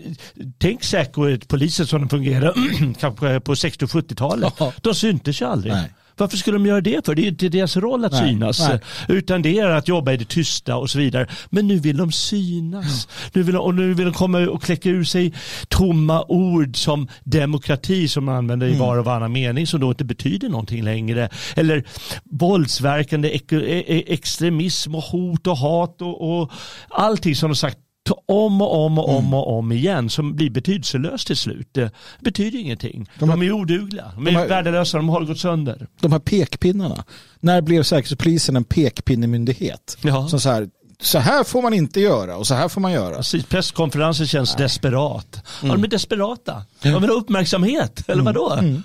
tänk 0.58 0.84
säkerhetspolisen 0.84 1.86
som 1.86 2.00
den 2.00 2.08
fungerade 2.08 2.54
kanske 3.00 3.40
på 3.40 3.56
60 3.56 3.84
och 3.84 3.90
70-talet. 3.90 4.54
De 4.80 4.94
syntes 4.94 5.42
ju 5.42 5.46
aldrig. 5.46 5.72
Nej. 5.72 5.90
Varför 6.16 6.36
skulle 6.36 6.58
de 6.58 6.66
göra 6.66 6.80
det 6.80 7.06
för? 7.06 7.14
Det 7.14 7.22
är 7.22 7.28
inte 7.28 7.48
deras 7.48 7.76
roll 7.76 8.04
att 8.04 8.12
nej, 8.12 8.28
synas. 8.28 8.68
Nej. 8.68 8.80
Utan 9.08 9.42
det 9.42 9.58
är 9.58 9.66
att 9.66 9.88
jobba 9.88 10.12
i 10.12 10.16
det 10.16 10.28
tysta 10.28 10.76
och 10.76 10.90
så 10.90 10.98
vidare. 10.98 11.26
Men 11.50 11.66
nu 11.66 11.78
vill 11.78 11.96
de 11.96 12.12
synas. 12.12 12.84
Mm. 12.84 13.30
Nu 13.32 13.42
vill 13.42 13.54
de, 13.54 13.60
och 13.60 13.74
nu 13.74 13.94
vill 13.94 14.04
de 14.04 14.14
komma 14.14 14.38
och 14.38 14.62
kläcka 14.62 14.88
ur 14.88 15.04
sig 15.04 15.32
tomma 15.68 16.24
ord 16.28 16.76
som 16.76 17.08
demokrati 17.24 18.08
som 18.08 18.24
man 18.24 18.36
använder 18.36 18.66
i 18.66 18.70
mm. 18.70 18.80
var 18.80 18.98
och 18.98 19.04
varannan 19.04 19.32
mening 19.32 19.66
som 19.66 19.80
då 19.80 19.88
inte 19.88 20.04
betyder 20.04 20.48
någonting 20.48 20.84
längre. 20.84 21.28
Eller 21.56 21.84
våldsverkande 22.24 23.28
ek 23.28 23.52
e-, 23.52 24.12
extremism 24.12 24.94
och 24.94 25.02
hot 25.02 25.46
och 25.46 25.56
hat 25.56 26.02
och, 26.02 26.40
och 26.40 26.52
allting 26.88 27.36
som 27.36 27.50
de 27.50 27.56
sagt 27.56 27.78
om 28.10 28.62
och 28.62 28.84
om 28.84 28.98
och 28.98 29.08
om 29.08 29.24
mm. 29.24 29.34
och 29.34 29.58
om 29.58 29.72
igen 29.72 30.10
som 30.10 30.36
blir 30.36 30.50
betydelselöst 30.50 31.26
till 31.26 31.36
slut. 31.36 31.68
Det 31.72 31.90
betyder 32.20 32.58
ingenting. 32.58 33.10
De, 33.18 33.28
de 33.28 33.42
är 33.42 33.52
odugliga, 33.52 34.12
de 34.14 34.26
är 34.26 34.30
de 34.30 34.36
här, 34.36 34.48
värdelösa, 34.48 34.96
de 34.96 35.08
har 35.08 35.24
gått 35.24 35.38
sönder. 35.38 35.86
De 36.00 36.12
här 36.12 36.18
pekpinnarna. 36.18 37.04
När 37.40 37.60
blev 37.60 37.82
Säkerhetspolisen 37.82 38.56
en 38.56 38.64
pekpinnemyndighet? 38.64 39.98
Ja. 40.02 40.28
Som 40.28 40.40
så 40.40 40.50
här, 40.50 40.68
så 41.00 41.18
här 41.18 41.44
får 41.44 41.62
man 41.62 41.74
inte 41.74 42.00
göra 42.00 42.36
och 42.36 42.46
så 42.46 42.54
här 42.54 42.68
får 42.68 42.80
man 42.80 42.92
göra. 42.92 43.16
Precis, 43.16 43.44
presskonferensen 43.44 44.26
känns 44.26 44.54
Nej. 44.54 44.62
desperat. 44.62 45.34
Mm. 45.34 45.70
Ja, 45.70 45.76
de 45.76 45.84
är 45.84 45.88
desperata. 45.88 46.62
De 46.82 47.00
vill 47.00 47.10
ha 47.10 47.16
uppmärksamhet, 47.16 48.02
eller 48.06 48.22
mm. 48.22 48.34
vadå? 48.34 48.52
Mm. 48.52 48.82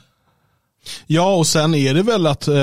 Ja, 1.08 1.36
och 1.36 1.48
sen 1.48 1.76
är 1.76 1.94
det 1.94 2.04
väl 2.04 2.28
att 2.28 2.48
eh, 2.48 2.56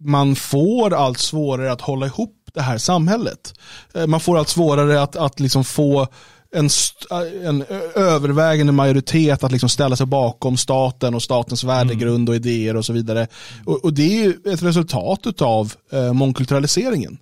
man 0.00 0.36
får 0.36 0.94
allt 0.94 1.18
svårare 1.18 1.72
att 1.72 1.80
hålla 1.80 2.06
ihop 2.06 2.45
det 2.56 2.62
här 2.62 2.78
samhället. 2.78 3.54
Eh, 3.94 4.06
man 4.06 4.20
får 4.20 4.38
allt 4.38 4.48
svårare 4.48 5.02
att, 5.02 5.16
att 5.16 5.40
liksom 5.40 5.64
få 5.64 6.06
en, 6.52 6.68
en 7.44 7.64
övervägande 7.94 8.72
majoritet 8.72 9.44
att 9.44 9.52
liksom 9.52 9.68
ställa 9.68 9.96
sig 9.96 10.06
bakom 10.06 10.56
staten 10.56 11.14
och 11.14 11.22
statens 11.22 11.64
värdegrund 11.64 12.28
och 12.28 12.34
idéer 12.34 12.76
och 12.76 12.84
så 12.84 12.92
vidare. 12.92 13.26
Och, 13.64 13.84
och 13.84 13.92
det 13.92 14.24
är 14.24 14.52
ett 14.52 14.62
resultat 14.62 15.42
av 15.42 15.72
eh, 15.92 16.12
mångkulturaliseringen. 16.12 17.18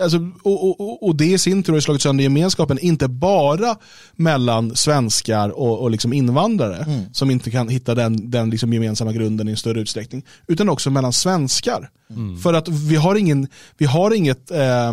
Alltså, 0.00 0.18
och, 0.42 0.80
och, 0.80 1.06
och 1.06 1.16
det 1.16 1.26
i 1.26 1.38
sin 1.38 1.62
tur 1.62 1.72
har 1.72 1.80
slagit 1.80 2.02
sönder 2.02 2.24
gemenskapen, 2.24 2.78
inte 2.78 3.08
bara 3.08 3.76
mellan 4.16 4.76
svenskar 4.76 5.48
och, 5.48 5.78
och 5.78 5.90
liksom 5.90 6.12
invandrare 6.12 6.76
mm. 6.76 7.00
som 7.12 7.30
inte 7.30 7.50
kan 7.50 7.68
hitta 7.68 7.94
den, 7.94 8.30
den 8.30 8.50
liksom 8.50 8.72
gemensamma 8.72 9.12
grunden 9.12 9.48
i 9.48 9.50
en 9.50 9.56
större 9.56 9.80
utsträckning, 9.80 10.24
utan 10.46 10.68
också 10.68 10.90
mellan 10.90 11.12
svenskar. 11.12 11.90
Mm. 12.10 12.38
För 12.38 12.54
att 12.54 12.68
vi 12.68 12.96
har, 12.96 13.14
ingen, 13.14 13.48
vi 13.78 13.86
har 13.86 14.14
inget 14.14 14.50
eh, 14.50 14.92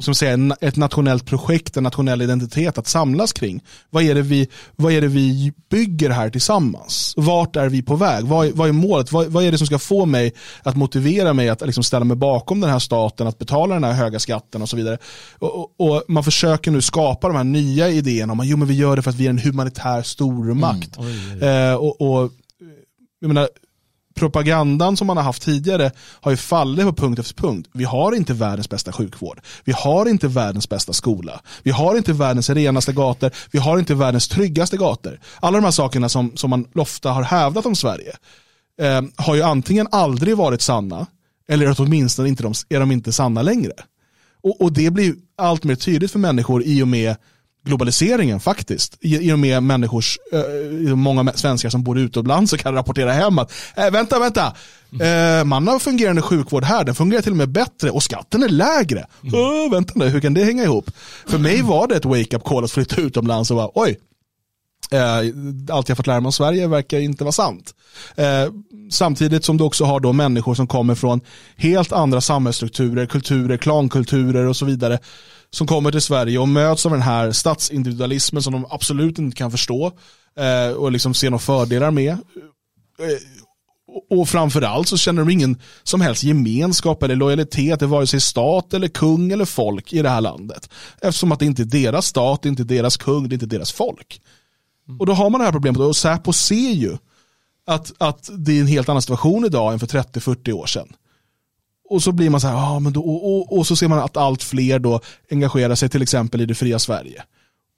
som 0.00 0.14
säger, 0.14 0.64
ett 0.64 0.76
nationellt 0.76 1.26
projekt, 1.26 1.76
en 1.76 1.82
nationell 1.82 2.22
identitet 2.22 2.78
att 2.78 2.86
samlas 2.86 3.32
kring. 3.32 3.62
Vad 3.90 4.02
är 4.02 4.14
det 4.14 4.22
vi, 4.22 4.48
vad 4.76 4.92
är 4.92 5.00
det 5.00 5.08
vi 5.08 5.52
bygger 5.70 6.10
här 6.10 6.30
tillsammans? 6.30 7.14
Vart 7.16 7.56
är 7.56 7.68
vi 7.68 7.82
på 7.82 7.96
väg? 7.96 8.24
Vad, 8.24 8.50
vad 8.50 8.68
är 8.68 8.72
målet? 8.72 9.12
Vad, 9.12 9.26
vad, 9.26 9.44
är 9.44 9.52
det 9.52 9.58
som 9.58 9.66
ska 9.66 9.78
få 9.78 10.06
mig 10.06 10.32
att 10.62 10.76
motivera 10.76 11.32
mig 11.32 11.48
att 11.48 11.60
liksom 11.60 11.84
ställa 11.84 12.04
mig 12.04 12.16
bakom 12.16 12.60
den 12.60 12.70
här 12.70 12.78
staten, 12.78 13.26
att 13.26 13.38
betala 13.38 13.74
den 13.74 13.84
här 13.84 13.92
höga 13.92 14.18
skatten 14.18 14.62
och 14.62 14.68
så 14.68 14.76
vidare. 14.76 14.98
Och, 15.38 15.80
och, 15.80 16.02
man 16.08 16.24
försöker 16.24 16.70
nu 16.70 16.82
skapa 16.82 17.28
de 17.28 17.36
här 17.36 17.44
nya 17.44 17.88
idéerna 17.88 18.32
om 18.32 18.40
att 18.40 18.68
vi 18.68 18.74
gör 18.74 18.96
det 18.96 19.02
för 19.02 19.10
att 19.10 19.16
vi 19.16 19.26
är 19.26 19.30
en 19.30 19.38
humanitär 19.38 20.02
stormakt. 20.02 20.96
Mm. 20.96 21.08
Oj, 21.08 21.16
oj, 21.32 21.38
oj. 21.42 21.48
Eh, 21.48 21.74
och, 21.74 22.00
och 22.00 22.32
jag 23.20 23.28
menar, 23.28 23.48
propagandan 24.20 24.96
som 24.96 25.06
man 25.06 25.16
har 25.16 25.24
haft 25.24 25.42
tidigare 25.42 25.90
har 25.98 26.30
ju 26.30 26.36
fallit 26.36 26.86
på 26.86 26.92
punkt 26.92 27.18
efter 27.18 27.34
punkt. 27.34 27.68
Vi 27.72 27.84
har 27.84 28.16
inte 28.16 28.32
världens 28.32 28.68
bästa 28.68 28.92
sjukvård. 28.92 29.40
Vi 29.64 29.72
har 29.72 30.08
inte 30.08 30.28
världens 30.28 30.68
bästa 30.68 30.92
skola. 30.92 31.40
Vi 31.62 31.70
har 31.70 31.96
inte 31.96 32.12
världens 32.12 32.50
renaste 32.50 32.92
gator. 32.92 33.30
Vi 33.50 33.58
har 33.58 33.78
inte 33.78 33.94
världens 33.94 34.28
tryggaste 34.28 34.76
gator. 34.76 35.20
Alla 35.40 35.58
de 35.58 35.64
här 35.64 35.70
sakerna 35.70 36.08
som, 36.08 36.36
som 36.36 36.50
man 36.50 36.66
ofta 36.74 37.10
har 37.10 37.22
hävdat 37.22 37.66
om 37.66 37.76
Sverige 37.76 38.12
eh, 38.80 39.02
har 39.16 39.34
ju 39.34 39.42
antingen 39.42 39.88
aldrig 39.90 40.36
varit 40.36 40.62
sanna 40.62 41.06
eller 41.48 41.66
att 41.66 41.80
åtminstone 41.80 42.28
inte 42.28 42.42
de, 42.42 42.52
är 42.68 42.80
de 42.80 42.92
inte 42.92 43.12
sanna 43.12 43.42
längre. 43.42 43.72
Och, 44.42 44.60
och 44.60 44.72
det 44.72 44.90
blir 44.90 45.14
allt 45.38 45.64
mer 45.64 45.74
tydligt 45.74 46.10
för 46.10 46.18
människor 46.18 46.62
i 46.62 46.82
och 46.82 46.88
med 46.88 47.16
globaliseringen 47.64 48.40
faktiskt. 48.40 48.96
I 49.00 49.32
och 49.32 49.38
med 49.38 49.62
människors, 49.62 50.18
äh, 50.32 50.94
många 50.96 51.32
svenskar 51.32 51.70
som 51.70 51.82
bor 51.82 51.98
utomlands 51.98 52.52
och 52.52 52.58
kan 52.58 52.74
rapportera 52.74 53.12
hem 53.12 53.38
att 53.38 53.52
äh, 53.76 53.90
vänta, 53.90 54.18
vänta, 54.18 54.54
äh, 55.00 55.44
man 55.44 55.68
har 55.68 55.78
fungerande 55.78 56.22
sjukvård 56.22 56.64
här, 56.64 56.84
den 56.84 56.94
fungerar 56.94 57.22
till 57.22 57.32
och 57.32 57.36
med 57.36 57.48
bättre 57.48 57.90
och 57.90 58.02
skatten 58.02 58.42
är 58.42 58.48
lägre. 58.48 59.06
Mm. 59.22 59.34
Äh, 59.34 59.70
vänta 59.70 59.92
nu, 59.96 60.08
hur 60.08 60.20
kan 60.20 60.34
det 60.34 60.44
hänga 60.44 60.62
ihop? 60.62 60.90
För 61.26 61.38
mig 61.38 61.62
var 61.62 61.88
det 61.88 61.96
ett 61.96 62.04
wake-up 62.04 62.44
call 62.44 62.64
att 62.64 62.70
flytta 62.70 63.00
utomlands 63.00 63.50
och 63.50 63.56
bara 63.56 63.70
oj, 63.74 63.98
allt 65.70 65.88
jag 65.88 65.96
fått 65.96 66.06
lära 66.06 66.20
mig 66.20 66.26
om 66.26 66.32
Sverige 66.32 66.66
verkar 66.66 66.98
inte 66.98 67.24
vara 67.24 67.32
sant. 67.32 67.74
samtidigt 68.90 69.44
som 69.44 69.56
du 69.56 69.64
också 69.64 69.84
har 69.84 70.00
då 70.00 70.12
människor 70.12 70.54
som 70.54 70.66
kommer 70.66 70.94
från 70.94 71.20
helt 71.56 71.92
andra 71.92 72.20
samhällsstrukturer, 72.20 73.06
kulturer, 73.06 73.56
klankulturer 73.56 74.46
och 74.46 74.56
så 74.56 74.64
vidare 74.64 74.98
som 75.52 75.66
kommer 75.66 75.90
till 75.90 76.00
Sverige 76.00 76.38
och 76.38 76.48
möts 76.48 76.86
av 76.86 76.92
den 76.92 77.02
här 77.02 77.32
statsindividualismen 77.32 78.42
som 78.42 78.52
de 78.52 78.66
absolut 78.70 79.18
inte 79.18 79.36
kan 79.36 79.50
förstå 79.50 79.92
eh, 80.38 80.76
och 80.76 80.92
liksom 80.92 81.14
ser 81.14 81.30
några 81.30 81.38
fördelar 81.38 81.90
med. 81.90 82.12
Eh, 82.12 82.18
och 84.10 84.28
framförallt 84.28 84.88
så 84.88 84.96
känner 84.96 85.22
de 85.22 85.30
ingen 85.30 85.60
som 85.82 86.00
helst 86.00 86.22
gemenskap 86.22 87.02
eller 87.02 87.16
lojalitet 87.16 87.78
till 87.78 87.88
vare 87.88 88.06
sig 88.06 88.20
stat 88.20 88.74
eller 88.74 88.88
kung 88.88 89.32
eller 89.32 89.44
folk 89.44 89.92
i 89.92 90.02
det 90.02 90.08
här 90.08 90.20
landet. 90.20 90.70
Eftersom 91.00 91.32
att 91.32 91.38
det 91.38 91.46
inte 91.46 91.62
är 91.62 91.64
deras 91.64 92.06
stat, 92.06 92.42
det 92.42 92.46
är 92.46 92.50
inte 92.50 92.64
deras 92.64 92.96
kung, 92.96 93.28
det 93.28 93.32
är 93.32 93.36
inte 93.36 93.46
deras 93.46 93.72
folk. 93.72 94.20
Och 94.98 95.06
då 95.06 95.12
har 95.12 95.30
man 95.30 95.38
det 95.38 95.44
här 95.44 95.52
problemet 95.52 95.80
och 95.80 95.96
Säpo 95.96 96.32
ser 96.32 96.72
ju 96.72 96.96
att, 97.66 97.92
att 97.98 98.30
det 98.32 98.52
är 98.52 98.60
en 98.60 98.66
helt 98.66 98.88
annan 98.88 99.02
situation 99.02 99.44
idag 99.44 99.72
än 99.72 99.78
för 99.78 99.86
30-40 99.86 100.52
år 100.52 100.66
sedan. 100.66 100.92
Och 101.90 102.02
så 102.02 102.12
blir 102.12 102.30
man 102.30 102.40
så 102.40 102.48
här, 102.48 102.56
ah, 102.56 102.80
men 102.80 102.92
då, 102.92 103.00
och, 103.00 103.36
och, 103.36 103.58
och, 103.58 103.66
så 103.66 103.76
ser 103.76 103.88
man 103.88 103.98
att 103.98 104.16
allt 104.16 104.42
fler 104.42 104.78
då 104.78 105.00
engagerar 105.30 105.74
sig 105.74 105.88
till 105.88 106.02
exempel 106.02 106.40
i 106.40 106.46
det 106.46 106.54
fria 106.54 106.78
Sverige. 106.78 107.22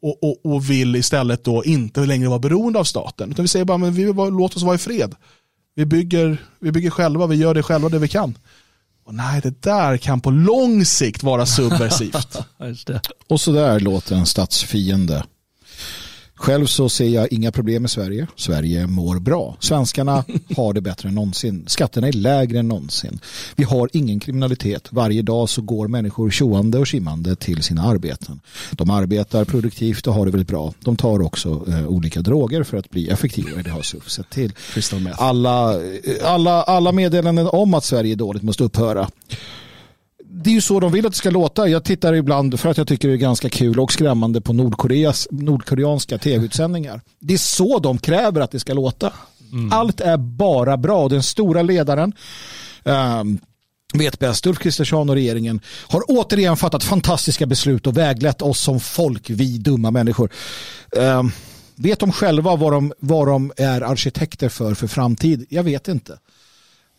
Och, 0.03 0.23
och, 0.23 0.55
och 0.55 0.71
vill 0.71 0.97
istället 0.97 1.45
då 1.45 1.65
inte 1.65 2.01
längre 2.07 2.29
vara 2.29 2.39
beroende 2.39 2.79
av 2.79 2.85
staten. 2.85 3.31
Utan 3.31 3.43
vi 3.43 3.49
säger 3.49 3.65
bara, 3.65 3.79
men 3.79 3.93
vi 3.93 4.05
vill 4.05 4.15
låt 4.15 4.57
oss 4.57 4.63
vara 4.63 4.75
i 4.75 4.79
fred. 4.79 5.15
Vi 5.75 5.87
bygger, 5.87 6.37
vi 6.61 6.73
bygger 6.73 6.91
själva, 6.91 7.27
vi 7.27 7.37
gör 7.37 7.55
det 7.55 7.63
själva 7.63 7.89
det 7.89 7.99
vi 7.99 8.09
kan. 8.09 8.39
Och 9.05 9.15
nej, 9.15 9.41
det 9.41 9.63
där 9.63 9.97
kan 9.97 10.21
på 10.21 10.31
lång 10.31 10.85
sikt 10.85 11.23
vara 11.23 11.47
subversivt. 11.47 12.37
och 13.29 13.41
så 13.41 13.53
där 13.53 13.81
låter 13.81 14.17
en 14.17 14.27
statsfiende. 14.27 15.25
Själv 16.43 16.67
så 16.67 16.89
ser 16.89 17.09
jag 17.09 17.33
inga 17.33 17.53
problem 17.53 17.83
med 17.83 17.91
Sverige. 17.91 18.27
Sverige 18.37 18.87
mår 18.87 19.19
bra. 19.19 19.57
Svenskarna 19.61 20.25
har 20.57 20.73
det 20.73 20.81
bättre 20.81 21.09
än 21.09 21.15
någonsin. 21.15 21.65
Skatterna 21.67 22.09
är 22.09 22.13
lägre 22.13 22.59
än 22.59 22.69
någonsin. 22.69 23.21
Vi 23.57 23.65
har 23.65 23.89
ingen 23.93 24.21
kriminalitet. 24.21 24.89
Varje 24.91 25.23
dag 25.23 25.49
så 25.49 25.63
går 25.63 25.89
människor 25.89 26.31
tjoande 26.31 26.79
och 26.79 26.87
kimmande 26.87 27.37
till 27.37 27.63
sina 27.63 27.83
arbeten. 27.83 28.41
De 28.71 28.91
arbetar 28.91 29.45
produktivt 29.45 30.07
och 30.07 30.15
har 30.15 30.27
det 30.27 30.33
väldigt 30.33 30.49
bra. 30.49 30.73
De 30.81 30.97
tar 30.97 31.23
också 31.23 31.65
eh, 31.69 31.87
olika 31.87 32.21
droger 32.21 32.63
för 32.63 32.77
att 32.77 32.91
bli 32.91 33.09
effektivare. 33.09 33.63
Det 33.63 33.71
har 33.71 33.83
SUF 33.83 34.11
sett 34.11 34.31
till. 34.31 34.53
Alla, 35.19 35.75
eh, 35.75 35.81
alla, 36.25 36.63
alla 36.63 36.93
meddelanden 36.93 37.49
om 37.53 37.75
att 37.75 37.85
Sverige 37.85 38.15
är 38.15 38.17
dåligt 38.17 38.43
måste 38.43 38.65
upphöra 38.65 39.09
det 40.35 40.51
är 40.51 40.55
ju 40.55 40.61
så 40.61 40.81
de 40.81 40.93
vill 40.93 41.07
att 41.07 41.13
det 41.13 41.19
ska 41.19 41.31
låta. 41.31 41.69
Jag 41.69 41.85
tittar 41.85 42.15
ibland 42.15 42.61
för 42.61 42.69
att 42.69 42.79
jag 42.79 42.89
tycker 42.89 43.09
det 43.09 43.15
är 43.15 43.19
ganska 43.19 43.49
kul 43.49 43.81
och 43.81 43.93
skrämmande 43.93 44.41
på 44.41 44.53
Nordkoreas, 44.53 45.29
nordkoreanska 45.31 46.19
tv-utsändningar. 46.19 47.01
Det 47.19 47.35
är 47.35 47.39
så 47.39 47.79
de 47.79 47.99
kräver 47.99 48.41
att 48.41 48.51
det 48.51 48.61
ska 48.61 48.75
låta. 48.75 49.13
Mm. 49.53 49.73
Allt 49.73 50.01
är 50.01 50.17
bara 50.17 50.77
bra. 50.77 51.09
Den 51.09 51.23
stora 51.23 51.63
ledaren 51.63 52.13
um, 52.85 53.39
vet 53.95 54.19
bäst. 54.19 54.47
Ulf 54.47 54.59
Kristersson 54.59 55.09
och 55.09 55.15
regeringen 55.15 55.61
har 55.89 56.03
återigen 56.09 56.57
fattat 56.57 56.85
fantastiska 56.85 57.47
beslut 57.47 57.87
och 57.87 57.97
väglett 57.97 58.43
oss 58.43 58.61
som 58.61 58.81
folk, 58.81 59.31
vi 59.31 59.59
dumma 59.59 59.91
människor. 59.91 60.33
Um, 60.97 61.33
vet 61.75 62.01
de 62.01 62.13
själva 62.13 62.57
vad 62.57 62.73
de, 62.73 62.93
vad 62.99 63.29
de 63.29 63.53
är 63.57 63.81
arkitekter 63.81 64.49
för 64.49 64.75
för 64.75 64.87
framtid? 64.87 65.47
Jag 65.49 65.63
vet 65.63 65.89
inte. 65.89 66.13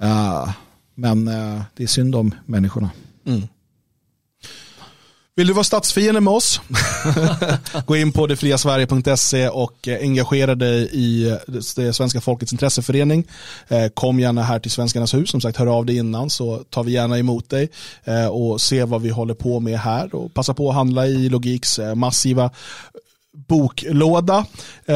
Uh, 0.03 0.49
men 0.95 1.27
uh, 1.27 1.61
det 1.75 1.83
är 1.83 1.87
synd 1.87 2.15
om 2.15 2.35
människorna. 2.45 2.89
Mm. 3.25 3.47
Vill 5.35 5.47
du 5.47 5.53
vara 5.53 5.63
statsfiende 5.63 6.21
med 6.21 6.33
oss? 6.33 6.61
Gå 7.85 7.95
in 7.95 8.11
på 8.11 8.27
detfriasverige.se 8.27 9.49
och 9.49 9.87
eh, 9.87 9.99
engagera 10.01 10.55
dig 10.55 10.89
i 10.91 11.37
det 11.47 11.93
svenska 11.93 12.21
folkets 12.21 12.51
intresseförening. 12.51 13.27
Eh, 13.67 13.87
kom 13.87 14.19
gärna 14.19 14.43
här 14.43 14.59
till 14.59 14.71
Svenskarnas 14.71 15.13
hus, 15.13 15.29
som 15.29 15.41
sagt 15.41 15.57
hör 15.57 15.67
av 15.67 15.85
dig 15.85 15.97
innan 15.97 16.29
så 16.29 16.63
tar 16.69 16.83
vi 16.83 16.91
gärna 16.91 17.19
emot 17.19 17.49
dig 17.49 17.69
eh, 18.03 18.27
och 18.27 18.61
se 18.61 18.83
vad 18.83 19.01
vi 19.01 19.09
håller 19.09 19.33
på 19.33 19.59
med 19.59 19.79
här 19.79 20.15
och 20.15 20.33
passa 20.33 20.53
på 20.53 20.69
att 20.69 20.75
handla 20.75 21.07
i 21.07 21.29
Logiks 21.29 21.79
massiva 21.95 22.51
boklåda. 23.47 24.45
Eh, 24.85 24.95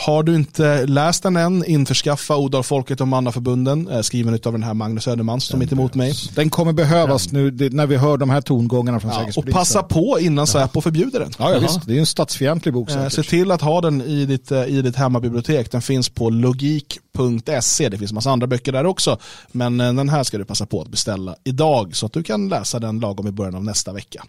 har 0.00 0.22
du 0.22 0.34
inte 0.34 0.86
läst 0.86 1.22
den 1.22 1.36
än, 1.36 1.64
införskaffa 1.64 2.36
Odalfolket 2.36 3.00
och 3.00 3.08
Mannaförbunden, 3.08 3.88
eh, 3.88 4.00
skriven 4.00 4.34
av 4.44 4.52
den 4.52 4.62
här 4.62 4.74
Magnus 4.74 5.08
Öderman 5.08 5.40
som 5.40 5.58
mitt 5.58 5.72
emot 5.72 5.94
mig. 5.94 6.14
Den 6.34 6.50
kommer 6.50 6.72
behövas 6.72 7.32
nu 7.32 7.50
det, 7.50 7.72
när 7.72 7.86
vi 7.86 7.96
hör 7.96 8.16
de 8.16 8.30
här 8.30 8.40
tongångarna 8.40 9.00
från 9.00 9.10
Ja, 9.10 9.14
och 9.14 9.20
Säkerhetspolisen. 9.20 9.58
passa 9.58 9.82
på 9.82 10.20
innan 10.20 10.46
Säpo 10.46 10.80
förbjuder 10.80 11.20
den. 11.20 11.32
Ja, 11.38 11.52
ja, 11.52 11.58
visst. 11.58 11.86
Det 11.86 11.94
är 11.94 11.98
en 11.98 12.06
statsfientlig 12.06 12.74
bok 12.74 12.90
Eh. 12.94 13.08
Se 13.08 13.22
till 13.22 13.50
att 13.50 13.60
ha 13.60 13.80
den 13.80 14.02
i 14.02 14.26
ditt, 14.26 14.50
eh, 14.52 14.64
i 14.64 14.82
ditt 14.82 14.96
hemmabibliotek. 14.96 15.70
Den 15.72 15.82
finns 15.82 16.08
på 16.08 16.30
logik.se. 16.30 17.88
Det 17.88 17.98
finns 17.98 18.12
massa 18.12 18.30
andra 18.30 18.46
böcker 18.46 18.72
där 18.72 18.86
också. 18.86 19.18
Men 19.52 19.80
eh, 19.80 19.92
den 19.92 20.08
här 20.08 20.22
ska 20.22 20.38
du 20.38 20.44
passa 20.44 20.66
på 20.66 20.82
att 20.82 20.88
beställa 20.88 21.34
idag 21.44 21.96
så 21.96 22.06
att 22.06 22.12
du 22.12 22.22
kan 22.22 22.48
läsa 22.48 22.78
den 22.78 23.00
lagom 23.00 23.26
i 23.26 23.32
början 23.32 23.54
av 23.54 23.64
nästa 23.64 23.92
vecka. 23.92 24.24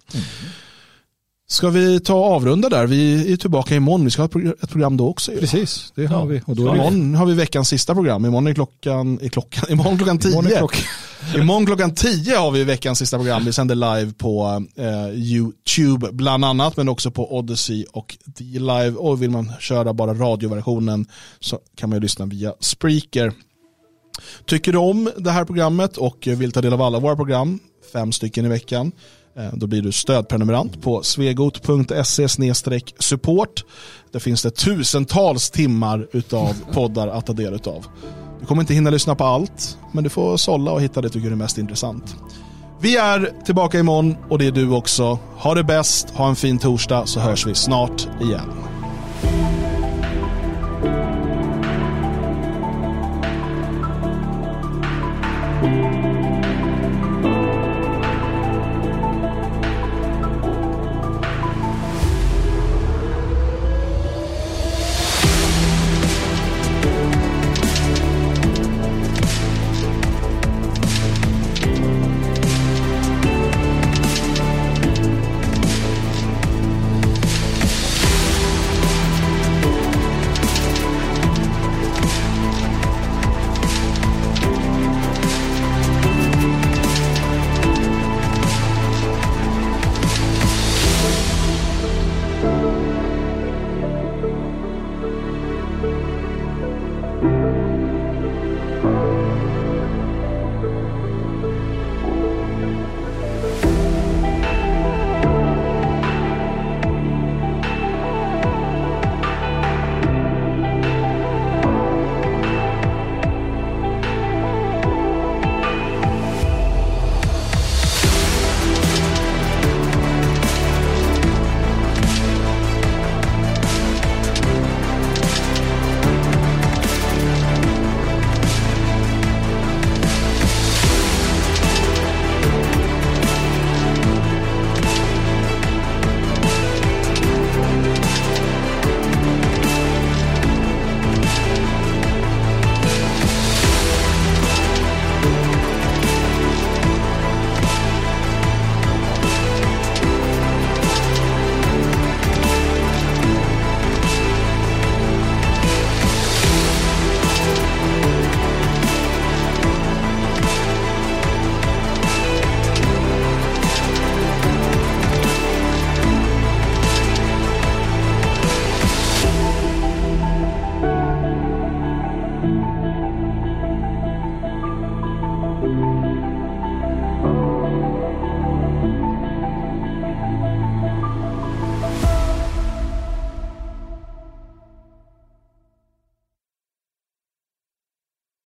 Ska 1.47 1.69
vi 1.69 1.99
ta 1.99 2.13
och 2.13 2.25
avrunda 2.25 2.69
där? 2.69 2.87
Vi 2.87 3.33
är 3.33 3.37
tillbaka 3.37 3.75
imorgon. 3.75 4.05
Vi 4.05 4.11
ska 4.11 4.21
ha 4.21 4.25
ett 4.27 4.31
progr- 4.33 4.63
ett 4.63 4.69
program 4.69 4.97
då 4.97 5.07
också. 5.07 5.31
Precis, 5.31 5.93
det 5.95 6.05
har 6.05 6.25
vi. 6.25 6.41
Och 6.45 6.55
då 6.55 6.67
är 6.67 6.75
Imorgon 6.75 7.15
har 7.15 7.25
vi 7.25 7.33
veckans 7.33 7.69
sista 7.69 7.93
program. 7.93 8.25
Imorgon 8.25 8.47
är 8.47 8.53
klockan, 8.53 9.19
är 9.21 9.29
klockan, 9.29 9.63
imorgon 9.71 9.97
klockan 9.97 10.17
10. 10.19 10.31
Imorgon 10.31 10.51
klockan- 10.57 10.81
Imorgon 11.35 11.65
klockan 11.65 11.95
10 11.95 12.35
har 12.37 12.51
vi 12.51 12.63
veckans 12.63 12.99
sista 12.99 13.17
program. 13.17 13.45
Vi 13.45 13.53
sänder 13.53 13.75
live 13.75 14.13
på 14.13 14.63
eh, 14.75 15.09
YouTube 15.09 16.11
bland 16.11 16.45
annat, 16.45 16.77
men 16.77 16.89
också 16.89 17.11
på 17.11 17.37
Odyssey 17.37 17.85
och 17.93 18.17
D-Live. 18.25 18.91
Och 18.91 19.21
vill 19.21 19.29
man 19.31 19.51
köra 19.59 19.93
bara 19.93 20.13
radioversionen 20.13 21.05
så 21.39 21.59
kan 21.77 21.89
man 21.89 21.97
ju 21.97 22.01
lyssna 22.01 22.25
via 22.25 22.53
Spreaker. 22.59 23.31
Tycker 24.45 24.71
du 24.71 24.77
om 24.77 25.09
det 25.17 25.31
här 25.31 25.45
programmet 25.45 25.97
och 25.97 26.27
vill 26.27 26.51
ta 26.51 26.61
del 26.61 26.73
av 26.73 26.81
alla 26.81 26.99
våra 26.99 27.15
program, 27.15 27.59
fem 27.93 28.11
stycken 28.11 28.45
i 28.45 28.49
veckan, 28.49 28.91
då 29.53 29.67
blir 29.67 29.81
du 29.81 29.91
stödprenumerant 29.91 30.81
på 30.81 31.03
svegot.se 31.03 32.27
support. 32.99 33.65
Där 34.11 34.19
finns 34.19 34.41
det 34.41 34.51
tusentals 34.51 35.49
timmar 35.49 36.07
utav 36.11 36.55
poddar 36.73 37.07
att 37.07 37.25
ta 37.25 37.33
del 37.33 37.53
utav. 37.53 37.85
Du 38.39 38.45
kommer 38.45 38.61
inte 38.61 38.73
hinna 38.73 38.89
lyssna 38.89 39.15
på 39.15 39.23
allt, 39.23 39.77
men 39.91 40.03
du 40.03 40.09
får 40.09 40.37
sålla 40.37 40.71
och 40.71 40.81
hitta 40.81 41.01
det 41.01 41.07
du 41.07 41.11
tycker 41.13 41.31
är 41.31 41.35
mest 41.35 41.57
intressant. 41.57 42.15
Vi 42.81 42.97
är 42.97 43.43
tillbaka 43.45 43.79
imorgon 43.79 44.15
och 44.29 44.39
det 44.39 44.47
är 44.47 44.51
du 44.51 44.71
också. 44.71 45.19
Ha 45.37 45.53
det 45.53 45.63
bäst, 45.63 46.09
ha 46.09 46.29
en 46.29 46.35
fin 46.35 46.57
torsdag 46.57 47.05
så 47.05 47.19
hörs 47.19 47.47
vi 47.47 47.55
snart 47.55 48.07
igen. 48.21 48.74